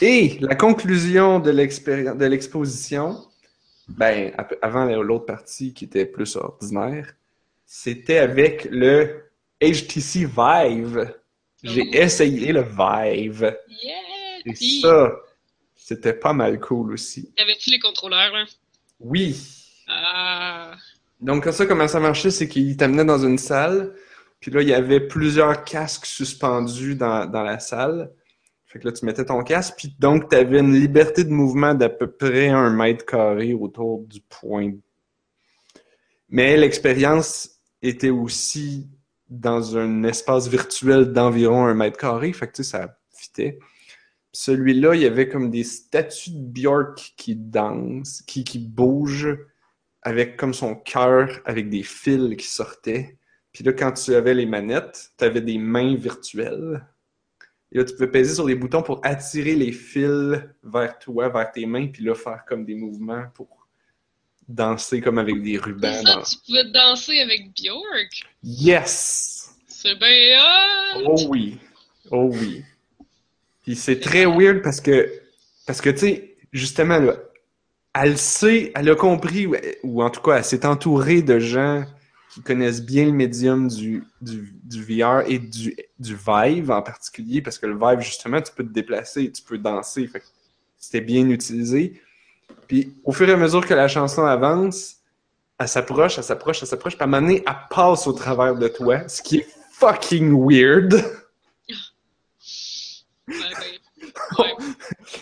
Et 0.00 0.38
la 0.40 0.54
conclusion 0.54 1.40
de 1.40 1.50
l'exposition, 2.26 3.24
ben, 3.88 4.32
avant 4.62 4.84
l'autre 4.86 5.26
partie 5.26 5.72
qui 5.74 5.84
était 5.86 6.06
plus 6.06 6.36
ordinaire, 6.36 7.14
c'était 7.66 8.18
avec 8.18 8.66
le 8.70 9.24
HTC 9.60 10.26
Vive. 10.26 11.14
J'ai 11.62 11.82
Oh. 11.82 11.94
essayé 11.94 12.52
le 12.52 12.62
Vive. 12.62 13.56
Yeah! 13.68 14.52
Puis, 14.54 14.80
ça, 14.80 15.12
c'était 15.84 16.14
pas 16.14 16.32
mal 16.32 16.58
cool 16.60 16.94
aussi. 16.94 17.30
T'avais-tu 17.36 17.68
les 17.68 17.78
contrôleurs, 17.78 18.32
là? 18.32 18.46
Oui. 19.00 19.36
Ah! 19.86 20.76
Donc, 21.20 21.44
ça, 21.44 21.66
comment 21.66 21.86
ça 21.86 22.00
marchait, 22.00 22.30
c'est 22.30 22.48
qu'il 22.48 22.74
t'amenait 22.78 23.04
dans 23.04 23.22
une 23.22 23.36
salle, 23.36 23.94
puis 24.40 24.50
là, 24.50 24.62
il 24.62 24.68
y 24.68 24.72
avait 24.72 25.00
plusieurs 25.00 25.62
casques 25.62 26.06
suspendus 26.06 26.94
dans, 26.94 27.26
dans 27.26 27.42
la 27.42 27.58
salle. 27.58 28.10
Fait 28.64 28.78
que 28.78 28.86
là, 28.86 28.92
tu 28.92 29.04
mettais 29.04 29.26
ton 29.26 29.42
casque, 29.42 29.74
puis 29.76 29.94
donc, 29.98 30.30
tu 30.30 30.36
avais 30.36 30.60
une 30.60 30.72
liberté 30.72 31.22
de 31.22 31.28
mouvement 31.28 31.74
d'à 31.74 31.90
peu 31.90 32.10
près 32.10 32.48
un 32.48 32.70
mètre 32.70 33.04
carré 33.04 33.52
autour 33.52 34.06
du 34.06 34.22
point. 34.22 34.72
Mais 36.30 36.56
l'expérience 36.56 37.60
était 37.82 38.08
aussi 38.08 38.88
dans 39.28 39.76
un 39.76 40.02
espace 40.04 40.48
virtuel 40.48 41.12
d'environ 41.12 41.66
un 41.66 41.74
mètre 41.74 41.98
carré, 41.98 42.32
fait 42.32 42.46
que 42.46 42.52
tu 42.52 42.64
sais, 42.64 42.70
ça 42.70 42.98
fitait. 43.14 43.58
Celui-là, 44.36 44.96
il 44.96 45.02
y 45.02 45.06
avait 45.06 45.28
comme 45.28 45.48
des 45.48 45.62
statues 45.62 46.32
de 46.32 46.40
Björk 46.40 47.14
qui 47.16 47.36
dansent, 47.36 48.20
qui, 48.26 48.42
qui 48.42 48.58
bougent 48.58 49.38
avec 50.02 50.36
comme 50.36 50.52
son 50.52 50.74
cœur, 50.74 51.40
avec 51.44 51.70
des 51.70 51.84
fils 51.84 52.36
qui 52.36 52.46
sortaient. 52.46 53.16
Puis 53.52 53.62
là, 53.62 53.72
quand 53.72 53.92
tu 53.92 54.12
avais 54.12 54.34
les 54.34 54.44
manettes, 54.44 55.12
tu 55.16 55.24
avais 55.24 55.40
des 55.40 55.56
mains 55.56 55.94
virtuelles. 55.94 56.84
Et 57.70 57.78
là, 57.78 57.84
tu 57.84 57.92
pouvais 57.94 58.10
peser 58.10 58.34
sur 58.34 58.46
les 58.46 58.56
boutons 58.56 58.82
pour 58.82 59.00
attirer 59.04 59.54
les 59.54 59.70
fils 59.70 60.40
vers 60.64 60.98
toi, 60.98 61.28
vers 61.28 61.52
tes 61.52 61.64
mains, 61.64 61.86
puis 61.86 62.02
là, 62.02 62.16
faire 62.16 62.44
comme 62.44 62.64
des 62.64 62.74
mouvements 62.74 63.26
pour 63.34 63.68
danser 64.48 65.00
comme 65.00 65.18
avec 65.18 65.40
des 65.42 65.58
rubans. 65.58 65.92
C'est 65.92 66.02
ça, 66.06 66.14
dans- 66.16 66.22
tu 66.22 66.36
pouvais 66.44 66.70
danser 66.72 67.20
avec 67.20 67.54
Björk? 67.54 68.24
Yes! 68.42 69.54
C'est 69.68 69.94
bien 69.96 70.40
hot! 70.40 71.02
Oh 71.06 71.26
oui. 71.28 71.58
Oh 72.10 72.30
oui. 72.32 72.64
Puis 73.64 73.76
c'est 73.76 74.00
très 74.00 74.26
weird 74.26 74.62
parce 74.62 74.80
que, 74.80 75.10
parce 75.66 75.80
que 75.80 75.90
tu 75.90 75.98
sais, 75.98 76.36
justement, 76.52 76.98
là, 76.98 77.16
elle 77.94 78.18
sait, 78.18 78.72
elle 78.74 78.90
a 78.90 78.96
compris, 78.96 79.48
ou- 79.84 80.02
en 80.02 80.10
tout 80.10 80.20
cas, 80.22 80.36
elle 80.38 80.44
s'est 80.44 80.66
entourée 80.66 81.22
de 81.22 81.38
gens 81.38 81.84
qui 82.30 82.42
connaissent 82.42 82.82
bien 82.84 83.06
le 83.06 83.12
médium 83.12 83.68
du, 83.68 84.04
du, 84.20 84.54
du 84.64 84.82
VR 84.82 85.22
et 85.26 85.38
du, 85.38 85.76
du 85.98 86.16
Vive 86.16 86.70
en 86.72 86.82
particulier, 86.82 87.42
parce 87.42 87.58
que 87.58 87.66
le 87.66 87.76
Vive, 87.78 88.00
justement, 88.00 88.42
tu 88.42 88.52
peux 88.54 88.64
te 88.64 88.72
déplacer, 88.72 89.30
tu 89.32 89.42
peux 89.42 89.58
danser. 89.58 90.06
Fait 90.08 90.22
c'était 90.78 91.00
bien 91.00 91.28
utilisé. 91.30 92.00
Puis 92.68 92.94
au 93.04 93.12
fur 93.12 93.28
et 93.28 93.32
à 93.32 93.36
mesure 93.36 93.66
que 93.66 93.74
la 93.74 93.88
chanson 93.88 94.24
avance, 94.24 94.96
elle 95.58 95.68
s'approche, 95.68 96.18
elle 96.18 96.24
s'approche, 96.24 96.62
elle 96.62 96.68
s'approche, 96.68 96.94
puis 96.94 97.02
à 97.02 97.04
un 97.04 97.08
moment 97.08 97.26
donné, 97.26 97.44
elle 97.46 97.56
passe 97.70 98.06
au 98.06 98.12
travers 98.12 98.56
de 98.56 98.68
toi, 98.68 99.08
ce 99.08 99.22
qui 99.22 99.38
est 99.38 99.48
fucking 99.72 100.32
weird. 100.48 100.94
Ouais, 101.04 101.04
ben, 101.68 101.80
ouais. 102.38 102.42
Tu 102.44 102.50
sais, 102.50 103.13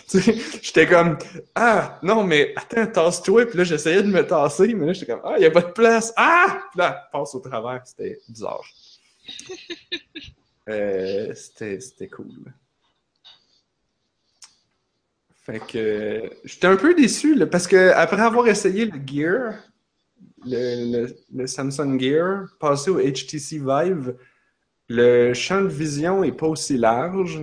j'étais 0.61 0.87
comme 0.87 1.17
ah 1.55 1.99
non 2.03 2.23
mais 2.23 2.53
attends 2.55 2.85
tasse-toi 2.87 3.45
puis 3.45 3.57
là 3.57 3.63
j'essayais 3.63 4.03
de 4.03 4.07
me 4.07 4.25
tasser 4.25 4.73
mais 4.73 4.87
là 4.87 4.93
j'étais 4.93 5.11
comme 5.13 5.21
ah 5.23 5.35
il 5.37 5.43
y 5.43 5.45
a 5.45 5.51
pas 5.51 5.61
de 5.61 5.71
place. 5.71 6.13
Ah! 6.17 6.63
Puis 6.71 6.79
là 6.79 7.09
passe 7.11 7.33
au 7.35 7.39
travers 7.39 7.81
c'était 7.85 8.19
bizarre. 8.27 8.63
Euh, 10.69 11.33
c'était 11.35 12.07
cool. 12.07 12.53
Fait 15.41 15.59
que 15.59 16.29
j'étais 16.45 16.67
un 16.67 16.77
peu 16.77 16.93
déçu 16.95 17.35
là, 17.35 17.45
parce 17.47 17.67
que 17.67 17.91
après 17.91 18.21
avoir 18.21 18.47
essayé 18.47 18.85
le 18.85 18.97
Gear 19.05 19.55
le, 20.45 21.05
le- 21.05 21.15
le 21.35 21.47
Samsung 21.47 21.99
Gear 21.99 22.45
passé 22.61 22.89
au 22.91 22.97
HTC 22.99 23.57
Vive 23.59 24.15
le 24.87 25.33
champ 25.33 25.61
de 25.61 25.67
vision 25.67 26.23
est 26.23 26.31
pas 26.31 26.47
aussi 26.47 26.77
large 26.77 27.41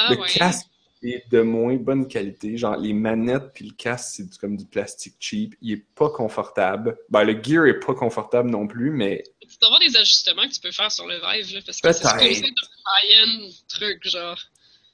Ah, 0.00 0.14
le 0.14 0.20
ouais. 0.20 0.28
casque 0.28 0.66
est 1.02 1.24
de 1.30 1.40
moins 1.42 1.76
bonne 1.76 2.06
qualité. 2.08 2.56
Genre, 2.56 2.76
les 2.76 2.92
manettes 2.92 3.52
puis 3.54 3.66
le 3.66 3.74
casque, 3.74 4.14
c'est 4.16 4.38
comme 4.38 4.56
du 4.56 4.64
plastique 4.64 5.14
cheap. 5.18 5.54
Il 5.60 5.72
est 5.72 5.84
pas 5.94 6.10
confortable. 6.10 6.96
Ben, 7.08 7.24
le 7.24 7.40
gear 7.42 7.66
est 7.66 7.80
pas 7.80 7.94
confortable 7.94 8.50
non 8.50 8.66
plus, 8.66 8.90
mais 8.90 9.22
Tu 9.40 9.56
dois 9.60 9.68
avoir 9.68 9.80
des 9.80 9.96
ajustements 9.96 10.46
que 10.46 10.54
tu 10.54 10.60
peux 10.60 10.72
faire 10.72 10.90
sur 10.92 11.06
le 11.06 11.14
Vive, 11.16 11.54
là, 11.54 11.60
parce 11.64 11.80
que 11.80 11.92
c'est 11.92 12.06
supposé 12.06 12.44
un 12.44 12.48
high-end 13.02 13.50
truc, 13.68 14.08
genre. 14.08 14.38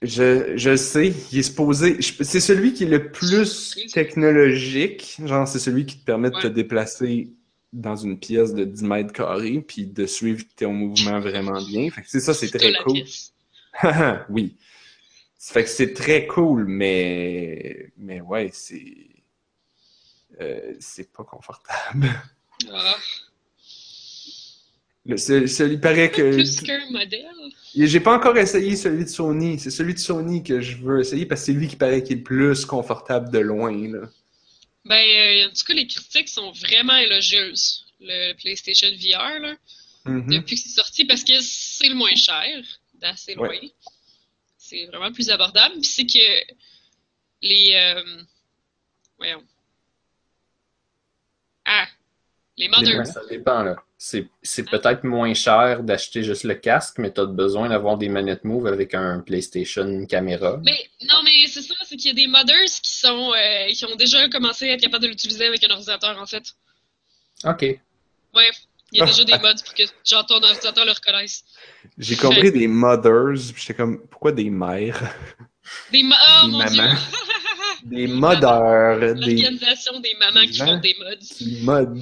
je, 0.02 0.57
je 0.57 0.76
sais, 0.76 1.14
il 1.32 1.38
est 1.38 1.42
supposé. 1.42 2.00
C'est 2.00 2.40
celui 2.40 2.72
qui 2.74 2.84
est 2.84 2.88
le 2.88 3.11
plus 3.11 3.74
technologique. 3.92 5.16
Genre, 5.24 5.46
c'est 5.48 5.59
celui 5.59 5.86
qui 5.86 5.98
te 5.98 6.05
permet 6.05 6.30
de 6.30 6.38
te 6.38 6.46
déplacer 6.46 7.30
dans 7.72 7.96
une 7.96 8.18
pièce 8.18 8.55
de 8.55 8.64
10 8.64 8.82
mètres 8.84 9.12
carrés 9.12 9.61
puis 9.66 9.86
de 9.86 10.07
suivre 10.07 10.44
ton 10.57 10.72
mouvement 10.72 11.18
vraiment 11.20 11.61
bien. 11.61 11.90
Fait 11.90 12.02
que 12.02 12.09
c'est 12.09 12.20
ça, 12.20 12.32
c'est 12.32 12.50
très 12.50 12.72
cool. 12.84 13.02
oui. 14.28 14.55
Ça 15.45 15.53
fait 15.53 15.64
que 15.64 15.68
c'est 15.68 15.92
très 15.92 16.26
cool, 16.26 16.64
mais, 16.66 17.92
mais 17.99 18.22
ouais, 18.22 18.49
c'est, 18.51 18.97
euh, 20.40 20.72
c'est 20.80 21.12
pas 21.12 21.22
confortable. 21.22 22.09
Ah. 22.72 22.97
Le, 25.05 25.18
ce- 25.18 25.74
paraît 25.76 26.11
que, 26.11 26.32
Plus 26.32 26.62
qu'un 26.62 26.90
modèle. 26.90 27.26
j'ai 27.76 28.01
pas 28.01 28.16
encore 28.16 28.38
essayé 28.38 28.74
celui 28.74 29.05
de 29.05 29.09
Sony. 29.11 29.59
C'est 29.59 29.68
celui 29.68 29.92
de 29.92 29.99
Sony 29.99 30.42
que 30.42 30.62
je 30.62 30.78
veux 30.78 31.01
essayer 31.01 31.26
parce 31.26 31.42
que 31.42 31.47
c'est 31.49 31.53
lui 31.53 31.68
qui 31.68 31.76
paraît 31.76 32.03
qui 32.03 32.14
est 32.14 32.16
le 32.16 32.22
plus 32.22 32.64
confortable 32.64 33.30
de 33.30 33.40
loin, 33.40 33.70
là. 33.92 34.09
Ben, 34.86 34.95
euh, 34.97 35.47
en 35.47 35.51
tout 35.53 35.64
cas, 35.66 35.74
les 35.74 35.86
critiques 35.86 36.30
sont 36.30 36.53
vraiment 36.53 36.97
élogieuses. 36.97 37.84
Le 38.01 38.32
PlayStation 38.40 38.88
VR, 38.92 39.40
là, 39.40 39.57
Mhm. 40.07 40.26
depuis 40.38 40.57
que 40.57 40.62
c'est 40.62 40.68
sorti, 40.70 41.05
parce 41.05 41.22
que 41.22 41.34
c'est 41.42 41.88
le 41.90 41.97
moins 41.97 42.14
cher, 42.14 42.64
d'assez 42.95 43.34
loin. 43.34 43.49
Ouais. 43.51 43.70
C'est 44.67 44.87
vraiment 44.87 45.12
plus 45.12 45.29
abordable. 45.29 45.75
Puis 45.75 45.85
c'est 45.85 46.07
que 46.07 46.55
les. 47.43 47.75
euh, 47.75 48.23
voyons. 49.19 49.43
Ah! 51.67 51.87
Les. 52.57 52.69
Ouais, 52.71 53.05
Ça 53.05 53.21
dépend, 53.29 53.62
là. 53.62 53.77
C'est 53.99 54.27
c'est 54.43 54.65
peut-être 54.65 55.05
moins 55.05 55.35
cher 55.35 55.83
d'acheter 55.83 56.23
juste 56.23 56.45
le 56.45 56.55
casque, 56.55 56.99
mais 56.99 57.12
tu 57.12 57.21
as 57.21 57.27
besoin 57.27 57.69
d'avoir 57.69 57.99
des 57.99 58.09
manettes 58.09 58.45
Move 58.45 58.67
avec 58.67 58.95
un 58.95 59.21
PlayStation 59.21 60.07
caméra. 60.07 60.59
Mais 60.65 60.89
non, 61.03 61.23
mais 61.25 61.47
c'est 61.47 61.62
ça, 61.62 61.75
c'est 61.85 61.97
qu'il 61.97 62.09
y 62.09 62.11
a 62.11 62.15
des 62.15 62.27
modders 62.27 62.81
qui 62.83 62.93
sont 62.93 63.33
euh, 63.35 63.67
qui 63.69 63.85
ont 63.85 63.97
déjà 63.97 64.29
commencé 64.29 64.71
à 64.71 64.75
être 64.75 64.81
capables 64.81 65.03
de 65.03 65.09
l'utiliser 65.09 65.47
avec 65.47 65.62
un 65.65 65.71
ordinateur, 65.71 66.19
en 66.19 66.27
fait. 66.27 66.55
OK. 67.45 67.62
Ouais, 68.35 68.51
il 68.95 68.99
y 68.99 69.03
a 69.03 69.07
déjà 69.07 69.24
des 69.24 69.32
mods 69.38 69.62
pour 69.64 69.74
que 69.74 69.82
genre 70.05 70.24
ton 70.26 70.36
ordinateur 70.42 70.84
le 70.86 70.92
reconnaisse. 70.92 71.45
J'ai 71.99 72.16
compris 72.16 72.51
des 72.53 72.66
mothers, 72.68 73.34
puis 73.53 73.61
j'étais 73.61 73.74
comme, 73.74 74.07
pourquoi 74.09 74.32
des 74.32 74.49
mères? 74.51 75.03
Des 75.92 76.03
ma- 76.03 76.16
oh 76.42 76.47
Des 76.47 76.51
mon 76.53 76.59
mamans. 76.59 76.70
dieu! 76.70 76.82
Des 77.84 78.07
modeurs, 78.07 78.99
des 78.99 79.07
L'organisation 79.34 80.01
des 80.01 80.14
mamans 80.18 80.47
qui 80.47 80.57
font 80.59 80.78
des 80.78 80.95
mods. 80.99 81.18
qui 81.20 81.59
mods 81.64 81.95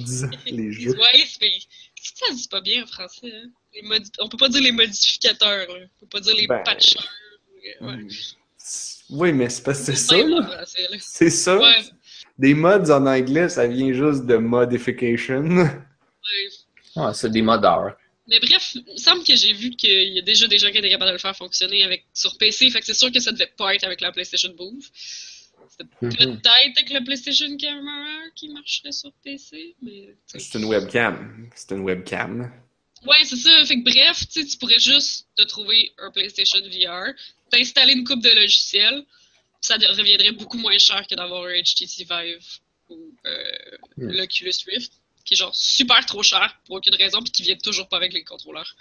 les 0.45 0.71
jeux. 0.71 0.91
Ouais, 0.97 1.25
mais 1.41 1.51
ça 2.01 2.27
se 2.31 2.41
dit 2.41 2.47
pas 2.47 2.61
bien 2.61 2.83
en 2.83 2.87
français. 2.87 3.29
Hein? 3.33 3.49
Les 3.73 3.81
modi- 3.81 4.09
On 4.19 4.29
peut 4.29 4.37
pas 4.37 4.47
dire 4.47 4.61
les 4.61 4.71
modificateurs, 4.71 5.67
là. 5.67 5.73
on 5.97 5.99
peut 6.05 6.07
pas 6.09 6.19
dire 6.21 6.35
les 6.37 6.47
Ben, 6.47 6.61
patchers. 6.63 6.99
Ouais. 7.81 7.97
Oui, 9.09 9.33
mais 9.33 9.49
c'est 9.49 9.61
parce 9.63 9.79
que 9.79 9.85
c'est 9.87 9.95
ça, 9.97 10.15
là. 10.17 10.63
C'est 11.01 11.29
ça. 11.29 11.57
Ouais. 11.57 11.83
Des 12.37 12.53
mods 12.53 12.89
en 12.89 13.05
anglais, 13.05 13.49
ça 13.49 13.67
vient 13.67 13.91
juste 13.91 14.25
de 14.25 14.37
modification. 14.37 15.43
Ouais. 15.43 15.69
Ouais, 16.95 17.13
c'est 17.13 17.29
des 17.31 17.41
modeurs. 17.41 17.95
Mais 18.27 18.39
bref, 18.39 18.75
il 18.75 18.83
me 18.93 18.97
semble 18.97 19.23
que 19.23 19.35
j'ai 19.35 19.51
vu 19.53 19.71
qu'il 19.71 20.13
y 20.13 20.19
a 20.19 20.21
déjà 20.21 20.47
des 20.47 20.57
gens 20.57 20.71
qui 20.71 20.77
étaient 20.77 20.89
capables 20.89 21.09
de 21.09 21.13
le 21.13 21.19
faire 21.19 21.35
fonctionner 21.35 21.83
avec, 21.83 22.05
sur 22.13 22.37
PC, 22.37 22.69
fait 22.71 22.79
que 22.79 22.85
c'est 22.85 22.93
sûr 22.93 23.11
que 23.11 23.19
ça 23.19 23.31
devait 23.31 23.51
pas 23.57 23.75
être 23.75 23.83
avec 23.83 23.99
la 23.99 24.11
PlayStation 24.11 24.53
Move. 24.57 24.83
C'était 25.69 25.83
Mhm. 26.01 26.39
peut-être 26.39 26.77
avec 26.77 26.89
le 26.91 27.03
PlayStation 27.03 27.57
Camera 27.57 28.29
qui 28.35 28.47
marcherait 28.49 28.91
sur 28.91 29.11
PC, 29.23 29.75
mais... 29.81 30.15
C'est 30.27 30.57
une 30.59 30.65
webcam. 30.65 31.49
C'est 31.55 31.71
une 31.71 31.81
webcam. 31.81 32.51
Ouais, 33.05 33.17
c'est 33.25 33.35
ça. 33.35 33.65
Fait 33.65 33.75
que 33.75 33.83
bref, 33.83 34.25
tu 34.29 34.57
pourrais 34.57 34.79
juste 34.79 35.27
te 35.35 35.43
trouver 35.43 35.91
un 35.97 36.09
PlayStation 36.11 36.59
VR, 36.61 37.11
t'installer 37.49 37.93
une 37.93 38.05
coupe 38.05 38.21
de 38.23 38.29
logiciels, 38.29 39.03
ça 39.59 39.75
reviendrait 39.75 40.31
beaucoup 40.31 40.57
moins 40.57 40.77
cher 40.77 41.05
que 41.07 41.15
d'avoir 41.15 41.45
un 41.45 41.61
HTC 41.61 42.05
Vive 42.09 42.39
ou 42.89 43.13
euh, 43.25 43.43
Mm. 43.97 44.09
l'Oculus 44.11 44.53
Rift, 44.67 44.93
qui 45.25 45.33
est 45.35 45.37
genre 45.37 45.55
super 45.55 46.05
trop 46.05 46.23
cher 46.23 46.59
pour 46.65 46.75
aucune 46.77 46.95
raison, 46.95 47.21
puis 47.21 47.31
qui 47.31 47.43
vient 47.43 47.55
toujours 47.57 47.87
pas 47.87 47.97
avec 47.97 48.13
les 48.13 48.23
contrôleurs. 48.23 48.75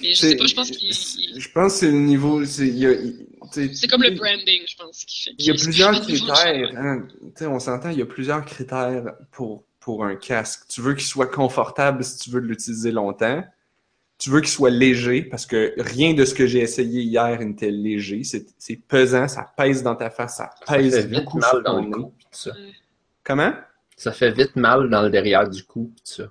Mais 0.00 0.14
je 0.14 0.20
sais 0.20 0.36
pas, 0.36 0.46
je 0.46 0.54
pense 0.54 0.70
qu'il. 0.70 0.88
il- 0.88 1.40
Je 1.40 1.48
pense 1.50 1.74
que 1.74 1.78
c'est 1.80 1.90
le 1.90 1.98
niveau. 1.98 2.44
C'est 2.44 2.68
comme 3.88 4.02
le 4.02 4.10
branding, 4.10 4.62
je 4.66 4.76
pense, 4.76 5.04
qui 5.04 5.22
fait. 5.22 5.30
Il 5.38 5.46
y 5.46 5.50
a 5.50 5.54
plusieurs 5.54 6.00
critères. 6.02 6.70
hein. 6.76 7.06
Tu 7.08 7.30
sais, 7.36 7.46
on 7.46 7.58
s'entend, 7.60 7.90
il 7.90 7.98
y 7.98 8.02
a 8.02 8.06
plusieurs 8.06 8.44
critères 8.44 9.14
pour, 9.32 9.64
pour 9.80 10.04
un 10.04 10.16
casque. 10.16 10.66
Tu 10.68 10.80
veux 10.80 10.94
qu'il 10.94 11.06
soit 11.06 11.28
confortable 11.28 12.04
si 12.04 12.18
tu 12.18 12.30
veux 12.30 12.40
l'utiliser 12.40 12.90
longtemps. 12.90 13.42
Tu 14.18 14.30
veux 14.30 14.40
qu'il 14.40 14.50
soit 14.50 14.70
léger 14.70 15.22
parce 15.22 15.44
que 15.46 15.74
rien 15.76 16.14
de 16.14 16.24
ce 16.24 16.34
que 16.34 16.46
j'ai 16.46 16.60
essayé 16.60 17.02
hier 17.02 17.38
n'était 17.40 17.70
léger. 17.70 18.24
C'est 18.24 18.46
c'est 18.58 18.76
pesant, 18.76 19.28
ça 19.28 19.52
pèse 19.56 19.82
dans 19.82 19.94
ta 19.94 20.10
face, 20.10 20.36
ça 20.38 20.50
pèse 20.66 21.08
beaucoup 21.10 21.38
mal 21.38 21.50
sur 21.50 21.62
dans 21.62 21.72
ton 21.76 21.82
le 21.82 21.86
nez. 21.88 21.92
cou. 21.92 22.14
pis 22.18 22.24
tout 22.24 22.30
ça. 22.38 22.56
Comment? 23.22 23.52
Ça 23.96 24.12
fait 24.12 24.30
vite 24.30 24.54
mal 24.56 24.88
dans 24.90 25.02
le 25.02 25.10
derrière 25.10 25.48
du 25.50 25.64
cou. 25.64 25.92
ça. 26.04 26.30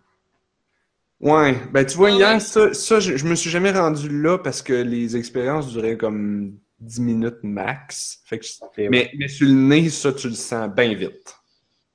Ouais, 1.21 1.55
ben 1.71 1.85
tu 1.85 1.95
vois, 1.97 2.09
Ah 2.11 2.13
hier, 2.13 2.41
ça, 2.41 2.73
ça 2.73 2.99
je, 2.99 3.15
je 3.15 3.25
me 3.25 3.35
suis 3.35 3.49
jamais 3.49 3.71
rendu 3.71 4.09
là 4.21 4.37
parce 4.37 4.61
que 4.61 4.73
les 4.73 5.15
expériences 5.15 5.71
duraient 5.71 5.97
comme 5.97 6.57
10 6.79 6.99
minutes 7.01 7.39
max. 7.43 8.21
Fait 8.25 8.39
que, 8.39 8.45
mais, 8.89 9.11
mais 9.17 9.27
sur 9.27 9.47
le 9.47 9.53
nez, 9.53 9.89
ça, 9.89 10.11
tu 10.13 10.27
le 10.27 10.35
sens 10.35 10.69
bien 10.75 10.93
vite. 10.93 11.35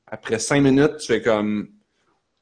Après 0.06 0.38
5 0.38 0.62
minutes, 0.62 0.98
tu 0.98 1.08
fais 1.08 1.22
comme, 1.22 1.68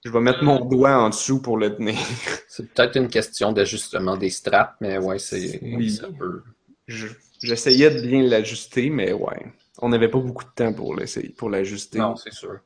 je 0.05 0.11
vais 0.11 0.21
mettre 0.21 0.45
mon 0.45 0.65
doigt 0.65 0.97
en 0.99 1.11
dessous 1.11 1.43
pour 1.43 1.59
le 1.59 1.77
tenir. 1.77 1.97
C'est 2.49 2.73
peut-être 2.73 2.97
une 2.97 3.09
question 3.09 3.53
d'ajustement 3.53 4.17
des 4.17 4.31
straps, 4.31 4.77
mais 4.81 4.99
ouais, 4.99 5.19
c'est 5.19 5.61
Oui. 5.63 5.91
ça 5.91 6.09
peut. 6.19 6.43
Je- 6.89 7.09
J'essayais 7.43 7.91
de 7.91 8.01
bien 8.07 8.23
l'ajuster, 8.23 8.91
mais 8.91 9.13
ouais. 9.13 9.47
On 9.81 9.91
n'avait 9.91 10.09
pas 10.09 10.19
beaucoup 10.19 10.45
de 10.45 10.51
temps 10.57 10.73
pour 10.73 10.97
l'essayer, 10.97 11.31
pour 11.31 11.51
l'ajuster. 11.51 11.99
Non, 11.99 12.17
c'est 12.17 12.33
sûr. 12.33 12.61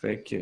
Fait 0.00 0.22
que. 0.22 0.36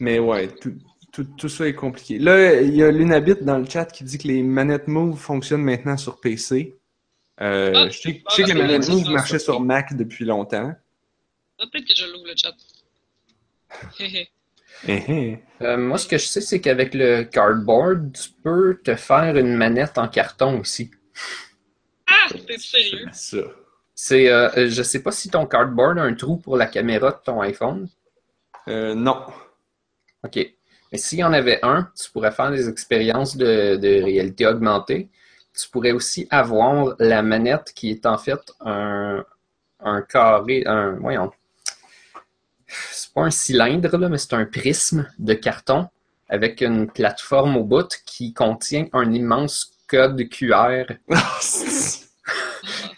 Mais 0.00 0.18
ouais, 0.18 0.48
tout, 0.48 0.74
tout, 1.12 1.24
tout 1.24 1.48
ça 1.48 1.66
est 1.68 1.74
compliqué. 1.74 2.18
Là, 2.18 2.60
il 2.60 2.74
y 2.74 2.82
a 2.82 2.90
Lunabit 2.90 3.36
dans 3.42 3.58
le 3.58 3.66
chat 3.68 3.86
qui 3.86 4.04
dit 4.04 4.18
que 4.18 4.26
les 4.28 4.42
manettes 4.42 4.88
Move 4.88 5.18
fonctionnent 5.18 5.62
maintenant 5.62 5.96
sur 5.96 6.20
PC. 6.20 6.76
Euh, 7.40 7.72
Ah, 7.74 7.88
je 7.88 7.98
sais, 7.98 8.22
ah, 8.24 8.28
je 8.30 8.36
sais 8.36 8.42
que 8.42 8.48
les 8.48 8.54
manettes 8.54 8.88
Move 8.88 9.08
marchaient 9.10 9.38
sur 9.38 9.60
Mac 9.60 9.94
depuis 9.96 10.24
longtemps. 10.24 10.72
Ah, 11.58 11.64
Peut-être 11.72 11.86
que 11.86 11.94
je 11.94 12.06
l'ouvre 12.12 12.26
le 12.26 12.34
chat. 12.36 12.54
Eh, 14.88 15.02
eh. 15.08 15.38
Euh, 15.62 15.78
moi, 15.78 15.96
ce 15.96 16.06
que 16.06 16.18
je 16.18 16.26
sais, 16.26 16.40
c'est 16.42 16.60
qu'avec 16.60 16.92
le 16.94 17.22
cardboard, 17.22 18.12
tu 18.12 18.28
peux 18.42 18.78
te 18.84 18.94
faire 18.96 19.36
une 19.38 19.54
manette 19.54 19.96
en 19.96 20.08
carton 20.08 20.60
aussi. 20.60 20.90
ah, 22.06 22.26
t'es 22.46 22.58
sérieux? 22.58 23.06
Ça. 23.12 23.38
C'est, 23.94 24.28
euh, 24.28 24.68
je 24.68 24.82
sais 24.82 25.02
pas 25.02 25.12
si 25.12 25.30
ton 25.30 25.46
cardboard 25.46 25.98
a 25.98 26.02
un 26.02 26.12
trou 26.14 26.36
pour 26.36 26.56
la 26.58 26.66
caméra 26.66 27.12
de 27.12 27.16
ton 27.24 27.40
iPhone. 27.40 27.88
Euh, 28.68 28.94
non. 28.94 29.26
OK. 30.24 30.36
Mais 30.92 30.98
s'il 30.98 31.18
y 31.18 31.24
en 31.24 31.32
avait 31.32 31.58
un, 31.62 31.90
tu 32.00 32.10
pourrais 32.10 32.30
faire 32.30 32.50
des 32.50 32.68
expériences 32.68 33.36
de, 33.36 34.02
réalité 34.02 34.46
augmentée. 34.46 35.08
Tu 35.56 35.68
pourrais 35.68 35.92
aussi 35.92 36.26
avoir 36.30 36.94
la 36.98 37.22
manette 37.22 37.72
qui 37.74 37.90
est 37.90 38.06
en 38.06 38.18
fait 38.18 38.40
un, 38.60 39.24
un 39.80 40.02
carré, 40.02 40.64
un, 40.66 40.92
voyons. 41.00 41.30
C'est 42.66 43.12
pas 43.12 43.22
un 43.22 43.30
cylindre, 43.30 43.96
là, 43.96 44.08
mais 44.08 44.18
c'est 44.18 44.34
un 44.34 44.46
prisme 44.46 45.08
de 45.18 45.34
carton 45.34 45.88
avec 46.28 46.60
une 46.60 46.88
plateforme 46.90 47.56
au 47.56 47.64
bout 47.64 47.88
qui 48.06 48.32
contient 48.32 48.86
un 48.92 49.12
immense 49.12 49.72
code 49.86 50.28
QR. 50.28 50.84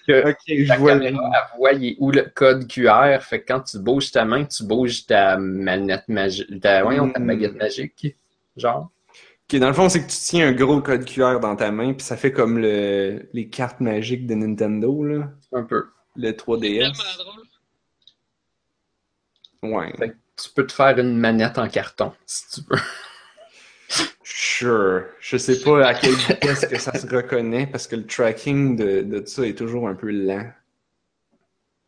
Que 0.07 0.35
je 0.49 0.69
la 0.69 0.77
vois. 0.79 0.93
caméra, 0.93 1.31
elle 1.35 1.59
voit 1.59 1.73
il 1.73 1.85
est 1.87 1.97
où 1.99 2.11
le 2.11 2.23
code 2.35 2.67
QR. 2.69 3.19
Fait 3.23 3.41
que 3.43 3.47
quand 3.53 3.61
tu 3.61 3.79
bouges 3.79 4.11
ta 4.13 4.25
main, 4.25 4.45
tu 4.45 4.65
bouges 4.65 5.07
ta 5.07 5.37
manette 5.39 6.09
magique, 6.09 6.61
ta, 6.61 6.83
voyons, 6.83 7.11
ta 7.11 7.19
Hmm. 7.21 7.27
baguette 7.27 7.55
magique. 7.57 8.17
Genre. 8.57 8.91
Ok, 9.53 9.61
dans 9.61 9.69
le 9.69 9.75
fond, 9.75 9.89
c'est 9.89 10.01
que 10.05 10.11
tu 10.11 10.17
tiens 10.19 10.49
un 10.49 10.53
gros 10.53 10.81
code 10.81 11.05
QR 11.05 11.39
dans 11.41 11.55
ta 11.57 11.71
main, 11.71 11.93
puis 11.93 12.03
ça 12.05 12.17
fait 12.17 12.33
comme 12.33 12.59
le, 12.59 13.29
les 13.33 13.49
cartes 13.49 13.81
magiques 13.81 14.27
de 14.27 14.35
Nintendo, 14.35 15.05
là. 15.05 15.31
Un 15.53 15.63
peu. 15.63 15.85
Le 16.17 16.33
Tellement 16.33 16.57
3DS. 16.57 16.93
drôle. 19.63 19.73
Ouais. 19.73 19.93
Fait 19.99 20.09
que 20.11 20.15
tu 20.43 20.51
peux 20.55 20.67
te 20.67 20.73
faire 20.73 20.99
une 20.99 21.17
manette 21.17 21.59
en 21.59 21.69
carton, 21.69 22.13
si 22.27 22.45
tu 22.51 22.61
veux. 22.71 22.79
Sure. 24.23 25.05
Je 25.21 25.37
sais 25.37 25.61
pas 25.61 25.87
à 25.87 25.95
quelle 25.95 26.15
vitesse 26.15 26.67
que 26.67 26.79
ça 26.79 26.99
se 26.99 27.07
reconnaît 27.07 27.67
parce 27.67 27.87
que 27.87 27.97
le 27.97 28.07
tracking 28.07 28.77
de, 28.77 29.03
de 29.03 29.25
ça 29.27 29.47
est 29.47 29.55
toujours 29.57 29.89
un 29.89 29.95
peu 29.95 30.11
lent. 30.11 30.51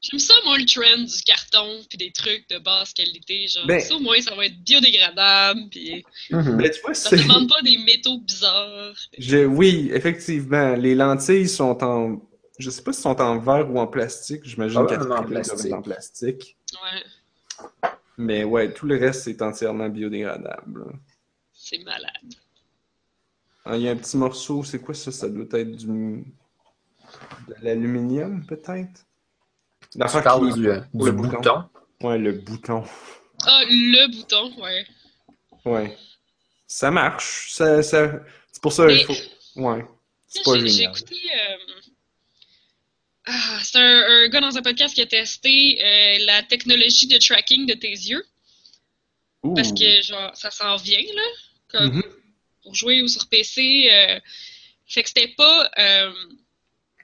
J'aime 0.00 0.20
ça, 0.20 0.34
moi, 0.44 0.56
le 0.58 0.64
trend 0.64 1.02
du 1.02 1.22
carton 1.24 1.80
puis 1.88 1.98
des 1.98 2.12
trucs 2.12 2.48
de 2.50 2.58
basse 2.58 2.92
qualité. 2.92 3.48
Genre, 3.48 3.66
Ben- 3.66 3.80
ça, 3.80 3.96
au 3.96 3.98
moins, 3.98 4.20
ça 4.20 4.32
va 4.36 4.46
être 4.46 4.62
biodégradable. 4.62 5.62
Puis 5.72 6.04
Mais 6.30 6.70
tu 6.70 6.80
vois, 6.82 6.94
ça 6.94 7.16
ne 7.16 7.22
demande 7.22 7.48
pas 7.48 7.60
des 7.62 7.76
métaux 7.78 8.18
bizarres. 8.20 8.94
Je, 9.18 9.38
oui, 9.44 9.90
effectivement. 9.92 10.74
Les 10.76 10.94
lentilles 10.94 11.48
sont 11.48 11.82
en. 11.82 12.22
Je 12.60 12.70
sais 12.70 12.82
pas 12.82 12.92
si 12.92 13.00
sont 13.02 13.20
en 13.20 13.38
verre 13.40 13.68
ou 13.70 13.78
en 13.80 13.88
plastique. 13.88 14.42
J'imagine 14.44 14.86
qu'elles 14.86 14.98
Probablement 14.98 15.20
en 15.20 15.24
plastique. 15.42 15.72
en 15.72 15.82
plastique. 15.82 16.56
Ouais, 16.74 17.90
Mais 18.18 18.44
ouais, 18.44 18.72
tout 18.72 18.86
le 18.86 18.96
reste, 18.98 19.22
c'est 19.24 19.42
entièrement 19.42 19.88
biodégradable. 19.88 20.84
C'est 21.68 21.78
malade. 21.78 22.34
Ah, 23.64 23.76
Il 23.76 23.82
y 23.82 23.88
a 23.88 23.92
un 23.92 23.96
petit 23.96 24.16
morceau, 24.16 24.64
c'est 24.64 24.80
quoi 24.80 24.94
ça? 24.94 25.12
Ça 25.12 25.28
doit 25.28 25.44
être 25.60 25.72
du. 25.76 25.86
de 25.86 27.54
l'aluminium, 27.62 28.44
peut-être? 28.46 29.04
Tu 29.90 29.98
parles 29.98 30.52
qui- 30.52 30.60
du, 30.60 30.68
euh, 30.70 30.80
du 30.94 31.06
le 31.06 31.12
bouton. 31.12 31.36
bouton? 31.38 31.64
Ouais, 32.02 32.18
le 32.18 32.32
bouton. 32.32 32.84
Ah, 33.44 33.62
le 33.66 34.10
bouton, 34.10 34.54
ouais. 34.62 34.86
Ouais. 35.64 35.96
Ça 36.66 36.90
marche. 36.90 37.52
Ça, 37.52 37.82
ça... 37.82 38.12
C'est 38.52 38.62
pour 38.62 38.72
ça 38.72 38.86
qu'il 38.88 39.04
faut. 39.04 39.14
Ouais. 39.56 39.84
C'est 40.26 40.42
pas 40.44 40.58
J'ai 40.58 40.82
écouté. 40.84 41.14
euh, 41.14 41.56
Ah, 43.26 43.58
c'est 43.62 43.78
un, 43.78 44.02
un 44.24 44.28
gars 44.28 44.40
dans 44.40 44.56
un 44.56 44.62
podcast 44.62 44.94
qui 44.94 45.02
a 45.02 45.06
testé 45.06 45.78
euh, 45.82 46.24
la 46.26 46.42
technologie 46.42 47.06
de 47.06 47.18
tracking 47.18 47.66
de 47.66 47.74
tes 47.74 47.90
yeux. 47.90 48.24
Ouh. 49.42 49.54
Parce 49.54 49.72
que, 49.72 50.00
genre, 50.02 50.34
ça 50.34 50.50
s'en 50.50 50.76
vient, 50.76 50.98
là. 51.14 51.22
Comme 51.68 51.96
Mhm. 51.96 52.02
pour 52.62 52.74
jouer 52.74 53.02
ou 53.02 53.08
sur 53.08 53.28
PC. 53.28 53.88
euh, 53.92 54.20
fait 54.86 55.02
que 55.02 55.08
c'était 55.08 55.28
pas. 55.28 55.70
euh, 55.78 56.12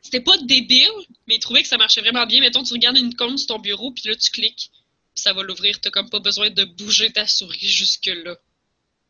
c'était 0.02 0.20
pas 0.20 0.36
débile, 0.38 0.88
mais 1.26 1.36
il 1.36 1.38
trouvait 1.40 1.62
que 1.62 1.68
ça 1.68 1.78
marchait 1.78 2.00
vraiment 2.02 2.26
bien. 2.26 2.40
Mettons, 2.40 2.62
tu 2.62 2.74
regardes 2.74 2.98
une 2.98 3.10
icône 3.10 3.38
sur 3.38 3.46
ton 3.48 3.58
bureau, 3.58 3.90
puis 3.90 4.04
là, 4.08 4.14
tu 4.16 4.30
cliques, 4.30 4.70
puis 5.14 5.22
ça 5.22 5.32
va 5.32 5.42
l'ouvrir. 5.42 5.80
T'as 5.80 5.90
comme 5.90 6.10
pas 6.10 6.20
besoin 6.20 6.50
de 6.50 6.64
bouger 6.64 7.10
ta 7.12 7.26
souris 7.26 7.58
jusque-là. 7.68 8.36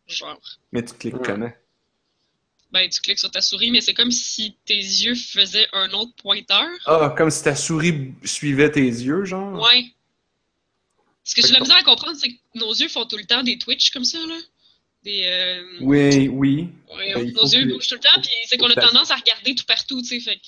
Genre. 0.07 0.40
Mais 0.72 0.84
tu 0.84 0.94
cliques 0.94 1.14
Ouais. 1.14 1.20
comment? 1.24 1.52
Ben, 2.70 2.88
tu 2.90 3.00
cliques 3.00 3.18
sur 3.20 3.30
ta 3.30 3.40
souris, 3.40 3.70
mais 3.70 3.80
c'est 3.80 3.94
comme 3.94 4.11
si 4.11 4.57
tes 4.64 4.74
yeux 4.76 5.14
faisaient 5.14 5.66
un 5.72 5.90
autre 5.92 6.12
pointeur. 6.16 6.68
Ah, 6.86 7.14
comme 7.16 7.30
si 7.30 7.42
ta 7.44 7.55
souris 7.57 8.12
suivait 8.24 8.70
tes 8.70 8.80
yeux, 8.82 9.24
genre? 9.24 9.61
Ouais. 9.62 9.86
Ce 11.24 11.34
que 11.34 11.40
j'ai 11.42 11.48
de 11.48 11.52
la 11.55 11.61
misère 11.61 11.76
à 11.76 11.82
comprendre, 11.84 12.16
c'est 12.18 12.28
que 12.28 12.38
nos 12.55 12.72
yeux 12.74 12.88
font 12.88 13.07
tout 13.07 13.16
le 13.16 13.24
temps 13.24 13.42
des 13.42 13.59
twitch 13.59 13.90
comme 13.90 14.05
ça, 14.05 14.18
là. 14.26 14.38
Des. 15.05 15.24
euh, 15.26 15.62
Oui, 15.82 16.28
oui. 16.28 16.68
ouais, 16.96 17.14
Ben, 17.14 17.26
il 17.28 17.32
nos 17.34 17.45
yeux 17.46 17.64
que- 17.66 17.72
bougent 17.74 17.88
tout 17.88 17.95
le 17.95 18.00
temps, 18.00 18.20
puis 18.22 18.30
c'est 18.46 18.57
qu'on 18.57 18.70
a 18.70 18.74
tendance 18.74 19.11
à 19.11 19.16
regarder 19.16 19.54
tout 19.54 19.64
partout, 19.66 20.00
tu 20.00 20.08
sais. 20.08 20.20
Fait. 20.20 20.41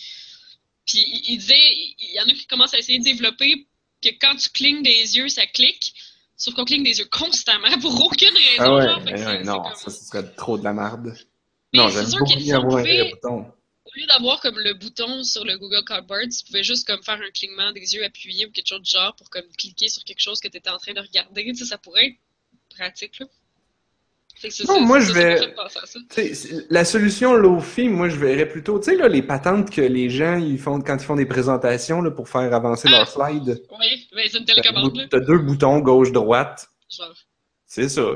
Puis 0.87 0.99
il 1.07 1.23
il 1.35 1.39
disait, 1.39 1.55
il 1.99 2.13
y 2.15 2.21
en 2.21 2.25
a 2.25 2.33
qui 2.33 2.47
commencent 2.47 2.75
à 2.75 2.79
essayer 2.79 2.99
de 2.99 3.05
développer 3.05 3.67
que 4.03 4.09
quand 4.21 4.35
tu 4.37 4.49
clignes 4.51 4.83
des 4.83 5.17
yeux, 5.17 5.29
ça 5.29 5.47
clique. 5.47 5.95
Sauf 6.39 6.55
qu'on 6.55 6.65
cligne 6.65 6.83
des 6.85 6.99
yeux 6.99 7.09
constamment 7.11 7.69
pour 7.81 8.05
aucune 8.05 8.29
raison. 8.29 8.45
Ah 8.59 8.75
ouais, 8.75 8.83
genre, 8.87 9.05
ouais, 9.05 9.17
c'est 9.17 9.43
non, 9.45 9.63
comme- 9.63 9.75
ça, 9.75 9.91
ce 9.91 10.05
serait 10.05 10.35
trop 10.35 10.57
de 10.59 10.65
la 10.65 10.73
merde. 10.73 11.17
Mais 11.73 11.79
Non, 11.81 11.89
c'est 11.89 11.95
j'aime 12.01 12.11
sûr 12.11 12.19
beaucoup 12.21 12.41
mieux 12.41 12.55
avoir 12.55 12.77
un 12.77 12.83
pouvait- 12.83 13.01
vrai 13.01 13.11
bouton. 13.11 13.53
Au 13.85 13.99
lieu 14.01 14.07
d'avoir 14.07 14.41
comme 14.41 14.59
le 14.59 14.75
bouton 14.75 15.23
sur 15.25 15.45
le 15.45 15.57
Google 15.59 15.83
Cardboard, 15.85 16.29
tu 16.31 16.45
pouvais 16.45 16.63
juste 16.63 16.87
comme 16.87 17.03
faire 17.03 17.15
un 17.21 17.31
clignement 17.31 17.73
des 17.73 17.95
yeux 17.95 18.05
appuyés 18.05 18.47
ou 18.47 18.51
quelque 18.51 18.69
chose 18.69 18.81
de 18.81 18.87
genre 18.87 19.15
pour 19.17 19.31
comme 19.31 19.47
cliquer 19.57 19.89
sur 19.89 20.05
quelque 20.05 20.21
chose 20.21 20.39
que 20.41 20.49
tu 20.49 20.57
étais 20.59 20.69
en 20.71 20.77
train 20.79 20.93
de 20.93 21.01
regarder. 21.01 21.45
Tu 21.47 21.57
sais, 21.57 21.65
ça 21.67 21.79
pourrait 21.79 22.07
être 22.09 22.17
pratique, 22.77 23.19
là. 23.19 23.27
Non, 24.69 24.81
moi, 24.83 25.01
je 25.01 25.13
vais- 25.13 25.55
la 26.69 26.85
solution 26.85 27.35
Lofi, 27.35 27.89
moi, 27.89 28.09
je 28.09 28.17
verrais 28.17 28.47
plutôt, 28.47 28.79
tu 28.79 28.91
sais, 28.91 28.97
là, 28.97 29.09
les 29.09 29.23
patentes 29.23 29.71
que 29.71 29.81
les 29.81 30.11
gens, 30.11 30.37
ils 30.37 30.59
font 30.59 30.81
quand 30.81 30.97
ils 30.97 31.05
font 31.05 31.17
des 31.17 31.25
présentations, 31.27 32.03
là, 32.03 32.11
pour 32.11 32.29
faire 32.29 32.53
avancer 32.53 32.89
Ah! 32.93 32.99
leur 32.99 33.09
slide. 33.09 33.63
Oui, 33.71 34.09
ben 34.15 34.25
c'est 34.31 34.39
une 34.39 34.45
télécommande, 34.45 35.07
t'as 35.11 35.21
deux 35.21 35.39
boutons, 35.39 35.79
gauche-droite. 35.81 36.69
Genre. 36.91 37.15
C'est 37.65 37.89
ça. 37.89 38.07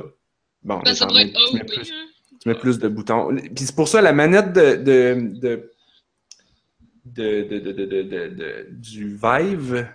Bon, 0.63 0.79
Ben, 0.85 0.95
ça 0.95 1.07
pourrait 1.07 1.23
être 1.25 1.39
tu 1.51 1.57
mets 1.57 1.65
plus- 1.65 1.91
hein. 1.91 2.07
tu 2.43 2.49
mets 2.49 2.55
plus 2.55 2.79
de 2.79 2.89
boutons. 2.89 3.35
Puis 3.37 3.65
c'est 3.65 3.75
pour 3.75 3.89
ça 3.89 4.03
la 4.03 4.13
manette 4.13 4.53
de, 4.53 4.77
de, 4.77 5.41
de, 5.41 5.71
de, 7.07 7.43
de, 7.43 7.59
de, 7.59 7.73
de, 7.73 7.85
de- 7.87 8.03
de- 8.03 8.29
de- 8.29 8.67
du 8.71 9.17
Vive. 9.17 9.89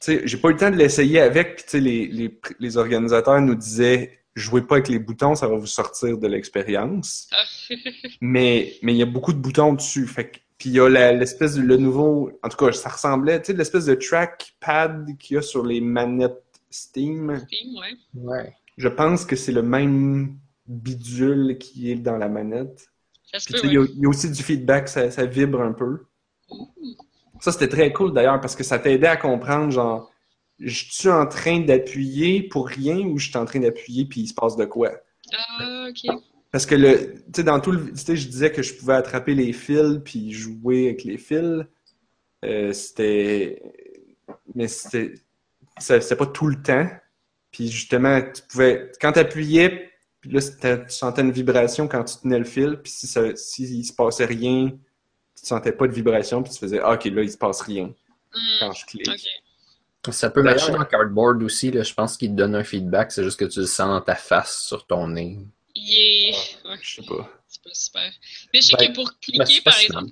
Tu 0.00 0.12
sais, 0.12 0.22
j'ai 0.24 0.36
pas 0.36 0.48
eu 0.50 0.52
le 0.52 0.58
temps 0.58 0.70
de 0.70 0.76
l'essayer 0.76 1.20
avec. 1.20 1.56
Puis 1.56 1.64
tu 1.64 1.70
sais, 1.70 1.80
les, 1.80 2.06
les, 2.06 2.40
les 2.60 2.76
organisateurs 2.76 3.40
nous 3.40 3.54
disaient 3.56 4.20
jouez 4.36 4.62
pas 4.62 4.76
avec 4.76 4.88
les 4.88 4.98
boutons, 5.00 5.34
ça 5.34 5.48
va 5.48 5.56
vous 5.56 5.66
sortir 5.66 6.18
de 6.18 6.26
l'expérience. 6.28 7.28
Ah. 7.32 7.74
Mais 8.20 8.74
mais 8.82 8.92
il 8.94 8.98
y 8.98 9.02
a 9.02 9.06
beaucoup 9.06 9.32
de 9.32 9.38
boutons 9.38 9.72
dessus. 9.72 10.06
Fait 10.06 10.30
que- 10.30 10.38
puis 10.58 10.70
il 10.70 10.76
y 10.76 10.80
a 10.80 10.88
la- 10.88 11.12
l'espèce 11.12 11.54
de 11.56 11.62
le 11.62 11.76
nouveau. 11.76 12.30
En 12.42 12.48
tout 12.48 12.56
cas, 12.56 12.70
ça 12.72 12.88
ressemblait, 12.90 13.40
tu 13.40 13.46
sais, 13.46 13.52
l'espèce 13.58 13.86
de 13.86 13.94
trackpad 13.94 15.16
qu'il 15.18 15.34
y 15.34 15.38
a 15.38 15.42
sur 15.42 15.64
les 15.66 15.80
manettes 15.80 16.42
Steam. 16.70 17.42
Steam, 17.46 17.74
ouais. 17.78 17.94
Ouais. 18.14 18.54
Je 18.76 18.88
pense 18.88 19.24
que 19.24 19.36
c'est 19.36 19.52
le 19.52 19.62
même 19.62 20.36
bidule 20.66 21.56
qui 21.58 21.90
est 21.90 21.96
dans 21.96 22.16
la 22.16 22.28
manette. 22.28 22.88
Ça 23.32 23.38
se 23.38 23.46
Puis, 23.46 23.54
peut, 23.54 23.60
tu 23.60 23.66
sais, 23.68 23.72
il 23.72 23.74
y, 23.74 23.78
ouais. 23.78 23.84
a- 23.88 23.92
il 23.96 24.02
y 24.02 24.06
a 24.06 24.08
aussi 24.08 24.30
du 24.30 24.42
feedback, 24.42 24.88
ça, 24.88 25.10
ça 25.10 25.24
vibre 25.26 25.60
un 25.62 25.72
peu. 25.72 26.04
Ouh. 26.50 26.68
Ça, 27.40 27.52
c'était 27.52 27.68
très 27.68 27.92
cool 27.92 28.12
d'ailleurs 28.14 28.40
parce 28.40 28.56
que 28.56 28.64
ça 28.64 28.78
t'aidait 28.78 29.06
à 29.08 29.16
comprendre, 29.16 29.70
genre, 29.70 30.10
je 30.58 30.84
suis 30.90 31.08
en 31.08 31.26
train 31.26 31.60
d'appuyer 31.60 32.42
pour 32.42 32.68
rien 32.68 32.98
ou 32.98 33.18
je 33.18 33.28
suis 33.28 33.36
en 33.36 33.44
train 33.44 33.60
d'appuyer 33.60 34.04
puis 34.06 34.22
il 34.22 34.26
se 34.28 34.34
passe 34.34 34.56
de 34.56 34.64
quoi? 34.64 34.92
Ah, 35.32 35.88
ok. 35.88 36.14
Parce 36.50 36.64
que 36.64 36.74
le, 36.74 37.14
tu 37.14 37.22
sais, 37.36 37.44
dans 37.44 37.60
tout 37.60 37.72
le, 37.72 37.90
tu 37.90 37.96
sais, 37.96 38.16
je 38.16 38.28
disais 38.28 38.50
que 38.50 38.62
je 38.62 38.74
pouvais 38.74 38.94
attraper 38.94 39.34
les 39.34 39.52
fils 39.52 40.00
puis 40.04 40.32
jouer 40.32 40.86
avec 40.86 41.04
les 41.04 41.18
fils. 41.18 41.64
Euh, 42.44 42.72
c'était, 42.72 43.62
mais 44.54 44.68
c'était, 44.68 45.14
c'était 45.78 46.16
pas 46.16 46.26
tout 46.26 46.46
le 46.46 46.62
temps. 46.62 46.88
Puis 47.50 47.68
justement, 47.68 48.20
tu 48.22 48.42
pouvais, 48.48 48.90
quand 49.00 49.12
tu 49.12 49.18
appuyais, 49.18 49.90
puis 50.20 50.30
là, 50.30 50.40
tu 50.40 50.94
sentais 50.94 51.22
une 51.22 51.32
vibration 51.32 51.88
quand 51.88 52.04
tu 52.04 52.16
tenais 52.16 52.38
le 52.38 52.44
fil. 52.44 52.80
Puis 52.82 52.92
si 52.92 53.06
ça, 53.06 53.34
s'il 53.36 53.84
se 53.84 53.92
passait 53.92 54.24
rien, 54.24 54.70
tu 54.70 55.46
sentais 55.46 55.72
pas 55.72 55.86
de 55.86 55.92
vibration 55.92 56.42
puis 56.42 56.52
tu 56.52 56.58
faisais, 56.58 56.80
ah, 56.82 56.94
ok, 56.94 57.04
là, 57.06 57.22
il 57.22 57.30
se 57.30 57.38
passe 57.38 57.60
rien 57.60 57.92
Hmm, 58.36 58.58
quand 58.60 58.72
je 58.72 58.86
clique. 58.86 59.28
Ça 60.12 60.30
peut 60.30 60.42
marcher 60.42 60.72
dans 60.72 60.84
Cardboard 60.84 61.42
aussi, 61.42 61.70
là. 61.70 61.82
Je 61.82 61.94
pense 61.94 62.16
qu'il 62.16 62.30
te 62.30 62.34
donne 62.34 62.54
un 62.54 62.64
feedback, 62.64 63.12
c'est 63.12 63.24
juste 63.24 63.38
que 63.38 63.44
tu 63.44 63.60
le 63.60 63.66
sens 63.66 63.88
dans 63.88 64.00
ta 64.00 64.14
face 64.14 64.64
sur 64.66 64.86
ton 64.86 65.08
nez. 65.08 65.38
Yeah. 65.74 66.36
Ouais, 66.64 66.76
Je 66.82 66.94
sais 66.96 67.02
pas. 67.06 67.30
c'est 67.48 67.62
pas 67.62 67.70
super. 67.74 68.12
Mais 68.52 68.60
je 68.60 68.66
sais 68.68 68.76
Ben, 68.78 68.88
que 68.88 68.94
pour 68.94 69.04
ben, 69.04 69.44
cliquer, 69.44 69.60
par 69.62 69.78
exemple, 69.78 70.10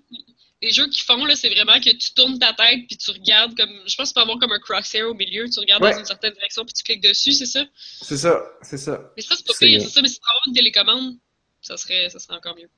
les 0.62 0.70
jeux 0.70 0.88
qu'ils 0.88 1.02
font, 1.04 1.24
là, 1.26 1.34
c'est 1.34 1.50
vraiment 1.50 1.78
que 1.80 1.90
tu 1.90 2.14
tournes 2.14 2.38
ta 2.38 2.52
tête 2.54 2.86
puis 2.88 2.96
tu 2.96 3.10
regardes 3.10 3.56
comme. 3.56 3.70
Je 3.86 3.96
pense 3.96 4.08
que 4.08 4.12
tu 4.12 4.14
peux 4.14 4.20
avoir 4.22 4.38
comme 4.38 4.52
un 4.52 4.58
crosshair 4.58 5.08
au 5.08 5.14
milieu, 5.14 5.48
tu 5.48 5.60
regardes 5.60 5.82
Ouais. 5.82 5.92
dans 5.92 5.98
une 5.98 6.04
certaine 6.06 6.32
direction 6.32 6.64
puis 6.64 6.72
tu 6.74 6.82
cliques 6.82 7.02
dessus, 7.02 7.32
c'est 7.32 7.46
ça? 7.46 7.64
C'est 8.02 8.16
ça, 8.16 8.40
c'est 8.62 8.78
ça. 8.78 9.12
Mais 9.16 9.22
ça, 9.22 9.34
c'est 9.36 9.46
pas 9.46 9.52
pire, 9.58 9.80
c'est 9.82 9.88
ça, 9.88 10.00
mais 10.02 10.08
si 10.08 10.18
tu 10.18 10.24
avoir 10.28 10.42
une 10.48 10.54
télécommande, 10.54 11.14
ça 11.60 11.76
serait, 11.76 12.08
ça 12.10 12.18
serait 12.18 12.36
encore 12.36 12.56
mieux. 12.56 12.68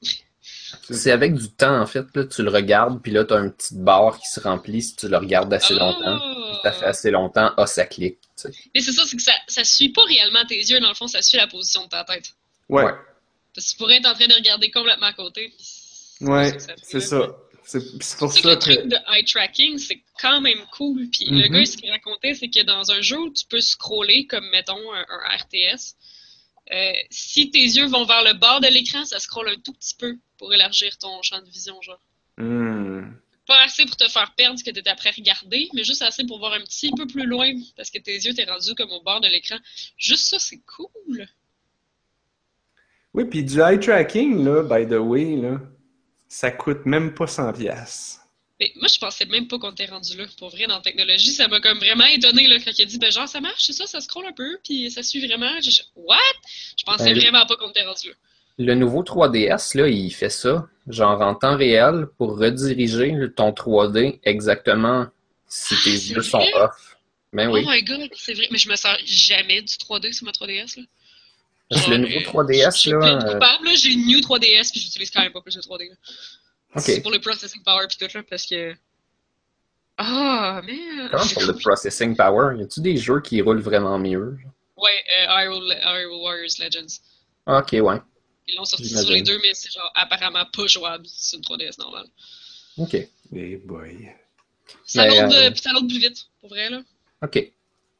C'est 0.90 1.10
avec 1.10 1.34
du 1.34 1.50
temps, 1.50 1.80
en 1.80 1.86
fait. 1.86 2.06
Là, 2.14 2.24
tu 2.24 2.42
le 2.44 2.50
regardes, 2.50 3.02
puis 3.02 3.10
là, 3.10 3.24
tu 3.24 3.34
as 3.34 3.38
une 3.38 3.52
petite 3.52 3.78
barre 3.78 4.18
qui 4.20 4.30
se 4.30 4.38
remplit 4.38 4.80
si 4.82 4.94
tu 4.94 5.08
le 5.08 5.16
regardes 5.16 5.52
assez 5.52 5.74
longtemps. 5.74 6.20
Ça 6.72 6.78
fait 6.80 6.84
assez 6.86 7.10
longtemps, 7.10 7.52
ah, 7.56 7.66
ça 7.66 7.84
clique. 7.86 8.18
tu 8.20 8.28
sais. 8.36 8.50
Mais 8.74 8.80
c'est 8.80 8.92
ça, 8.92 9.04
c'est 9.06 9.16
que 9.16 9.22
ça, 9.22 9.32
ça 9.48 9.64
suit 9.64 9.90
pas 9.90 10.04
réellement 10.04 10.44
tes 10.46 10.56
yeux, 10.58 10.80
dans 10.80 10.88
le 10.88 10.94
fond, 10.94 11.06
ça 11.08 11.22
suit 11.22 11.36
la 11.38 11.46
position 11.46 11.84
de 11.84 11.88
ta 11.88 12.04
tête. 12.04 12.32
Ouais. 12.68 12.84
Parce 13.54 13.66
que 13.66 13.70
tu 13.72 13.76
pourrais 13.78 13.96
être 13.96 14.06
en 14.06 14.14
train 14.14 14.26
de 14.26 14.34
regarder 14.34 14.70
complètement 14.70 15.06
à 15.06 15.12
côté. 15.12 15.52
ouais, 16.20 16.56
c'est 16.82 17.00
ça. 17.00 17.28
C'est 17.68 17.80
pour 18.18 18.28
que 18.32 18.40
ça 18.40 18.48
le 18.48 18.58
truc 18.60 18.86
de 18.86 18.96
eye 19.12 19.24
tracking, 19.24 19.76
c'est 19.78 20.00
quand 20.20 20.40
même 20.40 20.64
cool. 20.70 21.08
Puis 21.10 21.24
le 21.28 21.48
Mhm. 21.48 21.52
gars, 21.52 21.66
ce 21.66 21.76
qu'il 21.76 21.90
racontait, 21.90 22.34
c'est 22.34 22.48
que 22.48 22.62
dans 22.62 22.92
un 22.92 23.00
jeu 23.00 23.18
où 23.18 23.32
tu 23.32 23.44
peux 23.46 23.60
scroller, 23.60 24.26
comme 24.28 24.48
mettons 24.50 24.78
un, 24.92 25.00
un 25.08 25.36
RTS, 25.36 25.96
euh, 26.72 26.92
si 27.10 27.50
tes 27.50 27.58
yeux 27.64 27.86
vont 27.86 28.04
vers 28.04 28.22
le 28.22 28.34
bord 28.34 28.60
de 28.60 28.68
l'écran, 28.68 29.04
ça 29.04 29.18
scrolle 29.18 29.48
un 29.48 29.56
tout 29.60 29.72
petit 29.72 29.96
peu 29.96 30.16
pour 30.38 30.54
élargir 30.54 30.96
ton 30.98 31.20
champ 31.22 31.40
de 31.40 31.48
vision, 31.48 31.80
genre. 31.82 31.98
Hmm. 32.38 33.10
Pas 33.46 33.62
assez 33.64 33.86
pour 33.86 33.96
te 33.96 34.08
faire 34.08 34.34
perdre 34.36 34.58
ce 34.58 34.64
que 34.64 34.70
tu 34.70 34.80
étais 34.80 34.90
après 34.90 35.10
regarder, 35.10 35.68
mais 35.72 35.84
juste 35.84 36.02
assez 36.02 36.24
pour 36.24 36.38
voir 36.38 36.52
un 36.54 36.60
petit 36.62 36.90
peu 36.96 37.06
plus 37.06 37.26
loin 37.26 37.52
parce 37.76 37.90
que 37.90 37.98
tes 37.98 38.14
yeux 38.16 38.34
t'es 38.34 38.44
rendu 38.44 38.74
comme 38.74 38.90
au 38.90 39.02
bord 39.02 39.20
de 39.20 39.28
l'écran. 39.28 39.56
Juste 39.96 40.26
ça, 40.26 40.38
c'est 40.38 40.60
cool. 40.66 41.26
Oui, 43.14 43.24
puis 43.24 43.42
du 43.44 43.60
eye 43.60 43.80
tracking, 43.80 44.44
là, 44.44 44.62
by 44.62 44.86
the 44.86 44.98
way, 44.98 45.36
là, 45.36 45.58
ça 46.28 46.50
coûte 46.50 46.84
même 46.84 47.14
pas 47.14 47.26
100 47.26 47.52
pièces. 47.52 48.20
Mais 48.58 48.72
moi, 48.76 48.88
je 48.88 48.98
pensais 48.98 49.26
même 49.26 49.48
pas 49.48 49.58
qu'on 49.58 49.70
était 49.70 49.86
rendu 49.86 50.16
là. 50.16 50.24
Pour 50.38 50.48
vrai, 50.50 50.66
dans 50.66 50.76
la 50.76 50.80
technologie, 50.82 51.32
ça 51.32 51.46
m'a 51.46 51.60
comme 51.60 51.78
vraiment 51.78 52.06
étonné 52.06 52.46
là, 52.46 52.56
quand 52.58 52.70
il 52.76 52.82
a 52.82 52.84
dit, 52.86 52.98
ben 52.98 53.12
genre, 53.12 53.28
ça 53.28 53.40
marche, 53.40 53.64
c'est 53.64 53.72
ça, 53.74 53.86
ça 53.86 54.00
scrolle 54.00 54.26
un 54.26 54.32
peu, 54.32 54.58
puis 54.64 54.90
ça 54.90 55.02
suit 55.02 55.24
vraiment. 55.26 55.60
Je- 55.60 55.82
What? 55.94 56.16
Je 56.78 56.84
pensais 56.84 57.12
Ben, 57.12 57.18
vraiment 57.20 57.46
pas 57.46 57.56
qu'on 57.56 57.70
était 57.70 57.84
rendu 57.84 58.08
là. 58.08 58.14
Le 58.58 58.74
nouveau 58.74 59.02
3DS, 59.02 59.76
là, 59.76 59.88
il 59.88 60.10
fait 60.10 60.30
ça, 60.30 60.66
genre 60.88 61.20
en 61.20 61.34
temps 61.34 61.56
réel, 61.56 62.06
pour 62.16 62.38
rediriger 62.38 63.12
ton 63.36 63.50
3D 63.50 64.20
exactement 64.24 65.06
si 65.46 65.74
tes 65.84 65.90
Ah, 65.90 66.14
yeux 66.14 66.22
sont 66.22 66.44
off. 66.54 66.96
Ben 67.32 67.50
oui. 67.50 67.62
Oh 67.66 67.70
my 67.70 67.82
god, 67.82 68.08
c'est 68.14 68.32
vrai. 68.34 68.48
Mais 68.50 68.58
je 68.58 68.68
me 68.70 68.76
sers 68.76 68.96
jamais 69.04 69.60
du 69.60 69.74
3D 69.74 70.12
sur 70.12 70.24
ma 70.24 70.32
3DS. 70.32 70.78
Là. 70.78 70.84
Le 71.88 71.96
nouveau 71.98 72.18
euh, 72.18 72.44
3DS, 72.44 72.74
je 72.74 72.78
suis 72.78 72.90
là, 72.92 72.98
euh, 72.98 73.32
coupable, 73.32 73.64
là. 73.66 73.74
J'ai 73.74 73.90
une 73.92 74.06
new 74.06 74.20
3DS, 74.20 74.70
puis 74.70 74.80
j'utilise 74.80 75.10
quand 75.10 75.20
même 75.22 75.32
pas 75.32 75.40
plus 75.42 75.56
le 75.56 75.62
3D. 75.62 75.90
là. 75.90 76.80
C'est 76.80 77.00
pour 77.02 77.10
le 77.10 77.18
processing 77.20 77.62
power, 77.62 77.86
puis 77.88 77.96
tout, 77.98 78.16
là, 78.16 78.22
parce 78.28 78.46
que. 78.46 78.74
Ah, 79.98 80.60
mais. 80.64 80.78
Comment 81.10 81.26
pour 81.34 81.42
le 81.42 81.54
processing 81.54 82.16
power? 82.16 82.56
Y 82.58 82.62
a-tu 82.62 82.80
des 82.80 82.96
jeux 82.96 83.20
qui 83.20 83.40
roulent 83.42 83.60
vraiment 83.60 83.98
mieux? 83.98 84.38
Ouais, 84.76 85.04
euh, 85.28 86.08
Warriors 86.22 86.54
Legends. 86.58 87.00
Ok, 87.46 87.72
ouais. 87.72 88.00
Ils 88.48 88.56
l'ont 88.56 88.64
sorti 88.64 88.88
sur 88.88 89.10
les 89.10 89.22
deux, 89.22 89.38
mais 89.42 89.54
c'est 89.54 89.70
genre 89.72 89.90
apparemment 89.94 90.44
pas 90.52 90.66
jouable 90.66 91.06
sur 91.06 91.38
une 91.38 91.44
3DS 91.44 91.78
normale. 91.78 92.06
Ok. 92.78 92.94
Eh 93.34 93.56
boy. 93.56 94.08
Ça 94.84 95.06
load, 95.06 95.32
euh, 95.32 95.50
plus 95.88 95.98
vite, 95.98 96.26
pour 96.40 96.50
vrai, 96.50 96.70
là. 96.70 96.82
Ok. 97.22 97.52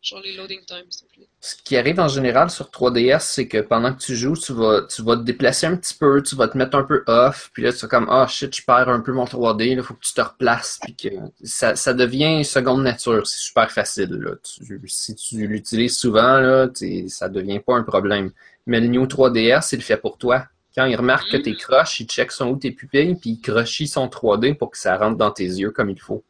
Genre 0.03 0.21
les 0.21 0.37
loading 0.37 0.61
times, 0.65 0.85
plus 1.13 1.21
vite. 1.23 1.29
Ce 1.41 1.57
qui 1.65 1.77
arrive 1.77 1.99
en 1.99 2.07
général 2.07 2.49
sur 2.51 2.71
3DS, 2.71 3.21
c'est 3.21 3.49
que 3.49 3.59
pendant 3.59 3.93
que 3.93 4.01
tu 4.01 4.15
joues, 4.15 4.37
tu 4.37 4.53
vas, 4.53 4.83
tu 4.83 5.03
vas 5.03 5.17
te 5.17 5.23
déplacer 5.23 5.67
un 5.67 5.77
petit 5.77 5.95
peu, 5.95 6.23
tu 6.23 6.37
vas 6.37 6.47
te 6.47 6.57
mettre 6.57 6.77
un 6.77 6.85
peu 6.85 7.03
off, 7.09 7.51
puis 7.53 7.63
là, 7.65 7.73
tu 7.73 7.79
vas 7.81 7.89
comme, 7.89 8.07
ah 8.09 8.27
shit, 8.29 8.55
je 8.55 8.63
perds 8.65 8.89
un 8.89 9.01
peu 9.01 9.13
mon 9.13 9.25
3D, 9.25 9.73
il 9.73 9.83
faut 9.83 9.95
que 9.95 10.05
tu 10.05 10.13
te 10.13 10.21
replaces, 10.21 10.79
puis 10.83 10.95
que 10.95 11.09
ça, 11.43 11.75
ça 11.75 11.93
devient 11.93 12.45
seconde 12.45 12.83
nature, 12.85 13.27
c'est 13.27 13.41
super 13.41 13.71
facile, 13.73 14.11
là. 14.11 14.33
Tu- 14.45 14.81
si 14.87 15.15
tu 15.17 15.47
l'utilises 15.47 15.97
souvent, 15.99 16.39
là, 16.39 16.69
ça 17.09 17.29
devient 17.29 17.61
pas 17.61 17.75
un 17.75 17.83
problème. 17.83 18.31
Mais 18.67 18.81
le 18.81 18.89
New 18.89 19.05
3DS, 19.07 19.69
il 19.73 19.77
le 19.77 19.83
fait 19.83 19.97
pour 19.97 20.19
toi. 20.19 20.47
Quand 20.75 20.85
il 20.87 20.97
remarque 20.97 21.31
que 21.31 21.37
Mm. 21.39 21.43
t'es 21.43 21.55
croche, 21.55 22.01
il 22.01 22.07
check 22.07 22.31
son 22.33 22.51
où 22.51 22.57
tes 22.57 22.71
pupilles, 22.73 23.15
puis 23.15 23.31
il 23.31 23.41
crochit 23.41 23.87
son 23.89 24.09
3D 24.09 24.55
pour 24.55 24.71
que 24.71 24.79
ça 24.79 24.97
rentre 24.97 25.17
dans 25.17 25.31
tes 25.31 25.45
yeux 25.45 25.71
comme 25.71 25.89
il 25.91 26.01
faut. 26.01 26.23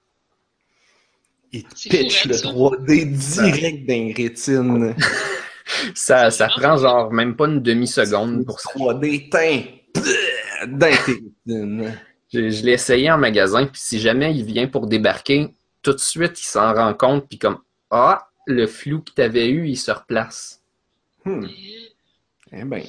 Il 1.52 1.64
pitch 1.64 2.26
le 2.26 2.34
ça. 2.34 2.48
3D 2.48 3.04
direct 3.06 3.86
dans 3.88 3.94
les 3.94 4.12
rétines. 4.12 4.94
Ça, 5.94 6.30
ça 6.30 6.46
prend 6.46 6.76
genre 6.76 7.12
même 7.12 7.34
pas 7.36 7.46
une 7.46 7.60
demi-seconde 7.60 8.46
pour 8.46 8.60
ça. 8.60 8.70
3D 8.74 9.28
teint 9.28 9.62
dans 10.68 10.78
tes 10.78 11.12
rétines. 11.12 11.98
Je, 12.32 12.50
je 12.50 12.64
l'ai 12.64 12.72
essayé 12.72 13.10
en 13.10 13.18
magasin, 13.18 13.66
puis 13.66 13.80
si 13.80 13.98
jamais 13.98 14.32
il 14.34 14.44
vient 14.44 14.68
pour 14.68 14.86
débarquer, 14.86 15.48
tout 15.82 15.92
de 15.92 15.98
suite, 15.98 16.40
il 16.40 16.46
s'en 16.46 16.72
rend 16.72 16.94
compte, 16.94 17.28
puis 17.28 17.38
comme 17.38 17.58
Ah, 17.90 18.28
le 18.46 18.66
flou 18.68 19.00
que 19.00 19.10
tu 19.14 19.20
avais 19.22 19.48
eu, 19.48 19.66
il 19.68 19.76
se 19.76 19.90
replace. 19.90 20.62
Hmm. 21.24 21.46
Eh 22.52 22.64
ben. 22.64 22.84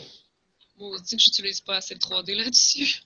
Moi, 0.78 0.90
on 0.92 0.98
se 0.98 1.04
dit 1.04 1.18
que 1.18 1.22
j'utilise 1.22 1.62
pas 1.62 1.78
assez 1.78 1.96
le 1.96 2.00
3D 2.00 2.36
là-dessus. 2.36 3.02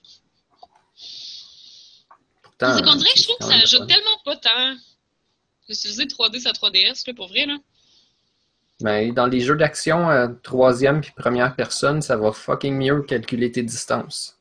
Pourtant, 2.42 2.76
c'est 2.76 2.84
qu'on 2.84 2.96
dirait 2.96 3.12
que 3.14 3.18
je 3.18 3.24
trouve 3.24 3.38
que 3.38 3.44
ça 3.44 3.54
ajoute 3.54 3.88
tellement 3.88 4.18
pas 4.24 4.36
tant. 4.36 4.76
D'utiliser 5.68 6.04
3D 6.04 6.40
sa 6.40 6.52
3DS, 6.52 7.04
là, 7.06 7.14
pour 7.14 7.28
vrai, 7.28 7.46
là. 7.46 7.56
Ben, 8.80 9.14
dans 9.14 9.26
les 9.26 9.40
jeux 9.40 9.56
d'action, 9.56 10.10
euh, 10.10 10.28
troisième 10.42 11.00
puis 11.00 11.12
première 11.16 11.54
personne, 11.54 12.02
ça 12.02 12.16
va 12.16 12.32
fucking 12.32 12.76
mieux 12.76 13.02
calculer 13.02 13.52
tes 13.52 13.62
distances. 13.62 14.36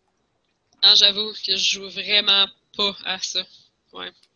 Ah, 0.82 0.96
j'avoue 0.96 1.32
que 1.46 1.56
je 1.56 1.80
joue 1.80 1.90
vraiment 1.90 2.48
pas 2.76 2.96
à 3.06 3.20
ça. 3.20 3.42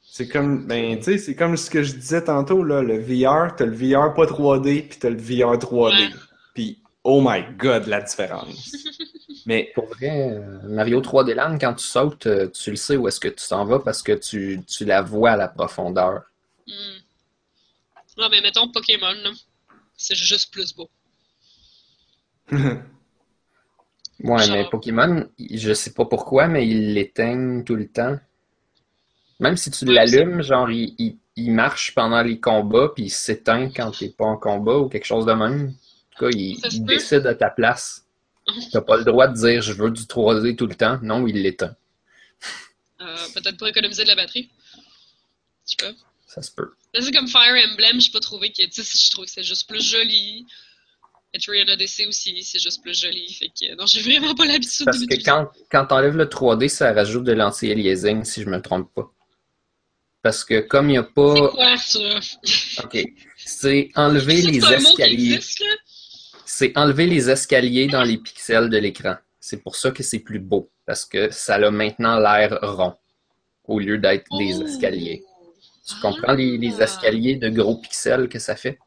C'est 0.03 0.27
comme, 0.27 0.65
ben, 0.67 0.97
tu 0.97 1.03
sais, 1.03 1.17
c'est 1.17 1.35
comme 1.35 1.57
ce 1.57 1.69
que 1.69 1.81
je 1.81 1.93
disais 1.93 2.23
tantôt, 2.23 2.63
là, 2.63 2.81
le 2.81 2.99
VR, 2.99 3.55
t'as 3.55 3.65
le 3.65 3.75
VR 3.75 4.13
pas 4.13 4.25
3D, 4.25 4.87
puis 4.87 4.99
t'as 4.99 5.09
le 5.09 5.17
VR 5.17 5.57
3D. 5.57 5.93
Ouais. 5.93 6.09
Puis, 6.53 6.79
oh 7.05 7.21
my 7.21 7.43
god, 7.57 7.87
la 7.87 8.01
différence. 8.01 8.75
Mais, 9.45 9.71
Pour 9.75 9.87
vrai, 9.87 10.31
euh, 10.33 10.59
Mario 10.69 11.01
3D 11.01 11.33
Land, 11.35 11.57
quand 11.59 11.75
tu 11.75 11.85
sautes, 11.85 12.27
euh, 12.27 12.49
tu 12.49 12.71
le 12.71 12.75
sais 12.77 12.97
où 12.97 13.07
est-ce 13.07 13.19
que 13.21 13.27
tu 13.29 13.47
t'en 13.47 13.65
vas 13.65 13.79
parce 13.79 14.03
que 14.03 14.13
tu, 14.13 14.61
tu 14.67 14.85
la 14.85 15.01
vois 15.03 15.31
à 15.31 15.37
la 15.37 15.47
profondeur. 15.47 16.23
Hmm. 16.67 16.97
Non, 18.17 18.29
mais 18.29 18.41
mettons 18.41 18.67
Pokémon, 18.71 19.13
là. 19.13 19.31
C'est 19.97 20.15
juste 20.15 20.51
plus 20.51 20.73
beau. 20.73 20.89
Ouais, 24.19 24.45
Genre- 24.45 24.49
mais 24.49 24.65
Pokémon, 24.65 25.29
je 25.39 25.73
sais 25.73 25.93
pas 25.93 26.03
pourquoi, 26.03 26.47
mais 26.49 26.67
ils 26.67 26.93
l'éteignent 26.93 27.63
tout 27.63 27.77
le 27.77 27.87
temps. 27.87 28.17
Même 29.39 29.55
si 29.55 29.71
tu 29.71 29.85
Ouais, 29.85 29.93
l'allumes, 29.93 30.41
genre, 30.41 30.69
il, 30.69 30.93
il- 30.97 31.17
il 31.37 31.53
marche 31.53 31.95
pendant 31.95 32.21
les 32.21 32.37
combats, 32.41 32.89
puis 32.93 33.05
il 33.05 33.09
s'éteint 33.09 33.69
quand 33.69 33.91
t'es 33.91 34.09
pas 34.09 34.25
en 34.25 34.35
combat 34.35 34.77
ou 34.77 34.89
quelque 34.89 35.05
chose 35.05 35.25
de 35.25 35.31
même. 35.31 35.73
En 36.15 36.19
tout 36.19 36.31
cas, 36.31 36.37
il, 36.37 36.57
décide 36.85 37.27
à 37.27 37.35
ta 37.35 37.49
place. 37.49 38.05
T'as 38.71 38.81
pas 38.81 38.97
le 38.97 39.03
droit 39.03 39.27
de 39.27 39.33
dire 39.35 39.61
je 39.61 39.73
veux 39.73 39.89
du 39.91 40.03
3D 40.03 40.55
tout 40.55 40.67
le 40.67 40.75
temps. 40.75 40.99
Non, 41.01 41.25
il 41.27 41.41
l'éteint. 41.41 41.75
Euh, 43.01 43.15
Peut-être 43.33 43.57
pour 43.57 43.67
économiser 43.67 44.03
de 44.03 44.09
la 44.09 44.15
batterie. 44.15 44.49
Je 45.67 45.71
sais 45.77 45.91
pas. 45.91 45.97
Ça 46.27 46.41
se 46.41 46.51
peut. 46.51 46.71
C'est 46.97 47.11
comme 47.11 47.27
Fire 47.27 47.55
Emblem, 47.71 47.99
j'ai 47.99 48.11
pas 48.11 48.19
trouvé 48.19 48.51
que. 48.51 48.63
Tu 48.67 48.83
sais, 48.83 48.97
je 48.97 49.11
trouve 49.11 49.25
que 49.25 49.31
c'est 49.31 49.43
juste 49.43 49.67
plus 49.67 49.81
joli. 49.83 50.45
Etrian 51.33 51.67
Odyssey 51.67 52.05
aussi, 52.07 52.41
c'est 52.43 52.59
juste 52.59 52.81
plus 52.81 52.97
joli. 52.97 53.33
Fait 53.33 53.49
que. 53.49 53.75
Non, 53.75 53.85
j'ai 53.85 54.01
vraiment 54.01 54.35
pas 54.35 54.45
l'habitude 54.45 54.85
Parce 54.85 54.99
de 54.99 55.05
que 55.05 55.13
l'utiliser. 55.15 55.29
quand, 55.29 55.49
quand 55.69 55.85
t'enlèves 55.87 56.15
le 56.15 56.25
3D, 56.25 56.69
ça 56.69 56.93
rajoute 56.93 57.25
de 57.25 57.33
l'anti-aliasing, 57.33 58.23
si 58.23 58.41
je 58.43 58.47
me 58.49 58.61
trompe 58.61 58.93
pas. 58.93 59.11
Parce 60.21 60.43
que 60.45 60.61
comme 60.61 60.89
il 60.89 60.93
n'y 60.93 60.97
a 60.97 61.03
C'est 61.03 61.13
pas. 61.13 61.49
quoi 61.49 61.77
ça? 61.77 62.19
Ok. 62.83 62.97
C'est 63.37 63.91
enlever 63.95 64.41
les 64.41 64.61
c'est 64.61 64.75
escaliers. 64.75 65.33
existe? 65.33 65.63
C'est 66.45 66.77
enlever 66.77 67.07
les 67.07 67.29
escaliers 67.29 67.87
dans 67.87 68.03
les 68.03 68.17
pixels 68.17 68.69
de 68.69 68.77
l'écran. 68.77 69.15
C'est 69.39 69.61
pour 69.63 69.75
ça 69.75 69.91
que 69.91 70.03
c'est 70.03 70.19
plus 70.19 70.39
beau. 70.39 70.69
Parce 70.85 71.05
que 71.05 71.31
ça 71.31 71.55
a 71.55 71.71
maintenant 71.71 72.19
l'air 72.19 72.59
rond. 72.61 72.95
Au 73.67 73.79
lieu 73.79 73.97
d'être 73.97 74.25
des 74.37 74.55
Oh. 74.57 74.67
escaliers. 74.67 75.23
Tu 75.87 75.93
Ah. 75.97 75.99
comprends 76.01 76.33
les, 76.33 76.57
les 76.57 76.81
escaliers 76.81 77.35
de 77.35 77.49
gros 77.49 77.77
pixels 77.77 78.29
que 78.29 78.37
ça 78.39 78.55
fait? 78.55 78.77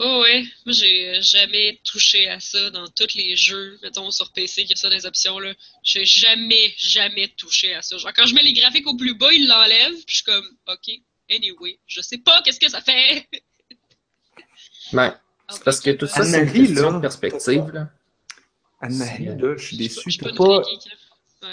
Oh 0.00 0.20
ouais, 0.22 0.44
moi 0.64 0.72
j'ai 0.72 1.20
jamais 1.22 1.80
touché 1.82 2.28
à 2.28 2.38
ça 2.38 2.70
dans 2.70 2.86
tous 2.86 3.14
les 3.16 3.34
jeux, 3.34 3.78
mettons 3.82 4.10
sur 4.12 4.30
PC 4.32 4.60
qu'il 4.62 4.70
y 4.70 4.72
a 4.74 4.76
ça 4.76 4.88
des 4.88 5.06
options 5.06 5.40
là. 5.40 5.52
J'ai 5.82 6.04
jamais, 6.04 6.72
jamais 6.76 7.26
touché 7.36 7.74
à 7.74 7.82
ça. 7.82 7.96
Genre 7.98 8.12
quand 8.14 8.24
je 8.26 8.34
mets 8.34 8.42
les 8.44 8.52
graphiques 8.52 8.86
au 8.86 8.96
plus 8.96 9.14
bas, 9.14 9.32
il 9.32 9.48
l'enlève, 9.48 9.94
puis 9.94 10.04
je 10.06 10.14
suis 10.16 10.24
comme 10.24 10.48
ok, 10.68 10.90
anyway, 11.30 11.80
je 11.88 12.00
sais 12.00 12.18
pas 12.18 12.40
qu'est-ce 12.42 12.60
que 12.60 12.70
ça 12.70 12.80
fait. 12.80 13.26
Ben, 14.92 15.18
c'est 15.48 15.64
parce 15.64 15.80
que 15.80 15.90
tout 15.90 16.06
ça, 16.06 16.24
c'est 16.24 16.42
une 16.42 16.52
question 16.52 16.92
de 16.92 17.00
perspective. 17.00 17.70
Là. 17.72 17.88
Anne-Marie, 18.80 19.26
là, 19.26 19.54
je 19.56 19.58
suis 19.58 19.58
Je 19.58 19.64
suis 19.64 19.76
déçu. 19.76 20.10
suis 20.10 20.20
T'as 20.20 20.32
pas, 20.34 20.62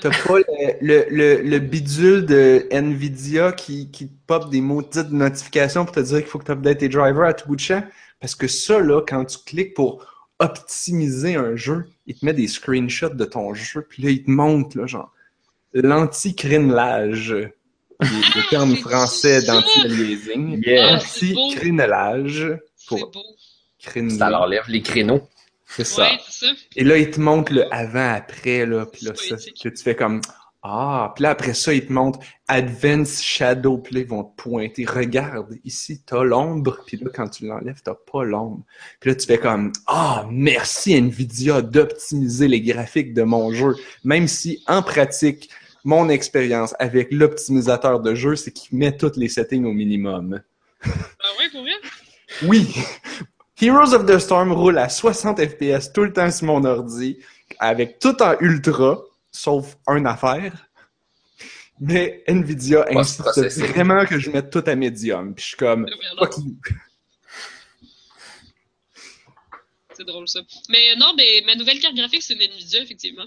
t'as 0.02 0.10
pas 0.10 0.40
le, 0.40 0.78
le, 0.82 1.06
le, 1.10 1.42
le 1.42 1.60
bidule 1.60 2.26
de 2.26 2.68
Nvidia 2.72 3.52
qui, 3.52 3.90
qui 3.92 4.08
te 4.10 4.14
pop 4.28 4.50
des 4.50 4.62
maudites 4.62 5.12
notifications 5.12 5.86
pour 5.86 5.96
te 5.96 6.00
dire 6.02 6.18
qu'il 6.20 6.28
faut 6.28 6.40
que 6.40 6.46
tu 6.46 6.52
updates 6.52 6.80
tes 6.80 6.90
drivers 6.90 7.24
à 7.24 7.34
tout 7.34 7.48
bout 7.48 7.56
de 7.56 7.62
champ? 7.62 7.84
Parce 8.20 8.36
que 8.36 8.48
ça, 8.48 8.80
là, 8.80 9.02
quand 9.02 9.26
tu 9.26 9.38
cliques 9.46 9.74
pour 9.74 10.06
optimiser 10.40 11.36
un 11.36 11.56
jeu, 11.56 11.86
il 12.06 12.16
te 12.16 12.26
met 12.26 12.34
des 12.34 12.48
screenshots 12.48 13.10
de 13.10 13.26
ton 13.26 13.54
jeu, 13.54 13.82
puis 13.88 14.04
là, 14.04 14.10
il 14.10 14.24
te 14.24 14.30
montre, 14.32 14.78
là, 14.78 14.86
genre, 14.86 15.12
l'anti-crinelage. 15.74 17.36
Le 18.00 18.50
terme 18.50 18.76
français 18.78 19.42
ça! 19.42 19.54
d'anti-aliasing. 19.54 20.62
Yeah. 20.66 21.00
Ah, 21.00 21.00
Pour 22.88 23.12
Ça 24.18 24.30
leur 24.30 24.48
lève 24.48 24.66
les 24.68 24.82
créneaux. 24.82 25.28
C'est 25.68 25.84
ça. 25.84 26.04
Ouais, 26.04 26.20
c'est 26.28 26.46
ça. 26.46 26.52
Et 26.76 26.84
là, 26.84 26.98
il 26.98 27.10
te 27.10 27.20
montre 27.20 27.54
le 27.54 27.74
avant-après, 27.74 28.66
là, 28.66 28.86
puis 28.86 29.06
là, 29.06 29.14
ça, 29.16 29.36
que 29.36 29.70
tu 29.70 29.84
fais 29.84 29.96
comme 29.96 30.22
Ah, 30.62 31.12
puis 31.16 31.24
là, 31.24 31.32
après 31.32 31.54
ça, 31.54 31.74
ils 31.74 31.86
te 31.86 31.92
montrent 31.92 32.20
Advanced 32.48 33.24
Shadow, 33.24 33.80
puis 33.80 33.96
là, 33.96 34.02
ils 34.02 34.08
vont 34.08 34.24
te 34.24 34.42
pointer. 34.42 34.86
Regarde, 34.86 35.58
ici, 35.64 36.02
t'as 36.06 36.24
l'ombre, 36.24 36.84
puis 36.86 36.98
là, 36.98 37.10
quand 37.14 37.28
tu 37.30 37.48
l'enlèves, 37.48 37.82
t'as 37.84 37.96
pas 37.96 38.24
l'ombre. 38.24 38.64
Puis 39.00 39.10
là, 39.10 39.16
tu 39.16 39.26
fais 39.26 39.40
comme 39.40 39.72
Ah, 39.88 40.28
merci 40.30 40.94
Nvidia 40.94 41.62
d'optimiser 41.62 42.48
les 42.48 42.62
graphiques 42.62 43.14
de 43.14 43.24
mon 43.24 43.52
jeu. 43.52 43.76
Même 44.04 44.28
si, 44.28 44.64
en 44.68 44.84
pratique, 44.84 45.50
mon 45.84 46.10
expérience 46.10 46.76
avec 46.80 47.12
l'optimisateur 47.12 48.00
de 48.00 48.16
jeu, 48.16 48.36
c'est 48.36 48.52
qu'il 48.52 48.78
met 48.78 48.96
toutes 48.98 49.18
les 49.18 49.30
settings 49.30 49.66
au 49.66 49.72
minimum. 49.72 50.42
Ah 50.84 50.90
ouais, 51.40 51.50
pour 51.52 51.62
vrai? 51.62 51.74
Oui! 52.44 52.68
Heroes 53.60 53.94
of 53.94 54.06
the 54.06 54.20
Storm 54.20 54.52
roule 54.52 54.78
à 54.78 54.90
60 54.90 55.40
FPS 55.40 55.94
tout 55.94 56.04
le 56.04 56.12
temps 56.12 56.30
sur 56.30 56.48
mon 56.48 56.64
ordi, 56.66 57.20
avec 57.60 58.00
tout 58.00 58.22
en 58.22 58.36
ultra, 58.42 59.02
sauf 59.32 59.78
une 59.88 60.08
affaire. 60.08 60.68
Mais 61.80 62.24
Nvidia 62.28 62.86
insiste 62.92 63.60
vraiment 63.60 64.06
que 64.06 64.18
je 64.20 64.30
mette 64.30 64.50
tout 64.50 64.64
à 64.66 64.76
médium. 64.76 65.34
Puis 65.36 65.44
je 65.44 65.48
suis 65.50 65.58
comme, 65.58 65.86
Regarde. 65.86 66.34
fuck 66.34 66.44
you. 66.46 66.58
C'est 69.94 70.06
drôle 70.06 70.28
ça. 70.28 70.42
Mais 70.70 70.92
euh, 70.92 70.96
non, 70.98 71.14
mais 71.16 71.42
ma 71.46 71.56
nouvelle 71.56 71.80
carte 71.80 71.96
graphique, 71.96 72.24
c'est 72.24 72.34
une 72.34 72.42
Nvidia, 72.42 72.82
effectivement. 72.82 73.26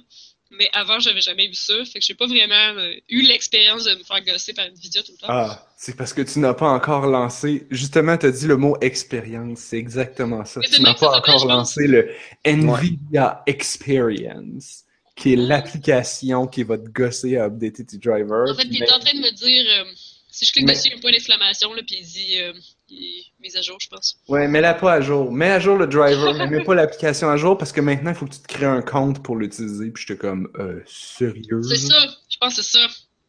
Mais 0.51 0.71
avant, 0.73 0.99
j'avais 0.99 1.21
jamais 1.21 1.47
vu 1.47 1.55
ça. 1.55 1.75
Fait 1.85 1.99
que 1.99 2.05
j'ai 2.05 2.15
pas 2.15 2.27
vraiment 2.27 2.79
euh, 2.79 2.95
eu 3.11 3.21
l'expérience 3.23 3.85
de 3.85 3.95
me 3.97 4.03
faire 4.03 4.25
gosser 4.25 4.55
par 4.55 4.65
Nvidia 4.67 5.03
tout 5.03 5.13
le 5.13 5.19
temps. 5.19 5.27
Ah, 5.29 5.67
c'est 5.77 5.95
parce 5.95 6.15
que 6.15 6.23
tu 6.23 6.39
n'as 6.39 6.55
pas 6.55 6.71
encore 6.71 7.07
lancé. 7.07 7.67
Justement, 7.71 8.17
tu 8.17 8.27
as 8.27 8.31
dit 8.31 8.47
le 8.47 8.57
mot 8.57 8.75
expérience. 8.81 9.59
C'est 9.61 9.77
exactement 9.77 10.45
ça. 10.47 10.61
Mais 10.61 10.69
Tu 10.69 10.81
n'as 10.81 10.95
pas 10.95 11.19
encore 11.19 11.35
pense. 11.35 11.45
lancé 11.45 11.87
le 11.87 12.11
Nvidia 12.47 13.43
Experience, 13.47 14.85
qui 15.17 15.35
est 15.35 15.37
l'application 15.37 16.47
qui 16.47 16.63
va 16.63 16.79
te 16.79 16.89
gosser 16.89 17.37
à 17.37 17.45
updater 17.47 17.85
tes 17.85 17.99
drivers. 17.99 18.51
en 18.51 18.55
fait, 18.55 18.69
Puis 18.69 18.79
t'es 18.79 18.91
en 18.93 18.99
train 19.01 19.15
de 19.15 19.21
me 19.21 19.31
dire, 19.33 19.65
euh, 19.81 19.85
si 20.31 20.47
je 20.47 20.53
clique 20.53 20.67
Mais- 20.67 20.73
dessus, 20.75 20.89
il 20.89 20.91
y 20.93 20.95
a 20.95 20.97
un 20.97 21.01
point 21.01 21.11
d'exclamation, 21.13 21.73
là, 21.75 21.83
puis 21.87 21.97
il 22.01 22.07
dit 22.07 22.39
euh, 22.41 22.53
il 22.91 23.19
est 23.21 23.25
mise 23.41 23.57
à 23.57 23.63
jour, 23.63 23.77
je 23.81 23.89
pense. 23.89 24.19
Ouais, 24.29 24.49
mets-la 24.49 24.75
pas 24.75 24.95
à 24.95 25.01
jour. 25.01 25.31
Mets 25.33 25.51
à 25.51 25.61
jour 25.61 25.77
le 25.77 25.87
driver, 25.87 26.35
mais 26.35 26.47
mets 26.49 26.65
pas 26.65 26.75
l'application 26.75 27.29
à 27.29 27.37
jour 27.37 27.57
parce 27.59 27.73
que 27.73 27.81
maintenant, 27.81 28.11
il 28.11 28.17
faut 28.17 28.27
que 28.27 28.35
tu 28.35 28.41
te 28.41 28.47
crées 28.49 28.67
un 28.67 28.83
compte 28.83 29.23
pour 29.23 29.37
l'utiliser. 29.37 29.91
Puis 29.91 30.05
j'étais 30.07 30.19
comme, 30.19 30.51
euh, 30.59 30.81
sérieux? 30.87 31.63
C'est 31.63 31.77
ça, 31.77 31.97
je 32.31 32.37
pense 32.39 32.57
que 32.57 32.63
c'est 32.63 32.79
ça. 32.79 32.87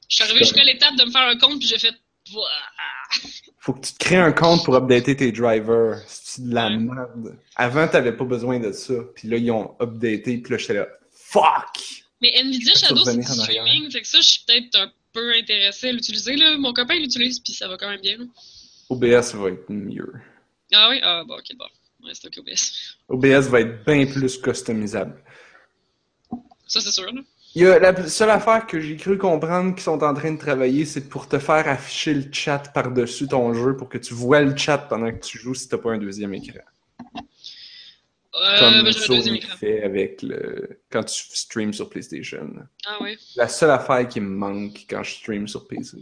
Je 0.07 0.15
suis 0.15 0.23
arrivé 0.23 0.39
jusqu'à 0.39 0.63
l'étape 0.63 0.95
de 0.95 1.05
me 1.05 1.11
faire 1.11 1.27
un 1.27 1.37
compte, 1.37 1.59
puis 1.59 1.67
j'ai 1.67 1.77
fait. 1.77 1.93
Faut 3.59 3.73
que 3.73 3.85
tu 3.85 3.93
te 3.93 3.99
crées 3.99 4.17
un 4.17 4.31
compte 4.31 4.63
pour 4.63 4.75
updater 4.75 5.15
tes 5.15 5.31
drivers. 5.31 5.97
C'est 6.07 6.47
de 6.47 6.53
la 6.53 6.69
merde. 6.69 7.37
Avant, 7.55 7.87
t'avais 7.87 8.13
pas 8.13 8.23
besoin 8.25 8.59
de 8.59 8.71
ça. 8.71 8.93
Puis 9.15 9.27
là, 9.27 9.37
ils 9.37 9.51
ont 9.51 9.75
updaté. 9.81 10.37
Puis 10.37 10.51
là, 10.51 10.57
j'étais 10.57 10.73
là, 10.75 10.87
fuck! 11.11 12.03
Mais 12.21 12.31
Nvidia 12.35 12.73
Shadow, 12.75 13.03
c'est 13.03 13.15
du 13.15 13.23
streaming, 13.23 13.89
fait 13.91 14.01
que 14.01 14.07
ça, 14.07 14.19
je 14.19 14.27
suis 14.27 14.43
peut-être 14.45 14.75
un 14.77 14.91
peu 15.13 15.33
intéressé 15.33 15.89
à 15.89 15.91
l'utiliser. 15.91 16.35
là. 16.35 16.57
Mon 16.57 16.73
copain 16.73 16.95
l'utilise, 16.95 17.39
puis 17.39 17.53
ça 17.53 17.67
va 17.67 17.77
quand 17.77 17.89
même 17.89 18.01
bien. 18.01 18.17
là. 18.17 18.25
OBS 18.89 19.35
va 19.35 19.49
être 19.49 19.69
mieux. 19.69 20.13
Ah 20.73 20.87
oui? 20.89 20.99
Ah 21.03 21.23
bon, 21.27 21.35
ok, 21.35 21.55
bon. 21.57 21.65
Ouais, 22.05 22.11
c'est 22.13 22.27
ok, 22.27 22.39
OBS. 22.39 22.97
OBS 23.09 23.49
va 23.49 23.61
être 23.61 23.85
bien 23.85 24.05
plus 24.05 24.37
customisable. 24.37 25.21
Ça, 26.67 26.81
c'est 26.81 26.91
sûr, 26.91 27.11
là. 27.11 27.21
Il 27.55 27.63
y 27.63 27.65
a 27.65 27.79
la 27.79 28.07
seule 28.07 28.29
affaire 28.29 28.67
que 28.67 28.79
j'ai 28.79 28.95
cru 28.95 29.17
comprendre 29.17 29.73
qu'ils 29.73 29.83
sont 29.83 30.03
en 30.03 30.13
train 30.13 30.31
de 30.31 30.37
travailler, 30.37 30.85
c'est 30.85 31.09
pour 31.09 31.27
te 31.27 31.39
faire 31.39 31.67
afficher 31.67 32.13
le 32.13 32.31
chat 32.31 32.59
par-dessus 32.71 33.27
ton 33.27 33.53
jeu 33.55 33.75
pour 33.75 33.89
que 33.89 33.97
tu 33.97 34.13
vois 34.13 34.41
le 34.41 34.55
chat 34.55 34.77
pendant 34.77 35.11
que 35.11 35.19
tu 35.25 35.39
joues 35.39 35.55
si 35.55 35.67
t'as 35.67 35.79
pas 35.79 35.93
un 35.93 35.97
deuxième 35.97 36.33
écran. 36.35 36.59
Euh, 38.35 38.59
Comme 38.59 38.83
ben, 38.83 38.93
Sony 38.93 39.41
fait 39.41 39.81
avec 39.83 40.21
le 40.21 40.79
quand 40.91 41.03
tu 41.03 41.23
streams 41.35 41.73
sur 41.73 41.89
PlayStation. 41.89 42.53
Ah 42.85 43.01
ouais. 43.01 43.17
La 43.35 43.47
seule 43.47 43.71
affaire 43.71 44.07
qui 44.07 44.21
me 44.21 44.29
manque 44.29 44.85
quand 44.87 45.01
je 45.01 45.15
stream 45.15 45.47
sur 45.47 45.67
PC. 45.67 45.97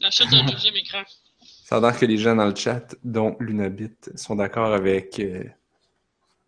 L'achat 0.00 0.24
d'un 0.26 0.44
deuxième 0.44 0.76
écran. 0.76 1.02
Ça 1.64 1.76
a 1.76 1.80
l'air 1.80 1.98
que 1.98 2.06
les 2.06 2.16
gens 2.18 2.34
dans 2.34 2.46
le 2.46 2.54
chat, 2.54 2.94
dont 3.04 3.36
Lunabit, 3.38 3.94
sont 4.16 4.34
d'accord 4.34 4.72
avec 4.74 5.20
euh, 5.20 5.44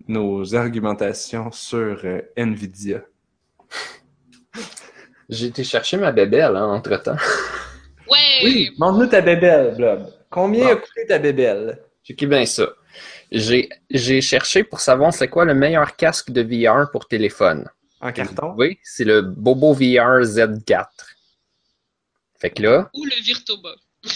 nos 0.08 0.54
argumentations 0.54 1.52
sur 1.52 2.00
euh, 2.04 2.20
Nvidia. 2.36 3.02
J'ai 5.28 5.46
été 5.46 5.64
chercher 5.64 5.96
ma 5.96 6.12
bébelle 6.12 6.56
hein, 6.56 6.66
entre-temps. 6.66 7.16
Ouais! 8.10 8.68
montre-nous 8.78 9.06
ta 9.06 9.22
bébelle, 9.22 9.74
Blob. 9.76 10.06
Combien 10.28 10.66
Bon. 10.66 10.72
a 10.72 10.76
coûté 10.76 11.06
ta 11.06 11.18
bébelle? 11.18 11.78
Checkez 12.04 12.26
bien 12.26 12.44
ça. 12.44 12.66
J'ai 13.30 13.70
j'ai 13.88 14.20
cherché 14.20 14.64
pour 14.64 14.80
savoir 14.80 15.14
c'est 15.14 15.28
quoi 15.28 15.46
le 15.46 15.54
meilleur 15.54 15.96
casque 15.96 16.30
de 16.30 16.42
VR 16.42 16.90
pour 16.90 17.06
téléphone. 17.08 17.66
En 18.02 18.12
carton? 18.12 18.54
Oui, 18.58 18.78
c'est 18.82 19.04
le 19.04 19.22
Bobo 19.22 19.72
VR 19.72 20.20
Z4. 20.24 20.84
Fait 22.43 22.51
que 22.51 22.60
là, 22.60 22.90
Ou 22.94 23.05
le 23.05 23.23
Virtoba. 23.23 23.70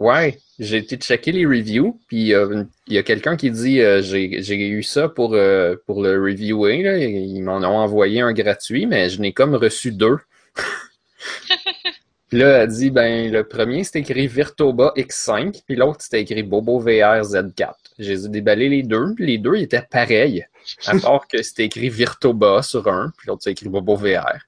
ouais, 0.00 0.38
j'ai 0.58 0.76
été 0.76 0.96
checker 0.96 1.32
les 1.32 1.46
reviews, 1.46 1.98
puis 2.08 2.34
euh, 2.34 2.64
il 2.88 2.92
y 2.92 2.98
a 2.98 3.02
quelqu'un 3.02 3.38
qui 3.38 3.50
dit 3.50 3.80
euh, 3.80 4.02
j'ai 4.02 4.42
j'ai 4.42 4.68
eu 4.68 4.82
ça 4.82 5.08
pour, 5.08 5.32
euh, 5.32 5.76
pour 5.86 6.02
le 6.02 6.20
reviewer. 6.22 6.82
Là. 6.82 6.98
Ils 6.98 7.42
m'en 7.42 7.56
ont 7.56 7.78
envoyé 7.78 8.20
un 8.20 8.34
gratuit, 8.34 8.84
mais 8.84 9.08
je 9.08 9.18
n'ai 9.22 9.32
comme 9.32 9.54
reçu 9.54 9.92
deux. 9.92 10.18
Puis 12.28 12.38
là, 12.38 12.58
elle 12.58 12.68
dit 12.68 12.90
ben 12.90 13.32
le 13.32 13.44
premier 13.44 13.82
c'était 13.82 14.00
écrit 14.00 14.26
Virtoba 14.26 14.92
X5, 14.94 15.62
puis 15.66 15.74
l'autre 15.74 16.02
c'était 16.02 16.20
écrit 16.20 16.42
Bobo 16.42 16.78
VR 16.78 17.22
Z4. 17.22 17.72
J'ai 17.98 18.28
déballé 18.28 18.68
les 18.68 18.82
deux, 18.82 19.14
puis 19.16 19.26
les 19.26 19.38
deux 19.38 19.56
ils 19.56 19.62
étaient 19.62 19.82
pareils. 19.90 20.44
À 20.86 20.96
part 21.02 21.26
que 21.26 21.42
c'était 21.42 21.64
écrit 21.64 21.88
Virtoba 21.88 22.62
sur 22.62 22.86
un, 22.88 23.10
puis 23.16 23.26
l'autre 23.26 23.40
c'est 23.42 23.52
écrit 23.52 23.70
Bobo 23.70 23.96
VR. 23.96 24.38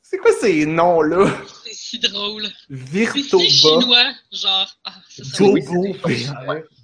C'est 0.00 0.18
quoi 0.18 0.32
ces 0.40 0.64
noms-là? 0.64 1.26
C'est 1.92 2.06
si 2.06 2.12
drôle. 2.12 2.44
C'est 2.68 2.74
Virtoba. 2.74 3.44
si 3.44 3.50
chinois. 3.50 4.12
Genre, 4.32 4.76
ah. 4.84 4.92
Oui, 5.40 5.62
Bobo. 5.68 5.96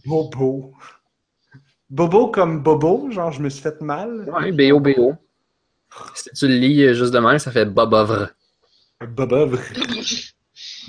Bobo. 0.05 0.75
Bobo 1.91 2.27
comme 2.29 2.63
Bobo, 2.63 3.11
genre 3.11 3.33
je 3.33 3.41
me 3.41 3.49
suis 3.49 3.63
fait 3.63 3.81
mal. 3.81 4.29
Ouais, 4.31 4.53
B-O-B-O. 4.53 5.15
Si 6.15 6.31
tu 6.35 6.47
le 6.49 6.55
lis 6.59 6.95
juste 6.95 7.13
de 7.15 7.19
même, 7.19 7.39
ça 7.39 7.51
fait 7.51 7.65
Bobovre. 7.65 8.29
Bobovre. 9.01 9.59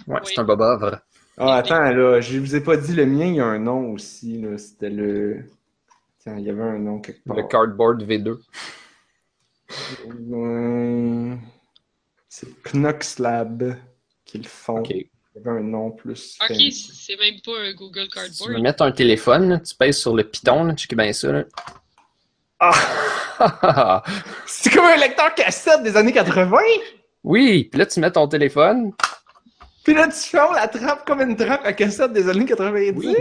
Ouais, 0.08 0.16
Oui. 0.16 0.18
c'est 0.26 0.40
un 0.40 0.44
Bobovre. 0.44 1.00
Ah, 1.38 1.56
attends, 1.56 1.80
là, 1.80 2.20
je 2.20 2.38
vous 2.40 2.56
ai 2.56 2.62
pas 2.62 2.76
dit 2.76 2.94
le 2.94 3.06
mien, 3.06 3.28
il 3.28 3.36
y 3.36 3.40
a 3.40 3.46
un 3.46 3.60
nom 3.60 3.92
aussi, 3.94 4.42
là. 4.42 4.58
C'était 4.58 4.90
le. 4.90 5.46
Tiens, 6.20 6.38
il 6.38 6.44
y 6.44 6.50
avait 6.50 6.64
un 6.64 6.80
nom 6.80 7.00
quelque 7.00 7.24
part. 7.24 7.38
Le 7.38 7.44
Cardboard 7.44 8.04
V2. 8.04 8.38
Ouais. 10.28 11.38
C'est 12.28 12.48
Knoxlab 12.74 13.76
qui 14.32 14.38
le 14.40 14.48
font. 14.48 14.80
Ok. 14.80 14.90
Il 14.92 15.08
y 15.36 15.40
avait 15.48 15.60
un 15.60 15.64
nom 15.64 15.92
plus. 15.92 16.38
Ok, 16.42 16.56
c'est 16.72 17.16
même 17.18 17.40
pas 17.46 17.60
un 17.60 17.74
Google 17.74 18.02
Si 18.04 18.10
tu 18.10 18.20
veux 18.20 18.28
Cardboard. 18.48 18.62
mettre 18.64 18.84
un 18.84 18.92
téléphone, 18.92 19.50
là, 19.50 19.60
tu 19.60 19.76
pèses 19.76 19.98
sur 20.00 20.16
le 20.16 20.24
piton, 20.24 20.64
là, 20.66 20.74
check 20.76 20.96
bien 20.96 21.14
ça. 21.14 21.32
Là. 21.32 21.44
Ah! 22.60 22.74
C'est 24.46 24.70
comme 24.72 24.86
un 24.86 24.98
lecteur 24.98 25.34
cassette 25.36 25.84
des 25.84 25.96
années 25.96 26.12
80! 26.12 26.58
oui, 27.24 27.66
puis 27.66 27.80
là, 27.80 27.86
tu 27.86 28.00
mets 28.00 28.12
ton 28.12 28.28
téléphone. 28.28 28.92
Puis 29.84 29.94
là, 29.94 30.08
tu 30.08 30.14
fermes 30.30 30.54
la 30.56 30.68
trappe 30.68 31.06
comme 31.06 31.22
une 31.22 31.36
trappe 31.36 31.66
à 31.66 31.74
cassette 31.74 32.12
des 32.12 32.28
années 32.28 32.46
90! 32.46 32.94
Oui. 32.98 33.16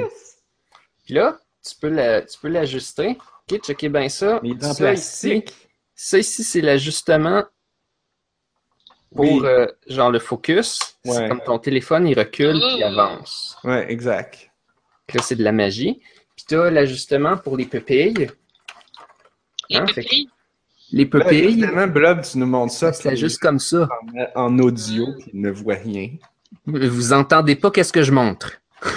Puis 1.05 1.15
là, 1.15 1.39
tu 1.65 1.75
peux 1.81 1.89
la- 1.89 2.23
tu 2.23 2.39
peux 2.41 2.49
l'ajuster. 2.49 3.17
Ok, 3.51 3.61
checkez 3.63 3.89
bien 3.89 4.09
ça. 4.09 4.41
Mais 4.43 4.55
ça, 4.61 4.93
ici, 4.93 5.45
ça 5.95 6.19
ici, 6.19 6.43
c'est 6.45 6.61
l'ajustement 6.61 7.45
Pour 9.15 9.25
Oui. 9.25 9.41
euh, 9.45 9.67
genre 9.89 10.11
le 10.11 10.19
focus, 10.19 10.79
c'est 11.05 11.29
comme 11.29 11.41
ton 11.45 11.59
téléphone, 11.59 12.07
il 12.07 12.19
recule 12.19 12.61
puis 12.75 12.83
avance. 12.83 13.57
Ouais, 13.65 13.91
exact. 13.91 14.51
Là, 15.15 15.23
c'est 15.23 15.37
de 15.37 15.43
la 15.45 15.53
magie. 15.53 16.01
Puis 16.37 16.45
tu 16.49 16.55
as 16.57 16.71
l'ajustement 16.71 17.37
pour 17.37 17.57
les 17.57 17.65
pupilles. 17.65 18.29
Les 19.71 19.77
Hein, 19.77 19.85
pupilles? 19.87 20.29
Les 20.93 21.05
Là, 21.05 21.11
pupilles, 21.11 21.39
évidemment, 21.45 21.87
Blob, 21.87 22.23
tu 22.23 22.39
nous 22.39 22.47
montres 22.47 22.73
ça. 22.75 22.93
c'est 22.93 23.09
puis 23.09 23.17
juste 23.19 23.39
comme 23.41 23.59
ça. 23.59 23.89
en, 24.35 24.43
en 24.47 24.59
audio, 24.59 25.07
puis 25.19 25.31
il 25.35 25.41
ne 25.41 25.51
voit 25.51 25.75
rien. 25.75 26.11
Vous 26.67 27.13
entendez 27.13 27.57
pas 27.57 27.71
qu'est-ce 27.71 27.93
que 27.93 28.03
je 28.03 28.13
montre. 28.13 28.61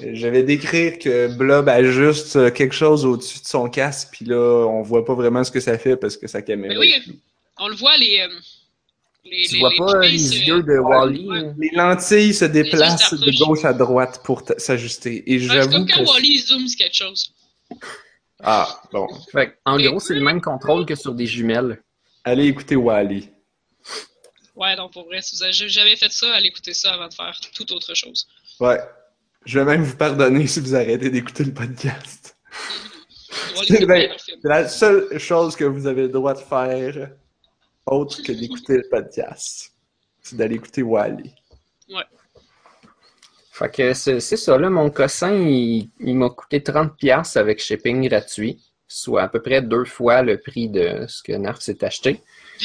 Je 0.00 0.28
vais 0.28 0.42
décrire 0.42 0.98
que 0.98 1.28
Blob 1.34 1.68
ajuste 1.68 2.52
quelque 2.52 2.74
chose 2.74 3.04
au-dessus 3.06 3.40
de 3.40 3.46
son 3.46 3.68
casque, 3.68 4.08
puis 4.12 4.24
là, 4.26 4.36
on 4.68 4.82
voit 4.82 5.04
pas 5.04 5.14
vraiment 5.14 5.42
ce 5.42 5.50
que 5.50 5.60
ça 5.60 5.76
fait 5.78 5.96
parce 5.96 6.16
que 6.16 6.26
sa 6.26 6.42
caméra. 6.42 6.74
Mais 6.74 6.78
oui, 6.78 6.92
est 6.94 7.10
on 7.58 7.68
le 7.68 7.74
voit, 7.74 7.96
les. 7.96 8.20
euh, 8.20 8.28
les 9.30 9.46
Tu 9.46 9.54
les- 9.54 9.60
vois 9.60 9.70
les 9.70 9.76
pas 9.76 9.98
les 10.00 10.38
yeux 10.46 10.62
de 10.62 10.78
Wally. 10.78 11.26
ouais. 11.28 11.40
là? 11.42 11.52
Les 11.58 11.70
lentilles 11.74 12.34
se 12.34 12.44
déplacent 12.44 13.12
de 13.14 13.44
gauche 13.44 13.64
à 13.64 13.72
droite 13.72 14.20
pour 14.24 14.42
s'ajuster. 14.58 15.22
Et 15.30 15.36
Ouais, 15.36 15.40
c'est 15.40 15.54
j'avoue 15.54 15.84
que. 15.86 15.92
quand 15.94 16.04
Wally 16.12 16.38
zoom 16.38 16.66
sur 16.68 16.78
quelque 16.78 16.94
chose. 16.96 17.32
Ah, 18.42 18.80
bon. 18.92 19.06
Fait 19.32 19.48
que, 19.50 19.54
en 19.64 19.78
gros, 19.78 20.00
c'est 20.00 20.14
le 20.14 20.20
même 20.22 20.40
contrôle 20.40 20.86
que 20.86 20.94
sur 20.94 21.12
des 21.14 21.26
jumelles. 21.26 21.82
Allez 22.24 22.46
écouter 22.46 22.76
Wally. 22.76 23.30
Ouais, 24.54 24.74
non, 24.76 24.88
pour 24.88 25.04
vrai, 25.06 25.22
si 25.22 25.36
vous 25.36 25.42
avez 25.44 25.52
jamais 25.52 25.96
fait 25.96 26.10
ça, 26.10 26.34
allez 26.34 26.48
écouter 26.48 26.72
ça 26.74 26.92
avant 26.94 27.08
de 27.08 27.14
faire 27.14 27.38
toute 27.54 27.70
autre 27.72 27.94
chose. 27.94 28.26
Ouais. 28.60 28.78
Je 29.44 29.58
vais 29.58 29.64
même 29.64 29.82
vous 29.84 29.96
pardonner 29.96 30.46
si 30.46 30.60
vous 30.60 30.74
arrêtez 30.74 31.10
d'écouter 31.10 31.44
le 31.44 31.54
podcast. 31.54 32.36
Wally, 33.56 33.66
C'est 33.68 33.86
c'est. 34.18 34.32
C'est 34.42 34.48
la 34.48 34.68
seule 34.68 35.18
chose 35.18 35.54
que 35.56 35.64
vous 35.64 35.86
avez 35.86 36.02
le 36.02 36.08
droit 36.08 36.34
de 36.34 36.40
faire 36.40 37.10
autre 37.92 38.22
que 38.22 38.32
d'écouter 38.32 38.76
le 38.78 38.88
podcast. 38.90 39.72
C'est 40.22 40.36
d'aller 40.36 40.56
écouter 40.56 40.82
Wally. 40.82 41.32
Fait 43.50 43.70
que 43.74 43.92
c'est 43.94 44.20
ça, 44.20 44.56
là, 44.56 44.70
mon 44.70 44.88
cossin, 44.90 45.34
il, 45.34 45.90
il 45.98 46.14
m'a 46.14 46.30
coûté 46.30 46.60
30$ 46.60 47.36
avec 47.36 47.60
shipping 47.60 48.08
gratuit, 48.08 48.62
soit 48.86 49.22
à 49.22 49.28
peu 49.28 49.42
près 49.42 49.62
deux 49.62 49.84
fois 49.84 50.22
le 50.22 50.38
prix 50.38 50.68
de 50.68 51.06
ce 51.08 51.22
que 51.24 51.32
Narf 51.32 51.60
s'est 51.60 51.82
acheté. 51.84 52.22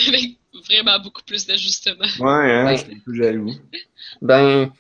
Avec 0.08 0.38
vraiment 0.70 1.00
beaucoup 1.00 1.24
plus 1.24 1.48
d'ajustements. 1.48 2.06
Ouais, 2.20 2.30
hein, 2.52 2.66
Ouais. 2.68 2.78
je 2.78 2.84
suis 2.84 2.94
un 2.94 3.00
peu 3.06 3.14
jaloux. 3.16 3.54
Ben, 4.22 4.72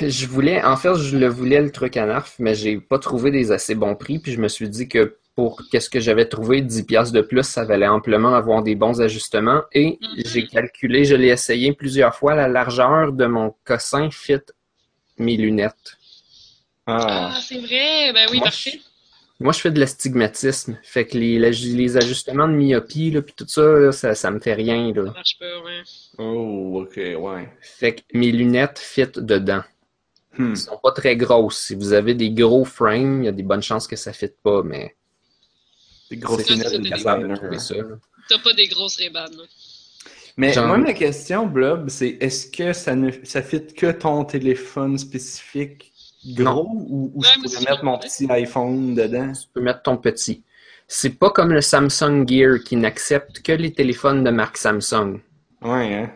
je 0.00 0.26
voulais, 0.26 0.62
en 0.64 0.76
fait, 0.78 0.94
je 0.94 1.18
le 1.18 1.26
voulais 1.28 1.60
le 1.60 1.70
truc 1.70 1.98
à 1.98 2.06
Narf, 2.06 2.36
mais 2.38 2.54
j'ai 2.54 2.80
pas 2.80 2.98
trouvé 2.98 3.30
des 3.30 3.52
assez 3.52 3.74
bons 3.74 3.96
prix, 3.96 4.18
puis 4.20 4.32
je 4.32 4.40
me 4.40 4.48
suis 4.48 4.70
dit 4.70 4.88
que 4.88 5.18
pour 5.34 5.60
qu'est-ce 5.70 5.90
que 5.90 5.98
j'avais 6.00 6.26
trouvé, 6.28 6.62
10$ 6.62 7.10
de 7.12 7.20
plus, 7.20 7.42
ça 7.42 7.64
valait 7.64 7.88
amplement 7.88 8.34
avoir 8.34 8.62
des 8.62 8.74
bons 8.76 9.00
ajustements, 9.00 9.62
et 9.72 9.98
Mhm. 10.00 10.22
j'ai 10.24 10.46
calculé, 10.46 11.04
je 11.04 11.16
l'ai 11.16 11.28
essayé 11.28 11.72
plusieurs 11.72 12.14
fois, 12.14 12.34
la 12.34 12.46
largeur 12.48 13.12
de 13.12 13.26
mon 13.26 13.54
cossin 13.64 14.10
fit 14.10 14.38
mes 15.18 15.36
lunettes. 15.36 15.96
Ah. 16.86 17.32
Ah, 17.34 17.40
c'est 17.40 17.58
vrai. 17.58 18.12
Ben 18.12 18.26
oui, 18.30 18.38
Moi, 18.38 18.44
parfait. 18.44 18.80
Moi, 19.40 19.52
je 19.52 19.58
fais 19.58 19.70
de 19.72 19.80
l'astigmatisme. 19.80 20.78
Fait 20.84 21.06
que 21.06 21.18
les, 21.18 21.38
les 21.40 21.96
ajustements 21.96 22.46
de 22.46 22.52
myopie, 22.52 23.10
là, 23.10 23.20
puis 23.22 23.34
tout 23.36 23.46
ça, 23.48 23.62
là, 23.62 23.90
ça, 23.92 24.14
ça 24.14 24.30
me 24.30 24.38
fait 24.38 24.54
rien, 24.54 24.92
Ça 24.94 25.00
là. 25.02 25.10
marche 25.12 25.38
pas, 25.40 25.60
ouais. 25.64 25.82
Oh, 26.18 26.82
ok, 26.82 26.96
ouais. 26.96 27.50
Fait 27.60 27.94
que 27.96 28.00
mes 28.12 28.30
lunettes 28.30 28.78
fit 28.78 29.08
dedans. 29.16 29.62
Hmm. 30.38 30.50
Elles 30.50 30.56
sont 30.56 30.78
pas 30.82 30.92
très 30.92 31.16
grosses. 31.16 31.58
Si 31.58 31.74
vous 31.74 31.92
avez 31.92 32.14
des 32.14 32.30
gros 32.30 32.64
frames, 32.64 33.22
il 33.22 33.26
y 33.26 33.28
a 33.28 33.32
des 33.32 33.42
bonnes 33.42 33.62
chances 33.62 33.86
que 33.88 33.96
ça 33.96 34.12
fit 34.12 34.30
pas, 34.42 34.62
mais 34.62 34.94
Des 36.10 36.16
grosses 36.16 36.48
lunettes 36.48 36.80
de 36.80 37.58
ça. 37.58 37.74
T'as 38.28 38.38
pas 38.38 38.52
des 38.54 38.68
grosses 38.68 38.96
rébades, 38.96 39.34
là. 39.34 39.44
Mais 40.36 40.52
Genre- 40.52 40.66
moi, 40.66 40.78
ma 40.78 40.92
question, 40.92 41.46
Blob, 41.46 41.88
c'est 41.88 42.16
est-ce 42.20 42.48
que 42.48 42.72
ça 42.72 42.96
ne 42.96 43.10
ça 43.22 43.40
fit 43.42 43.66
que 43.66 43.92
ton 43.92 44.24
téléphone 44.24 44.98
spécifique 44.98 45.92
gros 46.26 46.68
ou, 46.68 47.12
ou 47.14 47.20
Ouais, 47.20 47.28
je 47.36 47.40
pourrais 47.42 47.60
mettre 47.70 47.84
mon 47.84 47.98
petit 47.98 48.26
iPhone 48.30 48.94
dedans? 48.94 49.32
Tu 49.32 49.46
peux 49.52 49.60
mettre 49.60 49.82
ton 49.82 49.96
petit. 49.96 50.42
C'est 50.88 51.10
pas 51.18 51.30
comme 51.30 51.52
le 51.52 51.60
Samsung 51.60 52.26
Gear 52.26 52.58
qui 52.64 52.76
n'accepte 52.76 53.42
que 53.42 53.52
les 53.52 53.72
téléphones 53.72 54.24
de 54.24 54.30
marque 54.30 54.56
Samsung. 54.56 55.20
Ouais, 55.62 55.94
hein? 55.94 56.10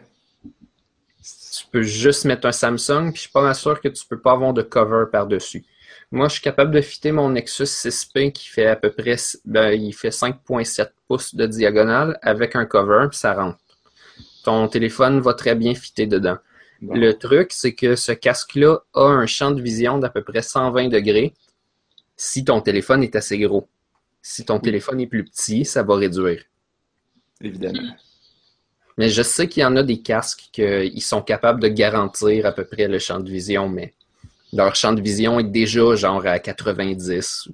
Tu 1.22 1.66
peux 1.70 1.82
juste 1.82 2.24
mettre 2.24 2.46
un 2.46 2.52
Samsung, 2.52 3.10
puis 3.10 3.16
je 3.16 3.20
suis 3.22 3.30
pas 3.30 3.42
mal 3.42 3.54
sûr 3.54 3.80
que 3.80 3.88
tu 3.88 4.04
peux 4.06 4.18
pas 4.18 4.32
avoir 4.32 4.52
de 4.52 4.62
cover 4.62 5.04
par-dessus. 5.10 5.64
Moi, 6.10 6.28
je 6.28 6.34
suis 6.34 6.42
capable 6.42 6.70
de 6.70 6.80
fitter 6.80 7.12
mon 7.12 7.30
Nexus 7.30 7.64
6P 7.64 8.32
qui 8.32 8.48
fait 8.48 8.66
à 8.66 8.76
peu 8.76 8.90
près, 8.90 9.16
ben, 9.44 9.72
il 9.72 9.92
fait 9.92 10.08
5.7 10.08 10.90
pouces 11.06 11.34
de 11.34 11.46
diagonale 11.46 12.18
avec 12.22 12.56
un 12.56 12.64
cover, 12.64 13.08
puis 13.10 13.18
ça 13.18 13.34
rentre. 13.34 13.58
Ton 14.42 14.68
téléphone 14.68 15.20
va 15.20 15.34
très 15.34 15.54
bien 15.54 15.74
fitter 15.74 16.06
dedans. 16.06 16.38
Bon. 16.80 16.94
Le 16.94 17.12
truc, 17.12 17.52
c'est 17.52 17.74
que 17.74 17.94
ce 17.96 18.12
casque-là 18.12 18.78
a 18.94 19.04
un 19.04 19.26
champ 19.26 19.50
de 19.50 19.60
vision 19.60 19.98
d'à 19.98 20.08
peu 20.08 20.22
près 20.22 20.42
120 20.42 20.88
degrés 20.88 21.34
si 22.16 22.44
ton 22.44 22.60
téléphone 22.60 23.02
est 23.02 23.14
assez 23.14 23.38
gros. 23.38 23.68
Si 24.22 24.44
ton 24.44 24.60
téléphone 24.60 25.00
est 25.00 25.06
plus 25.06 25.24
petit, 25.24 25.64
ça 25.64 25.82
va 25.82 25.96
réduire. 25.96 26.42
Évidemment. 27.40 27.94
Mais 28.96 29.08
je 29.08 29.22
sais 29.22 29.48
qu'il 29.48 29.62
y 29.62 29.66
en 29.66 29.76
a 29.76 29.82
des 29.82 30.00
casques 30.00 30.48
qu'ils 30.52 31.02
sont 31.02 31.22
capables 31.22 31.60
de 31.60 31.68
garantir 31.68 32.46
à 32.46 32.52
peu 32.52 32.64
près 32.64 32.88
le 32.88 32.98
champ 32.98 33.20
de 33.20 33.30
vision, 33.30 33.68
mais 33.68 33.94
leur 34.52 34.74
champ 34.74 34.92
de 34.92 35.00
vision 35.00 35.38
est 35.40 35.44
déjà 35.44 35.94
genre 35.96 36.26
à 36.26 36.38
90. 36.38 37.48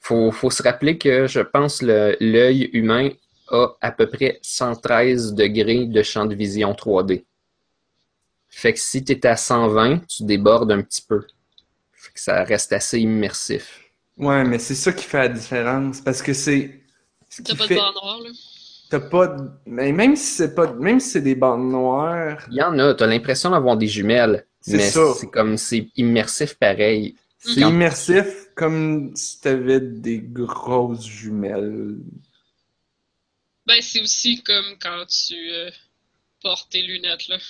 Faut, 0.00 0.30
faut 0.30 0.50
se 0.50 0.62
rappeler 0.62 0.98
que 0.98 1.26
je 1.26 1.40
pense 1.40 1.80
le 1.80 2.16
l'œil 2.20 2.68
humain 2.74 3.10
a 3.48 3.68
à 3.80 3.90
peu 3.90 4.08
près 4.08 4.38
113 4.42 5.34
degrés 5.34 5.86
de 5.86 6.02
champ 6.02 6.26
de 6.26 6.34
vision 6.34 6.72
3D. 6.72 7.24
Fait 8.48 8.72
que 8.74 8.80
si 8.80 9.02
tu 9.04 9.12
es 9.12 9.26
à 9.26 9.36
120, 9.36 10.06
tu 10.06 10.24
débordes 10.24 10.70
un 10.72 10.82
petit 10.82 11.02
peu. 11.02 11.26
Fait 11.92 12.12
que 12.12 12.20
ça 12.20 12.44
reste 12.44 12.72
assez 12.72 13.00
immersif. 13.00 13.80
Ouais, 14.16 14.44
mais 14.44 14.58
c'est 14.58 14.74
ça 14.74 14.92
qui 14.92 15.04
fait 15.04 15.18
la 15.18 15.28
différence 15.28 16.00
parce 16.00 16.22
que 16.22 16.32
c'est. 16.34 16.80
ce 17.30 17.42
T'as 17.42 17.52
qui 17.52 17.58
pas 17.58 17.66
fait- 17.66 17.74
de 17.74 17.80
barre 17.80 17.94
noire, 17.94 18.20
là. 18.20 18.30
T'as 18.90 19.00
pas. 19.00 19.26
de- 19.28 19.50
Mais 19.66 19.92
même 19.92 20.14
si 20.16 20.26
c'est 20.36 20.54
pas. 20.54 20.72
Même 20.74 21.00
si 21.00 21.10
c'est 21.10 21.20
des 21.22 21.34
bandes 21.34 21.70
noires, 21.70 22.44
Il 22.50 22.56
y 22.56 22.62
en 22.62 22.78
a, 22.78 22.94
tu 22.94 23.02
as 23.02 23.06
l'impression 23.06 23.50
d'avoir 23.50 23.76
des 23.76 23.88
jumelles, 23.88 24.46
C'est 24.60 24.76
mais 24.76 24.88
ça. 24.90 25.14
c'est 25.18 25.30
comme 25.30 25.56
c'est 25.56 25.88
immersif 25.96 26.54
pareil. 26.54 27.16
c'est 27.38 27.60
Quand- 27.60 27.70
immersif 27.70 28.48
comme 28.54 29.12
si 29.16 29.40
t'avais 29.40 29.80
des 29.80 30.18
grosses 30.20 31.06
jumelles. 31.06 31.96
Ben, 33.66 33.80
c'est 33.80 34.00
aussi 34.02 34.42
comme 34.42 34.76
quand 34.80 35.04
tu 35.06 35.34
euh, 35.50 35.70
portes 36.42 36.70
tes 36.70 36.82
lunettes, 36.82 37.28
là. 37.28 37.38
Tu 37.38 37.44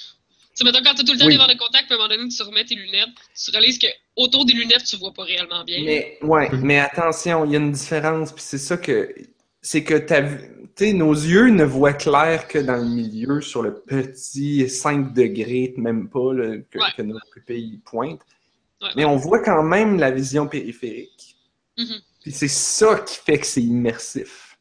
sais, 0.55 0.65
mettons, 0.65 0.79
quand 0.85 0.95
t'as 0.95 1.03
tout 1.03 1.13
le 1.13 1.19
temps 1.19 1.27
Oui. 1.27 1.33
des 1.33 1.39
verres 1.39 1.49
de 1.49 1.59
contact, 1.59 1.87
puis 1.87 1.95
à 1.95 1.97
un 1.97 1.99
moment 1.99 2.09
donné, 2.17 2.29
tu 2.29 2.43
remets 2.43 2.65
tes 2.65 2.77
lunettes, 2.77 3.09
tu 3.35 3.51
réalises 3.51 3.79
que 3.79 3.89
autour 4.15 4.45
des 4.47 4.53
lunettes, 4.53 4.85
tu 4.85 4.97
vois 4.97 5.13
pas 5.13 5.25
réellement 5.25 5.65
bien. 5.65 5.83
Mais 5.85 6.19
ouais, 6.23 6.49
mais 6.63 6.79
attention, 6.79 7.45
il 7.45 7.51
y 7.53 7.57
a 7.57 7.59
une 7.59 7.73
différence, 7.73 8.33
puis 8.33 8.43
c'est 8.47 8.59
ça 8.59 8.77
que 8.77 9.13
c'est 9.61 9.83
que 9.83 9.95
t'as 9.95 10.23
nos 10.81 11.13
yeux 11.13 11.49
ne 11.51 11.65
voient 11.65 11.93
clair 11.93 12.49
que 12.49 12.59
dans 12.59 12.77
le 12.77 12.85
milieu 12.89 13.41
sur 13.41 13.63
le 13.63 13.75
petit 13.75 14.69
5 14.69 15.13
degrés, 15.13 15.75
même 15.77 16.09
pas 16.09 16.33
là, 16.33 16.57
que, 16.71 16.79
Ouais. 16.79 16.85
que 16.97 17.03
notre 17.03 17.31
pupille 17.31 17.81
pointe. 17.85 18.21
Ouais. 18.83 18.89
Mais 18.97 19.05
on 19.05 19.17
voit 19.17 19.41
quand 19.41 19.63
même 19.63 19.99
la 19.99 20.11
vision 20.11 20.47
périphérique. 20.47 21.37
Mhm. 21.79 21.95
Puis 22.23 22.33
c'est 22.33 22.49
ça 22.49 22.99
qui 23.01 23.17
fait 23.17 23.39
que 23.39 23.47
c'est 23.47 23.63
immersif. 23.63 24.59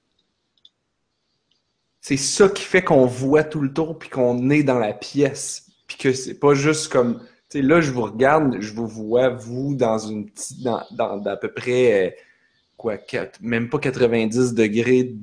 C'est 2.01 2.17
ça 2.17 2.49
qui 2.49 2.63
fait 2.63 2.83
qu'on 2.83 3.05
voit 3.05 3.43
tout 3.43 3.61
le 3.61 3.71
tour 3.73 3.97
puis 3.97 4.09
qu'on 4.09 4.49
est 4.49 4.63
dans 4.63 4.79
la 4.79 4.93
pièce. 4.93 5.67
Puis 5.87 5.97
que 5.97 6.13
c'est 6.13 6.39
pas 6.39 6.53
juste 6.53 6.91
comme. 6.91 7.19
Tu 7.49 7.59
sais, 7.59 7.61
là, 7.61 7.81
je 7.81 7.91
vous 7.91 8.01
regarde, 8.03 8.57
je 8.59 8.73
vous 8.73 8.87
vois, 8.87 9.29
vous, 9.29 9.75
dans 9.75 9.97
une 9.99 10.29
petite. 10.29 10.61
dans, 10.63 10.83
dans, 10.91 11.17
d'à 11.17 11.37
peu 11.37 11.51
près. 11.53 12.07
euh, 12.07 12.11
quoi, 12.77 12.97
même 13.41 13.69
pas 13.69 13.79
90 13.79 14.53
degrés 14.53 15.15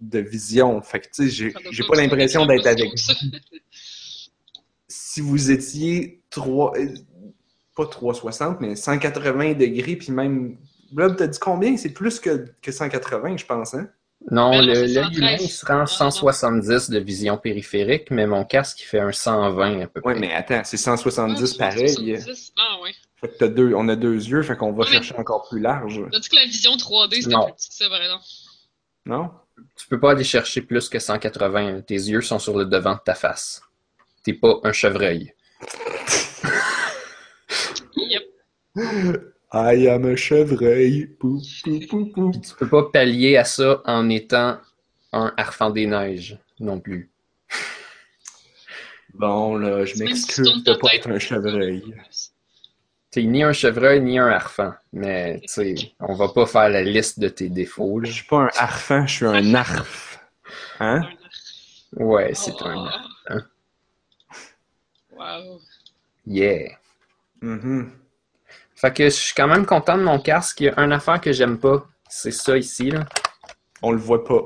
de 0.00 0.18
vision. 0.18 0.80
Fait 0.82 1.00
que, 1.00 1.06
tu 1.12 1.30
sais, 1.30 1.52
j'ai 1.70 1.84
pas 1.84 1.96
l'impression 1.96 2.42
être 2.42 2.48
d'être 2.48 2.66
avec 2.66 2.98
ça. 2.98 3.14
si 4.88 5.20
vous 5.20 5.50
étiez 5.50 6.22
3, 6.30 6.76
euh, 6.78 6.94
pas 7.74 7.86
360, 7.86 8.60
mais 8.60 8.76
180 8.76 9.54
degrés, 9.54 9.96
puis 9.96 10.12
même. 10.12 10.56
Là, 10.94 11.10
t'as 11.10 11.26
dit 11.26 11.38
combien? 11.38 11.76
C'est 11.76 11.90
plus 11.90 12.20
que, 12.20 12.46
que 12.62 12.70
180, 12.72 13.36
je 13.36 13.44
pense, 13.44 13.74
hein? 13.74 13.88
Non, 14.30 14.50
Mais 14.50 14.60
non, 14.60 14.66
le- 14.68 14.74
c'est 14.74 14.80
l'œil 14.86 14.94
113. 14.94 15.18
humain 15.18 15.36
il 15.40 15.50
se 15.50 15.66
rend 15.66 15.78
non. 15.80 15.86
170 15.86 16.90
de 16.90 16.98
vision 16.98 17.36
périphérique, 17.36 18.10
mais 18.10 18.26
mon 18.26 18.44
casque 18.44 18.80
il 18.80 18.84
fait 18.84 18.98
un 19.00 19.12
120 19.12 19.80
à 19.82 19.86
peu 19.88 20.00
près. 20.00 20.14
Ouais, 20.14 20.18
mais 20.20 20.32
attends, 20.32 20.62
c'est 20.64 20.78
170 20.78 21.54
Ah, 21.54 21.58
pareil. 21.58 21.88
70. 21.90 22.52
Ah, 22.56 22.80
ouais. 22.82 22.92
Fait 23.20 23.28
que 23.28 23.34
t'as 23.38 23.48
deux, 23.48 23.74
on 23.74 23.88
a 23.88 23.96
deux 23.96 24.14
yeux, 24.26 24.42
fait 24.42 24.56
qu'on 24.56 24.72
va 24.72 24.78
Ouais, 24.84 24.84
mais- 24.90 24.92
chercher 24.96 25.16
encore 25.16 25.46
plus 25.48 25.60
large. 25.60 26.00
T'as 26.10 26.18
dit 26.18 26.28
que 26.28 26.36
la 26.36 26.44
vision 26.46 26.76
3D, 26.76 27.16
c'était 27.22 27.34
plus 27.34 27.52
petit 27.56 27.68
que 27.68 27.74
ça, 27.74 27.88
par 27.90 28.00
exemple. 28.00 28.24
Non? 29.04 29.30
Tu 29.76 29.88
peux 29.88 30.00
pas 30.00 30.12
aller 30.12 30.24
chercher 30.24 30.62
plus 30.62 30.88
que 30.88 30.98
180. 30.98 31.82
Tes 31.82 31.94
yeux 31.94 32.20
sont 32.20 32.38
sur 32.38 32.56
le 32.56 32.64
devant 32.64 32.94
de 32.94 33.00
ta 33.04 33.14
face. 33.14 33.62
T'es 34.22 34.34
pas 34.34 34.60
un 34.64 34.72
chevreuil. 34.72 35.32
Yep. 37.96 38.22
I 39.52 39.88
am 39.88 40.04
a 40.06 40.16
chevreuil. 40.16 41.06
Pou, 41.18 41.40
pou, 41.64 41.80
pou, 41.88 42.06
pou. 42.06 42.30
Puis 42.30 42.40
tu 42.40 42.54
peux 42.56 42.68
pas 42.68 42.90
pallier 42.92 43.36
à 43.36 43.44
ça 43.44 43.80
en 43.84 44.08
étant 44.10 44.58
un 45.12 45.32
harfang 45.36 45.70
des 45.70 45.86
neiges. 45.86 46.38
non 46.60 46.80
plus. 46.80 47.10
Bon, 49.14 49.56
là, 49.56 49.84
je 49.84 49.98
m'excuse 49.98 50.62
de 50.64 50.74
pas 50.74 50.94
être 50.94 51.08
un 51.08 51.18
chevreuil. 51.18 51.82
T'es 53.16 53.22
ni 53.22 53.42
un 53.42 53.54
chevreuil 53.54 54.02
ni 54.02 54.18
un 54.18 54.26
harfang, 54.28 54.74
mais 54.92 55.40
tu 55.40 55.48
sais, 55.48 55.74
on 56.00 56.14
va 56.14 56.28
pas 56.28 56.44
faire 56.44 56.68
la 56.68 56.82
liste 56.82 57.18
de 57.18 57.30
tes 57.30 57.48
défauts. 57.48 57.98
Je 58.04 58.12
suis 58.12 58.24
pas 58.26 58.40
un 58.42 58.50
harfan, 58.54 59.06
je 59.06 59.14
suis 59.14 59.24
un 59.24 59.54
arf. 59.54 60.18
Hein? 60.80 61.00
Ouais, 61.94 62.34
c'est 62.34 62.52
Oh. 62.60 62.66
un 62.66 62.84
harfang. 62.84 63.46
Wow. 65.16 65.60
Yeah. 66.26 66.76
Mhm. 67.40 67.90
Fait 68.74 68.92
que 68.92 69.04
je 69.04 69.08
suis 69.08 69.34
quand 69.34 69.48
même 69.48 69.64
content 69.64 69.96
de 69.96 70.02
mon 70.02 70.18
casque. 70.20 70.60
Il 70.60 70.64
y 70.64 70.68
a 70.68 70.78
une 70.78 70.92
affaire 70.92 71.18
que 71.18 71.32
j'aime 71.32 71.58
pas. 71.58 71.86
C'est 72.10 72.30
ça 72.32 72.58
ici, 72.58 72.90
là. 72.90 73.06
On 73.80 73.92
le 73.92 73.98
voit 73.98 74.24
pas. 74.26 74.42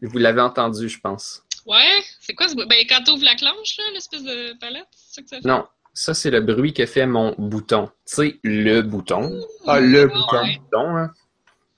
Vous 0.00 0.18
l'avez 0.18 0.42
entendu, 0.42 0.88
je 0.88 1.00
pense. 1.00 1.42
Ouais, 1.66 1.98
c'est 2.20 2.34
quoi 2.34 2.46
ce 2.48 2.54
bruit? 2.54 2.68
Ben, 2.68 2.84
quand 2.88 3.02
t'ouvres 3.02 3.24
la 3.24 3.34
clenche, 3.34 3.78
là, 3.78 3.84
l'espèce 3.94 4.22
de 4.22 4.56
palette, 4.60 4.86
c'est 4.92 5.14
ça 5.16 5.22
que 5.22 5.28
ça 5.28 5.36
fait? 5.40 5.48
Non, 5.48 5.66
ça, 5.94 6.12
c'est 6.12 6.30
le 6.30 6.40
bruit 6.40 6.74
que 6.74 6.84
fait 6.86 7.06
mon 7.06 7.34
bouton. 7.38 7.86
Tu 8.06 8.14
sais, 8.16 8.40
le 8.42 8.82
bouton. 8.82 9.40
Ah, 9.66 9.80
le 9.80 10.02
Ah, 10.02 10.06
bouton. 10.06 10.42
ouais. 10.42 10.58
bouton 10.58 10.94
là. 10.94 11.10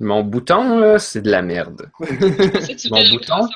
Mon 0.01 0.22
bouton, 0.22 0.78
là, 0.78 0.98
c'est 0.98 1.22
de 1.22 1.30
la 1.30 1.40
merde. 1.43 1.90
Mon 2.90 3.09
bouton? 3.10 3.48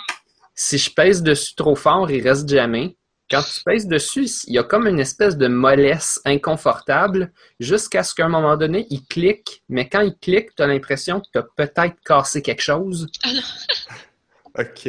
Si 0.55 0.79
je 0.79 0.91
pèse 0.91 1.23
dessus 1.23 1.55
trop 1.55 1.75
fort, 1.75 2.11
il 2.11 2.27
reste 2.27 2.49
jamais. 2.49 2.97
Quand 3.31 3.43
tu 3.43 3.63
pèses 3.63 3.87
dessus, 3.87 4.27
il 4.47 4.55
y 4.55 4.59
a 4.59 4.63
comme 4.65 4.87
une 4.87 5.01
espèce 5.01 5.37
de 5.37 5.49
mollesse 5.49 6.19
inconfortable 6.25 7.31
jusqu'à 7.61 8.03
ce 8.03 8.15
qu'à 8.15 8.25
un 8.25 8.29
moment 8.31 8.57
donné, 8.57 8.87
il 8.91 9.05
clique. 9.05 9.63
Mais 9.69 9.89
quand 9.89 10.01
il 10.01 10.17
clique, 10.17 10.55
tu 10.57 10.63
as 10.63 10.67
l'impression 10.67 11.21
que 11.21 11.27
tu 11.33 11.39
as 11.39 11.43
peut-être 11.43 11.97
cassé 12.05 12.43
quelque 12.43 12.63
chose. 12.63 13.07
Ok. 14.59 14.89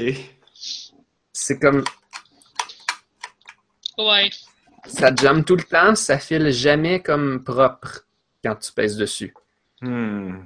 C'est 1.34 1.60
comme 1.60 1.84
Ouais. 3.98 4.30
Ça 4.88 5.14
jamme 5.14 5.44
tout 5.44 5.56
le 5.56 5.64
temps, 5.64 5.95
ça 5.95 6.20
file 6.20 6.52
jamais 6.52 7.02
comme 7.02 7.44
propre 7.44 8.06
quand 8.44 8.56
tu 8.56 8.72
pèses 8.72 8.98
dessus. 8.98 9.34
Hmm. 9.82 10.40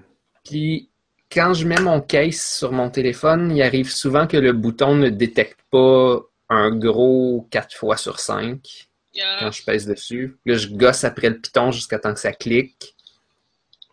Puis 0.44 0.90
quand 1.32 1.54
je 1.54 1.68
mets 1.68 1.82
mon 1.82 2.02
case 2.02 2.42
sur 2.42 2.72
mon 2.72 2.90
téléphone, 2.90 3.56
il 3.56 3.62
arrive 3.62 3.92
souvent 3.92 4.28
que 4.28 4.38
le 4.38 4.54
bouton 4.54 4.96
ne 4.96 5.10
détecte 5.10 5.60
pas 5.72 6.22
un 6.50 6.76
gros 6.76 7.48
4 7.52 7.76
fois 7.76 7.98
sur 7.98 8.20
5 8.20 8.88
Yeah. 9.16 9.38
quand 9.40 9.52
je 9.52 9.64
pèse 9.64 9.88
dessus. 9.88 10.38
Là, 10.46 10.58
je 10.58 10.68
gosse 10.68 11.06
après 11.06 11.30
le 11.30 11.40
piton 11.40 11.72
jusqu'à 11.72 12.00
temps 12.00 12.14
que 12.14 12.20
ça 12.20 12.34
clique. 12.34 12.96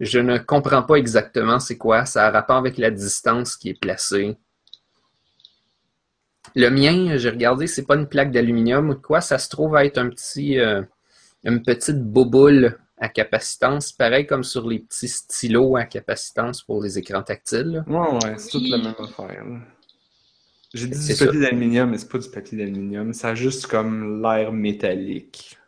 Je 0.01 0.19
ne 0.19 0.37
comprends 0.37 0.83
pas 0.83 0.97
exactement 0.97 1.61
c'est 1.61 1.79
quoi. 1.79 2.05
Ça 2.07 2.27
a 2.27 2.31
rapport 2.33 2.57
avec 2.57 2.77
la 2.77 2.91
distance 2.91 3.57
qui 3.57 3.69
est 3.69 3.81
placée. 3.81 4.37
Le 6.55 6.69
mien, 6.69 7.17
j'ai 7.17 7.31
regardé, 7.31 7.67
c'est 7.67 7.85
pas 7.87 7.97
une 7.97 8.07
plaque 8.09 8.31
d'aluminium 8.33 8.91
ou 8.91 8.95
de 8.95 8.99
quoi. 9.01 9.21
Ça 9.21 9.39
se 9.39 9.49
trouve 9.49 9.75
à 9.77 9.85
être 9.85 9.99
un 9.99 10.09
petit, 10.11 10.59
euh, 10.59 10.83
une 11.45 11.63
petite 11.63 11.99
boboule 12.03 12.79
à 12.99 13.09
capacitance, 13.09 13.91
pareil 13.93 14.27
comme 14.27 14.45
sur 14.45 14.69
les 14.69 14.79
petits 14.81 15.09
stylos 15.09 15.77
à 15.77 15.85
capacitance 15.85 16.63
pour 16.63 16.83
les 16.83 16.99
écrans 16.99 17.23
tactiles. 17.23 17.83
là. 17.85 17.85
Ouais, 17.87 18.15
ouais, 18.25 18.35
c'est 18.39 18.51
toute 18.51 18.69
la 18.69 18.79
même 18.79 18.95
affaire. 18.99 19.45
là. 19.45 19.59
J'ai 20.75 20.87
dit 20.87 20.97
C'est 20.97 21.15
du 21.19 21.27
papier 21.27 21.41
d'aluminium, 21.41 21.91
mais 21.91 21.99
c'est 21.99 22.09
pas 22.09 22.19
du 22.19 22.31
papier 22.31 22.57
d'aluminium. 22.59 23.13
Ça 23.13 23.31
a 23.31 23.35
juste 23.35 23.67
comme 23.67 24.23
l'air 24.23 24.53
métallique. 24.53 25.59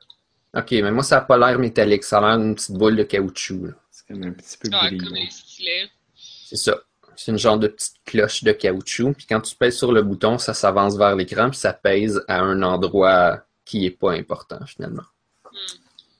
Ok, 0.57 0.71
mais 0.71 0.93
moi, 0.93 1.03
ça 1.03 1.17
n'a 1.17 1.23
pas 1.23 1.37
l'air 1.37 1.59
métallique. 1.59 2.05
Ça 2.05 2.19
a 2.19 2.21
l'air 2.29 2.39
d'une 2.39 2.55
petite 2.55 2.73
boule 2.77 2.97
de 2.97 3.03
caoutchouc. 3.03 3.67
là. 3.67 3.73
C'est 3.91 4.07
comme 4.07 4.23
un 4.23 4.31
petit 4.33 4.57
peu 4.57 4.69
Ouais, 4.71 4.79
brillant. 4.89 5.05
comme 5.05 5.15
les 5.17 5.29
stylets. 5.31 5.89
C'est 6.15 6.57
ça. 6.57 6.77
C'est 7.17 7.33
une 7.33 7.39
genre 7.39 7.59
de 7.59 7.69
petite 7.69 7.95
cloche 8.05 8.45
de 8.45 8.53
caoutchouc. 8.53 9.13
Puis 9.15 9.27
quand 9.27 9.41
tu 9.41 9.55
pèses 9.57 9.77
sur 9.77 9.93
le 9.93 10.03
bouton, 10.03 10.39
ça 10.39 10.55
s'avance 10.55 10.97
vers 10.97 11.15
l'écran, 11.17 11.51
puis 11.51 11.59
ça 11.59 11.73
pèse 11.73 12.23
à 12.29 12.41
un 12.41 12.63
endroit 12.63 13.41
qui 13.65 13.87
est 13.87 13.91
pas 13.91 14.13
important 14.13 14.59
finalement. 14.67 15.05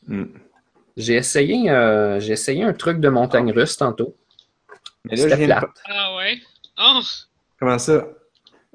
Hmm. 0.07 0.25
J'ai 0.97 1.15
essayé, 1.15 1.71
euh, 1.71 2.21
j'ai 2.21 2.33
essayé 2.35 2.63
un 2.63 2.73
truc 2.73 3.01
de 3.01 3.09
montagne 3.09 3.51
russe 3.53 3.77
tantôt. 3.77 4.15
Mais 5.05 5.17
là, 5.17 5.37
plate. 5.37 5.71
Ah 5.87 6.17
ouais? 6.17 6.39
Oh! 6.79 7.01
Comment 7.59 7.79
ça? 7.79 8.07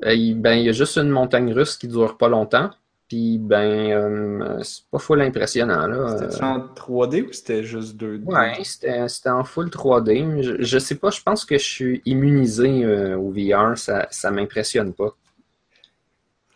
Euh, 0.06 0.14
il- 0.14 0.36
ben, 0.36 0.54
il 0.54 0.66
y 0.66 0.70
a 0.70 0.74
juste 0.74 0.98
une 0.98 1.10
montagne 1.10 1.54
russe 1.54 1.78
qui 1.78 1.88
dure 1.88 2.18
pas 2.18 2.28
longtemps. 2.30 2.72
Puis 3.10 3.40
ben, 3.40 3.92
euh, 3.92 4.64
c'est 4.64 4.86
pas 4.92 5.00
full 5.00 5.20
impressionnant 5.22 5.88
là. 5.88 6.16
C'était 6.20 6.44
Euh, 6.44 6.46
en 6.46 6.60
3D 6.76 7.24
ou 7.28 7.34
c'était 7.34 7.64
juste 7.64 7.96
2D? 7.98 8.24
Ouais, 8.26 8.64
c'était 8.64 9.08
c'était 9.10 9.30
en 9.32 9.44
full 9.44 9.70
3D. 9.70 10.24
mais 10.24 10.44
Je, 10.44 10.62
je 10.62 10.78
sais 10.80 10.96
pas, 10.96 11.10
je 11.10 11.20
pense 11.22 11.44
que 11.44 11.58
je 11.58 11.64
suis 11.66 12.02
immunisé 12.06 12.70
euh, 12.86 13.18
au 13.18 13.32
VR, 13.32 13.76
ça, 13.78 14.08
ça 14.12 14.30
m'impressionne 14.30 14.94
pas. 14.94 15.16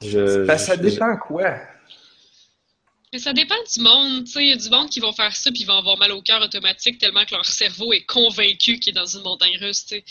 Je, 0.01 0.45
Ben, 0.45 0.57
ça 0.57 0.75
je- 0.75 0.81
dépend 0.81 1.17
quoi? 1.17 1.55
Mais 3.11 3.19
ça 3.19 3.31
dépend 3.33 3.55
du 3.75 3.81
monde. 3.81 4.25
Tu 4.25 4.31
sais, 4.31 4.43
il 4.43 4.49
y 4.49 4.53
a 4.53 4.57
du 4.57 4.69
monde 4.69 4.89
qui 4.89 4.99
vont 4.99 5.11
faire 5.13 5.35
ça 5.35 5.51
puis 5.51 5.61
ils 5.61 5.67
vont 5.67 5.77
avoir 5.77 5.97
mal 5.97 6.11
au 6.11 6.21
cœur 6.21 6.41
automatique 6.41 6.97
tellement 6.97 7.25
que 7.25 7.31
leur 7.35 7.45
cerveau 7.45 7.93
est 7.93 8.05
convaincu 8.05 8.79
qu'il 8.79 8.89
est 8.89 8.99
dans 8.99 9.05
une 9.05 9.21
montagne 9.23 9.55
russe. 9.59 9.85
tu 9.85 9.95
sais. 9.97 10.03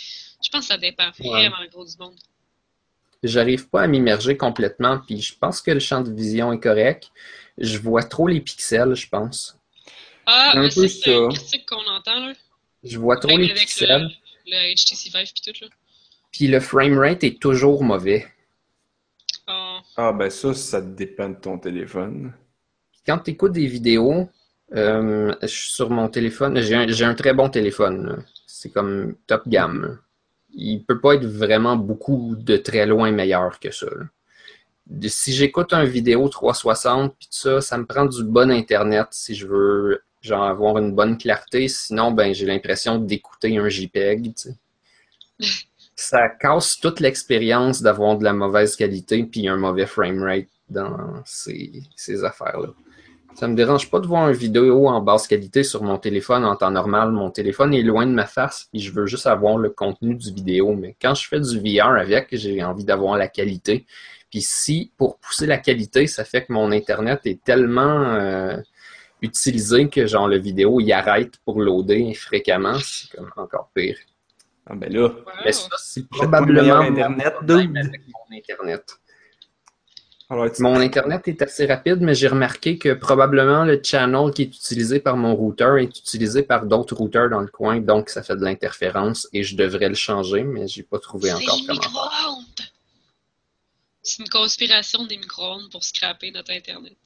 Je 0.44 0.48
pense 0.51 0.62
que 0.62 0.66
ça 0.74 0.78
dépend 0.78 1.10
vraiment 1.19 1.56
gros 1.70 1.85
du 1.85 1.97
monde. 1.98 2.14
J'arrive 3.23 3.69
pas 3.69 3.82
à 3.82 3.86
m'immerger 3.86 4.36
complètement, 4.36 4.99
puis 5.01 5.20
je 5.20 5.35
pense 5.39 5.61
que 5.62 5.70
le 5.70 5.81
champ 5.81 6.01
de 6.03 6.12
vision 6.12 6.53
est 6.53 6.61
correct. 6.61 7.11
Je 7.59 7.78
vois 7.78 8.03
trop 8.05 8.28
les 8.28 8.40
pixels, 8.40 8.94
je 8.94 9.09
pense. 9.09 9.59
Ah, 10.27 10.55
Un 10.55 10.62
mais 10.62 10.70
peu 10.70 10.89
ça, 10.89 10.89
c'est 10.89 11.15
une 11.16 11.23
ça. 11.23 11.28
critique 11.28 11.66
qu'on 11.69 11.86
entend 11.86 12.27
là. 12.27 12.32
Je 12.85 12.99
vois 12.99 13.16
trop 13.19 13.28
Même 13.28 13.40
les 13.40 13.51
avec 13.51 13.59
pixels, 13.61 14.09
le, 14.47 14.47
le 14.47 14.74
HTC 14.74 15.11
Vive 15.11 15.32
puis 15.32 15.53
tout 15.53 15.65
là. 15.65 15.69
puis 16.32 16.49
le 16.49 16.59
framerate 16.59 17.23
est 17.23 17.40
toujours 17.40 17.85
mauvais. 17.85 18.27
Ah, 19.47 19.82
Ah, 19.97 20.12
ben 20.12 20.28
ça, 20.28 20.53
ça 20.53 20.82
dépend 20.82 21.31
de 21.31 21.36
ton 21.36 21.59
téléphone. 21.59 22.35
Quand 23.07 23.19
tu 23.19 23.31
écoutes 23.32 23.53
des 23.53 23.66
vidéos, 23.66 24.28
euh, 24.74 25.35
je 25.43 25.47
suis 25.47 25.70
sur 25.73 25.90
mon 25.90 26.09
téléphone, 26.09 26.61
j'ai 26.61 26.74
un, 26.74 26.89
j'ai 26.89 27.05
un 27.05 27.15
très 27.15 27.35
bon 27.35 27.49
téléphone. 27.49 28.07
là. 28.07 28.16
C'est 28.47 28.70
comme 28.73 29.16
top 29.27 29.49
gamme. 29.49 29.99
Il 30.55 30.85
peut 30.85 31.01
pas 31.01 31.15
être 31.15 31.27
vraiment 31.27 31.77
beaucoup 31.77 32.35
de 32.37 32.57
très 32.57 32.87
loin 32.87 33.11
meilleur 33.11 33.59
que 33.61 33.70
ça. 33.70 33.87
là. 33.87 34.07
Si 35.09 35.33
j'écoute 35.33 35.73
un 35.73 35.85
vidéo 35.85 36.29
360 36.29 37.15
puis 37.19 37.29
tout 37.29 37.39
ça, 37.39 37.61
ça 37.61 37.79
me 37.79 37.87
prend 37.87 38.05
du 38.05 38.24
bon 38.24 38.51
internet 38.51 39.09
si 39.12 39.35
je 39.35 39.47
veux 39.47 40.03
genre 40.20 40.45
avoir 40.45 40.79
une 40.79 40.95
bonne 40.95 41.19
clarté. 41.19 41.69
Sinon, 41.69 42.11
ben 42.12 42.35
j'ai 42.35 42.47
l'impression 42.47 42.99
d'écouter 42.99 43.57
un 43.59 43.69
JPEG. 43.69 44.35
tu 44.35 44.51
sais. 44.51 44.57
Ça 45.95 46.29
casse 46.29 46.81
toute 46.81 47.01
l'expérience 47.01 47.83
d'avoir 47.83 48.16
de 48.19 48.24
la 48.24 48.33
mauvaise 48.33 48.77
qualité 48.77 49.24
puis 49.24 49.47
un 49.47 49.57
mauvais 49.57 49.87
framerate 49.87 50.49
dans 50.69 51.23
ces, 51.24 51.83
ces 51.95 52.24
affaires-là. 52.24 52.69
Ça 53.35 53.49
me 53.49 53.55
dérange 53.55 53.91
pas 53.91 53.99
de 53.99 54.07
voir 54.07 54.29
une 54.29 54.37
vidéo 54.37 54.89
en 54.89 55.01
basse 55.01 55.27
qualité 55.27 55.63
sur 55.63 55.83
mon 55.83 55.99
téléphone 55.99 56.45
en 56.45 56.55
temps 56.55 56.71
normal. 56.71 57.13
Mon 57.13 57.31
téléphone 57.31 57.75
est 57.75 57.83
loin 57.83 58.07
de 58.07 58.13
ma 58.13 58.27
face 58.27 58.69
et 58.73 58.79
je 58.79 58.93
veux 58.93 59.07
juste 59.07 59.27
avoir 59.27 59.57
le 59.57 59.71
contenu 59.71 60.15
du 60.15 60.33
vidéo. 60.33 60.75
Mais 60.75 60.97
quand 61.01 61.15
je 61.15 61.27
fais 61.27 61.41
du 61.41 61.59
VR 61.59 61.97
avec, 61.99 62.29
j'ai 62.33 62.63
envie 62.63 62.85
d'avoir 62.85 63.17
la 63.17 63.29
qualité. 63.29 63.87
Puis 64.31 64.43
si, 64.43 64.93
pour 64.97 65.19
pousser 65.19 65.47
la 65.47 65.59
qualité, 65.59 66.07
ça 66.07 66.25
fait 66.25 66.45
que 66.45 66.53
mon 66.53 66.73
Internet 66.73 67.21
est 67.25 67.43
tellement 67.43 68.15
euh, 68.15 68.57
utilisé 69.23 69.89
que 69.89 70.07
genre 70.07 70.29
le 70.29 70.39
vidéo, 70.39 70.81
il 70.81 70.93
arrête 70.93 71.37
pour 71.45 71.61
loader 71.61 72.15
fréquemment, 72.15 72.79
c'est 72.83 73.17
comme 73.17 73.31
encore 73.37 73.71
pire. 73.75 73.97
Ah, 74.67 74.75
ben 74.75 74.93
là, 74.93 75.09
wow. 75.09 75.15
Mais 75.45 75.53
ça, 75.53 75.69
c'est 75.79 76.09
probablement 76.09 76.83
mon 76.85 76.91
Internet, 76.91 77.35
problème 77.35 77.77
avec 77.77 78.03
mon 78.09 78.37
Internet. 78.37 78.99
Mon 80.61 80.77
Internet 80.81 81.29
est 81.29 81.43
assez 81.43 81.67
rapide, 81.67 81.99
mais 82.01 82.15
j'ai 82.15 82.29
remarqué 82.29 82.79
que 82.79 82.95
probablement 82.95 83.65
le 83.65 83.81
channel 83.85 84.31
qui 84.33 84.43
est 84.43 84.47
utilisé 84.47 84.99
par 84.99 85.17
mon 85.19 85.35
routeur 85.37 85.77
est 85.77 85.99
utilisé 85.99 86.43
par 86.43 86.65
d'autres 86.65 86.95
routeurs 86.97 87.29
dans 87.29 87.41
le 87.41 87.49
coin, 87.49 87.81
donc 87.81 88.09
ça 88.09 88.23
fait 88.23 88.37
de 88.37 88.43
l'interférence 88.45 89.29
et 89.35 89.43
je 89.43 89.57
devrais 89.57 89.89
le 89.91 89.95
changer, 89.95 90.43
mais 90.43 90.67
j'ai 90.69 90.85
pas 90.85 90.99
trouvé 90.99 91.29
C'est 91.29 91.35
encore 91.35 91.57
les 91.59 91.67
comment. 91.67 91.81
micro-ondes! 91.81 92.45
C'est 94.03 94.23
une 94.23 94.29
conspiration 94.31 95.05
des 95.05 95.19
micro-ondes 95.19 95.71
pour 95.71 95.85
scraper 95.85 96.31
notre 96.31 96.51
Internet. 96.53 96.97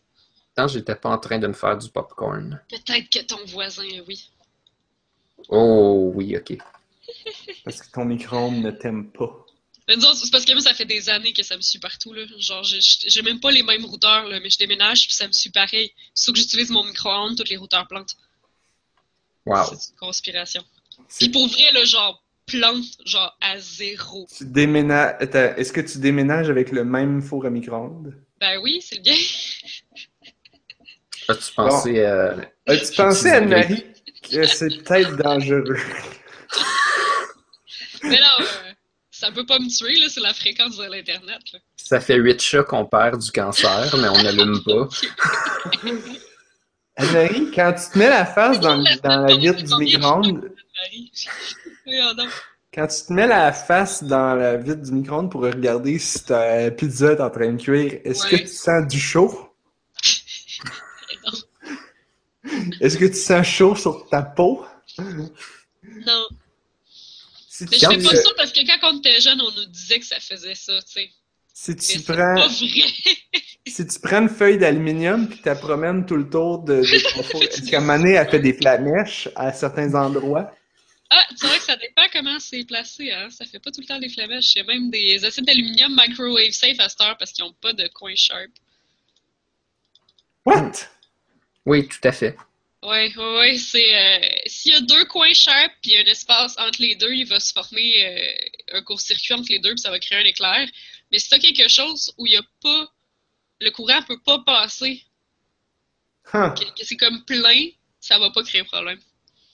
Tant 0.54 0.68
j'étais 0.68 0.94
pas 0.94 1.10
en 1.10 1.18
train 1.18 1.38
de 1.38 1.48
me 1.48 1.52
faire 1.52 1.76
du 1.76 1.88
popcorn. 1.90 2.60
Peut-être 2.68 3.10
que 3.10 3.24
ton 3.26 3.44
voisin, 3.46 3.82
oui. 4.06 4.30
Oh 5.48 6.12
oui, 6.14 6.36
ok. 6.36 6.58
parce 7.64 7.82
que 7.82 7.90
ton 7.90 8.04
micro-ondes 8.04 8.62
ne 8.62 8.70
t'aime 8.70 9.10
pas. 9.10 9.45
Mais 9.88 9.94
disons, 9.96 10.14
c'est 10.14 10.30
parce 10.32 10.44
que 10.44 10.52
moi, 10.52 10.60
ça 10.60 10.74
fait 10.74 10.84
des 10.84 11.08
années 11.08 11.32
que 11.32 11.44
ça 11.44 11.56
me 11.56 11.62
suit 11.62 11.78
partout. 11.78 12.12
Là. 12.12 12.24
Genre, 12.38 12.64
j'ai- 12.64 12.80
j'ai 12.80 13.22
même 13.22 13.38
pas 13.38 13.52
les 13.52 13.62
mêmes 13.62 13.84
routeurs, 13.84 14.26
là, 14.28 14.40
mais 14.40 14.50
je 14.50 14.58
déménage 14.58 15.04
puis 15.06 15.14
ça 15.14 15.28
me 15.28 15.32
suit 15.32 15.50
pareil. 15.50 15.92
Sauf 16.14 16.34
que 16.34 16.40
j'utilise 16.40 16.70
mon 16.70 16.82
micro-ondes, 16.84 17.36
tous 17.36 17.48
les 17.48 17.56
routeurs 17.56 17.86
plantent. 17.86 18.16
Wow. 19.44 19.64
C'est 19.70 19.90
une 19.92 19.96
conspiration. 19.98 20.64
C'est- 21.08 21.26
Puis 21.26 21.32
pour 21.32 21.46
vrai, 21.48 21.70
le 21.72 21.84
genre 21.84 22.20
plante, 22.46 22.84
genre 23.04 23.36
à 23.40 23.58
zéro. 23.60 24.26
Tu 24.36 24.44
déménages... 24.46 25.14
Attends, 25.20 25.54
Est-ce 25.56 25.72
que 25.72 25.80
tu 25.80 25.98
déménages 25.98 26.48
avec 26.50 26.72
le 26.72 26.84
même 26.84 27.22
four 27.22 27.46
à 27.46 27.50
micro-ondes? 27.50 28.12
Ben 28.40 28.58
oui, 28.58 28.82
c'est 28.84 28.98
bien. 29.00 29.16
As-tu 31.28 31.52
pensé 31.54 31.98
euh, 32.00 32.36
As-tu 32.66 32.92
pensé, 32.96 33.30
Anne-Marie, 33.30 33.84
que 34.30 34.46
c'est 34.46 34.82
peut-être 34.82 35.16
dangereux? 35.16 35.76
Mais 38.04 38.20
non, 38.20 38.26
euh, 38.40 38.65
Ça 39.18 39.30
peut 39.32 39.46
pas 39.46 39.58
me 39.58 39.68
tuer, 39.68 39.98
là, 39.98 40.08
c'est 40.10 40.20
la 40.20 40.34
fréquence 40.34 40.76
de 40.76 40.84
l'Internet. 40.84 41.40
là. 41.52 41.58
Ça 41.76 42.00
fait 42.00 42.16
8 42.16 42.38
chats 42.40 42.64
qu'on 42.64 42.84
perd 42.84 43.18
du 43.22 43.30
cancer, 43.32 43.94
mais 43.96 44.08
on 44.08 44.22
n'allume 44.22 44.62
pas. 44.66 44.88
Anne-Marie, 46.96 47.50
quand 47.54 47.72
tu 47.74 47.90
te 47.92 47.98
mets 47.98 48.08
la 48.10 48.26
face 48.26 48.60
dans, 48.60 48.76
dans 49.02 49.20
la 49.26 49.36
vitre 49.36 49.62
du 49.62 49.84
micro-ondes, 49.84 50.50
quand 52.74 52.86
tu 52.88 53.06
te 53.06 53.12
mets 53.14 53.26
la 53.26 53.52
face 53.52 54.02
dans 54.04 54.34
la 54.34 54.56
vitre 54.58 54.82
du 54.82 54.92
micro-ondes 54.92 55.30
pour 55.30 55.42
regarder 55.42 55.98
si 55.98 56.24
ta 56.24 56.70
pizza 56.70 57.12
est 57.12 57.20
en 57.20 57.30
train 57.30 57.52
de 57.52 57.62
cuire, 57.62 58.00
est-ce 58.04 58.24
Ouais. 58.24 58.30
que 58.32 58.36
tu 58.42 58.48
sens 58.48 58.86
du 58.86 59.00
chaud? 59.00 59.50
Est-ce 62.80 62.96
que 62.98 63.06
tu 63.06 63.14
sens 63.14 63.46
chaud 63.46 63.74
sur 63.74 64.08
ta 64.08 64.22
peau? 64.22 64.64
Non. 64.98 66.26
Mais 67.60 67.78
je 67.78 67.86
fais 67.86 68.02
pas 68.02 68.16
ça 68.16 68.30
parce 68.36 68.52
que 68.52 68.66
quand 68.66 68.92
on 68.92 68.98
était 68.98 69.20
jeune, 69.20 69.40
on 69.40 69.50
nous 69.52 69.66
disait 69.66 69.98
que 69.98 70.06
ça 70.06 70.20
faisait 70.20 70.54
ça, 70.54 70.74
tu 70.82 70.92
sais. 70.92 71.10
si 71.54 71.76
tu 71.76 71.82
c'est 71.82 72.04
prends, 72.04 72.34
pas 72.34 72.48
vrai. 72.48 72.58
si 73.66 73.86
tu 73.86 74.00
prends 74.00 74.22
une 74.22 74.28
feuille 74.28 74.58
d'aluminium 74.58 75.28
puis 75.28 75.38
tu 75.38 75.44
la 75.46 75.54
promènes 75.54 76.04
tout 76.04 76.16
le 76.16 76.28
tour 76.28 76.58
de, 76.60 76.80
de 76.80 77.70
ton 77.70 77.86
donné, 77.86 78.12
elle 78.12 78.28
fait 78.28 78.40
des 78.40 78.52
flamèches 78.52 79.28
à 79.34 79.52
certains 79.52 79.94
endroits? 79.94 80.52
Ah, 81.08 81.24
c'est 81.36 81.46
vrai 81.46 81.58
que 81.58 81.64
ça 81.64 81.76
dépend 81.76 82.02
comment 82.12 82.38
c'est 82.40 82.64
placé, 82.64 83.12
hein. 83.12 83.28
Ça 83.30 83.44
fait 83.44 83.60
pas 83.60 83.70
tout 83.70 83.80
le 83.80 83.86
temps 83.86 83.98
des 83.98 84.08
flamèches. 84.08 84.54
Il 84.56 84.58
y 84.58 84.60
a 84.62 84.64
même 84.64 84.90
des 84.90 85.24
acides 85.24 85.44
d'aluminium 85.44 85.96
microwave 85.96 86.50
safe 86.50 86.80
à 86.80 86.88
cette 86.88 87.00
heure 87.00 87.16
parce 87.16 87.32
qu'ils 87.32 87.44
ont 87.44 87.54
pas 87.60 87.72
de 87.72 87.86
coin 87.94 88.14
sharp. 88.16 88.50
What? 90.44 90.72
Oui, 91.64 91.86
tout 91.86 91.98
à 92.02 92.12
fait. 92.12 92.36
Ouais, 92.86 93.12
ouais, 93.16 93.36
ouais, 93.38 93.58
c'est 93.58 93.94
euh, 93.96 94.28
s'il 94.46 94.72
y 94.72 94.76
a 94.76 94.80
deux 94.80 95.04
coins 95.06 95.32
sharp 95.34 95.72
puis 95.82 95.92
il 95.92 95.94
y 95.94 95.96
a 95.98 96.00
un 96.00 96.10
espace 96.10 96.54
entre 96.58 96.80
les 96.80 96.94
deux, 96.94 97.12
il 97.12 97.26
va 97.26 97.40
se 97.40 97.52
former 97.52 97.88
euh, 98.06 98.78
un 98.78 98.82
court-circuit 98.82 99.34
entre 99.34 99.50
les 99.50 99.58
deux 99.58 99.70
puis 99.70 99.80
ça 99.80 99.90
va 99.90 99.98
créer 99.98 100.18
un 100.18 100.24
éclair. 100.24 100.68
Mais 101.10 101.18
si 101.18 101.28
t'as 101.30 101.38
quelque 101.38 101.68
chose 101.68 102.12
où 102.18 102.26
il 102.26 102.32
y 102.34 102.36
a 102.36 102.42
pas 102.62 102.92
le 103.60 103.70
courant 103.70 104.02
peut 104.06 104.20
pas 104.24 104.38
passer, 104.46 105.02
Huh. 106.32 106.54
que, 106.54 106.64
que 106.64 106.84
c'est 106.84 106.96
comme 106.96 107.24
plein, 107.24 107.68
ça 108.00 108.18
va 108.18 108.30
pas 108.30 108.42
créer 108.42 108.62
de 108.62 108.66
problème. 108.66 108.98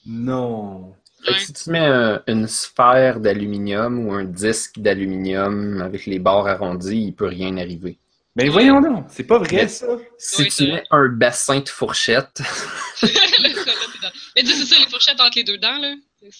Non. 0.05 0.95
Fait 1.23 1.33
que 1.33 1.37
Ouais. 1.37 1.39
si 1.39 1.53
tu 1.53 1.69
mets 1.69 1.79
un- 1.79 2.21
une 2.27 2.47
sphère 2.47 3.19
d'aluminium 3.19 4.05
ou 4.07 4.13
un 4.13 4.25
disque 4.25 4.79
d'aluminium 4.79 5.81
avec 5.81 6.05
les 6.05 6.19
bords 6.19 6.47
arrondis, 6.47 7.05
il 7.07 7.13
peut 7.15 7.27
rien 7.27 7.57
arriver. 7.57 7.97
Mais 8.35 8.49
voyons 8.49 8.81
donc, 8.81 9.05
c'est 9.09 9.25
pas 9.25 9.37
vrai 9.37 9.67
ça. 9.67 9.85
Si 10.17 10.47
tu 10.47 10.71
mets 10.71 10.83
un 10.89 11.07
bassin 11.07 11.59
de 11.59 11.69
fourchette. 11.69 12.41
mais 13.03 14.45
c'est 14.45 14.65
ça, 14.65 14.79
les 14.79 14.87
fourchettes 14.87 15.19
entre 15.19 15.37
les 15.37 15.43
deux 15.43 15.59
dents, 15.59 15.77
là. 15.77 15.93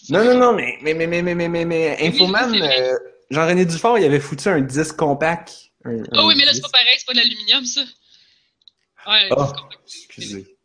Non, 0.09 0.23
non, 0.23 0.39
non, 0.39 0.53
mais, 0.53 0.79
mais, 0.81 0.93
mais, 0.93 1.07
mais, 1.07 1.35
mais, 1.35 1.65
mais, 1.65 1.97
Infoman, 2.07 2.55
euh, 2.55 2.97
Jean-René 3.29 3.65
Dufort, 3.65 3.99
il 3.99 4.05
avait 4.05 4.19
foutu 4.19 4.47
un 4.47 4.61
disque 4.61 4.95
compact. 4.95 5.53
Oh, 5.85 6.27
oui, 6.27 6.35
mais 6.37 6.45
là, 6.45 6.53
c'est 6.53 6.61
pas 6.61 6.69
pareil, 6.69 6.95
c'est 6.97 7.05
pas 7.05 7.13
de 7.13 7.17
l'aluminium, 7.17 7.65
ça. 7.65 7.81
Ouais, 9.05 9.27
oh, 9.31 9.45
excusez. 9.85 10.55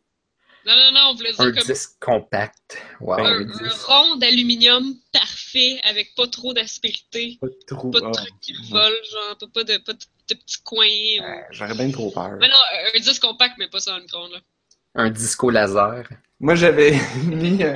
Non, 0.65 0.75
non, 0.75 0.91
non, 0.93 1.01
on 1.09 1.15
voulait 1.15 1.33
dire 1.33 1.41
un 1.41 1.51
disque 1.51 1.99
compact. 1.99 2.81
Wow, 3.01 3.19
un, 3.19 3.47
rond 3.85 4.15
d'aluminium 4.15 4.95
parfait, 5.11 5.79
avec 5.83 6.15
pas 6.15 6.27
trop 6.27 6.53
d'aspérité. 6.53 7.37
Pas, 7.41 7.47
trop... 7.67 7.89
pas 7.89 7.99
de 7.99 8.05
ah, 8.05 8.11
trucs 8.11 8.39
qui 8.39 8.53
volent, 8.69 8.95
genre, 9.11 9.37
pas, 9.53 9.63
de, 9.63 9.77
pas 9.77 9.93
de 9.93 9.99
de 10.29 10.35
petits 10.35 10.61
coins. 10.63 11.45
J'aurais 11.51 11.75
bien 11.75 11.91
trop 11.91 12.11
peur. 12.11 12.37
Mais 12.39 12.47
non, 12.47 12.55
un 12.95 12.99
disque 12.99 13.21
compact, 13.21 13.55
mais 13.57 13.67
pas 13.67 13.79
ça 13.79 13.91
dans 13.91 13.97
le 13.97 14.03
micro 14.03 14.27
là. 14.27 14.39
Un 14.95 15.09
disco 15.09 15.49
laser. 15.49 16.03
Moi, 16.39 16.55
j'avais 16.55 16.93
mis. 17.25 17.63
euh, 17.63 17.75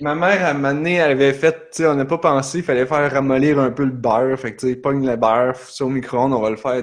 ma 0.00 0.14
mère, 0.14 0.44
à 0.44 0.50
un 0.50 0.54
moment 0.54 0.74
donné, 0.74 0.94
elle 0.94 1.12
avait 1.12 1.32
fait. 1.32 1.52
Tu 1.70 1.78
sais, 1.78 1.86
on 1.86 1.94
n'a 1.94 2.04
pas 2.04 2.18
pensé, 2.18 2.58
il 2.58 2.64
fallait 2.64 2.86
faire 2.86 3.10
ramollir 3.10 3.58
un 3.58 3.70
peu 3.70 3.84
le 3.84 3.90
beurre. 3.90 4.38
Fait 4.38 4.54
que, 4.54 4.60
tu 4.60 4.68
sais, 4.68 4.76
pogne 4.76 5.06
le 5.06 5.16
beurre, 5.16 5.56
ça 5.56 5.84
au 5.84 5.88
micro-ondes, 5.88 6.32
on 6.34 6.40
va 6.40 6.50
le 6.50 6.56
faire 6.56 6.82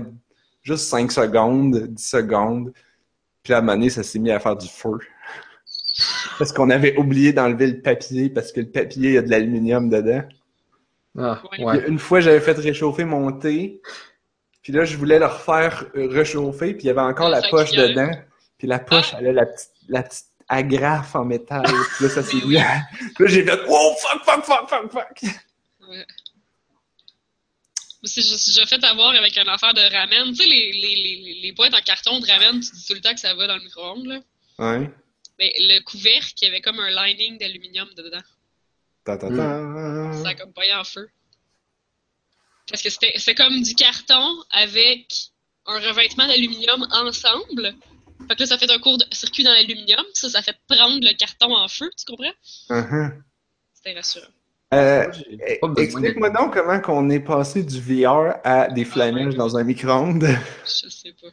juste 0.63 0.85
5 0.88 1.11
secondes, 1.11 1.88
10 1.88 2.03
secondes. 2.09 2.73
Puis 3.43 3.53
à 3.53 3.57
un 3.57 3.61
moment 3.61 3.73
donné, 3.73 3.89
ça 3.89 4.03
s'est 4.03 4.19
mis 4.19 4.31
à 4.31 4.39
faire 4.39 4.55
du 4.55 4.67
feu. 4.67 4.97
Parce 6.39 6.51
qu'on 6.51 6.69
avait 6.69 6.97
oublié 6.97 7.31
d'enlever 7.34 7.67
le 7.67 7.81
papier, 7.81 8.30
parce 8.30 8.51
que 8.51 8.61
le 8.61 8.69
papier, 8.69 9.09
il 9.09 9.13
y 9.13 9.17
a 9.17 9.21
de 9.21 9.30
l'aluminium 9.30 9.89
dedans. 9.89 10.23
Ah, 11.15 11.39
ouais. 11.59 11.88
Une 11.88 11.99
fois, 11.99 12.19
j'avais 12.21 12.39
fait 12.39 12.53
réchauffer 12.53 13.05
mon 13.05 13.31
thé. 13.31 13.80
Puis 14.64 14.72
là, 14.73 14.85
je 14.85 14.98
voulais 14.98 15.19
le 15.19 15.26
refaire 15.26 15.85
euh, 15.95 16.07
réchauffer. 16.07 16.73
Puis 16.73 16.85
il 16.85 16.88
y 16.88 16.90
avait 16.90 17.02
encore 17.02 17.30
la 17.30 17.41
poche 17.41 17.72
dedans. 17.72 18.11
Puis 18.57 18.68
la 18.68 18.80
poche, 18.80 19.14
elle 19.19 19.27
a 19.27 19.34
la 19.34 19.45
petite, 19.45 19.72
la 19.90 20.03
petite 20.03 20.26
agrafe 20.48 21.15
en 21.15 21.26
métal. 21.26 21.64
Puis 21.64 22.06
là, 22.06 22.10
ça 22.10 22.23
s'est 22.23 22.38
Puis 22.38 22.53
là, 22.53 22.85
j'ai 23.27 23.44
fait 23.44 23.61
Wow, 23.68 23.94
fuck, 23.95 24.23
fuck, 24.23 24.45
fuck, 24.45 24.69
fuck, 24.69 24.91
fuck. 24.91 25.22
Ouais. 25.88 26.06
Juste, 28.03 28.53
j'ai 28.53 28.65
fait 28.65 28.84
avoir 28.84 29.10
avec 29.10 29.38
une 29.38 29.48
affaire 29.48 29.73
de 29.73 29.81
ramen. 29.81 30.31
Tu 30.31 30.35
sais, 30.35 30.45
les, 30.45 30.72
les, 30.73 30.95
les, 30.95 31.40
les 31.41 31.52
boîtes 31.53 31.73
en 31.73 31.81
carton 31.81 32.19
de 32.19 32.27
ramen, 32.27 32.60
tu 32.60 32.72
dis 32.72 32.85
tout 32.85 32.94
le 32.94 33.02
temps 33.02 33.14
que 33.14 33.19
ça 33.19 33.34
va 33.34 33.48
dans 33.48 33.56
le 33.56 33.64
micro-ondes, 33.64 34.06
là. 34.06 34.19
Ouais. 34.60 34.90
Mais 35.40 35.52
le 35.57 35.81
couvercle, 35.84 36.34
il 36.41 36.45
y 36.45 36.48
avait 36.48 36.61
comme 36.61 36.80
un 36.80 36.90
lining 36.90 37.38
d'aluminium 37.38 37.88
dedans. 37.95 38.22
Ta, 39.06 39.18
ta, 39.18 39.30
ta. 39.30 40.14
Ça 40.22 40.30
a 40.30 40.35
comme 40.35 40.53
pas 40.53 40.61
en 40.80 40.84
feu. 40.84 41.10
Parce 42.74 42.82
que 42.82 42.90
c'était 42.90 43.36
comme 43.36 43.62
du 43.62 43.76
carton 43.76 44.36
avec 44.50 45.06
un 45.68 45.76
revêtement 45.80 46.26
d'aluminium 46.28 46.88
ensemble. 46.91 47.76
Fait 48.28 48.36
que 48.36 48.40
là, 48.40 48.45
ça 48.48 48.58
fait 48.58 48.72
un 48.72 48.80
court 48.80 48.98
de 48.98 49.06
circuit 49.12 49.44
dans 49.44 49.54
l'aluminium. 49.54 50.04
Ça, 50.16 50.28
ça 50.28 50.41
fait 50.41 50.56
prendre 50.68 51.00
le 51.00 51.16
carton 51.16 51.56
en 51.56 51.68
feu, 51.68 51.91
tu 51.95 52.04
comprends? 52.06 52.34
Uh-huh. 52.72 53.12
C'était 53.76 53.94
rassurant. 53.94 54.26
Euh, 54.74 55.06
de- 55.08 55.82
Explique-moi 55.82 56.32
donc 56.32 56.54
comment 56.56 56.82
qu'on 56.82 57.12
est 57.12 57.20
passé 57.20 57.62
du 57.62 57.80
VR 57.80 58.38
à 58.44 58.70
des 58.70 58.86
flamèches 58.86 59.36
dans 59.36 59.56
un 59.56 59.64
micro-ondes. 59.64 60.26
Je 60.66 60.90
sais 60.90 61.14
pas. 61.22 61.28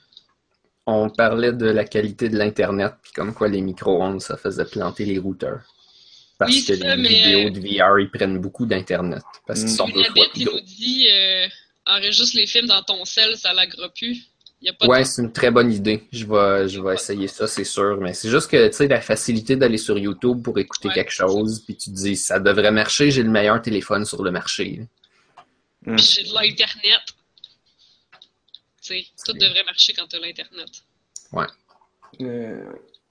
On 0.84 1.08
parlait 1.08 1.54
de 1.54 1.70
la 1.70 1.84
qualité 1.86 2.28
de 2.28 2.36
l'Internet, 2.36 2.96
puis 3.02 3.12
comme 3.12 3.32
quoi 3.32 3.48
les 3.48 3.62
micro-ondes, 3.62 4.20
ça 4.20 4.36
faisait 4.36 4.66
planter 4.66 5.06
les 5.06 5.18
routeurs. 5.18 5.62
Parce 6.40 6.52
Oui, 6.52 6.64
que 6.64 6.74
c'est 6.74 6.78
ça, 6.78 6.96
les 6.96 7.08
vidéos 7.08 7.50
de 7.50 7.60
VR, 7.60 8.00
ils 8.00 8.10
prennent 8.10 8.38
beaucoup 8.40 8.66
d'Internet. 8.66 9.22
Parce 9.46 9.60
qu'ils 9.60 9.70
sont 9.70 9.88
deux 9.90 10.04
fois 10.06 10.26
Unabit, 10.26 10.30
plus 10.32 10.40
il 10.42 10.46
gros. 10.46 10.56
nous 10.56 10.60
dit 10.62 11.08
euh, 11.12 11.46
enregistre 11.86 12.36
les 12.36 12.46
films 12.48 12.66
dans 12.66 12.82
ton 12.82 13.04
sel, 13.04 13.36
ça 13.38 13.52
l'agra 13.54 13.90
plus. 13.90 14.26
Il 14.62 14.66
y 14.66 14.68
a 14.70 14.72
pas 14.74 14.86
Ouais, 14.88 15.00
de... 15.00 15.04
c'est 15.04 15.22
une 15.22 15.32
très 15.32 15.50
bonne 15.50 15.72
idée. 15.72 16.08
Je 16.12 16.26
vais, 16.26 16.68
je 16.68 16.80
vais 16.80 16.94
essayer 16.94 17.28
ça, 17.28 17.46
c'est 17.46 17.64
sûr. 17.64 17.98
Mais 18.00 18.14
c'est 18.14 18.30
juste 18.30 18.50
que, 18.50 18.68
tu 18.68 18.72
sais, 18.74 18.88
la 18.88 19.00
facilité 19.02 19.56
d'aller 19.56 19.78
sur 19.78 19.98
YouTube 19.98 20.42
pour 20.42 20.58
écouter 20.58 20.88
Ouais, 20.88 20.94
quelque 20.94 21.12
chose, 21.12 21.62
puis 21.64 21.76
tu 21.76 21.90
te 21.90 21.94
dis, 21.96 22.16
ça 22.16 22.40
devrait 22.40 22.72
marcher, 22.72 23.10
j'ai 23.10 23.22
le 23.22 23.30
meilleur 23.30 23.62
téléphone 23.62 24.04
sur 24.06 24.22
le 24.22 24.30
marché. 24.30 24.88
Puis 25.84 25.98
j'ai 25.98 26.24
de 26.24 26.34
l'Internet. 26.34 27.00
Tu 28.82 28.88
sais, 29.02 29.06
tout 29.26 29.32
devrait 29.34 29.64
marcher 29.64 29.92
quand 29.94 30.06
t'as 30.08 30.18
l'Internet. 30.18 30.68
Euh, 32.20 32.64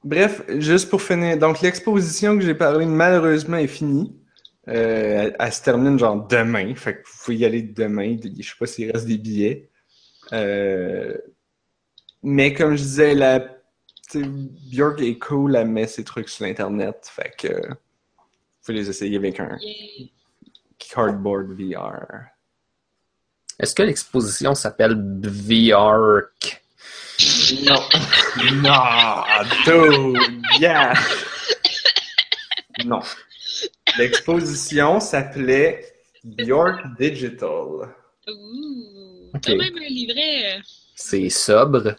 bref, 0.03 0.43
juste 0.59 0.89
pour 0.89 1.01
finir, 1.01 1.37
donc 1.37 1.61
l'exposition 1.61 2.37
que 2.37 2.43
j'ai 2.43 2.55
parlé 2.55 2.85
malheureusement 2.85 3.57
est 3.57 3.67
finie. 3.67 4.15
Euh, 4.67 5.31
elle, 5.37 5.53
se 5.53 5.63
termine 5.63 5.97
genre 5.97 6.27
demain, 6.27 6.75
fait 6.75 6.95
que 6.95 7.07
vous 7.07 7.17
pouvez 7.23 7.37
y 7.37 7.45
aller 7.45 7.61
demain. 7.61 8.17
Je 8.23 8.43
sais 8.43 8.55
pas 8.59 8.67
s'il 8.67 8.91
reste 8.91 9.07
des 9.07 9.17
billets. 9.17 9.69
Euh, 10.31 11.17
mais 12.21 12.53
comme 12.53 12.75
je 12.75 12.83
disais, 12.83 13.15
la 13.15 13.39
Björk 14.13 15.01
est 15.01 15.17
cool, 15.17 15.55
elle 15.55 15.67
met 15.67 15.87
ses 15.87 16.03
trucs 16.03 16.29
sur 16.29 16.45
l'internet, 16.45 17.09
fait 17.11 17.33
que 17.37 17.67
vous 17.67 17.75
pouvez 18.65 18.79
les 18.79 18.89
essayer 18.89 19.17
avec 19.17 19.39
un 19.39 19.57
cardboard 20.77 21.51
VR. 21.51 22.05
Est-ce 23.59 23.75
que 23.75 23.83
l'exposition 23.83 24.55
s'appelle 24.55 24.95
VR? 25.21 26.21
Non, 27.63 27.81
non, 28.61 28.83
dude, 29.65 30.17
yeah. 30.59 30.93
Non. 32.85 33.01
L'exposition 33.97 34.99
s'appelait 34.99 35.85
Bjork 36.23 36.79
Digital. 36.97 37.89
Ouh, 38.27 39.31
t'as 39.41 39.55
même 39.55 39.75
un 39.75 39.89
livret. 39.89 40.59
C'est 40.95 41.29
sobre. 41.29 41.95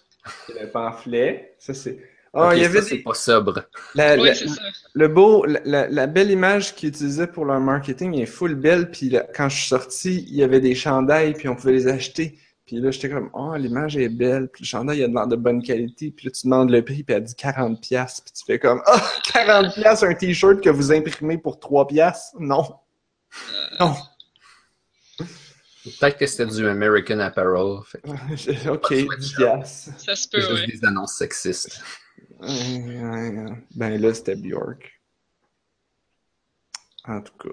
C'est 0.47 0.61
le 0.61 0.71
pamphlet. 0.71 1.55
Ça, 1.59 1.75
c'est. 1.75 1.99
Ah, 2.33 2.53
il 2.55 2.63
y 2.63 2.65
avait 2.65 2.81
ça, 2.81 2.89
c'est 2.89 2.99
pas 2.99 3.15
sobre. 3.15 3.65
la, 3.97 4.17
Oui, 4.17 4.29
la- 4.29 4.35
c'est 4.35 4.49
ça. 4.49 4.63
le 4.95 5.09
beau, 5.09 5.45
la, 5.65 6.07
belle 6.07 6.31
image 6.31 6.75
qu'ils 6.77 6.91
utilisaient 6.91 7.27
pour 7.27 7.45
leur 7.45 7.59
marketing 7.61 8.15
est 8.21 8.27
full 8.27 8.55
belle. 8.55 8.91
Puis 8.91 9.15
quand 9.35 9.49
je 9.49 9.57
suis 9.57 9.69
sorti, 9.69 10.25
il 10.29 10.37
y 10.37 10.43
avait 10.45 10.61
des 10.61 10.75
chandails, 10.77 11.35
puis 11.35 11.49
on 11.49 11.57
pouvait 11.57 11.73
les 11.73 11.89
acheter. 11.89 12.39
Puis 12.71 12.79
là, 12.79 12.93
j'étais 12.93 13.11
comme, 13.11 13.31
oh, 13.33 13.53
l'image 13.57 13.97
est 13.97 14.09
belle. 14.09 14.49
Puis 14.49 14.63
le 14.63 14.67
chandail, 14.69 14.99
il 14.99 15.03
a 15.03 15.09
de 15.09 15.13
l'air 15.13 15.27
de 15.27 15.35
bonne 15.35 15.61
qualité. 15.61 16.13
Puis 16.13 16.27
là, 16.27 16.31
tu 16.31 16.47
demandes 16.47 16.71
le 16.71 16.85
prix, 16.85 17.03
puis 17.03 17.17
elle 17.17 17.25
dit 17.25 17.35
40$. 17.35 17.81
piastres. 17.81 18.23
Puis 18.23 18.33
tu 18.33 18.45
fais 18.45 18.61
comme, 18.61 18.81
oh, 18.87 18.97
40$, 19.35 19.75
piastres, 19.75 20.05
un 20.05 20.15
t-shirt 20.15 20.61
que 20.63 20.71
vous 20.71 20.93
imprimez 20.93 21.37
pour 21.37 21.57
3$. 21.59 21.89
piastres? 21.89 22.37
Non. 22.39 22.63
Non. 23.81 23.97
Peut-être 25.19 26.17
que 26.17 26.27
c'était 26.27 26.47
du 26.47 26.65
American 26.69 27.19
Apparel. 27.19 27.81
Fait 27.87 27.99
ok, 28.69 28.89
Pas 28.89 28.95
de 28.95 29.01
10$. 29.01 29.05
sweatshirt. 29.05 29.37
piastres. 29.37 29.99
Ça 30.01 30.15
se 30.15 30.23
c'est 30.23 30.31
peut, 30.31 30.41
juste 30.41 30.53
ouais. 30.53 30.67
des 30.69 30.85
annonces 30.85 31.15
sexistes. 31.15 31.83
Euh, 32.45 33.49
Ben 33.75 34.01
là, 34.01 34.15
c'était 34.15 34.37
Bjork. 34.37 35.03
En 37.05 37.21
tout 37.21 37.33
cas. 37.37 37.49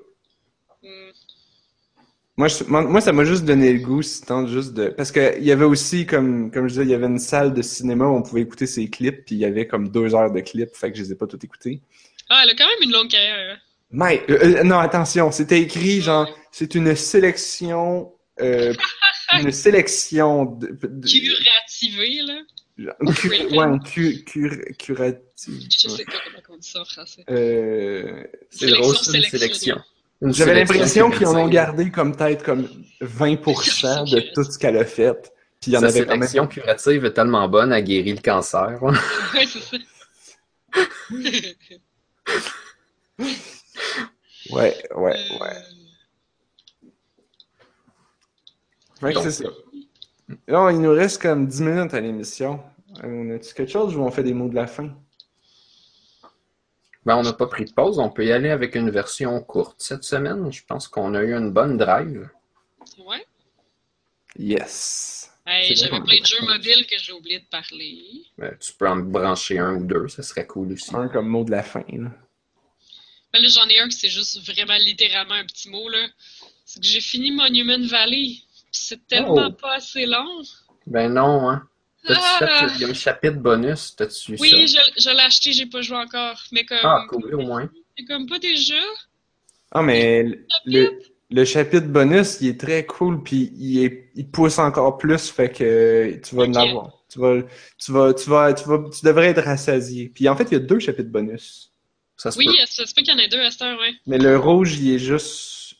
Moi, 2.37 2.47
je- 2.49 2.63
moi, 2.65 3.01
ça 3.01 3.11
m'a 3.13 3.25
juste 3.25 3.45
donné 3.45 3.73
le 3.73 3.79
goût, 3.79 4.03
si 4.03 4.21
juste 4.47 4.73
de... 4.73 4.89
Parce 4.89 5.11
que 5.11 5.37
il 5.39 5.43
y 5.43 5.51
avait 5.51 5.65
aussi, 5.65 6.05
comme, 6.05 6.51
comme 6.51 6.65
je 6.67 6.73
disais, 6.73 6.83
il 6.83 6.89
y 6.91 6.93
avait 6.93 7.07
une 7.07 7.17
salle 7.17 7.51
de 7.53 7.63
cinéma 7.63 8.05
où 8.05 8.15
on 8.15 8.21
pouvait 8.21 8.41
écouter 8.41 8.67
ses 8.67 8.89
clips, 8.91 9.25
puis 9.25 9.35
il 9.35 9.39
y 9.39 9.45
avait 9.45 9.65
comme 9.65 9.89
deux 9.89 10.13
heures 10.13 10.31
de 10.31 10.39
clips, 10.41 10.75
fait 10.75 10.91
que 10.91 10.97
je 10.97 11.03
les 11.03 11.11
ai 11.13 11.15
pas 11.15 11.25
tous 11.25 11.39
écoutés. 11.43 11.81
Ah, 12.29 12.41
elle 12.43 12.51
a 12.51 12.55
quand 12.55 12.67
même 12.67 12.83
une 12.83 12.91
longue 12.91 13.09
carrière. 13.09 13.55
hein. 13.55 13.59
Mais, 13.89 14.23
euh, 14.29 14.57
euh, 14.59 14.63
non, 14.63 14.77
attention, 14.77 15.31
c'était 15.31 15.61
écrit, 15.61 16.01
genre, 16.01 16.27
c'est 16.51 16.75
une 16.75 16.95
sélection... 16.95 18.11
Euh, 18.39 18.71
une 19.33 19.51
sélection 19.51 20.45
de... 20.45 20.67
de- 20.67 21.07
Curativée, 21.07 22.21
là. 22.21 22.95
cu- 23.15 23.29
ouais, 23.57 23.79
cu- 23.83 24.23
cur- 24.25 24.77
curative. 24.77 25.67
Je 25.71 25.89
sais 25.89 26.05
pas 26.05 26.11
comment 26.23 26.37
on 26.55 26.57
dit 26.57 26.69
ça 26.69 26.81
en 26.81 26.85
français. 26.85 27.23
Euh, 27.31 28.23
C'est 28.51 28.67
drôle, 28.69 28.95
c'est 28.95 29.17
une 29.17 29.23
sélection. 29.23 29.77
Sélection. 30.21 30.45
J'avais 30.45 30.65
sélection 30.65 30.73
l'impression 30.75 31.09
qu'ils 31.11 31.27
en 31.27 31.35
ont 31.45 31.47
gardé 31.47 31.91
comme 31.91 32.15
peut-être 32.15 32.43
comme 32.43 32.67
20% 33.01 34.09
de 34.11 34.19
tout 34.33 34.43
ce 34.43 34.57
qu'elle 34.57 34.77
a 34.77 34.85
fait. 34.85 35.31
Puis 35.61 35.71
il 35.71 35.73
y 35.73 35.77
en 35.77 35.81
Sa 35.81 35.87
avait 35.87 36.01
quand 36.05 36.11
même. 36.11 36.21
sélection 36.27 36.47
curative 36.47 37.05
est 37.05 37.13
tellement 37.13 37.47
bonne, 37.49 37.73
elle 37.73 37.83
guérit 37.83 38.13
le 38.13 38.21
cancer. 38.21 38.77
Ouais, 38.81 38.95
c'est 39.45 39.61
ça. 39.61 39.77
Ouais, 44.51 44.73
ouais, 44.95 45.15
Euh, 45.41 45.45
ouais. 49.01 49.13
C'est 49.21 49.31
ça. 49.31 49.43
Là, 50.47 50.71
il 50.71 50.79
nous 50.79 50.91
reste 50.91 51.21
comme 51.21 51.47
10 51.47 51.61
minutes 51.63 51.93
à 51.93 51.99
l'émission. 51.99 52.61
Euh, 53.03 53.07
On 53.07 53.35
a-tu 53.35 53.53
quelque 53.53 53.71
chose 53.71 53.95
ou 53.95 54.01
on 54.01 54.11
fait 54.11 54.23
des 54.23 54.33
mots 54.33 54.47
de 54.47 54.55
la 54.55 54.67
fin? 54.67 54.89
Ben, 57.07 57.15
on 57.15 57.23
n'a 57.23 57.31
pas 57.31 57.47
pris 57.47 57.63
de 57.63 57.71
pause, 57.71 57.99
on 57.99 58.09
peut 58.09 58.25
y 58.25 58.33
aller 58.33 58.49
avec 58.49 58.75
une 58.75 58.89
version 58.89 59.39
courte 59.41 59.77
cette 59.81 60.03
semaine. 60.03 60.51
Je 60.51 60.61
pense 60.67 60.89
qu'on 60.89 61.13
a 61.15 61.21
eu 61.23 61.33
une 61.33 61.51
bonne 61.53 61.77
drive. 61.77 62.29
Ouais. 62.97 63.25
Yes. 64.37 65.31
Hey, 65.45 65.73
J'avais 65.73 66.01
plein 66.01 66.19
de 66.19 66.25
jeux 66.25 66.41
mobiles 66.45 66.85
que 66.85 66.97
j'ai 66.99 67.13
oublié 67.13 67.39
de 67.39 67.45
parler. 67.45 68.25
Ben, 68.37 68.53
tu 68.59 68.73
peux 68.73 68.89
en 68.89 68.97
brancher 68.97 69.57
un 69.57 69.75
ou 69.75 69.85
deux, 69.85 70.09
ça 70.09 70.21
serait 70.21 70.45
cool 70.45 70.73
aussi. 70.73 70.93
Un 70.93 71.07
comme 71.07 71.29
mot 71.29 71.45
de 71.45 71.51
la 71.51 71.63
fin. 71.63 71.85
là. 71.87 72.09
Ben 73.31 73.41
là, 73.41 73.47
j'en 73.47 73.67
ai 73.69 73.79
un 73.79 73.87
que 73.87 73.93
c'est 73.93 74.09
juste 74.09 74.45
vraiment 74.45 74.75
littéralement 74.77 75.35
un 75.35 75.45
petit 75.45 75.69
mot, 75.69 75.87
là. 75.87 76.07
C'est 76.65 76.81
que 76.81 76.85
j'ai 76.87 76.99
fini 76.99 77.31
Monument 77.31 77.87
Valley. 77.87 78.35
Puis 78.71 78.81
c'est 78.83 79.07
tellement 79.07 79.47
Oh. 79.47 79.51
pas 79.53 79.75
assez 79.75 80.05
long. 80.05 80.41
Ben 80.85 81.07
non, 81.13 81.49
hein. 81.49 81.65
T'as-tu 82.07 82.21
Ah! 82.21 82.67
fait, 82.67 82.75
il 82.75 82.81
y 82.81 82.85
a 82.85 82.87
un 82.89 82.93
chapitre 82.93 83.37
bonus, 83.37 83.95
t'as-tu 83.95 84.37
Oui, 84.39 84.49
ça? 84.49 84.57
je, 84.57 85.01
je 85.01 85.09
l'ai 85.09 85.21
acheté, 85.21 85.53
j'ai 85.53 85.65
pas 85.65 85.81
joué 85.81 85.97
encore. 85.97 86.41
Mais 86.51 86.65
comme. 86.65 86.79
Ah, 86.83 87.05
cool, 87.09 87.35
au 87.35 87.41
moins. 87.41 87.69
C'est 87.97 88.05
comme 88.05 88.27
pas 88.27 88.39
déjà. 88.39 88.75
Ah, 89.71 89.81
mais 89.83 90.23
le, 90.65 90.99
le 91.29 91.45
chapitre? 91.45 91.87
bonus, 91.87 92.37
il 92.41 92.49
est 92.49 92.59
très 92.59 92.85
cool, 92.85 93.21
puis 93.23 93.51
il, 93.57 93.83
est, 93.83 94.11
il 94.15 94.29
pousse 94.29 94.59
encore 94.59 94.97
plus, 94.97 95.29
fait 95.29 95.51
que 95.51 96.19
tu 96.23 96.35
vas 96.35 96.43
Ok. 96.43 96.49
en 96.49 96.55
avoir. 96.55 96.93
Tu 97.09 97.19
vas, 97.19 97.41
tu 97.77 97.91
vas, 97.91 98.13
tu 98.13 98.29
vas, 98.29 98.53
tu 98.53 98.63
vas, 98.67 98.89
tu 98.89 99.05
devrais 99.05 99.27
être 99.27 99.41
rassasié. 99.43 100.09
Puis 100.13 100.27
en 100.29 100.35
fait, 100.35 100.45
il 100.45 100.53
y 100.53 100.55
a 100.55 100.59
deux 100.59 100.79
chapitres 100.79 101.09
bonus. 101.09 101.71
Ça 102.17 102.31
se 102.31 102.37
Oui, 102.37 102.45
peut. 102.45 102.65
ça 102.67 102.85
se 102.85 102.93
peut 102.93 103.01
qu'il 103.01 103.13
y 103.13 103.15
en 103.15 103.19
ait 103.19 103.27
deux 103.27 103.39
à 103.41 103.51
cette 103.51 103.61
heure, 103.61 103.79
ouais. 103.79 103.93
Mais 104.07 104.17
le 104.17 104.37
rouge, 104.37 104.77
il 104.79 104.93
est 104.93 104.99
juste. 104.99 105.75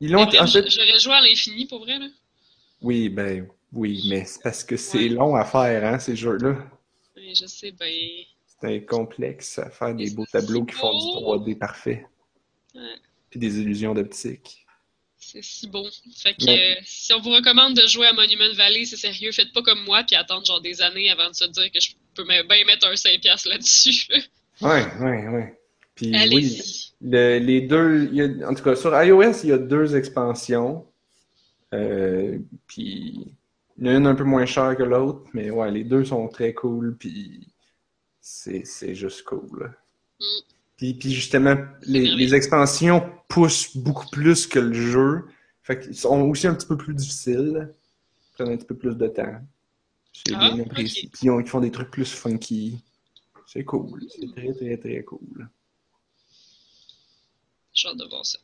Ils 0.00 0.10
l'ont. 0.12 0.26
Mais 0.26 0.38
En 0.40 0.46
fait, 0.46 0.68
J'aurais 0.68 0.98
joué 1.00 1.14
à 1.14 1.20
l'infini 1.20 1.66
pour 1.66 1.80
vrai, 1.80 1.98
là. 1.98 2.06
oui, 2.82 3.08
ben, 3.08 3.46
oui, 3.72 4.06
mais 4.08 4.24
c'est 4.24 4.42
parce 4.42 4.64
que 4.64 4.76
c'est 4.76 4.98
Ouais. 4.98 5.08
long 5.08 5.34
à 5.36 5.44
faire, 5.44 5.84
hein, 5.84 5.98
ces 5.98 6.16
jeux-là. 6.16 6.56
Mais 7.16 7.34
je 7.34 7.46
sais, 7.46 7.72
ben. 7.72 7.92
C'est 8.60 8.84
complexe 8.86 9.58
à 9.58 9.68
faire 9.70 9.94
des 9.94 10.10
beaux 10.10 10.24
tableaux 10.26 10.60
si 10.60 10.66
qui 10.74 10.80
font 10.80 10.90
du 10.98 11.04
beau. 11.24 11.36
3D 11.36 11.54
parfait. 11.58 12.06
Ouais. 12.74 12.80
Puis 13.30 13.38
des 13.40 13.58
illusions 13.60 13.92
d'optique. 13.94 14.64
C'est 15.18 15.42
si 15.42 15.66
bon. 15.68 15.86
Fait 16.16 16.34
que 16.34 16.44
Mais- 16.46 16.76
euh, 16.78 16.80
si 16.84 17.12
on 17.12 17.20
vous 17.20 17.30
recommande 17.30 17.74
de 17.74 17.86
jouer 17.86 18.06
à 18.06 18.12
Monument 18.12 18.52
Valley, 18.54 18.84
c'est 18.86 18.96
sérieux, 18.96 19.32
faites 19.32 19.52
pas 19.52 19.62
comme 19.62 19.82
moi 19.84 20.04
puis 20.04 20.14
attendre 20.16 20.46
genre 20.46 20.60
des 20.60 20.80
années 20.82 21.10
avant 21.10 21.28
de 21.28 21.34
se 21.34 21.44
dire 21.44 21.70
que 21.72 21.80
je 21.80 21.90
peux 22.14 22.24
bien 22.24 22.42
mettre 22.64 22.86
un 22.86 22.94
5$ 22.96 23.44
là-dessus. 23.46 24.06
Ouais, 24.62 24.86
ouais, 25.00 25.28
ouais. 25.28 25.58
Puis 25.94 26.12
oui, 26.30 26.62
le- 27.02 27.38
les 27.38 27.60
deux, 27.62 28.08
il 28.12 28.14
y 28.14 28.22
a- 28.22 28.48
en 28.48 28.54
tout 28.54 28.62
cas, 28.62 28.76
sur 28.76 28.90
iOS, 29.02 29.42
il 29.44 29.50
y 29.50 29.52
a 29.52 29.58
deux 29.58 29.96
expansions. 29.96 30.86
Euh, 31.74 32.38
puis 32.66 33.26
il 33.78 33.86
y 33.86 33.90
en 33.90 33.94
a 33.94 33.96
une 33.98 34.06
un 34.06 34.14
peu 34.14 34.24
moins 34.24 34.46
chère 34.46 34.76
que 34.76 34.82
l'autre, 34.82 35.22
mais 35.34 35.50
ouais, 35.50 35.70
les 35.70 35.84
deux 35.84 36.04
sont 36.04 36.28
très 36.28 36.54
cool, 36.54 36.96
puis 36.96 37.48
c'est 38.20 38.64
c'est 38.64 38.94
juste 38.94 39.24
cool. 39.24 39.74
Mm. 40.20 40.24
Puis, 40.76 40.94
puis 40.94 41.12
justement, 41.12 41.56
les, 41.82 42.06
les 42.14 42.34
expansions 42.34 43.10
poussent 43.28 43.76
beaucoup 43.76 44.06
plus 44.10 44.46
que 44.46 44.58
le 44.58 44.74
jeu. 44.74 45.24
Fait 45.62 45.80
qu'ils 45.80 45.96
sont 45.96 46.20
aussi 46.28 46.46
un 46.46 46.54
petit 46.54 46.66
peu 46.66 46.76
plus 46.76 46.94
difficiles. 46.94 47.70
Ils 47.70 48.32
prennent 48.34 48.52
un 48.52 48.56
petit 48.56 48.66
peu 48.66 48.76
plus 48.76 48.94
de 48.94 49.06
temps. 49.08 49.40
J'ai 50.12 50.34
Ah, 50.34 50.50
bien 50.52 50.64
apprécié. 50.64 51.08
Puis 51.12 51.20
ils, 51.24 51.30
ont- 51.30 51.40
ils 51.40 51.48
font 51.48 51.60
des 51.60 51.70
trucs 51.70 51.90
plus 51.90 52.12
funky. 52.12 52.78
C'est 53.46 53.64
cool. 53.64 54.02
C'est 54.10 54.26
très, 54.32 54.52
très, 54.52 54.76
très 54.76 55.02
cool. 55.04 55.48
J'ai 57.72 57.88
hâte 57.88 57.96
de 57.98 58.04
voir 58.08 58.24
ça. 58.26 58.38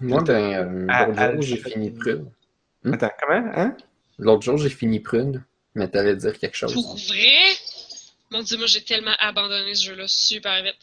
Moi, 0.00 0.22
ben, 0.22 0.34
euh, 0.54 0.86
Ah, 0.90 1.08
ah, 1.16 1.40
j'ai 1.40 1.56
fini 1.56 1.90
Prune. 1.90 2.30
Hmm? 2.86 2.94
Attends, 2.94 3.10
comment? 3.20 3.52
Hein? 3.54 3.76
L'autre 4.18 4.42
jour, 4.42 4.56
j'ai 4.56 4.70
fini 4.70 5.00
Prune, 5.00 5.44
mais 5.74 5.88
t'allais 5.88 6.16
dire 6.16 6.38
quelque 6.38 6.56
chose. 6.56 6.72
Pour 6.72 6.96
vrai? 6.96 7.56
Mon 8.30 8.42
dieu, 8.42 8.56
moi 8.56 8.66
j'ai 8.66 8.82
tellement 8.82 9.14
abandonné 9.18 9.74
ce 9.74 9.86
jeu-là 9.86 10.04
super 10.06 10.62
vite. 10.62 10.76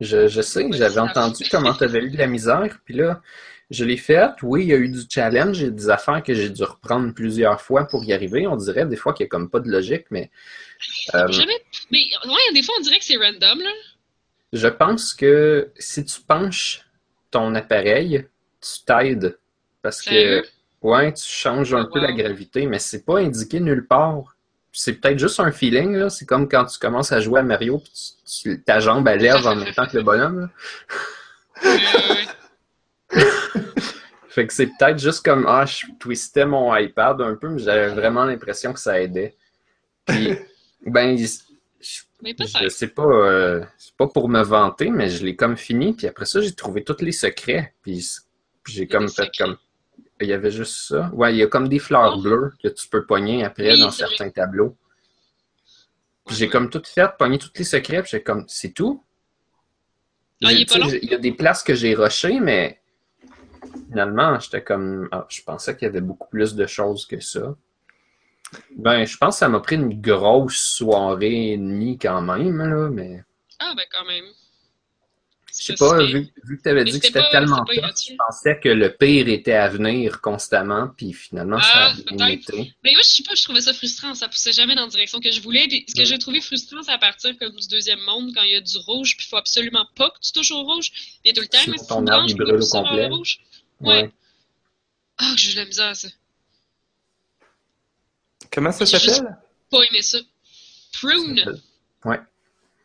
Je, 0.00 0.28
je 0.28 0.42
sais, 0.42 0.66
j'avais 0.72 1.00
entendu 1.00 1.44
comment 1.50 1.72
tu 1.72 1.84
avais 1.84 2.00
eu 2.00 2.10
de 2.10 2.18
la 2.18 2.26
misère, 2.26 2.78
puis 2.84 2.94
là, 2.94 3.22
je 3.70 3.84
l'ai 3.84 3.96
fait. 3.96 4.30
Oui, 4.42 4.64
il 4.64 4.68
y 4.68 4.72
a 4.72 4.76
eu 4.76 4.88
du 4.88 5.00
challenge, 5.08 5.62
a 5.62 5.70
des 5.70 5.88
affaires 5.88 6.22
que 6.22 6.34
j'ai 6.34 6.50
dû 6.50 6.62
reprendre 6.64 7.14
plusieurs 7.14 7.60
fois 7.60 7.86
pour 7.86 8.04
y 8.04 8.12
arriver. 8.12 8.46
On 8.46 8.56
dirait 8.56 8.86
des 8.86 8.96
fois 8.96 9.14
qu'il 9.14 9.24
n'y 9.24 9.28
a 9.28 9.30
comme 9.30 9.48
pas 9.48 9.60
de 9.60 9.70
logique, 9.70 10.06
mais 10.10 10.30
euh, 11.14 11.30
Jamais. 11.30 11.60
Mais 11.90 12.04
ouais, 12.26 12.52
des 12.54 12.62
fois 12.62 12.74
on 12.78 12.82
dirait 12.82 12.98
que 12.98 13.04
c'est 13.04 13.16
random 13.16 13.60
là. 13.60 13.70
je 14.52 14.68
pense 14.68 15.14
que 15.14 15.70
si 15.78 16.04
tu 16.04 16.20
penches 16.20 16.82
ton 17.30 17.54
appareil, 17.54 18.26
tu 18.60 18.84
t'aides. 18.84 19.38
Parce 19.82 20.02
que? 20.02 20.44
Ouais, 20.82 21.12
tu 21.12 21.24
changes 21.24 21.74
un 21.74 21.84
peu 21.84 22.00
la 22.00 22.12
gravité, 22.12 22.66
mais 22.66 22.78
c'est 22.78 23.04
pas 23.04 23.18
indiqué 23.18 23.60
nulle 23.60 23.86
part. 23.86 24.36
C'est 24.72 24.94
peut-être 24.94 25.18
juste 25.18 25.40
un 25.40 25.50
feeling, 25.52 25.94
là. 25.96 26.10
C'est 26.10 26.26
comme 26.26 26.48
quand 26.48 26.66
tu 26.66 26.78
commences 26.78 27.10
à 27.12 27.20
jouer 27.20 27.40
à 27.40 27.42
Mario, 27.42 27.78
puis 27.78 27.92
tu- 28.26 28.42
tu- 28.56 28.62
ta 28.62 28.78
jambe, 28.80 29.08
elle 29.08 29.20
lève 29.20 29.46
en 29.46 29.56
même 29.56 29.72
temps 29.72 29.86
que 29.86 29.96
le 29.96 30.02
bonhomme, 30.02 30.40
là. 30.40 30.50
Fait 34.28 34.46
que 34.46 34.52
c'est 34.52 34.66
peut-être 34.66 34.98
juste 34.98 35.24
comme, 35.24 35.46
ah, 35.48 35.64
je 35.64 35.86
twistais 35.98 36.44
mon 36.44 36.74
iPad 36.76 37.20
un 37.22 37.36
peu, 37.36 37.48
mais 37.48 37.58
j'avais 37.58 37.88
vraiment 37.88 38.24
l'impression 38.24 38.74
que 38.74 38.80
ça 38.80 39.00
aidait. 39.00 39.34
Puis, 40.04 40.34
ben, 40.86 41.16
je, 41.16 41.24
mais 42.22 42.34
je 42.38 42.44
peut-être. 42.52 42.70
sais 42.70 42.88
pas, 42.88 43.02
euh, 43.06 43.64
c'est 43.78 43.96
pas 43.96 44.08
pour 44.08 44.28
me 44.28 44.42
vanter, 44.42 44.90
mais 44.90 45.08
je 45.08 45.24
l'ai 45.24 45.36
comme 45.36 45.56
fini, 45.56 45.94
puis 45.94 46.06
après 46.06 46.26
ça, 46.26 46.42
j'ai 46.42 46.52
trouvé 46.54 46.84
tous 46.84 47.00
les 47.00 47.12
secrets, 47.12 47.72
puis 47.82 48.06
j'ai 48.68 48.86
comme 48.86 49.08
fait 49.08 49.24
secrets. 49.24 49.44
comme, 49.44 49.56
il 50.20 50.28
y 50.28 50.32
avait 50.32 50.50
juste 50.50 50.88
ça. 50.88 51.10
Ouais, 51.12 51.34
il 51.34 51.38
y 51.38 51.42
a 51.42 51.46
comme 51.46 51.68
des 51.68 51.78
fleurs 51.78 52.14
Oh. 52.18 52.22
bleues 52.22 52.52
que 52.62 52.68
tu 52.68 52.88
peux 52.88 53.04
pogner 53.04 53.44
après 53.44 53.72
Oui, 53.72 53.80
dans 53.80 53.90
certains 53.90 54.30
tableaux. 54.30 54.76
J'ai 56.30 56.48
comme 56.48 56.70
tout 56.70 56.82
fait, 56.84 57.08
pogné 57.18 57.38
tous 57.38 57.52
les 57.56 57.64
secrets, 57.64 58.02
puis 58.02 58.10
j'ai 58.12 58.22
comme, 58.22 58.44
c'est 58.48 58.70
tout? 58.72 59.02
Ah, 60.42 60.52
est 60.52 60.68
pas 60.68 60.78
long? 60.78 60.88
Il 60.88 61.08
y 61.10 61.14
a 61.14 61.18
des 61.18 61.32
places 61.32 61.62
que 61.62 61.74
j'ai 61.74 61.94
rushées, 61.94 62.40
mais 62.40 62.80
finalement, 63.88 64.38
j'étais 64.40 64.62
comme, 64.62 65.08
ah, 65.12 65.26
je 65.28 65.42
pensais 65.42 65.76
qu'il 65.76 65.86
y 65.86 65.88
avait 65.88 66.00
beaucoup 66.00 66.28
plus 66.28 66.54
de 66.54 66.66
choses 66.66 67.06
que 67.06 67.20
ça. 67.20 67.54
Ben, 68.76 69.04
je 69.04 69.16
pense 69.16 69.36
que 69.36 69.38
ça 69.40 69.48
m'a 69.48 69.60
pris 69.60 69.76
une 69.76 70.00
grosse 70.00 70.56
soirée 70.58 71.52
et 71.52 71.56
demie 71.56 71.98
quand 71.98 72.22
même, 72.22 72.58
là, 72.58 72.88
mais 72.90 73.22
Ah 73.58 73.72
ben 73.76 73.84
quand 73.92 74.04
même. 74.06 74.24
Je 75.58 75.64
sais 75.64 75.74
pas, 75.74 76.02
vu, 76.04 76.28
vu 76.44 76.56
que 76.58 76.62
tu 76.62 76.68
avais 76.68 76.84
Mais 76.84 76.90
dit 76.90 77.00
que 77.00 77.06
c'était 77.06 77.28
tellement 77.30 77.64
gratuit. 77.64 78.12
je 78.12 78.16
pensais 78.16 78.58
que 78.62 78.68
le 78.68 78.94
pire 78.94 79.28
était 79.28 79.52
à 79.54 79.68
venir 79.68 80.20
constamment, 80.20 80.88
puis 80.96 81.12
finalement, 81.12 81.60
ça 81.60 81.68
Ah, 81.72 81.86
a 81.90 81.94
bien 81.94 82.26
peut-être. 82.26 82.50
été. 82.54 82.74
Mais 82.84 82.92
moi, 82.92 83.00
je 83.02 83.08
sais 83.08 83.22
pas, 83.22 83.34
je 83.34 83.42
trouvais 83.42 83.60
ça 83.60 83.72
frustrant. 83.74 84.14
Ça 84.14 84.28
poussait 84.28 84.52
jamais 84.52 84.74
dans 84.74 84.82
la 84.82 84.88
direction 84.88 85.20
que 85.20 85.30
je 85.30 85.40
voulais. 85.40 85.66
Puis, 85.68 85.84
ce 85.88 85.94
que 85.94 86.04
j'ai 86.04 86.18
trouvé 86.18 86.40
frustrant, 86.40 86.82
c'est 86.82 86.92
à 86.92 86.98
partir 86.98 87.36
comme 87.38 87.54
du 87.54 87.68
deuxième 87.68 88.00
monde, 88.00 88.32
quand 88.34 88.42
il 88.42 88.52
y 88.52 88.56
a 88.56 88.60
du 88.60 88.78
rouge, 88.78 89.16
puis 89.16 89.26
il 89.26 89.30
faut 89.30 89.36
absolument 89.36 89.86
pas 89.96 90.10
que 90.10 90.18
tu 90.20 90.32
touches 90.32 90.50
au 90.52 90.62
rouge. 90.62 90.90
Il 91.24 91.28
y 91.28 91.30
a 91.30 91.34
tout 91.34 91.40
le 91.42 91.48
temps, 91.48 91.58
Sinon, 91.58 91.72
mais 91.76 91.78
si 91.82 91.86
ton 91.88 92.04
tu 92.04 92.12
arbre, 92.12 92.34
brûle 92.34 92.62
au 92.62 92.66
complet. 92.68 93.06
rouge. 93.08 93.38
Ouais. 93.80 94.02
Ouais. 94.02 94.10
Ah, 95.18 95.32
que 95.34 95.40
j'ai 95.40 95.50
eu 95.50 95.54
de 95.54 95.60
la 95.60 95.66
misère, 95.66 95.96
ça. 95.96 96.08
Comment 98.52 98.72
ça 98.72 98.86
s'appelle? 98.86 99.36
Pas 99.70 99.82
aimé 99.82 100.02
ça. 100.02 100.18
Prune. 100.92 101.60
Ouais. 102.04 102.20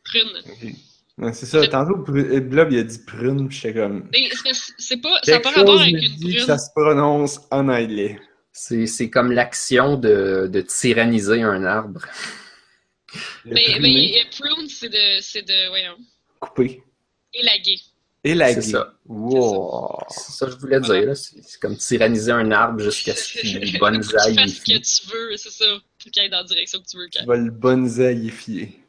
Prune. 0.03 0.29
Ok. 0.45 0.73
Ouais, 1.17 1.33
c'est 1.33 1.45
ça, 1.45 1.65
tantôt, 1.67 1.97
Blob, 1.97 2.71
il 2.71 2.79
a 2.79 2.83
dit 2.83 2.99
prune, 3.05 3.47
puis 3.47 3.57
j'étais 3.57 3.79
comme. 3.79 4.09
Mais 4.11 4.29
c'est- 4.77 4.97
pas, 4.97 5.19
ça 5.23 5.33
n'a 5.33 5.39
pas 5.39 5.51
rapport 5.51 5.79
avec 5.81 5.93
une 5.93 6.19
prune. 6.19 6.39
ça 6.45 6.57
se 6.57 6.69
prononce 6.75 7.39
en 7.51 7.67
anglais. 7.69 8.19
C'est 8.53 8.85
c'est 8.87 9.09
comme 9.09 9.31
l'action 9.31 9.97
de, 9.97 10.47
de 10.51 10.61
tyranniser 10.61 11.41
un 11.41 11.63
arbre. 11.63 12.01
Le 13.45 13.53
Mais, 13.53 13.65
euh, 13.75 14.23
prune, 14.31 14.67
c'est 14.69 14.89
de, 14.89 15.19
c'est 15.21 15.41
de, 15.41 15.69
voyons, 15.69 15.95
coupé. 16.39 16.81
élaguer. 17.33 17.79
Élagué. 18.23 18.61
C'est 18.61 18.71
ça. 18.71 18.93
Wow. 19.05 19.97
C'est 20.09 20.31
ça 20.33 20.45
que 20.45 20.51
je 20.53 20.57
voulais 20.57 20.79
dire. 20.79 21.05
là. 21.07 21.15
C'est 21.15 21.59
comme 21.59 21.75
tyranniser 21.77 22.31
un 22.31 22.51
arbre 22.51 22.79
jusqu'à 22.81 23.15
ce 23.15 23.33
qu'il 23.39 23.59
que 23.61 23.67
tu 23.67 23.79
fasses 23.79 24.25
ce 24.27 24.61
que 24.61 24.77
tu 24.77 25.13
veux, 25.13 25.37
c'est 25.37 25.49
ça. 25.49 25.65
Faut 26.03 26.09
qu'il 26.09 26.21
aille 26.21 26.29
dans 26.29 26.37
la 26.37 26.43
direction 26.43 26.79
que 26.79 26.87
tu 26.87 26.97
veux. 26.97 27.09
Tu 27.09 27.25
vas 27.25 27.35
le 27.37 27.51
bonsaïfier. 27.51 28.80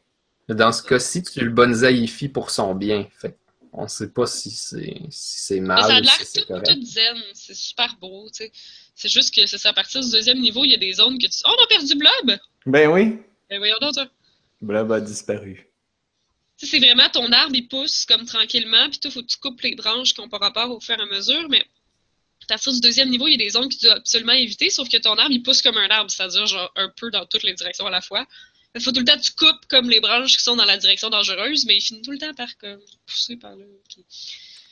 Dans 0.48 0.72
ce 0.72 0.82
cas-ci, 0.82 1.22
tu 1.22 1.40
le 1.40 1.50
bonsaïfies 1.50 2.28
pour 2.28 2.50
son 2.50 2.74
bien. 2.74 3.06
Fait 3.18 3.36
on 3.72 3.88
sait 3.88 4.10
pas 4.10 4.26
si 4.26 4.50
c'est 4.50 5.00
si 5.10 5.60
mal 5.60 5.82
ça 5.82 5.94
a 5.94 5.98
ou 5.98 6.02
l'air 6.02 6.12
si 6.12 6.26
c'est 6.26 6.46
tout, 6.46 6.84
zen, 6.84 7.22
c'est 7.32 7.54
super 7.54 7.96
beau, 7.96 8.28
tu 8.28 8.44
sais. 8.44 8.52
C'est 8.94 9.08
juste 9.08 9.34
que 9.34 9.46
c'est 9.46 9.56
ça, 9.56 9.70
à 9.70 9.72
partir 9.72 10.02
du 10.02 10.10
deuxième 10.10 10.40
niveau, 10.40 10.64
il 10.64 10.72
y 10.72 10.74
a 10.74 10.78
des 10.78 10.92
zones 10.92 11.18
que 11.18 11.26
tu. 11.26 11.38
Oh, 11.46 11.54
on 11.58 11.64
a 11.64 11.66
perdu 11.66 11.94
Blob! 11.94 12.38
Ben 12.66 12.90
oui. 12.90 13.18
Ben 13.48 13.58
voyons 13.58 13.78
donc, 13.80 13.94
ça. 13.94 14.06
Blob 14.60 14.92
a 14.92 15.00
disparu. 15.00 15.66
Tu 16.58 16.66
sais, 16.66 16.72
c'est 16.72 16.86
vraiment 16.86 17.08
ton 17.08 17.32
arbre, 17.32 17.54
il 17.54 17.66
pousse 17.66 18.04
comme 18.04 18.26
tranquillement, 18.26 18.90
puis 18.90 18.98
toi, 18.98 19.10
faut 19.10 19.22
que 19.22 19.26
tu 19.26 19.38
coupes 19.38 19.60
les 19.62 19.74
branches 19.74 20.12
qui 20.12 20.20
n'ont 20.20 20.28
pas 20.28 20.38
rapport 20.38 20.70
au 20.70 20.78
fur 20.78 20.96
et 20.98 21.02
à 21.02 21.06
mesure, 21.06 21.48
mais 21.48 21.64
à 22.44 22.46
partir 22.46 22.72
du 22.72 22.80
deuxième 22.80 23.08
niveau, 23.08 23.26
il 23.26 23.32
y 23.32 23.34
a 23.34 23.38
des 23.38 23.50
zones 23.50 23.68
que 23.68 23.74
tu 23.74 23.86
dois 23.86 23.96
absolument 23.96 24.32
éviter, 24.32 24.68
sauf 24.68 24.88
que 24.88 24.98
ton 24.98 25.16
arbre, 25.16 25.32
il 25.32 25.42
pousse 25.42 25.62
comme 25.62 25.78
un 25.78 25.88
arbre, 25.88 26.10
c'est-à-dire 26.10 26.46
genre 26.46 26.70
un 26.76 26.90
peu 26.94 27.10
dans 27.10 27.24
toutes 27.24 27.42
les 27.42 27.54
directions 27.54 27.86
à 27.86 27.90
la 27.90 28.02
fois. 28.02 28.26
Il 28.74 28.80
faut 28.80 28.90
tout 28.92 29.00
le 29.00 29.04
temps 29.04 29.16
que 29.18 29.22
tu 29.22 29.32
coupes 29.32 29.66
comme 29.68 29.90
les 29.90 30.00
branches 30.00 30.36
qui 30.36 30.42
sont 30.42 30.56
dans 30.56 30.64
la 30.64 30.78
direction 30.78 31.10
dangereuse, 31.10 31.66
mais 31.66 31.76
il 31.76 31.80
finit 31.82 32.00
tout 32.02 32.10
le 32.10 32.18
temps 32.18 32.32
par 32.34 32.56
comme 32.58 32.80
pousser 33.06 33.36
par 33.36 33.54
là. 33.54 33.64
Puis, 33.88 34.04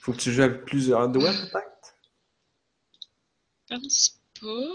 Faut 0.01 0.13
que 0.13 0.21
tu 0.21 0.33
joues 0.33 0.43
avec 0.43 0.65
plusieurs 0.65 1.09
doigts, 1.09 1.33
peut-être? 1.33 1.67
je 3.71 3.77
pense 3.77 4.17
pas. 4.41 4.73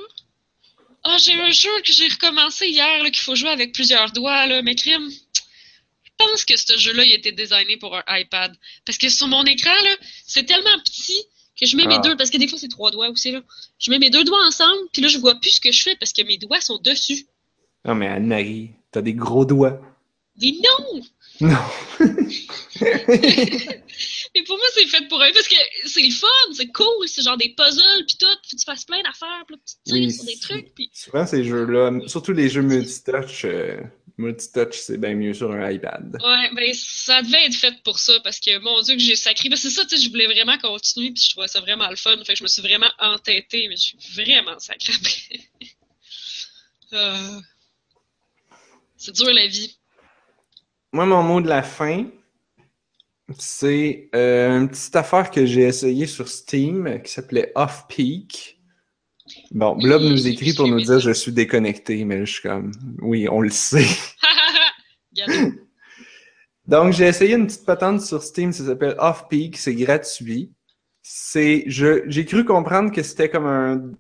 Ah, 1.04 1.18
j'ai 1.20 1.34
un 1.34 1.52
jeu 1.52 1.70
que 1.84 1.92
j'ai 1.92 2.08
recommencé 2.08 2.68
hier, 2.68 3.04
qu'il 3.06 3.18
faut 3.18 3.36
jouer 3.36 3.50
avec 3.50 3.74
plusieurs 3.74 4.12
doigts, 4.12 4.46
là, 4.48 4.62
mais 4.62 4.76
crime. 4.76 5.10
Je 5.12 6.12
pense 6.18 6.46
que 6.46 6.56
ce 6.56 6.78
jeu-là, 6.78 7.04
il 7.04 7.12
a 7.12 7.16
été 7.16 7.32
designé 7.32 7.78
pour 7.78 7.96
un 7.96 8.04
iPad. 8.08 8.56
Parce 8.86 8.98
que 8.98 9.10
sur 9.10 9.28
mon 9.28 9.44
écran, 9.44 9.74
là, 9.84 9.96
c'est 10.26 10.46
tellement 10.46 10.80
petit 10.84 11.22
que 11.60 11.66
je 11.66 11.76
mets 11.78 11.86
mes 11.86 11.96
Ah. 11.96 12.00
deux, 12.00 12.16
parce 12.16 12.30
que 12.30 12.38
des 12.38 12.48
fois, 12.48 12.58
c'est 12.58 12.70
trois 12.70 12.90
doigts 12.92 13.10
aussi, 13.10 13.32
là. 13.32 13.42
Je 13.80 13.92
mets 13.92 14.00
mes 14.00 14.10
deux 14.10 14.24
doigts 14.24 14.44
ensemble, 14.48 14.80
puis 14.94 15.02
là, 15.02 15.08
je 15.10 15.18
vois 15.18 15.36
plus 15.36 15.52
ce 15.52 15.62
que 15.62 15.72
je 15.72 15.82
fais 15.84 15.96
parce 15.96 16.14
que 16.14 16.22
mes 16.22 16.38
doigts 16.38 16.62
sont 16.62 16.78
dessus. 16.78 17.26
Non, 17.84 17.96
mais 17.96 18.08
Anne-Marie, 18.08 18.72
t'as 18.96 19.02
des 19.02 19.14
gros 19.14 19.44
doigts. 19.44 19.82
Dis 20.38 20.62
non! 20.62 21.02
Non. 21.42 21.58
Mais 22.00 22.08
pour 24.44 24.58
moi, 24.58 24.66
c'est 24.74 24.88
fait 24.88 25.06
pour 25.10 25.22
eux, 25.22 25.32
parce 25.34 25.50
que 25.50 25.56
c'est 25.86 26.02
le 26.02 26.12
fun, 26.12 26.28
c'est 26.54 26.72
cool, 26.72 27.08
c'est 27.08 27.24
genre 27.24 27.36
des 27.36 27.50
puzzles, 27.50 28.06
puis 28.08 28.16
tout, 28.18 28.26
faut 28.26 28.56
que 28.56 28.58
tu 28.58 28.64
fasses 28.66 28.86
plein 28.86 29.04
d'affaires, 29.04 29.44
puis 29.46 29.58
tu 29.58 29.74
tires 29.84 29.96
Oui, 29.96 30.14
sur 30.14 30.24
des 30.24 30.40
trucs. 30.40 30.72
Souvent, 30.94 31.26
ces 31.26 31.44
jeux-là, 31.44 31.92
surtout 32.08 32.32
les 32.32 32.48
jeux 32.48 32.62
multitouch, 32.62 33.44
euh, 33.44 33.82
multitouch, 34.18 34.78
c'est 34.78 34.98
bien 34.98 35.16
mieux 35.16 35.34
sur 35.34 35.52
un 35.52 35.70
iPad. 35.70 36.18
Ouais, 36.24 36.50
ben 36.56 36.74
ça 36.74 37.22
devait 37.22 37.44
être 37.46 37.56
fait 37.56 37.76
pour 37.84 38.00
ça, 38.00 38.18
parce 38.24 38.40
que 38.40 38.58
mon 38.60 38.80
Dieu 38.82 38.96
que 38.96 39.02
j'ai 39.02 39.18
sacré. 39.18 39.50
Que 39.50 39.58
c'est 39.58 39.70
ça, 39.70 39.84
tu 39.84 39.98
sais, 39.98 40.04
je 40.04 40.10
voulais 40.10 40.28
vraiment 40.28 40.58
continuer, 40.58 41.12
puis 41.12 41.22
je 41.22 41.32
trouvais 41.32 41.50
ça 41.50 41.60
vraiment 41.60 41.90
le 41.90 41.98
fun. 41.98 42.16
Fait 42.24 42.32
que 42.34 42.40
je 42.40 42.44
me 42.44 42.48
suis 42.48 42.62
vraiment 42.62 42.92
entêtée, 43.00 43.68
mais 43.68 43.76
je 43.76 43.84
suis 43.84 43.98
vraiment 44.16 44.58
sacrée. 44.58 44.94
Euh, 46.94 47.42
C'est 48.98 49.14
dur 49.14 49.34
la 49.34 49.48
vie. 49.48 49.78
Moi, 50.94 51.06
mon 51.06 51.24
mot 51.24 51.42
de 51.42 51.50
la 51.50 51.64
fin, 51.64 52.06
c'est 53.38 54.10
euh, 54.16 54.60
une 54.60 54.70
petite 54.70 54.96
affaire 54.96 55.30
que 55.30 55.46
j'ai 55.46 55.64
essayé 55.64 56.06
sur 56.06 56.28
Steam 56.30 57.02
qui 57.04 57.12
s'appelait 57.12 57.52
Off-Peak. 57.56 58.62
Bon, 59.52 59.76
Blob 59.76 60.02
Oui, 60.02 60.12
nous 60.12 60.28
écrit 60.28 60.54
pour 60.54 60.68
nous 60.68 60.80
dire 60.80 61.00
je 61.00 61.12
suis 61.12 61.32
déconnecté, 61.32 62.06
mais 62.06 62.26
je 62.26 62.32
suis 62.34 62.42
comme 62.44 62.72
oui, 63.02 63.28
on 63.30 63.42
le 63.42 63.50
sait. 63.50 63.88
Donc, 66.68 66.94
j'ai 66.94 67.06
essayé 67.06 67.36
une 67.36 67.48
petite 67.48 67.66
patente 67.66 68.02
sur 68.02 68.24
Steam, 68.24 68.52
ça 68.54 68.66
s'appelle 68.66 68.96
Off-Peak, 68.98 69.58
c'est 69.58 69.76
gratuit. 69.76 70.52
C'est, 71.02 71.64
je, 71.68 72.04
j'ai 72.08 72.26
cru 72.26 72.46
comprendre 72.46 72.92
que 72.92 73.04
c'était 73.04 73.30
comme 73.30 73.46
un, 73.46 73.92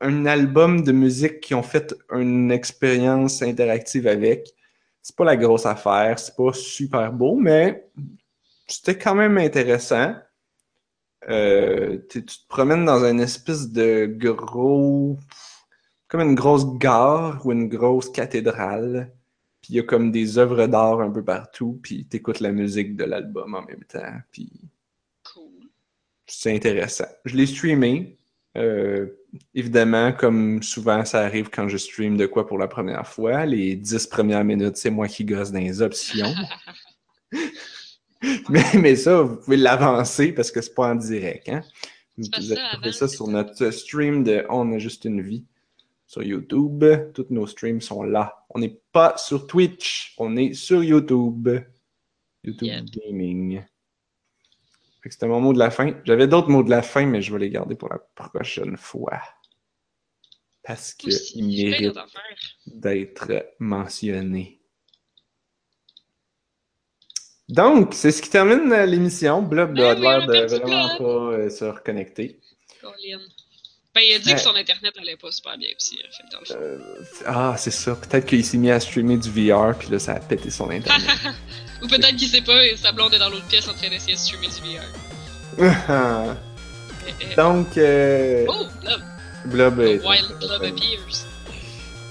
un 0.00 0.26
album 0.26 0.82
de 0.82 0.92
musique 0.92 1.40
qui 1.40 1.54
ont 1.54 1.62
fait 1.62 1.94
une 2.12 2.50
expérience 2.50 3.42
interactive 3.42 4.06
avec. 4.06 4.54
C'est 5.02 5.16
pas 5.16 5.24
la 5.24 5.36
grosse 5.36 5.66
affaire, 5.66 6.18
c'est 6.18 6.36
pas 6.36 6.52
super 6.52 7.12
beau, 7.12 7.36
mais 7.36 7.88
c'était 8.66 8.98
quand 8.98 9.14
même 9.14 9.38
intéressant. 9.38 10.14
Euh, 11.28 11.98
tu 12.10 12.24
te 12.24 12.32
promènes 12.48 12.84
dans 12.84 13.04
une 13.04 13.20
espèce 13.20 13.70
de 13.70 14.06
gros, 14.06 15.18
comme 16.08 16.20
une 16.20 16.34
grosse 16.34 16.66
gare 16.78 17.44
ou 17.46 17.52
une 17.52 17.68
grosse 17.68 18.10
cathédrale. 18.10 19.12
Puis 19.60 19.74
il 19.74 19.76
y 19.76 19.80
a 19.80 19.82
comme 19.82 20.12
des 20.12 20.38
œuvres 20.38 20.66
d'art 20.66 21.00
un 21.00 21.10
peu 21.10 21.24
partout, 21.24 21.80
puis 21.82 22.06
t'écoutes 22.06 22.40
la 22.40 22.52
musique 22.52 22.96
de 22.96 23.04
l'album 23.04 23.54
en 23.54 23.62
même 23.62 23.84
temps, 23.84 24.12
puis 24.30 24.50
Cool. 25.24 25.68
c'est 26.26 26.54
intéressant. 26.54 27.06
Je 27.24 27.36
l'ai 27.36 27.46
streamé. 27.46 28.18
Euh, 28.56 29.06
évidemment, 29.54 30.12
comme 30.12 30.62
souvent 30.62 31.04
ça 31.04 31.20
arrive 31.20 31.50
quand 31.50 31.68
je 31.68 31.76
stream 31.76 32.16
de 32.16 32.26
quoi 32.26 32.46
pour 32.46 32.58
la 32.58 32.68
première 32.68 33.06
fois, 33.06 33.44
les 33.44 33.76
dix 33.76 34.06
premières 34.06 34.44
minutes, 34.44 34.76
c'est 34.76 34.90
moi 34.90 35.08
qui 35.08 35.24
gosse 35.24 35.52
dans 35.52 35.60
les 35.60 35.82
options. 35.82 36.32
mais, 38.48 38.64
mais 38.80 38.96
ça, 38.96 39.20
vous 39.20 39.36
pouvez 39.36 39.58
l'avancer 39.58 40.32
parce 40.32 40.50
que 40.50 40.62
c'est 40.62 40.74
pas 40.74 40.92
en 40.92 40.94
direct. 40.94 41.48
Hein? 41.48 41.62
Vous 42.16 42.28
pouvez 42.30 42.54
ça 42.54 42.68
trouver 42.72 42.92
ça 42.92 43.08
sur 43.08 43.28
notre 43.28 43.70
stream 43.70 44.24
de 44.24 44.46
On 44.48 44.72
a 44.72 44.78
juste 44.78 45.04
une 45.04 45.20
vie 45.20 45.44
sur 46.06 46.22
YouTube. 46.22 46.84
Tous 47.12 47.26
nos 47.30 47.46
streams 47.46 47.82
sont 47.82 48.02
là. 48.02 48.46
On 48.50 48.58
n'est 48.58 48.80
pas 48.92 49.16
sur 49.18 49.46
Twitch, 49.46 50.14
on 50.18 50.36
est 50.36 50.54
sur 50.54 50.82
YouTube. 50.82 51.48
YouTube. 52.42 52.86
Gaming. 52.90 53.62
C'était 55.10 55.26
mon 55.26 55.40
mot 55.40 55.52
de 55.52 55.58
la 55.58 55.70
fin. 55.70 55.94
J'avais 56.04 56.26
d'autres 56.26 56.50
mots 56.50 56.62
de 56.62 56.70
la 56.70 56.82
fin, 56.82 57.06
mais 57.06 57.22
je 57.22 57.32
vais 57.32 57.38
les 57.38 57.50
garder 57.50 57.74
pour 57.74 57.88
la 57.88 57.98
prochaine 58.14 58.76
fois. 58.76 59.20
Parce 60.62 60.94
qu'ils 60.94 61.46
méritent 61.46 61.98
d'être 62.66 63.54
mentionnés. 63.58 64.60
Donc, 67.48 67.94
c'est 67.94 68.10
ce 68.10 68.20
qui 68.20 68.30
termine 68.30 68.72
euh, 68.72 68.86
l'émission. 68.86 69.40
Blob 69.42 69.74
Ah 69.78 69.90
a 69.90 69.94
l'air 69.94 70.26
de 70.26 70.56
vraiment 70.56 70.98
pas 70.98 71.04
euh, 71.04 71.48
se 71.48 71.64
reconnecter. 71.64 72.40
Ben, 73.96 74.02
il 74.06 74.14
a 74.14 74.18
dit 74.18 74.28
Ouais. 74.28 74.34
que 74.34 74.40
son 74.42 74.54
internet 74.54 74.92
allait 75.00 75.16
pas 75.16 75.30
super 75.32 75.56
bien 75.56 75.70
aussi. 75.74 75.98
hein, 76.04 76.08
fait 76.10 76.22
que 76.24 76.32
dans 76.32 76.40
le 76.40 76.44
fond. 76.44 76.54
Euh, 76.60 77.24
ah, 77.26 77.54
c'est 77.56 77.70
ça. 77.70 77.94
Peut-être 77.96 78.26
qu'il 78.26 78.44
s'est 78.44 78.58
mis 78.58 78.70
à 78.70 78.78
streamer 78.78 79.16
du 79.16 79.30
VR, 79.30 79.74
puis 79.74 79.88
là, 79.88 79.98
ça 79.98 80.12
a 80.12 80.20
pété 80.20 80.50
son 80.50 80.68
internet. 80.68 81.08
Ou 81.82 81.86
peut-être 81.88 82.14
qu'il 82.16 82.28
sait 82.28 82.42
pas 82.42 82.62
et 82.66 82.76
sa 82.76 82.92
blonde 82.92 83.14
est 83.14 83.18
dans 83.18 83.30
l'autre 83.30 83.46
pièce 83.46 83.66
en 83.68 83.72
train 83.72 83.88
d'essayer 83.88 84.12
de 84.12 84.18
streamer 84.18 84.48
du 84.48 84.60
VR. 85.64 86.36
Donc, 87.38 87.78
euh, 87.78 88.44
Oh, 88.48 88.66
Blob. 88.82 89.00
Blob 89.46 89.80
est... 89.80 90.06
Wild 90.06 90.26
Blob 90.40 90.62
appears. 90.62 91.26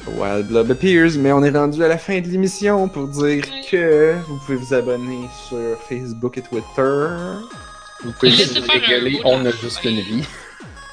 Wild 0.08 0.48
Blob 0.48 0.72
appears, 0.72 1.12
mais 1.18 1.32
on 1.34 1.44
est 1.44 1.50
rendu 1.52 1.84
à 1.84 1.88
la 1.88 1.98
fin 2.00 2.20
de 2.20 2.28
l'émission 2.28 2.88
pour 2.90 3.08
dire 3.10 3.22
Ouais. 3.46 3.62
que 3.70 4.16
vous 4.28 4.38
pouvez 4.40 4.58
vous 4.58 4.74
abonner 4.74 5.28
sur 5.50 5.78
Facebook 5.88 6.38
et 6.38 6.42
Twitter. 6.42 7.08
Vous 8.04 8.12
pouvez 8.14 8.32
mot 8.32 8.38
de 8.38 9.22
on 9.26 9.46
a 9.46 9.52
juste 9.52 9.84
une 9.84 10.00
vie. 10.02 10.24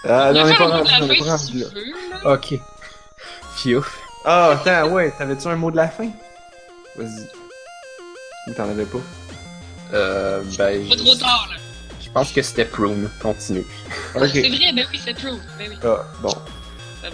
Ah, 0.05 0.29
On 0.31 0.33
non, 0.35 0.41
on 0.41 0.45
va 0.45 0.51
est 0.51 0.55
faire 0.55 0.69
pas 0.69 0.75
un 0.75 0.79
mot 0.79 0.85
de 0.85 0.89
rendu, 0.89 1.03
on 1.03 1.07
la 1.07 1.15
est 1.15 2.23
pas. 2.23 2.35
Ok. 2.35 2.61
Phew. 3.57 3.81
Ah, 4.25 4.51
attends, 4.53 4.89
ouais, 4.91 5.13
t'avais-tu 5.17 5.47
un 5.49 5.57
mot 5.57 5.71
de 5.71 5.77
la 5.77 5.89
fin? 5.89 6.09
Vas-y. 6.97 7.27
Ou 8.49 8.55
t'en 8.55 8.65
avais 8.69 8.85
pas? 8.85 8.99
Euh, 9.95 10.43
ben, 10.59 10.89
Pas 10.89 10.97
trop 10.97 11.15
tard, 11.15 11.49
là. 11.51 11.57
je 12.03 12.11
pense 12.11 12.33
que 12.33 12.43
c'était 12.43 12.65
Prune. 12.65 13.09
Continue. 13.21 13.65
Ok. 14.15 14.29
C'est 14.33 14.49
vrai, 14.49 14.73
ben 14.75 14.87
oui, 14.91 15.01
c'est 15.05 15.15
true. 15.15 15.39
Ben 15.59 15.71
oui. 15.71 15.77
Ah, 15.85 16.05
bon. 16.21 16.35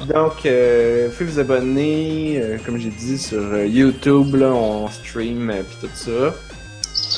Donc, 0.07 0.45
euh, 0.47 1.09
vous 1.09 1.13
pouvez 1.17 1.31
vous 1.31 1.39
abonner, 1.41 2.41
euh, 2.43 2.59
comme 2.65 2.79
j'ai 2.79 2.91
dit, 2.91 3.19
sur 3.19 3.39
euh, 3.41 3.67
YouTube, 3.67 4.35
là, 4.37 4.49
on 4.49 4.89
stream 4.89 5.51
et 5.51 5.65
tout 5.81 5.89
ça. 5.95 6.35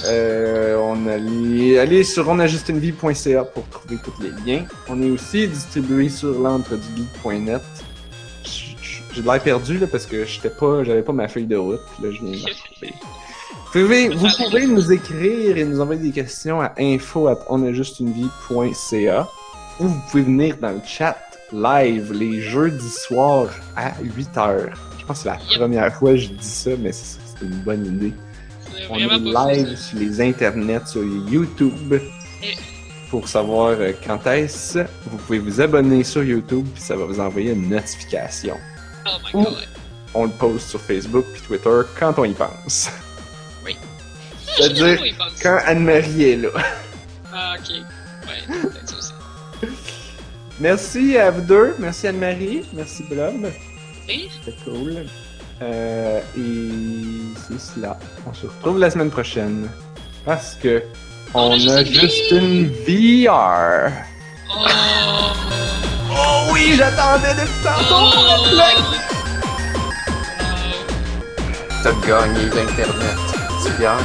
Euh, 0.07 0.77
on 0.79 1.07
allait, 1.07 1.79
allez 1.79 2.05
sur 2.05 2.29
onajustunevie.ca 2.29 3.45
pour 3.45 3.67
trouver 3.69 3.99
tous 4.03 4.15
les 4.23 4.31
liens. 4.45 4.65
On 4.89 5.03
est 5.03 5.11
aussi 5.11 5.47
distribué 5.49 6.09
sur 6.09 6.39
l'entredugeek.net. 6.39 7.61
J'ai 9.13 9.23
de 9.23 9.27
l'air 9.27 9.43
perdu 9.43 9.79
là, 9.79 9.87
parce 9.87 10.07
que 10.07 10.25
j'étais 10.25 10.51
pas, 10.51 10.83
j'avais 10.85 11.03
pas 11.03 11.13
ma 11.13 11.29
feuille 11.29 11.47
de 11.47 11.57
route. 11.57 11.81
Là, 12.03 12.11
je 12.11 12.21
viens 12.23 12.33
de. 12.33 12.39
Vous 13.73 13.83
pouvez, 13.83 14.09
vous 14.09 14.27
pouvez 14.37 14.67
nous 14.67 14.91
écrire 14.91 15.57
et 15.57 15.65
nous 15.65 15.81
envoyer 15.81 16.03
des 16.03 16.11
questions 16.11 16.61
à 16.61 16.73
info@onajustunevie.ca 16.77 19.29
ou 19.79 19.87
vous 19.87 20.01
pouvez 20.11 20.25
venir 20.25 20.57
dans 20.61 20.73
le 20.73 20.81
chat 20.85 21.17
live 21.53 22.13
les 22.13 22.41
jeudis 22.41 22.91
soirs 22.91 23.51
à 23.77 23.93
8h. 24.03 24.71
Je 24.99 25.07
pense 25.07 25.19
que 25.19 25.23
c'est 25.23 25.29
la 25.29 25.39
première 25.57 25.95
fois 25.95 26.11
que 26.11 26.17
je 26.17 26.31
dis 26.31 26.45
ça, 26.45 26.73
mais 26.81 26.91
c'est 26.91 27.21
une 27.43 27.63
bonne 27.63 27.87
idée. 27.87 28.13
C'est 28.81 28.87
On 28.91 28.97
est 28.97 29.57
live 29.57 29.77
sur 29.77 29.99
les 29.99 30.21
internets, 30.21 30.87
sur 30.87 31.03
YouTube. 31.05 31.95
Et- 32.43 32.57
Pour 33.11 33.27
savoir 33.29 33.71
euh, 33.79 33.93
quand 34.07 34.25
est-ce, 34.29 34.79
vous 35.07 35.17
pouvez 35.19 35.39
vous 35.41 35.61
abonner 35.61 36.05
sur 36.05 36.23
YouTube, 36.23 36.67
puis 36.73 36.83
ça 36.83 36.97
va 36.97 37.05
vous 37.05 37.19
envoyer 37.21 37.53
une 37.53 37.69
notification. 37.69 38.57
Oh 39.07 39.11
my 39.35 39.41
Ouh. 39.41 39.45
god. 39.45 39.69
On 40.15 40.25
le 40.25 40.31
poste 40.31 40.69
sur 40.71 40.81
Facebook 40.81 41.25
puis 41.33 41.43
Twitter 41.43 41.81
quand 41.99 42.19
on 42.19 42.25
y 42.25 42.33
pense. 42.35 42.89
Oui. 43.65 43.77
C'est-à-dire 44.57 44.99
quand 45.43 45.59
Anne-Marie 45.67 46.23
est 46.31 46.37
là. 46.37 46.49
Ah, 47.33 47.55
ok. 47.59 47.71
Ouais, 48.27 48.61
peut-être 48.63 48.89
ça 48.89 48.97
aussi. 48.97 49.13
Merci 50.61 51.17
à 51.17 51.31
vous 51.31 51.43
deux. 51.43 51.75
Merci 51.79 52.07
Anne-Marie. 52.09 52.63
Merci 52.73 53.03
Blob. 53.05 53.51
Rire? 54.09 54.31
C'était 54.45 54.57
cool. 54.65 55.07
Euh, 55.63 56.21
et 56.37 57.35
c'est 57.49 57.61
cela. 57.61 57.99
On 58.27 58.33
se 58.33 58.47
retrouve 58.47 58.79
la 58.79 58.91
semaine 58.91 59.11
prochaine. 59.11 59.69
Parce 60.25 60.55
que 60.55 60.83
on, 61.35 61.53
a 61.53 61.57
juste 61.57 61.69
a 61.71 61.81
une 61.81 61.87
juste 61.87 62.31
une 62.31 62.67
VR. 62.69 63.91
Oh! 64.49 64.67
Oh 66.13 66.53
oui, 66.53 66.75
j'attendais 66.77 67.35
depuis 67.35 67.63
tantôt. 67.63 67.95
Oh! 67.95 68.41
T'as 71.83 71.93
gagné 72.07 72.45
d'Internet. 72.51 73.17
Tu 73.65 73.73
fier? 73.73 73.97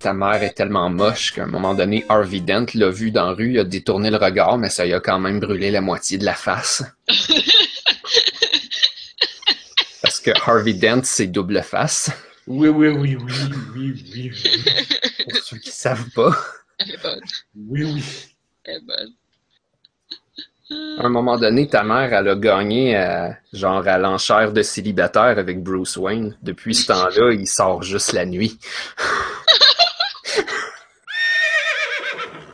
Ta 0.00 0.12
mère 0.14 0.42
est 0.42 0.54
tellement 0.54 0.90
moche 0.90 1.32
qu'à 1.32 1.44
un 1.44 1.46
moment 1.46 1.74
donné, 1.74 2.04
Harvey 2.08 2.40
Dent 2.40 2.66
l'a 2.74 2.90
vu 2.90 3.10
dans 3.10 3.26
la 3.26 3.32
rue, 3.32 3.52
il 3.52 3.58
a 3.60 3.64
détourné 3.64 4.10
le 4.10 4.16
regard, 4.16 4.58
mais 4.58 4.70
ça 4.70 4.84
lui 4.84 4.94
a 4.94 5.00
quand 5.00 5.20
même 5.20 5.38
brûlé 5.38 5.70
la 5.70 5.80
moitié 5.80 6.18
de 6.18 6.24
la 6.24 6.34
face. 6.34 6.82
Parce 10.02 10.18
que 10.20 10.30
Harvey 10.44 10.72
Dent, 10.72 11.02
c'est 11.04 11.28
double 11.28 11.62
face. 11.62 12.10
Oui, 12.46 12.68
oui, 12.68 12.88
oui, 12.88 13.16
oui, 13.16 13.32
oui, 13.76 14.04
oui, 14.12 14.32
oui. 14.34 14.64
Pour 15.30 15.36
ceux 15.42 15.58
qui 15.58 15.70
savent 15.70 16.10
pas. 16.10 16.34
Elle 16.78 16.92
est 16.92 17.02
bonne. 17.02 17.20
Oui, 17.54 17.84
oui. 17.84 18.04
Elle 18.64 18.76
est 18.76 18.80
bonne. 18.80 19.12
À 20.98 21.06
un 21.06 21.08
moment 21.08 21.36
donné, 21.36 21.68
ta 21.68 21.82
mère, 21.82 22.12
elle 22.12 22.28
a 22.28 22.36
gagné 22.36 22.96
euh, 22.96 23.28
genre 23.52 23.86
à 23.86 23.98
l'enchère 23.98 24.52
de 24.52 24.62
célibataire 24.62 25.38
avec 25.38 25.62
Bruce 25.62 25.96
Wayne. 25.96 26.36
Depuis 26.42 26.74
ce 26.74 26.86
temps-là, 26.86 27.32
il 27.32 27.46
sort 27.46 27.82
juste 27.82 28.12
la 28.12 28.24
nuit. 28.24 28.58